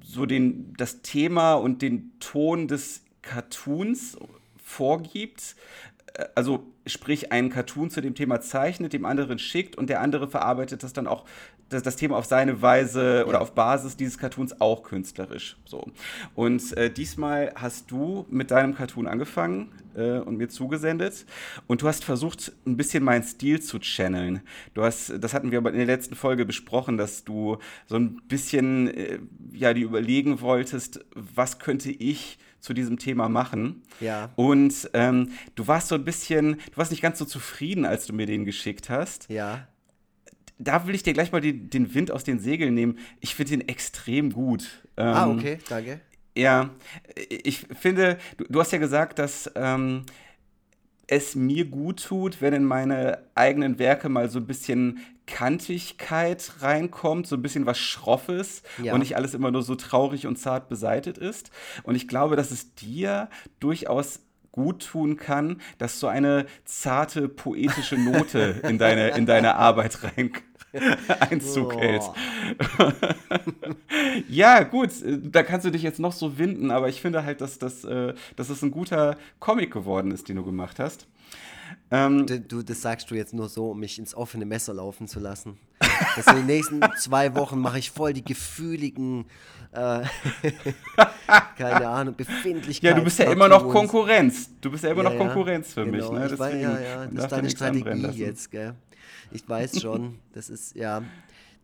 so 0.04 0.26
den, 0.26 0.74
das 0.76 1.02
Thema 1.02 1.54
und 1.54 1.82
den 1.82 2.12
Ton 2.20 2.68
des 2.68 3.03
Cartoons 3.24 4.16
vorgibt, 4.62 5.56
äh, 6.14 6.26
also 6.34 6.66
sprich 6.86 7.32
einen 7.32 7.50
Cartoon 7.50 7.90
zu 7.90 8.00
dem 8.00 8.14
Thema 8.14 8.40
zeichnet, 8.40 8.92
dem 8.92 9.04
anderen 9.04 9.38
schickt 9.38 9.76
und 9.76 9.88
der 9.88 10.00
andere 10.00 10.28
verarbeitet 10.28 10.82
das 10.82 10.92
dann 10.92 11.06
auch 11.06 11.24
das, 11.70 11.82
das 11.82 11.96
Thema 11.96 12.16
auf 12.16 12.26
seine 12.26 12.60
Weise 12.62 13.18
ja. 13.18 13.26
oder 13.26 13.40
auf 13.40 13.54
Basis 13.54 13.96
dieses 13.96 14.18
Cartoons 14.18 14.60
auch 14.60 14.82
künstlerisch. 14.82 15.56
So. 15.64 15.90
Und 16.34 16.76
äh, 16.76 16.90
diesmal 16.90 17.52
hast 17.56 17.90
du 17.90 18.26
mit 18.30 18.50
deinem 18.50 18.74
Cartoon 18.74 19.06
angefangen 19.06 19.72
äh, 19.96 20.18
und 20.18 20.36
mir 20.36 20.48
zugesendet 20.48 21.24
und 21.66 21.82
du 21.82 21.88
hast 21.88 22.04
versucht, 22.04 22.52
ein 22.66 22.76
bisschen 22.76 23.02
meinen 23.02 23.24
Stil 23.24 23.60
zu 23.60 23.78
channeln. 23.78 24.42
Du 24.74 24.82
hast, 24.82 25.12
das 25.18 25.34
hatten 25.34 25.50
wir 25.50 25.58
aber 25.58 25.70
in 25.70 25.78
der 25.78 25.86
letzten 25.86 26.14
Folge 26.14 26.44
besprochen, 26.44 26.98
dass 26.98 27.24
du 27.24 27.58
so 27.86 27.96
ein 27.96 28.20
bisschen 28.28 28.88
äh, 28.88 29.18
ja, 29.52 29.72
die 29.72 29.82
überlegen 29.82 30.40
wolltest, 30.40 31.04
was 31.14 31.58
könnte 31.58 31.90
ich 31.90 32.38
zu 32.64 32.72
diesem 32.72 32.98
Thema 32.98 33.28
machen. 33.28 33.82
Ja. 34.00 34.30
Und 34.36 34.88
ähm, 34.94 35.32
du 35.54 35.66
warst 35.66 35.88
so 35.88 35.94
ein 35.94 36.04
bisschen, 36.04 36.56
du 36.70 36.76
warst 36.76 36.90
nicht 36.90 37.02
ganz 37.02 37.18
so 37.18 37.26
zufrieden, 37.26 37.84
als 37.84 38.06
du 38.06 38.14
mir 38.14 38.24
den 38.24 38.46
geschickt 38.46 38.88
hast. 38.88 39.28
Ja. 39.28 39.68
Da 40.58 40.86
will 40.86 40.94
ich 40.94 41.02
dir 41.02 41.12
gleich 41.12 41.30
mal 41.30 41.42
die, 41.42 41.68
den 41.68 41.92
Wind 41.94 42.10
aus 42.10 42.24
den 42.24 42.38
Segeln 42.38 42.72
nehmen. 42.72 42.98
Ich 43.20 43.34
finde 43.34 43.52
ihn 43.52 43.60
extrem 43.68 44.32
gut. 44.32 44.82
Ah, 44.96 45.02
ähm, 45.02 45.14
ah, 45.14 45.30
okay, 45.30 45.58
danke. 45.68 46.00
Ja, 46.34 46.70
ich 47.28 47.66
finde, 47.78 48.18
du, 48.38 48.44
du 48.48 48.60
hast 48.60 48.72
ja 48.72 48.78
gesagt, 48.78 49.18
dass 49.18 49.50
ähm, 49.56 50.06
es 51.06 51.34
mir 51.34 51.66
gut 51.66 52.04
tut, 52.04 52.40
wenn 52.40 52.54
in 52.54 52.64
meine 52.64 53.18
eigenen 53.34 53.78
Werke 53.78 54.08
mal 54.08 54.28
so 54.28 54.38
ein 54.38 54.46
bisschen 54.46 55.00
Kantigkeit 55.26 56.52
reinkommt, 56.60 57.26
so 57.26 57.36
ein 57.36 57.42
bisschen 57.42 57.66
was 57.66 57.78
Schroffes 57.78 58.62
ja. 58.82 58.92
und 58.92 59.00
nicht 59.00 59.16
alles 59.16 59.34
immer 59.34 59.50
nur 59.50 59.62
so 59.62 59.74
traurig 59.74 60.26
und 60.26 60.36
zart 60.36 60.68
beseitet 60.68 61.18
ist. 61.18 61.50
Und 61.82 61.94
ich 61.94 62.08
glaube, 62.08 62.36
dass 62.36 62.50
es 62.50 62.74
dir 62.74 63.28
durchaus 63.60 64.20
gut 64.52 64.86
tun 64.86 65.16
kann, 65.16 65.60
dass 65.78 65.98
so 65.98 66.06
eine 66.06 66.46
zarte 66.64 67.28
poetische 67.28 67.96
Note 67.96 68.60
in 68.62 68.78
deine, 68.78 69.08
in 69.08 69.26
deine 69.26 69.54
Arbeit 69.56 70.02
rein, 70.74 70.96
Einzug 71.20 71.76
hält. 71.76 72.02
ja, 74.28 74.62
gut, 74.62 74.90
da 75.22 75.42
kannst 75.42 75.66
du 75.66 75.70
dich 75.70 75.82
jetzt 75.82 76.00
noch 76.00 76.12
so 76.12 76.38
winden, 76.38 76.70
aber 76.70 76.88
ich 76.88 77.00
finde 77.00 77.24
halt, 77.24 77.40
dass 77.40 77.58
das, 77.58 77.84
äh, 77.84 78.14
dass 78.36 78.48
das 78.48 78.62
ein 78.62 78.70
guter 78.70 79.16
Comic 79.40 79.72
geworden 79.72 80.10
ist, 80.10 80.28
den 80.28 80.36
du 80.36 80.44
gemacht 80.44 80.78
hast. 80.78 81.06
Ähm, 81.90 82.26
du, 82.26 82.62
das 82.62 82.82
sagst 82.82 83.10
du 83.10 83.14
jetzt 83.14 83.34
nur 83.34 83.48
so, 83.48 83.70
um 83.70 83.80
mich 83.80 83.98
ins 83.98 84.14
offene 84.14 84.44
Messer 84.44 84.74
laufen 84.74 85.06
zu 85.06 85.20
lassen. 85.20 85.58
Das 86.16 86.26
in 86.26 86.36
den 86.36 86.46
nächsten 86.46 86.80
zwei 86.98 87.34
Wochen 87.34 87.58
mache 87.60 87.78
ich 87.78 87.90
voll 87.90 88.12
die 88.12 88.24
gefühligen, 88.24 89.26
äh, 89.72 90.02
keine 91.56 91.88
Ahnung, 91.88 92.14
Befindlichkeiten. 92.16 92.96
Ja, 92.96 92.98
du 92.98 93.04
bist 93.04 93.18
ja 93.18 93.30
immer 93.30 93.48
noch 93.48 93.68
Konkurrenz. 93.68 94.50
Du 94.60 94.70
bist 94.70 94.84
ja 94.84 94.90
immer 94.90 95.04
ja, 95.04 95.10
noch 95.10 95.18
Konkurrenz 95.18 95.74
für 95.74 95.84
genau. 95.84 96.10
mich. 96.10 96.20
Ne? 96.20 96.28
Deswegen, 96.30 96.60
ja, 96.60 96.80
ja, 96.80 97.06
das 97.06 97.24
ist 97.24 97.32
deine 97.32 97.50
Strategie 97.50 98.18
jetzt, 98.18 98.50
gell? 98.50 98.74
Ich 99.32 99.48
weiß 99.48 99.80
schon, 99.80 100.18
das 100.32 100.50
ist, 100.50 100.74
ja, 100.76 101.02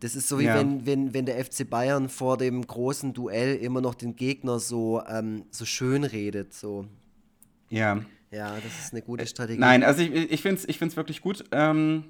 Das 0.01 0.15
ist 0.17 0.29
so 0.29 0.39
wie 0.39 0.45
Ja. 0.45 0.59
wenn, 0.59 0.87
wenn, 0.87 1.13
wenn 1.13 1.27
der 1.27 1.45
FC 1.45 1.69
Bayern 1.69 2.09
vor 2.09 2.39
dem 2.39 2.67
großen 2.67 3.13
Duell 3.13 3.57
immer 3.57 3.81
noch 3.83 3.95
den 3.95 4.17
Gegner 4.17 4.59
so, 4.59 5.03
ähm, 5.07 5.45
so 5.51 5.67
schön 5.67 6.05
redet. 6.05 6.55
So. 6.55 6.87
Ja. 7.69 8.01
Ja, 8.31 8.55
das 8.55 8.79
ist 8.85 8.93
eine 8.95 9.03
gute 9.03 9.27
Strategie. 9.27 9.59
Äh, 9.59 9.61
Nein, 9.61 9.83
also 9.85 10.01
ich, 10.03 10.11
ich 10.33 10.41
finde 10.41 10.61
es 10.63 10.69
ich 10.69 10.79
find's 10.79 10.97
wirklich 10.97 11.21
gut. 11.21 11.45
Ähm, 11.53 12.05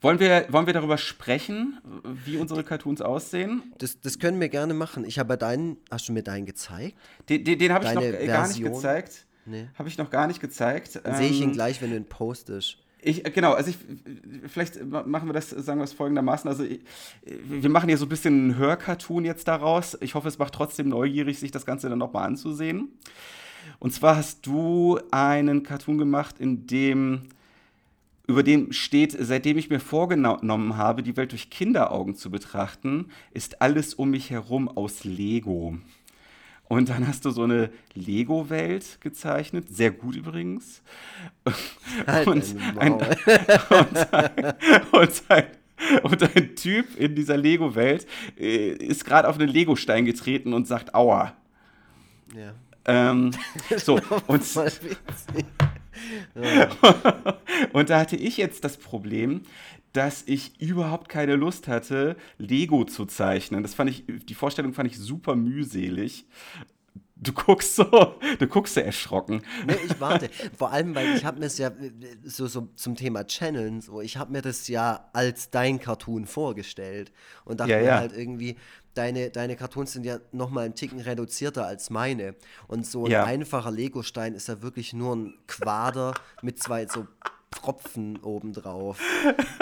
wollen, 0.00 0.18
wir, 0.20 0.46
wollen 0.50 0.66
wir 0.66 0.72
darüber 0.74 0.98
sprechen, 0.98 1.78
wie 2.24 2.36
unsere 2.36 2.64
Cartoons 2.64 3.00
aussehen? 3.00 3.62
Das, 3.78 4.00
das 4.00 4.18
können 4.18 4.40
wir 4.40 4.48
gerne 4.48 4.74
machen. 4.74 5.04
Ich 5.04 5.18
habe 5.18 5.36
deinen, 5.38 5.76
hast 5.90 6.08
du 6.08 6.12
mir 6.12 6.22
deinen 6.22 6.46
gezeigt? 6.46 6.96
Den, 7.28 7.44
den, 7.44 7.58
den 7.58 7.72
habe 7.72 7.86
ich 7.86 7.94
noch 7.94 8.02
äh, 8.02 8.26
gar 8.26 8.46
nicht 8.46 8.56
Version? 8.58 8.72
gezeigt. 8.74 9.26
Nee. 9.46 9.68
Habe 9.78 9.88
ich 9.88 9.98
noch 9.98 10.10
gar 10.10 10.26
nicht 10.26 10.40
gezeigt. 10.40 10.92
Sehe 10.92 11.28
ich 11.28 11.40
ihn 11.40 11.50
Ähm, 11.50 11.52
gleich, 11.52 11.80
wenn 11.82 11.90
du 11.90 11.96
ihn 11.96 12.06
postest. 12.06 12.78
Ich, 13.06 13.22
genau, 13.34 13.52
also 13.52 13.70
ich, 13.70 13.76
vielleicht 14.48 14.82
ma- 14.84 15.02
machen 15.02 15.28
wir 15.28 15.34
das, 15.34 15.50
sagen 15.50 15.78
wir 15.78 15.84
es 15.84 15.92
folgendermaßen. 15.92 16.48
Also 16.48 16.64
wir 17.24 17.68
machen 17.70 17.88
hier 17.88 17.98
so 17.98 18.06
ein 18.06 18.08
bisschen 18.08 18.34
einen 18.34 18.56
Hörcartoon 18.56 19.24
jetzt 19.24 19.46
daraus. 19.46 19.98
Ich 20.00 20.14
hoffe, 20.14 20.28
es 20.28 20.38
macht 20.38 20.54
trotzdem 20.54 20.88
neugierig, 20.88 21.38
sich 21.38 21.50
das 21.50 21.66
Ganze 21.66 21.88
dann 21.90 21.98
nochmal 21.98 22.26
anzusehen. 22.26 22.88
Und 23.78 23.92
zwar 23.92 24.16
hast 24.16 24.46
du 24.46 24.98
einen 25.10 25.62
Cartoon 25.62 25.98
gemacht, 25.98 26.36
in 26.38 26.66
dem 26.66 27.22
über 28.26 28.42
dem 28.42 28.72
steht, 28.72 29.14
seitdem 29.18 29.58
ich 29.58 29.68
mir 29.68 29.80
vorgenommen 29.80 30.78
habe, 30.78 31.02
die 31.02 31.14
Welt 31.18 31.32
durch 31.32 31.50
Kinderaugen 31.50 32.16
zu 32.16 32.30
betrachten, 32.30 33.10
ist 33.34 33.60
alles 33.60 33.92
um 33.92 34.10
mich 34.10 34.30
herum 34.30 34.66
aus 34.68 35.04
Lego. 35.04 35.76
Und 36.66 36.88
dann 36.88 37.06
hast 37.06 37.24
du 37.24 37.30
so 37.30 37.42
eine 37.42 37.70
Lego-Welt 37.94 38.98
gezeichnet, 39.00 39.68
sehr 39.68 39.90
gut 39.90 40.16
übrigens. 40.16 40.82
Halt 42.06 42.26
und, 42.26 42.56
ein, 42.78 42.92
und, 42.92 43.02
ein, 44.12 44.54
und, 44.92 45.22
ein, 45.28 45.46
und 46.02 46.36
ein 46.36 46.56
Typ 46.56 46.96
in 46.98 47.14
dieser 47.14 47.36
Lego-Welt 47.36 48.06
äh, 48.38 48.68
ist 48.72 49.04
gerade 49.04 49.28
auf 49.28 49.38
einen 49.38 49.48
Lego-Stein 49.48 50.04
getreten 50.06 50.54
und 50.54 50.66
sagt 50.66 50.94
Aua. 50.94 51.34
Ja. 52.34 52.54
Ähm, 52.86 53.30
so, 53.76 53.94
und, 54.26 54.42
und 57.72 57.90
da 57.90 58.00
hatte 58.00 58.16
ich 58.16 58.36
jetzt 58.36 58.64
das 58.64 58.76
Problem, 58.76 59.42
dass 59.94 60.24
ich 60.26 60.60
überhaupt 60.60 61.08
keine 61.08 61.36
Lust 61.36 61.66
hatte, 61.68 62.16
Lego 62.36 62.84
zu 62.84 63.06
zeichnen. 63.06 63.62
Das 63.62 63.74
fand 63.74 63.88
ich, 63.90 64.04
die 64.26 64.34
Vorstellung 64.34 64.74
fand 64.74 64.90
ich 64.90 64.98
super 64.98 65.34
mühselig. 65.36 66.26
Du 67.16 67.32
guckst 67.32 67.76
so, 67.76 67.84
du 68.38 68.46
guckst 68.48 68.74
so 68.74 68.80
erschrocken. 68.80 69.42
Nee, 69.66 69.76
ich 69.86 69.98
warte. 70.00 70.28
Vor 70.58 70.72
allem, 70.72 70.94
weil 70.96 71.14
ich 71.14 71.24
habe 71.24 71.38
mir 71.38 71.46
es 71.46 71.58
ja 71.58 71.70
so, 72.24 72.48
so 72.48 72.68
zum 72.74 72.96
Thema 72.96 73.24
Channeln, 73.24 73.80
so, 73.80 74.00
ich 74.00 74.16
habe 74.16 74.32
mir 74.32 74.42
das 74.42 74.66
ja 74.68 75.08
als 75.12 75.48
dein 75.50 75.78
Cartoon 75.78 76.26
vorgestellt 76.26 77.12
und 77.44 77.60
dachte 77.60 77.70
Ja, 77.72 77.78
mir 77.78 77.84
ja. 77.84 77.98
halt 77.98 78.12
irgendwie, 78.12 78.56
deine, 78.94 79.30
deine 79.30 79.54
Cartoons 79.54 79.92
sind 79.92 80.04
ja 80.04 80.18
nochmal 80.32 80.64
einen 80.64 80.74
Ticken 80.74 81.00
reduzierter 81.00 81.64
als 81.66 81.88
meine. 81.88 82.34
Und 82.66 82.84
so 82.84 83.06
ein 83.06 83.12
Ja. 83.12 83.24
einfacher 83.24 83.70
Lego-Stein 83.70 84.34
ist 84.34 84.48
ja 84.48 84.60
wirklich 84.60 84.92
nur 84.92 85.14
ein 85.14 85.34
Quader 85.46 86.14
mit 86.42 86.60
zwei 86.60 86.86
so 86.88 87.06
Tropfen 87.54 88.18
obendrauf. 88.22 89.00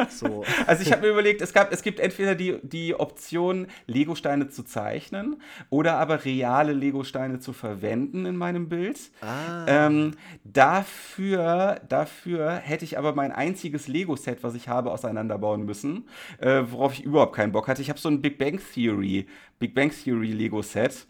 So. 0.09 0.45
Also 0.66 0.82
ich 0.82 0.93
habe 0.93 1.03
mir 1.03 1.09
überlegt, 1.09 1.43
es, 1.43 1.53
gab, 1.53 1.72
es 1.72 1.82
gibt 1.82 1.99
entweder 2.01 2.34
die, 2.34 2.59
die 2.62 2.95
Option, 2.95 3.66
Lego-Steine 3.86 4.49
zu 4.49 4.62
zeichnen 4.62 5.40
oder 5.70 5.95
aber 5.95 6.24
reale 6.24 6.72
Lego-Steine 6.72 7.40
zu 7.40 7.53
verwenden 7.53 8.26
in 8.26 8.36
meinem 8.36 8.68
Bild. 8.68 8.99
Ah. 9.20 9.64
Ähm, 9.66 10.12
dafür, 10.45 11.80
dafür 11.88 12.53
hätte 12.53 12.84
ich 12.84 12.99
aber 12.99 13.14
mein 13.14 13.32
einziges 13.32 13.88
Lego-Set, 13.88 14.43
was 14.43 14.55
ich 14.55 14.68
habe, 14.68 14.90
auseinanderbauen 14.90 15.64
müssen, 15.64 16.09
äh, 16.38 16.62
worauf 16.70 16.95
ich 16.95 17.05
überhaupt 17.05 17.34
keinen 17.34 17.53
Bock 17.53 17.68
hatte. 17.68 17.82
Ich 17.82 17.90
habe 17.90 17.99
so 17.99 18.09
ein 18.09 18.22
Big 18.22 18.38
Bang 18.38 18.61
Theory, 18.72 19.26
Big 19.59 19.74
Bang 19.74 19.90
Theory 19.90 20.32
Lego-Set. 20.32 21.07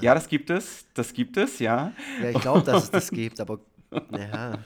Ja, 0.00 0.14
das 0.14 0.28
gibt 0.28 0.50
es, 0.50 0.86
das 0.94 1.12
gibt 1.12 1.36
es, 1.36 1.58
ja. 1.58 1.92
Ja, 2.22 2.30
ich 2.30 2.40
glaube, 2.40 2.62
dass 2.62 2.84
es 2.84 2.90
das 2.90 3.10
gibt, 3.10 3.40
aber 3.40 3.60
ja. 4.10 4.58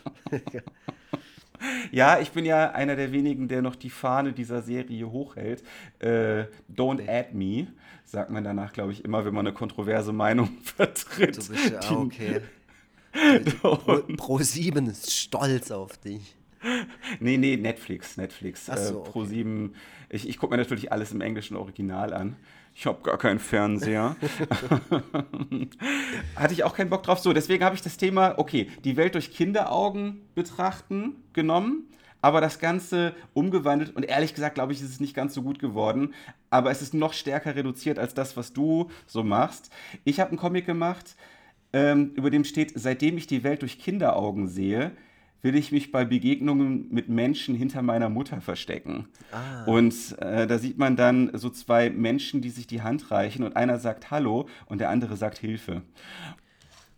Ja, 1.93 2.19
ich 2.21 2.31
bin 2.31 2.45
ja 2.45 2.71
einer 2.73 2.97
der 2.97 3.13
wenigen, 3.13 3.49
der 3.49 3.63
noch 3.63 3.77
die 3.77 3.91
Fahne 3.91 4.33
dieser 4.33 4.63
Serie 4.63 5.11
hochhält. 5.11 5.63
Äh, 5.99 6.45
don't 6.75 7.07
add 7.09 7.29
me, 7.33 7.69
sagt 8.05 8.31
man 8.31 8.45
danach, 8.45 8.73
glaube 8.73 8.93
ich, 8.93 9.05
immer, 9.05 9.25
wenn 9.25 9.35
man 9.35 9.47
eine 9.47 9.55
kontroverse 9.55 10.13
Meinung 10.13 10.49
vertritt. 10.63 11.37
Du 11.37 11.49
bist 11.53 11.71
ja 11.71 11.81
Die- 11.81 11.95
okay. 11.95 12.41
Pro 14.17 14.39
7 14.39 14.87
ist 14.89 15.11
stolz 15.13 15.71
auf 15.71 15.97
dich. 15.99 16.37
Nee, 17.21 17.37
nee, 17.39 17.57
Netflix, 17.57 18.17
Netflix. 18.17 18.67
So, 18.67 18.73
äh, 18.73 18.93
okay. 18.93 19.11
Pro 19.11 19.25
7. 19.25 19.75
Ich, 20.11 20.29
ich 20.29 20.39
gucke 20.39 20.53
mir 20.55 20.59
natürlich 20.59 20.93
alles 20.93 21.13
im 21.13 21.21
englischen 21.21 21.57
Original 21.57 22.13
an. 22.13 22.37
Ich 22.79 22.85
habe 22.85 23.01
gar 23.03 23.17
keinen 23.17 23.39
Fernseher. 23.39 24.17
Hatte 26.37 26.53
ich 26.53 26.63
auch 26.63 26.75
keinen 26.75 26.91
Bock 26.91 27.05
drauf. 27.05 27.21
So, 27.21 27.33
deswegen 27.33 27.65
habe 27.65 27.75
ich 27.75 27.81
das 27.81 27.97
Thema, 27.97 28.35
okay, 28.37 28.69
die 28.85 28.99
Welt 28.99 29.15
durch 29.15 29.33
Kinderaugen 29.33 30.21
betrachten 30.35 31.25
genommen, 31.33 31.89
aber 32.21 32.43
das 32.43 32.59
Ganze 32.59 33.15
umgewandelt. 33.33 33.97
Und 33.97 34.03
ehrlich 34.03 34.35
gesagt, 34.35 34.57
glaube 34.57 34.75
ich, 34.75 34.83
ist 34.83 34.91
es 34.91 35.01
nicht 35.01 35.15
ganz 35.15 35.33
so 35.33 35.41
gut 35.41 35.59
geworden. 35.59 36.13
Aber 36.51 36.71
es 36.71 36.83
ist 36.83 36.93
noch 36.93 37.15
stärker 37.15 37.57
reduziert 37.57 37.99
als 37.99 38.13
das, 38.13 38.37
was 38.37 38.53
du 38.53 38.91
so 39.07 39.25
machst. 39.25 39.71
Ich 40.05 40.21
habe 40.21 40.29
einen 40.29 40.39
Comic 40.39 40.67
gemacht, 40.67 41.17
ähm, 41.73 42.13
über 42.15 42.29
dem 42.29 42.45
steht, 42.45 42.73
seitdem 42.75 43.17
ich 43.17 43.27
die 43.27 43.43
Welt 43.43 43.63
durch 43.63 43.79
Kinderaugen 43.79 44.49
sehe, 44.49 44.93
will 45.47 45.55
ich 45.55 45.71
mich 45.71 45.93
bei 45.93 46.05
Begegnungen 46.05 46.89
mit 46.91 47.09
Menschen 47.09 47.55
hinter 47.55 47.81
meiner 47.81 48.09
Mutter 48.09 48.41
verstecken. 48.41 49.07
Und 49.67 50.19
äh, 50.19 50.49
da 50.49 50.59
sieht 50.59 50.77
man 50.77 50.97
dann 50.97 51.31
so 51.39 51.49
zwei 51.51 51.89
Menschen, 51.89 52.43
die 52.43 52.51
sich 52.51 52.67
die 52.67 52.83
Hand 52.83 53.13
reichen 53.13 53.45
und 53.45 53.55
einer 53.55 53.79
sagt 53.79 54.11
Hallo 54.11 54.49
und 54.67 54.81
der 54.81 54.91
andere 54.91 55.17
sagt 55.17 55.39
Hilfe. 55.39 55.83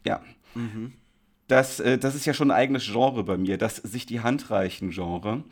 Ja. 0.07 0.23
Das, 1.47 1.79
äh, 1.79 1.99
das 1.99 2.15
ist 2.15 2.25
ja 2.25 2.33
schon 2.33 2.51
ein 2.51 2.57
eigenes 2.57 2.87
Genre 2.87 3.23
bei 3.23 3.37
mir, 3.37 3.59
das 3.59 3.77
sich 3.77 4.07
die 4.07 4.21
Hand 4.21 4.51
reichen 4.51 4.91
Genre. 4.91 5.45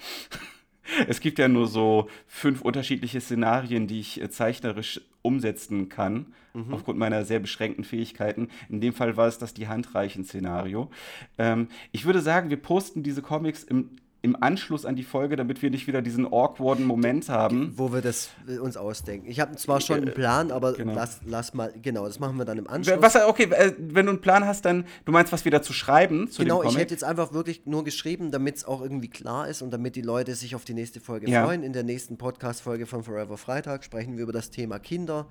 Es 1.08 1.20
gibt 1.20 1.38
ja 1.38 1.48
nur 1.48 1.66
so 1.66 2.08
fünf 2.26 2.62
unterschiedliche 2.62 3.20
Szenarien, 3.20 3.86
die 3.86 4.00
ich 4.00 4.20
äh, 4.20 4.30
zeichnerisch 4.30 5.00
umsetzen 5.22 5.88
kann, 5.88 6.26
aufgrund 6.70 6.98
meiner 6.98 7.24
sehr 7.24 7.40
beschränkten 7.40 7.84
Fähigkeiten. 7.84 8.48
In 8.68 8.80
dem 8.80 8.94
Fall 8.94 9.16
war 9.16 9.26
es 9.26 9.38
das 9.38 9.54
die 9.54 9.68
Handreichen-Szenario. 9.68 10.90
Ähm, 11.36 11.68
ich 11.92 12.06
würde 12.06 12.20
sagen, 12.20 12.48
wir 12.48 12.56
posten 12.56 13.02
diese 13.02 13.22
Comics 13.22 13.62
im, 13.62 13.90
im 14.26 14.36
Anschluss 14.42 14.84
an 14.84 14.96
die 14.96 15.04
Folge, 15.04 15.36
damit 15.36 15.62
wir 15.62 15.70
nicht 15.70 15.86
wieder 15.86 16.02
diesen 16.02 16.26
awkwarden 16.26 16.84
Moment 16.84 17.28
haben. 17.28 17.72
Wo 17.76 17.92
wir 17.92 18.02
das 18.02 18.28
äh, 18.46 18.58
uns 18.58 18.76
ausdenken. 18.76 19.26
Ich 19.30 19.40
habe 19.40 19.56
zwar 19.56 19.80
schon 19.80 19.96
einen 20.02 20.12
Plan, 20.12 20.50
aber 20.50 20.74
genau. 20.74 20.94
lass, 20.94 21.20
lass 21.24 21.54
mal, 21.54 21.72
genau, 21.80 22.06
das 22.06 22.18
machen 22.18 22.36
wir 22.36 22.44
dann 22.44 22.58
im 22.58 22.68
Anschluss. 22.68 22.96
Was, 23.00 23.16
okay, 23.16 23.44
äh, 23.44 23.72
wenn 23.78 24.06
du 24.06 24.10
einen 24.12 24.20
Plan 24.20 24.44
hast, 24.44 24.64
dann, 24.64 24.84
du 25.04 25.12
meinst, 25.12 25.32
was 25.32 25.44
wieder 25.44 25.62
zu 25.62 25.72
schreiben 25.72 26.30
zu 26.30 26.42
Genau, 26.42 26.62
ich 26.62 26.76
hätte 26.76 26.92
jetzt 26.92 27.04
einfach 27.04 27.32
wirklich 27.32 27.64
nur 27.66 27.84
geschrieben, 27.84 28.30
damit 28.30 28.56
es 28.56 28.64
auch 28.64 28.82
irgendwie 28.82 29.08
klar 29.08 29.48
ist 29.48 29.62
und 29.62 29.70
damit 29.70 29.96
die 29.96 30.02
Leute 30.02 30.34
sich 30.34 30.54
auf 30.54 30.64
die 30.64 30.74
nächste 30.74 31.00
Folge 31.00 31.30
Ja. 31.30 31.44
freuen. 31.44 31.62
In 31.62 31.72
der 31.72 31.84
nächsten 31.84 32.18
Podcast-Folge 32.18 32.86
von 32.86 33.02
Forever 33.04 33.36
Freitag 33.38 33.84
sprechen 33.84 34.16
wir 34.16 34.24
über 34.24 34.32
das 34.32 34.50
Thema 34.50 34.78
Kinder 34.78 35.26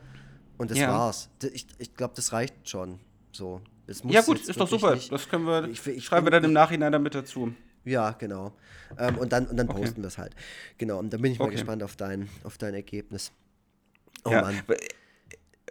und 0.58 0.72
das 0.72 0.78
Ja. 0.80 0.90
war's. 0.90 1.30
Ich, 1.54 1.68
ich 1.78 1.94
glaube, 1.96 2.14
das 2.16 2.32
reicht 2.34 2.70
schon. 2.70 3.00
So. 3.32 3.62
Ja 4.06 4.22
gut, 4.22 4.40
ist 4.40 4.60
doch 4.60 4.68
super. 4.68 4.96
nicht- 4.96 5.12
das 5.12 5.30
können 5.30 5.46
wir, 5.46 5.68
Ich- 5.70 5.86
ich- 5.86 6.06
schreiben 6.06 6.26
wir 6.26 6.32
dann 6.32 6.44
im 6.44 6.54
Nachhinein 6.54 6.92
damit 6.92 7.14
dazu. 7.14 7.54
Ja, 7.86 8.12
genau. 8.12 8.54
Ähm, 8.98 9.18
und 9.18 9.32
dann, 9.32 9.48
und 9.48 9.58
dann 9.58 9.68
posten 9.68 10.02
wir 10.02 10.08
es 10.08 10.18
halt. 10.18 10.36
Genau, 10.78 11.00
und 11.00 11.12
dann 11.14 11.22
bin 11.22 11.32
ich 11.32 11.40
mal 11.40 11.46
Okay. 11.46 11.56
gespannt 11.56 11.84
auf 11.84 11.96
dein, 11.96 12.28
auf 12.44 12.58
dein 12.58 12.74
Ergebnis. 12.74 13.32
Oh 14.24 14.32
ja. 14.32 14.42
Mann. 14.42 14.62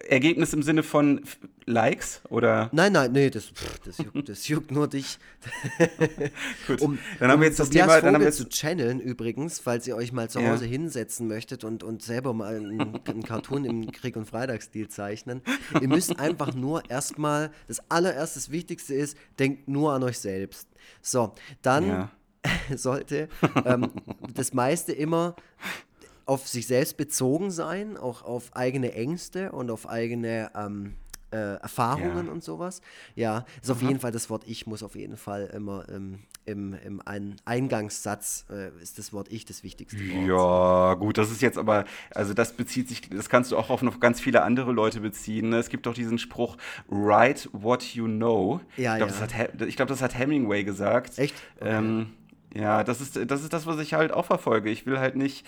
Ergebnis 0.08 0.52
im 0.52 0.62
Sinne 0.62 0.82
von 0.82 1.22
Likes 1.66 2.20
oder? 2.28 2.68
Nein, 2.72 2.92
nein, 2.92 3.12
nee, 3.12 3.30
das, 3.30 3.46
pff, 3.46 3.78
das, 3.84 3.98
juckt, 3.98 4.28
das 4.28 4.48
juckt 4.48 4.70
nur 4.70 4.88
dich. 4.88 5.18
Gut, 6.66 6.82
Um, 6.82 6.98
dann 7.20 7.30
haben 7.30 7.40
wir 7.40 7.48
jetzt 7.48 7.58
das 7.60 7.68
Tobias 7.68 7.86
Thema, 7.86 8.00
dann 8.02 8.14
haben 8.14 8.24
wir 8.24 8.32
zu 8.32 8.42
jetzt, 8.42 8.52
channeln 8.54 9.00
übrigens, 9.00 9.60
falls 9.60 9.86
ihr 9.86 9.96
euch 9.96 10.12
mal 10.12 10.28
zu 10.28 10.40
Ja. 10.40 10.50
Hause 10.50 10.66
hinsetzen 10.66 11.26
möchtet 11.26 11.64
und, 11.64 11.82
und 11.84 12.02
selber 12.02 12.34
mal 12.34 12.56
einen, 12.56 13.00
einen 13.06 13.22
Cartoon 13.22 13.64
im 13.64 13.92
Krieg- 13.92 14.16
und 14.16 14.26
Freitagsstil 14.26 14.88
zeichnen. 14.88 15.42
Ihr 15.80 15.88
müsst 15.88 16.18
einfach 16.18 16.54
nur 16.54 16.90
erstmal, 16.90 17.50
das 17.68 17.80
allererste, 17.90 18.40
das 18.40 18.50
Wichtigste 18.50 18.94
ist, 18.94 19.16
denkt 19.38 19.68
nur 19.68 19.92
an 19.94 20.02
euch 20.02 20.18
selbst. 20.18 20.68
So, 21.02 21.32
dann 21.62 21.86
Ja. 21.86 22.10
sollte 22.76 23.28
ähm, 23.64 23.90
das 24.34 24.52
meiste 24.52 24.92
immer 24.92 25.34
auf 26.26 26.48
sich 26.48 26.66
selbst 26.66 26.96
bezogen 26.96 27.50
sein, 27.50 27.96
auch 27.96 28.22
auf 28.22 28.54
eigene 28.56 28.92
Ängste 28.92 29.52
und 29.52 29.70
auf 29.70 29.88
eigene 29.88 30.50
ähm, 30.54 30.94
äh, 31.30 31.36
Erfahrungen 31.56 32.26
Ja. 32.26 32.32
und 32.32 32.42
sowas. 32.44 32.80
Ja, 33.14 33.44
ist 33.62 33.70
auf 33.70 33.82
jeden 33.82 33.98
Fall 34.00 34.12
das 34.12 34.30
Wort 34.30 34.44
Ich 34.46 34.66
muss 34.66 34.82
auf 34.82 34.94
jeden 34.94 35.16
Fall 35.16 35.46
immer 35.54 35.86
ähm, 35.88 36.20
im, 36.46 36.74
im 36.84 37.00
Ein 37.04 37.36
Eingangssatz 37.44 38.46
äh, 38.50 38.70
ist 38.82 38.98
das 38.98 39.12
Wort 39.12 39.30
Ich 39.30 39.44
das 39.44 39.62
wichtigste 39.62 39.98
Wort. 39.98 40.28
Ja, 40.28 40.94
gut, 40.94 41.18
das 41.18 41.30
ist 41.30 41.42
jetzt 41.42 41.58
aber, 41.58 41.84
also 42.14 42.34
das 42.34 42.52
bezieht 42.52 42.88
sich, 42.88 43.08
das 43.08 43.28
kannst 43.28 43.52
du 43.52 43.56
auch 43.56 43.70
auf 43.70 43.82
noch 43.82 44.00
ganz 44.00 44.20
viele 44.20 44.42
andere 44.42 44.72
Leute 44.72 45.00
beziehen. 45.00 45.50
Ne? 45.50 45.58
Es 45.58 45.68
gibt 45.68 45.86
doch 45.86 45.94
diesen 45.94 46.18
Spruch, 46.18 46.56
write 46.88 47.48
what 47.52 47.82
you 47.94 48.06
know. 48.06 48.60
Ja, 48.76 48.94
ich 48.94 48.98
glaube, 48.98 49.12
ja. 49.12 49.26
das, 49.26 49.34
hat 49.34 49.62
ich 49.62 49.76
glaub, 49.76 49.88
das 49.88 50.02
hat 50.02 50.18
Hemingway 50.18 50.64
gesagt. 50.64 51.18
Echt? 51.18 51.34
Okay. 51.60 51.70
Ähm, 51.70 52.06
ja, 52.54 52.84
das 52.84 53.00
ist, 53.00 53.18
das 53.30 53.42
ist 53.42 53.52
das, 53.52 53.66
was 53.66 53.80
ich 53.80 53.94
halt 53.94 54.12
auch 54.12 54.26
verfolge. 54.26 54.70
Ich 54.70 54.86
will 54.86 54.98
halt 54.98 55.16
nicht, 55.16 55.44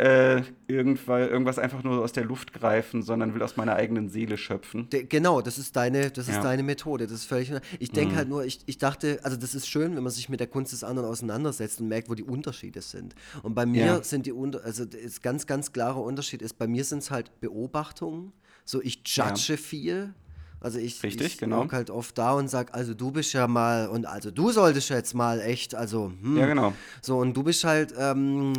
äh, 0.00 0.42
irgendwas, 0.66 1.58
einfach 1.58 1.82
nur 1.82 2.02
aus 2.02 2.12
der 2.12 2.24
Luft 2.24 2.54
greifen, 2.54 3.02
sondern 3.02 3.34
will 3.34 3.42
aus 3.42 3.58
meiner 3.58 3.76
eigenen 3.76 4.08
Seele 4.08 4.38
schöpfen. 4.38 4.88
De 4.88 5.04
genau, 5.04 5.42
das 5.42 5.58
ist 5.58 5.76
deine, 5.76 6.10
das 6.10 6.26
ist 6.26 6.36
ja. 6.36 6.42
deine 6.42 6.62
Methode. 6.62 7.06
Das 7.06 7.16
ist 7.16 7.26
völlig. 7.26 7.52
Ich 7.78 7.92
denke 7.92 8.14
mhm. 8.14 8.16
halt 8.16 8.28
nur, 8.30 8.44
ich, 8.44 8.60
ich 8.64 8.78
dachte, 8.78 9.20
also 9.24 9.36
das 9.36 9.54
ist 9.54 9.68
schön, 9.68 9.96
wenn 9.96 10.02
man 10.02 10.10
sich 10.10 10.30
mit 10.30 10.40
der 10.40 10.46
Kunst 10.46 10.72
des 10.72 10.84
anderen 10.84 11.06
auseinandersetzt 11.06 11.80
und 11.80 11.88
merkt, 11.88 12.08
wo 12.08 12.14
die 12.14 12.22
Unterschiede 12.22 12.80
sind. 12.80 13.14
Und 13.42 13.54
bei 13.54 13.66
mir 13.66 13.84
ja. 13.84 14.02
sind 14.02 14.24
die 14.24 14.32
Unter 14.32 14.64
also 14.64 14.84
ist 14.84 15.22
ganz, 15.22 15.46
ganz 15.46 15.72
klarer 15.72 16.02
Unterschied 16.02 16.40
ist, 16.40 16.56
bei 16.56 16.66
mir 16.66 16.84
sind 16.84 17.00
es 17.00 17.10
halt 17.10 17.38
Beobachtungen. 17.40 18.32
So, 18.64 18.80
ich 18.80 19.02
judge 19.04 19.52
ja. 19.52 19.56
viel. 19.58 20.14
Also 20.60 20.78
ich, 20.78 21.02
Richtig, 21.02 21.26
ich 21.26 21.38
genau. 21.38 21.70
halt 21.70 21.90
oft 21.90 22.16
da 22.16 22.32
und 22.32 22.48
sag, 22.48 22.74
also 22.74 22.94
du 22.94 23.10
bist 23.10 23.32
ja 23.34 23.46
mal 23.46 23.88
und 23.88 24.06
also 24.06 24.30
du 24.30 24.50
solltest 24.50 24.88
jetzt 24.90 25.14
mal 25.14 25.40
echt, 25.40 25.74
also 25.74 26.12
hm. 26.22 26.36
ja 26.36 26.46
genau. 26.46 26.72
So 27.02 27.18
und 27.18 27.34
du 27.34 27.42
bist 27.42 27.64
halt 27.64 27.94
ähm, 27.98 28.52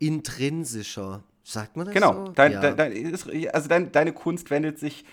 intrinsischer. 0.00 1.22
Sagt 1.42 1.76
man 1.76 1.86
das 1.86 1.94
genau. 1.94 2.26
so? 2.26 2.32
Dein, 2.32 2.52
ja. 2.52 2.72
dein, 2.72 3.18
also 3.52 3.68
dein, 3.68 3.90
deine 3.90 4.12
Kunst 4.12 4.50
wendet 4.50 4.78
sich, 4.78 5.04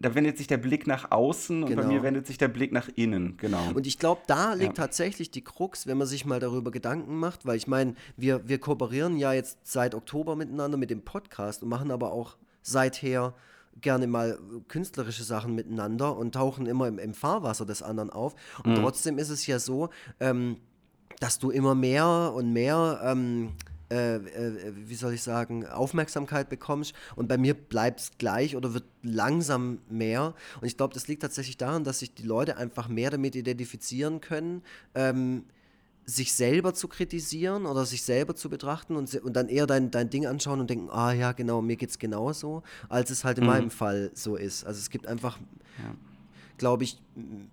da 0.00 0.14
wendet 0.14 0.38
sich 0.38 0.46
der 0.46 0.56
Blick 0.56 0.86
nach 0.86 1.10
außen 1.10 1.62
und 1.62 1.68
genau. 1.68 1.82
bei 1.82 1.88
mir 1.88 2.02
wendet 2.02 2.26
sich 2.26 2.38
der 2.38 2.48
Blick 2.48 2.72
nach 2.72 2.88
innen, 2.96 3.36
genau. 3.36 3.70
Und 3.74 3.86
ich 3.86 3.98
glaube, 3.98 4.22
da 4.26 4.54
liegt 4.54 4.78
ja. 4.78 4.84
tatsächlich 4.84 5.30
die 5.30 5.44
Krux, 5.44 5.86
wenn 5.86 5.98
man 5.98 6.06
sich 6.06 6.24
mal 6.24 6.40
darüber 6.40 6.70
Gedanken 6.70 7.16
macht, 7.16 7.46
weil 7.46 7.56
ich 7.56 7.68
meine, 7.68 7.94
wir, 8.16 8.48
wir 8.48 8.58
kooperieren 8.58 9.18
ja 9.18 9.34
jetzt 9.34 9.58
seit 9.62 9.94
Oktober 9.94 10.36
miteinander 10.36 10.78
mit 10.78 10.90
dem 10.90 11.02
Podcast 11.02 11.62
und 11.62 11.68
machen 11.68 11.90
aber 11.90 12.12
auch 12.12 12.36
seither 12.62 13.34
gerne 13.80 14.06
mal 14.06 14.38
künstlerische 14.68 15.22
Sachen 15.22 15.54
miteinander 15.54 16.16
und 16.16 16.32
tauchen 16.32 16.66
immer 16.66 16.88
im, 16.88 16.98
im 16.98 17.14
Fahrwasser 17.14 17.66
des 17.66 17.82
anderen 17.82 18.10
auf. 18.10 18.34
Und 18.64 18.72
mhm. 18.72 18.82
trotzdem 18.82 19.18
ist 19.18 19.30
es 19.30 19.46
ja 19.46 19.58
so, 19.58 19.90
ähm, 20.18 20.56
dass 21.20 21.38
du 21.38 21.50
immer 21.50 21.74
mehr 21.74 22.32
und 22.34 22.52
mehr 22.52 23.00
ähm, 23.04 23.52
äh, 23.94 24.16
äh, 24.16 24.72
wie 24.74 24.94
soll 24.94 25.14
ich 25.14 25.22
sagen, 25.22 25.66
Aufmerksamkeit 25.66 26.48
bekommst 26.48 26.94
und 27.14 27.28
bei 27.28 27.38
mir 27.38 27.54
bleibt 27.54 28.00
es 28.00 28.10
gleich 28.18 28.56
oder 28.56 28.74
wird 28.74 28.84
langsam 29.02 29.78
mehr. 29.88 30.34
Und 30.60 30.66
ich 30.66 30.76
glaube, 30.76 30.94
das 30.94 31.06
liegt 31.06 31.22
tatsächlich 31.22 31.56
daran, 31.56 31.84
dass 31.84 32.00
sich 32.00 32.12
die 32.12 32.24
Leute 32.24 32.56
einfach 32.56 32.88
mehr 32.88 33.10
damit 33.10 33.36
identifizieren 33.36 34.20
können. 34.20 34.62
Ähm, 34.94 35.44
sich 36.06 36.34
selber 36.34 36.74
zu 36.74 36.88
kritisieren 36.88 37.64
oder 37.64 37.86
sich 37.86 38.02
selber 38.02 38.34
zu 38.34 38.50
betrachten 38.50 38.96
und, 38.96 39.14
und 39.22 39.34
dann 39.34 39.48
eher 39.48 39.66
dein, 39.66 39.90
dein 39.90 40.10
Ding 40.10 40.26
anschauen 40.26 40.60
und 40.60 40.68
denken, 40.68 40.90
ah 40.90 41.12
ja, 41.12 41.32
genau, 41.32 41.62
mir 41.62 41.76
geht 41.76 41.90
es 41.90 41.98
genauso, 41.98 42.62
als 42.90 43.08
es 43.10 43.24
halt 43.24 43.38
in 43.38 43.44
mhm. 43.44 43.50
meinem 43.50 43.70
Fall 43.70 44.10
so 44.12 44.36
ist. 44.36 44.64
Also 44.64 44.80
es 44.80 44.90
gibt 44.90 45.06
einfach, 45.06 45.38
ja. 45.78 45.94
glaube 46.58 46.84
ich, 46.84 47.00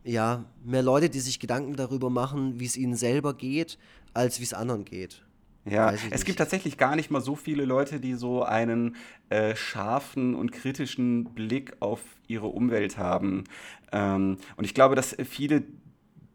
ja, 0.03 0.43
mehr 0.65 0.83
Leute, 0.83 1.09
die 1.09 1.21
sich 1.21 1.39
Gedanken 1.39 1.77
darüber 1.77 2.09
machen, 2.09 2.59
wie 2.59 2.65
es 2.65 2.75
ihnen 2.75 2.95
selber 2.95 3.33
geht, 3.33 3.77
als 4.13 4.41
wie 4.41 4.43
es 4.43 4.53
anderen 4.53 4.83
geht. 4.83 5.23
Ja, 5.65 5.93
es 6.09 6.25
gibt 6.25 6.39
tatsächlich 6.39 6.77
gar 6.77 6.95
nicht 6.95 7.11
mal 7.11 7.21
so 7.21 7.35
viele 7.35 7.65
Leute, 7.65 7.99
die 7.99 8.15
so 8.15 8.43
einen 8.43 8.95
äh, 9.29 9.55
scharfen 9.55 10.33
und 10.33 10.51
kritischen 10.51 11.25
Blick 11.35 11.73
auf 11.79 12.01
ihre 12.27 12.47
Umwelt 12.47 12.97
haben. 12.97 13.43
Ähm, 13.91 14.37
und 14.57 14.63
ich 14.65 14.73
glaube, 14.73 14.95
dass 14.95 15.15
viele, 15.23 15.63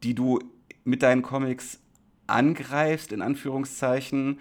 die 0.04 0.14
du 0.14 0.38
mit 0.84 1.02
deinen 1.02 1.22
Comics 1.22 1.80
angreifst, 2.28 3.12
in 3.12 3.20
Anführungszeichen, 3.20 4.38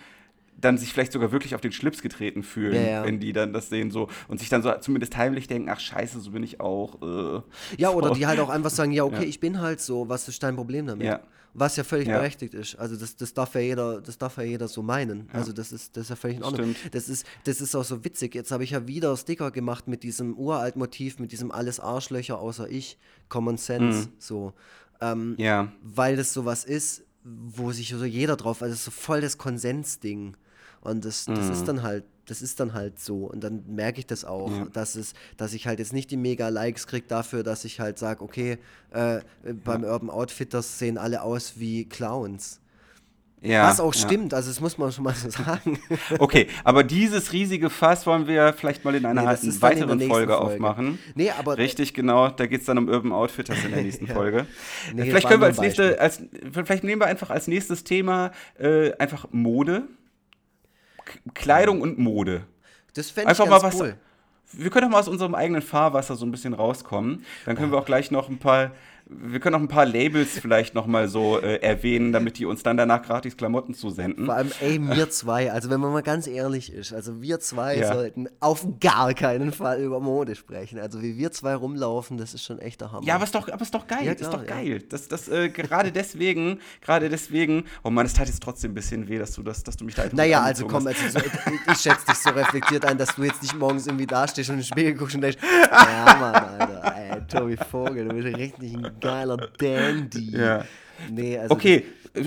dann 0.58 0.78
sich 0.78 0.94
vielleicht 0.94 1.12
sogar 1.12 1.32
wirklich 1.32 1.56
auf 1.56 1.62
den 1.62 1.72
Schlips 1.72 2.02
getreten 2.02 2.44
fühlen, 2.44 2.76
ja, 2.76 2.82
ja. 2.82 3.06
wenn 3.06 3.20
die 3.20 3.34
dann 3.34 3.54
das 3.54 3.70
sehen 3.70 3.92
so 3.92 4.08
und 4.28 4.40
sich 4.40 4.50
dann 4.50 4.62
so 4.62 4.72
zumindest 4.80 5.18
heimlich 5.18 5.48
denken, 5.48 5.70
ach 5.70 5.80
scheiße, 5.80 6.20
so 6.20 6.32
bin 6.32 6.44
ich 6.44 6.60
auch. 6.60 7.02
Äh, 7.02 7.42
ja, 7.78 7.90
oder 7.90 8.12
die 8.12 8.26
halt 8.26 8.40
auch 8.40 8.50
einfach 8.50 8.70
sagen, 8.70 8.92
ja, 8.92 9.04
okay, 9.04 9.24
ja. 9.24 9.28
ich 9.28 9.40
bin 9.40 9.60
halt 9.60 9.82
so, 9.82 10.08
was 10.08 10.28
ist 10.28 10.42
dein 10.44 10.56
Problem 10.56 10.88
damit? 10.88 11.08
Ja. 11.08 11.22
Was 11.58 11.78
ja 11.78 11.86
völlig 11.86 12.10
ja. 12.10 12.18
berechtigt 12.18 12.54
ist. 12.54 12.76
Also 12.76 12.98
das, 12.98 13.16
das 13.16 13.34
darf 13.34 13.56
ja 13.56 13.62
jeder, 13.62 14.02
das 14.02 14.18
darf 14.18 14.36
ja 14.38 14.44
jeder 14.44 14.68
so 14.68 14.84
meinen. 14.84 15.30
Ja. 15.32 15.40
Also 15.40 15.54
das 15.54 15.72
ist, 15.72 15.96
das 15.96 16.04
ist 16.04 16.10
ja 16.10 16.16
völlig 16.18 16.38
in 16.38 16.44
Ordnung. 16.44 16.76
Das 16.92 17.08
ist, 17.08 17.26
das 17.46 17.62
ist 17.62 17.74
auch 17.76 17.86
so 17.86 18.04
witzig. 18.04 18.36
Jetzt 18.36 18.52
habe 18.52 18.66
ich 18.66 18.72
ja 18.72 18.88
wieder 18.88 19.16
Sticker 19.16 19.52
gemacht 19.52 19.88
mit 19.88 20.04
diesem 20.04 20.38
uralt 20.38 20.76
Motiv, 20.76 21.18
mit 21.18 21.32
diesem 21.32 21.52
alles 21.52 21.80
Arschlöcher 21.80 22.40
außer 22.40 22.70
ich, 22.70 22.98
Common 23.30 23.58
Sense, 23.58 24.08
mhm. 24.10 24.14
so. 24.20 24.54
Ähm, 25.00 25.36
ja. 25.38 25.72
Weil 25.82 26.18
das 26.18 26.34
sowas 26.34 26.66
ist, 26.66 27.04
wo 27.24 27.72
sich 27.72 27.90
so 27.90 28.04
jeder 28.04 28.36
drauf, 28.36 28.62
also 28.62 28.76
so 28.76 28.92
voll 28.92 29.22
das 29.22 29.38
Konsensding. 29.38 30.36
Und 30.82 31.06
das, 31.06 31.24
das 31.24 31.46
mhm. 31.46 31.52
ist 31.54 31.68
dann 31.68 31.84
halt 31.84 32.04
das 32.26 32.42
ist 32.42 32.60
dann 32.60 32.74
halt 32.74 33.00
so. 33.00 33.26
Und 33.26 33.44
dann 33.44 33.64
merke 33.68 34.00
ich 34.00 34.08
das 34.08 34.26
auch, 34.26 34.52
ja. 34.52 34.66
dass, 34.74 34.96
es, 34.96 35.14
dass 35.38 35.54
ich 35.54 35.68
halt 35.68 35.80
jetzt 35.80 35.94
nicht 35.94 36.12
die 36.12 36.18
Mega-Likes 36.18 36.88
kriege 36.88 37.06
dafür, 37.08 37.44
dass 37.44 37.66
ich 37.66 37.80
halt 37.80 38.00
sage, 38.00 38.22
okay, 38.24 38.58
äh, 38.92 39.22
beim 39.64 39.84
ja. 39.84 39.92
Urban 39.92 40.10
Outfitters 40.10 40.80
sehen 40.80 40.98
alle 40.98 41.22
aus 41.22 41.54
wie 41.58 41.86
Clowns. 41.86 42.60
Ja, 43.46 43.68
Was 43.68 43.80
auch 43.80 43.94
stimmt, 43.94 44.34
also 44.34 44.50
das 44.50 44.60
muss 44.60 44.78
man 44.78 44.92
schon 44.92 45.04
mal 45.04 45.14
so 45.14 45.30
sagen. 45.30 45.80
Okay, 46.20 46.48
aber 46.64 46.84
dieses 46.84 47.32
riesige 47.32 47.70
Fass 47.70 48.08
wollen 48.08 48.28
wir 48.28 48.54
vielleicht 48.54 48.84
mal 48.84 48.96
in 48.96 49.06
einer 49.06 49.22
nee, 49.22 49.52
weiteren 49.60 50.00
in 50.00 50.10
Folge, 50.10 50.34
Folge, 50.34 50.38
aufmachen. 50.38 50.98
Nee, 51.14 51.32
aber 51.38 51.58
Richtig, 51.58 51.94
genau, 51.94 52.30
da 52.30 52.48
geht 52.48 52.62
es 52.62 52.66
dann 52.66 52.78
um 52.78 52.88
Urban 52.88 53.12
Outfitters 53.12 53.64
in 53.64 53.72
der 53.72 53.82
nächsten 53.84 54.08
Folge. 54.08 54.48
Nee, 54.94 55.04
vielleicht 55.04 55.28
können 55.28 55.42
wir 55.42 55.48
als 55.48 55.60
nächste, 55.60 56.00
als, 56.00 56.24
vielleicht 56.52 56.84
nehmen 56.84 57.02
wir 57.02 57.08
einfach 57.08 57.30
als 57.30 57.48
nächstes 57.48 57.84
Thema 57.84 58.32
äh, 58.58 58.94
einfach 58.98 59.28
Mode. 59.32 59.84
Kleidung 61.34 61.82
und 61.82 61.98
Mode. 61.98 62.46
Das 62.94 63.10
fände 63.12 63.32
ich 63.32 63.40
Einfach 63.40 63.50
ganz 63.50 63.64
mal 63.64 63.68
was, 63.70 63.80
cool. 63.80 63.98
Wir 64.54 64.70
können 64.70 64.86
doch 64.86 64.92
mal 64.92 65.00
aus 65.00 65.08
unserem 65.08 65.36
eigenen 65.36 65.62
Fahrwasser 65.62 66.16
so 66.16 66.26
ein 66.26 66.32
bisschen 66.32 66.54
rauskommen. 66.54 67.26
Dann 67.46 67.56
können 67.56 67.72
wir 67.72 67.78
auch 67.78 67.86
gleich 67.86 68.12
noch 68.12 68.30
ein 68.30 68.38
paar 68.38 68.72
wir 69.08 69.40
können 69.40 69.56
auch 69.56 69.60
ein 69.60 69.68
paar 69.68 69.86
Labels 69.86 70.40
vielleicht 70.40 70.74
nochmal 70.74 71.08
so 71.08 71.40
äh, 71.40 71.58
erwähnen, 71.58 72.12
damit 72.12 72.40
die 72.40 72.46
uns 72.46 72.64
dann 72.64 72.76
danach 72.76 73.04
gratis 73.04 73.38
Klamotten 73.38 73.76
zusenden. 73.76 74.26
Vor 74.26 74.34
allem, 74.34 74.52
ey, 74.62 74.82
wir 74.82 75.12
zwei, 75.12 75.52
also 75.52 75.70
wenn 75.70 75.80
man 75.80 75.94
mal 75.94 76.02
ganz 76.02 76.26
ehrlich 76.26 76.74
ist, 76.74 76.92
also 76.92 77.22
wir 77.22 77.40
zwei 77.40 77.78
ja. 77.78 77.94
sollten 77.94 78.28
auf 78.40 78.66
gar 78.80 79.14
keinen 79.14 79.52
Fall 79.52 79.80
über 79.80 80.00
Mode 80.00 80.36
sprechen. 80.36 80.80
Also 80.80 81.04
wie 81.04 81.18
wir 81.18 81.32
zwei 81.32 81.54
rumlaufen, 81.54 82.18
das 82.18 82.34
ist 82.34 82.44
schon 82.44 82.58
echt 82.58 82.82
der 82.82 82.92
Hammer. 82.92 83.06
Ja, 83.06 83.16
aber 83.16 83.26
ist 83.26 83.36
doch, 83.36 83.48
aber 83.48 83.62
ist 83.62 83.76
doch 83.76 83.86
geil, 83.86 84.06
ja, 84.06 84.16
klar, 84.16 84.32
ist 84.32 84.40
doch 84.40 84.46
geil. 84.48 84.68
Ja. 84.68 84.80
Das, 84.90 85.08
das, 85.08 85.30
äh, 85.30 85.50
gerade 85.50 85.92
deswegen, 85.92 86.60
gerade 86.82 87.08
deswegen, 87.10 87.66
oh 87.84 87.92
Mann, 87.92 88.08
es 88.08 88.14
tat 88.14 88.28
jetzt 88.28 88.42
trotzdem 88.42 88.72
ein 88.72 88.76
bisschen 88.76 89.08
weh, 89.08 89.20
dass 89.20 89.34
du, 89.34 89.44
das, 89.44 89.64
dass 89.64 89.78
du 89.78 89.86
mich 89.86 89.94
da 89.94 90.06
Naja, 90.14 90.42
also 90.42 90.66
komm, 90.66 90.88
also 90.88 91.00
so, 91.10 91.20
ich 91.20 91.78
schätze 91.78 92.08
dich 92.10 92.18
so 92.18 92.32
reflektiert 92.32 92.86
ein, 92.86 92.98
dass 92.98 93.16
du 93.16 93.24
jetzt 93.24 93.44
nicht 93.44 93.56
morgens 93.56 93.86
irgendwie 93.86 94.08
dastehst 94.08 94.50
und 94.50 94.56
in 94.56 94.62
den 94.62 94.66
Spiegel 94.66 94.96
guckst 94.96 95.14
und 95.14 95.22
denkst, 95.22 95.38
ja 95.72 96.16
Mann, 96.20 96.34
Alter, 96.34 96.96
ey, 96.96 97.22
Tobi 97.28 97.56
Vogel, 97.56 98.08
du 98.08 98.16
bist 98.16 98.36
richtig 98.36 98.74
ein 98.76 98.95
geiler 99.00 99.38
Dandy. 99.58 100.32
Ja. 100.32 100.66
Nee, 101.10 101.38
also 101.38 101.54
okay, 101.54 101.84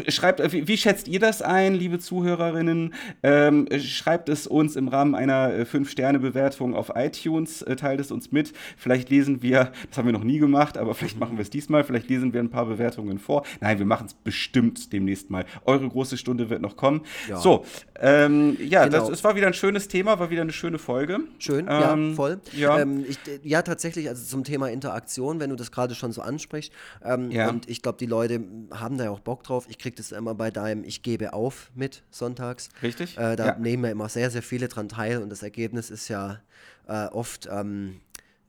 schreibt, 0.08 0.52
wie, 0.52 0.68
wie, 0.68 0.76
schätzt 0.76 1.08
ihr 1.08 1.20
das 1.20 1.42
ein, 1.42 1.74
liebe 1.74 1.98
Zuhörerinnen? 1.98 2.94
Ähm, 3.22 3.68
schreibt 3.78 4.28
es 4.28 4.46
uns 4.46 4.76
im 4.76 4.88
Rahmen 4.88 5.14
einer 5.14 5.54
äh, 5.54 5.62
5-Sterne-Bewertung 5.62 6.74
auf 6.74 6.92
iTunes, 6.94 7.62
äh, 7.62 7.76
teilt 7.76 8.00
es 8.00 8.10
uns 8.10 8.32
mit. 8.32 8.52
Vielleicht 8.76 9.10
lesen 9.10 9.42
wir, 9.42 9.72
das 9.88 9.98
haben 9.98 10.06
wir 10.06 10.12
noch 10.12 10.24
nie 10.24 10.38
gemacht, 10.38 10.78
aber 10.78 10.94
vielleicht 10.94 11.18
machen 11.18 11.36
wir 11.36 11.42
es 11.42 11.50
diesmal, 11.50 11.84
vielleicht 11.84 12.08
lesen 12.08 12.32
wir 12.32 12.40
ein 12.40 12.50
paar 12.50 12.66
Bewertungen 12.66 13.18
vor. 13.18 13.44
Nein, 13.60 13.78
wir 13.78 13.86
machen 13.86 14.06
es 14.06 14.14
bestimmt 14.14 14.92
demnächst 14.92 15.30
mal. 15.30 15.44
Eure 15.64 15.88
große 15.88 16.16
Stunde 16.16 16.50
wird 16.50 16.62
noch 16.62 16.76
kommen. 16.76 17.02
Ja. 17.28 17.36
So, 17.36 17.64
ähm, 18.00 18.56
ja, 18.60 18.84
genau. 18.84 18.98
das, 18.98 19.08
es 19.08 19.24
war 19.24 19.34
wieder 19.34 19.46
ein 19.46 19.54
schönes 19.54 19.88
Thema, 19.88 20.18
war 20.18 20.30
wieder 20.30 20.42
eine 20.42 20.52
schöne 20.52 20.78
Folge. 20.78 21.20
Schön, 21.38 21.66
ähm, 21.68 22.10
ja, 22.10 22.14
voll. 22.14 22.40
Ja. 22.56 22.78
Ähm, 22.80 23.04
ich, 23.08 23.18
ja, 23.42 23.62
tatsächlich, 23.62 24.08
also 24.08 24.24
zum 24.24 24.44
Thema 24.44 24.70
Interaktion, 24.70 25.40
wenn 25.40 25.50
du 25.50 25.56
das 25.56 25.72
gerade 25.72 25.94
schon 25.94 26.12
so 26.12 26.22
ansprichst. 26.22 26.72
Ähm, 27.04 27.30
ja. 27.30 27.48
Und 27.48 27.68
ich 27.68 27.82
glaube, 27.82 27.98
die 27.98 28.06
Leute 28.06 28.42
haben 28.70 28.98
da 28.98 29.04
ja 29.04 29.10
auch 29.10 29.20
Bock 29.20 29.42
drauf. 29.42 29.66
Ich 29.68 29.77
ich 29.78 29.82
kriege 29.82 29.96
das 29.96 30.10
immer 30.10 30.34
bei 30.34 30.50
deinem 30.50 30.82
Ich 30.82 31.02
gebe 31.02 31.32
auf 31.32 31.70
mit 31.72 32.02
sonntags. 32.10 32.68
Richtig. 32.82 33.16
Äh, 33.16 33.36
da 33.36 33.46
ja. 33.46 33.58
nehmen 33.58 33.84
ja 33.84 33.92
immer 33.92 34.08
sehr, 34.08 34.28
sehr 34.28 34.42
viele 34.42 34.66
dran 34.66 34.88
teil 34.88 35.22
und 35.22 35.30
das 35.30 35.44
Ergebnis 35.44 35.90
ist 35.90 36.08
ja 36.08 36.40
äh, 36.88 37.06
oft 37.06 37.48
ähm, 37.48 38.00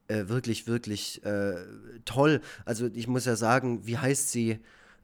äh, 0.08 0.28
wirklich, 0.28 0.66
wirklich 0.66 1.24
äh, 1.24 1.54
toll. 2.04 2.42
Also 2.66 2.88
ich 2.92 3.08
muss 3.08 3.26
ja 3.26 3.36
sagen, 3.36 3.86
wie 3.86 4.00
heißt 4.00 4.32
sie? 4.32 4.60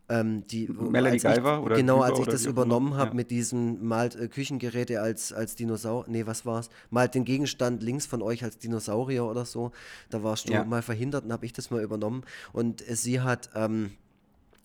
Ähm, 0.10 0.46
die, 0.48 0.68
Melanie 0.68 1.20
Guyver 1.20 1.62
oder 1.64 1.76
Genau, 1.76 2.02
als 2.02 2.20
ich 2.20 2.26
das 2.26 2.46
übernommen 2.46 2.96
habe 2.96 3.12
ja. 3.12 3.16
mit 3.16 3.30
diesen 3.30 3.86
malt 3.86 4.16
äh, 4.16 4.28
Küchengeräte 4.28 5.02
als, 5.02 5.32
als 5.32 5.56
Dinosaurier, 5.56 6.12
nee, 6.12 6.26
was 6.26 6.46
war's? 6.46 6.70
Malt 6.90 7.14
den 7.14 7.26
Gegenstand 7.26 7.84
links 7.84 8.08
von 8.08 8.24
euch 8.24 8.44
als 8.44 8.58
Dinosaurier 8.58 9.26
oder 9.26 9.46
so. 9.46 9.72
Da 10.10 10.24
warst 10.24 10.50
du 10.50 10.54
ja. 10.54 10.64
mal 10.64 10.82
verhindert 10.82 11.26
und 11.26 11.34
habe 11.34 11.46
ich 11.46 11.54
das 11.54 11.70
mal 11.70 11.84
übernommen. 11.84 12.24
Und 12.52 12.88
äh, 12.88 12.96
sie 12.96 13.22
hat 13.22 13.52
ähm, 13.56 13.92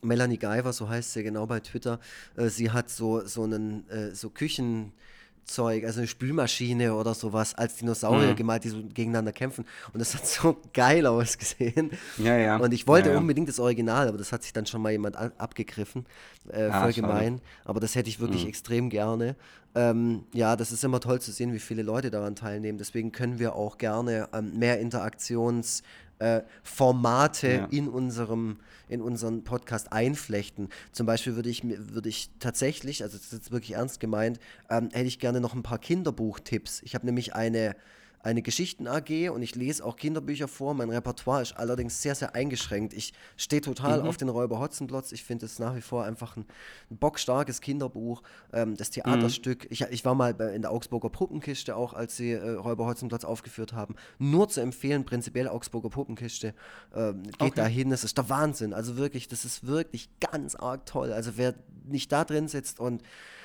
Melanie 0.03 0.39
Guyver, 0.39 0.73
so 0.73 0.89
heißt 0.89 1.13
sie 1.13 1.23
genau 1.23 1.47
bei 1.47 1.61
Twitter, 1.61 2.01
äh, 2.37 2.49
sie 2.49 2.71
hat 2.71 2.91
so, 2.91 3.27
so 3.27 3.45
einen 3.45 3.89
äh, 3.91 4.15
so 4.15 4.31
Küchenzeug, 4.31 5.85
also 5.85 6.01
eine 6.01 6.07
Spülmaschine 6.07 6.95
oder 6.95 7.15
sowas 7.15 7.55
als 7.55 7.77
Dinosaurier 7.77 8.33
mhm. 8.33 8.37
gemalt, 8.37 8.65
die 8.65 8.71
so 8.71 8.83
gegeneinander 8.83 9.33
kämpfen. 9.33 9.65
Und 9.93 10.01
das 10.01 10.15
hat 10.15 10.27
so 10.27 10.57
geil 10.73 11.07
ausgesehen. 11.07 11.91
Ja, 12.19 12.37
ja. 12.37 12.57
Und 12.57 12.73
ich 12.73 12.87
wollte 12.87 13.09
ja, 13.09 13.15
ja. 13.15 13.21
unbedingt 13.21 13.49
das 13.49 13.59
Original, 13.59 14.09
aber 14.09 14.19
das 14.19 14.33
hat 14.33 14.43
sich 14.43 14.53
dann 14.53 14.67
schon 14.67 14.83
mal 14.83 14.93
jemand 14.93 15.17
abgegriffen. 15.17 16.07
Äh, 16.49 16.65
ah, 16.65 16.83
voll 16.83 16.93
gemein. 16.93 17.41
Aber 17.65 17.81
das 17.81 17.95
hätte 17.95 18.09
ich 18.09 18.21
wirklich 18.21 18.45
mhm. 18.45 18.49
extrem 18.49 18.91
gerne. 18.91 19.37
Ähm, 19.75 20.25
ja, 20.33 20.57
das 20.57 20.73
ist 20.73 20.83
immer 20.83 20.99
toll 20.99 21.21
zu 21.21 21.31
sehen, 21.31 21.53
wie 21.53 21.61
viele 21.61 21.83
Leute 21.83 22.11
daran 22.11 22.35
teilnehmen. 22.35 22.79
Deswegen 22.79 23.13
können 23.13 23.39
wir 23.39 23.55
auch 23.55 23.79
gerne 23.79 24.29
ähm, 24.33 24.59
mehr 24.59 24.81
Interaktions- 24.81 25.83
äh, 26.21 26.43
Formate 26.63 27.49
ja. 27.49 27.65
in 27.71 27.89
unserem 27.89 28.59
in 28.89 29.01
unseren 29.01 29.45
Podcast 29.45 29.93
einflechten. 29.93 30.69
Zum 30.91 31.07
Beispiel 31.07 31.37
würde 31.37 31.49
ich, 31.49 31.63
würde 31.65 32.09
ich 32.09 32.29
tatsächlich, 32.41 33.05
also 33.05 33.17
das 33.17 33.27
ist 33.27 33.33
jetzt 33.33 33.53
wirklich 33.53 33.77
ernst 33.77 34.01
gemeint, 34.01 34.41
ähm, 34.69 34.89
hätte 34.93 35.07
ich 35.07 35.21
gerne 35.21 35.41
noch 35.41 35.55
ein 35.55 35.63
paar 35.63 35.79
Kinderbuchtipps. 35.79 36.83
Ich 36.83 36.97
habe 36.97 37.07
nämlich 37.07 37.35
eine 37.37 37.77
eine 38.23 38.43
Geschichten-AG 38.43 39.31
und 39.31 39.43
ich 39.43 39.55
lese 39.55 39.85
auch 39.85 39.97
Kinderbücher 39.97 40.47
vor. 40.47 40.75
Mein 40.75 40.91
Repertoire 40.91 41.41
ist 41.41 41.57
allerdings 41.57 42.03
sehr, 42.03 42.15
sehr 42.15 42.35
eingeschränkt. 42.35 42.93
Ich 42.93 43.15
stehe 43.37 43.63
total 43.63 44.03
mhm. 44.03 44.09
auf 44.09 44.19
den 44.19 44.29
Räuber 44.29 44.61
Hotzenplotz. 44.61 45.13
Ich 45.13 45.25
finde 45.25 45.47
es 45.47 45.59
nach 45.59 45.75
wie 45.75 45.81
vor 45.81 46.05
einfach 46.05 46.37
ein, 46.37 46.45
ein 46.91 46.99
bockstarkes 46.99 47.63
Kinderbuch. 47.63 48.23
Ähm, 48.53 48.77
das 48.77 48.91
Theaterstück. 48.91 49.65
Mhm. 49.65 49.69
Ich, 49.71 49.81
ich 49.83 50.05
war 50.05 50.15
mal 50.15 50.33
in 50.55 50.61
der 50.61 50.71
Augsburger 50.71 51.09
Puppenkiste 51.09 51.75
auch, 51.77 51.95
als 51.95 52.17
sie 52.17 52.33
äh, 52.33 52.51
Räuber 52.51 52.87
Hotzenplotz 52.87 53.25
aufgeführt 53.25 53.73
haben. 53.73 53.95
Nur 54.19 54.49
zu 54.49 54.61
empfehlen, 54.61 55.05
prinzipiell 55.07 55.49
Augsburger 55.49 55.89
Puppenkiste. 55.89 56.55
Ähm, 56.95 57.23
geht 57.23 57.41
okay. 57.41 57.53
dahin, 57.55 57.89
das 57.89 58.05
ist 58.05 58.19
der 58.19 58.29
Wahnsinn. 58.29 58.75
Also 58.75 58.99
wirklich, 58.99 59.29
das 59.29 59.47
ist 59.47 59.67
wirklich 59.67 60.11
ganz 60.21 60.55
arg 60.55 60.85
toll. 60.85 61.13
Also 61.13 61.33
wer 61.37 61.55
nicht 61.87 62.13
da 62.13 62.25
drin 62.25 62.49
sitzt 62.49 62.81
und 62.81 63.03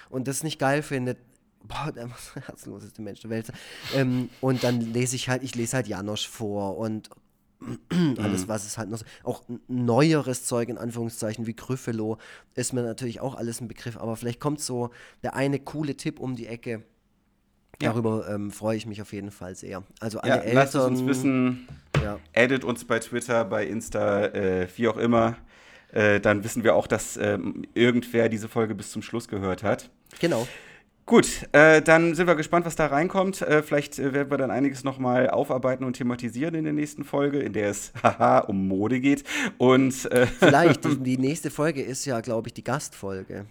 und 0.10 0.27
das 0.27 0.43
nicht 0.43 0.60
geil 0.60 0.81
findet, 0.81 1.18
boah, 1.68 1.92
der 1.92 2.10
herzloseste 2.46 3.02
Mensch 3.02 3.22
der 3.22 3.30
Welt. 3.30 3.52
Ähm, 3.94 4.30
und 4.42 4.64
dann 4.64 4.82
lese 4.82 5.16
ich 5.16 5.30
halt, 5.30 5.44
ich 5.44 5.56
lese 5.56 5.78
halt 5.78 5.88
Janosch 5.88 6.28
vor 6.28 6.78
und 6.78 7.10
alles, 8.18 8.44
mhm. 8.44 8.48
was 8.48 8.66
es 8.66 8.78
halt 8.78 8.90
noch 8.90 9.00
so, 9.00 9.06
auch 9.24 9.44
neueres 9.68 10.46
Zeug 10.46 10.70
in 10.70 10.78
Anführungszeichen 10.78 11.48
wie 11.48 11.56
Gryffalo 11.56 12.18
ist 12.54 12.74
mir 12.74 12.84
natürlich 12.84 13.22
auch 13.22 13.36
alles 13.36 13.62
ein 13.62 13.68
Begriff, 13.68 13.98
aber 13.98 14.16
vielleicht 14.16 14.40
kommt 14.40 14.60
so 14.60 14.92
der 15.24 15.36
eine 15.36 15.60
coole 15.60 15.96
Tipp 15.96 16.20
um 16.20 16.36
die 16.36 16.48
Ecke. 16.48 16.84
Ja. 17.82 17.90
Darüber 17.90 18.30
ähm, 18.30 18.52
freue 18.52 18.78
ich 18.78 18.86
mich 18.86 19.02
auf 19.02 19.12
jeden 19.12 19.32
Fall 19.32 19.56
sehr. 19.56 19.84
Also 20.00 20.20
alle 20.20 20.30
ja, 20.30 20.38
Eltern. 20.38 20.56
Lasst 20.56 20.76
es 20.76 20.84
uns 20.86 21.06
wissen. 21.06 21.68
Ja. 22.02 22.20
Edit 22.32 22.64
uns 22.64 22.86
bei 22.86 23.00
Twitter, 23.00 23.44
bei 23.44 23.66
Insta, 23.66 24.28
äh, 24.28 24.68
wie 24.78 24.88
auch 24.88 24.98
immer. 24.98 25.36
Äh, 25.92 26.22
dann 26.22 26.44
wissen 26.44 26.64
wir 26.64 26.76
auch, 26.76 26.88
dass 26.88 27.18
ähm, 27.18 27.64
irgendwer 27.74 28.30
diese 28.30 28.48
Folge 28.48 28.76
bis 28.76 28.92
zum 28.92 29.02
Schluss 29.02 29.28
gehört 29.28 29.64
hat. 29.64 29.90
Genau. 30.20 30.48
Gut, 31.07 31.48
äh, 31.52 31.84
dann 31.84 32.15
sind 32.15 32.26
wir 32.26 32.34
gespannt, 32.34 32.65
was 32.65 32.76
da 32.76 32.88
reinkommt. 32.88 33.44
Äh, 33.44 33.61
vielleicht 33.61 33.99
äh, 33.99 34.14
werden 34.14 34.32
wir 34.32 34.40
dann 34.40 34.49
einiges 34.49 34.84
nochmal 34.84 35.30
aufarbeiten 35.30 35.84
und 35.84 35.94
thematisieren 35.94 36.56
in 36.56 36.64
der 36.64 36.73
nächsten 36.73 37.03
Folge, 37.03 37.40
in 37.40 37.53
der 37.53 37.69
es 37.69 37.94
haha 38.03 38.40
um 38.40 38.68
Mode 38.68 38.99
geht. 38.99 39.23
Und 39.60 40.11
äh, 40.11 40.26
vielleicht 40.40 40.84
die, 40.84 40.98
die, 40.98 41.18
nächste 41.19 41.52
Folge 41.52 41.84
ist 41.84 42.06
ja, 42.06 42.22
glaube 42.22 42.49
ich, 42.49 42.56
die 42.56 42.64
Gastfolge. 42.64 43.45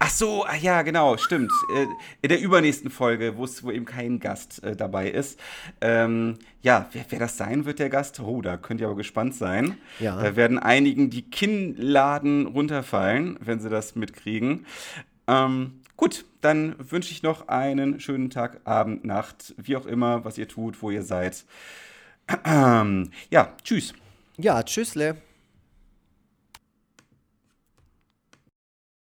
Ach 0.00 0.10
so, 0.10 0.44
ah 0.44 0.56
ja, 0.56 0.82
genau, 0.82 1.16
stimmt. 1.16 1.52
Äh, 1.76 1.86
in 2.22 2.28
der 2.28 2.40
übernächsten 2.40 2.90
Folge, 2.90 3.34
wo 3.36 3.70
eben 3.70 3.84
kein 3.84 4.18
Gast 4.18 4.60
äh, 4.64 4.74
dabei 4.74 5.10
ist. 5.10 5.38
Ähm, 5.80 6.40
ja, 6.62 6.88
wer, 6.90 7.06
wer, 7.08 7.20
das 7.20 7.36
sein 7.36 7.66
wird, 7.66 7.78
der 7.78 7.88
Gast, 7.88 8.18
oh, 8.18 8.42
da 8.42 8.56
könnt 8.56 8.80
ihr 8.80 8.88
aber 8.88 8.96
gespannt 8.96 9.36
sein. 9.36 9.78
Ja. 10.00 10.20
Da 10.20 10.34
werden 10.34 10.58
einigen 10.58 11.08
die 11.08 11.22
Kinnladen 11.22 12.46
runterfallen, 12.46 13.38
wenn 13.40 13.60
sie 13.60 13.70
das 13.70 13.94
mitkriegen. 13.94 14.66
Ähm, 15.28 15.80
Gut, 15.98 16.24
dann 16.42 16.76
wünsche 16.78 17.10
ich 17.10 17.24
noch 17.24 17.48
einen 17.48 17.98
schönen 17.98 18.30
Tag, 18.30 18.60
Abend, 18.62 19.04
Nacht, 19.04 19.52
wie 19.56 19.76
auch 19.76 19.84
immer, 19.84 20.24
was 20.24 20.38
ihr 20.38 20.46
tut, 20.46 20.80
wo 20.80 20.90
ihr 20.90 21.02
seid. 21.02 21.44
Ja, 23.30 23.52
tschüss. 23.64 23.94
Ja, 24.36 24.62
tschüssle. 24.62 25.16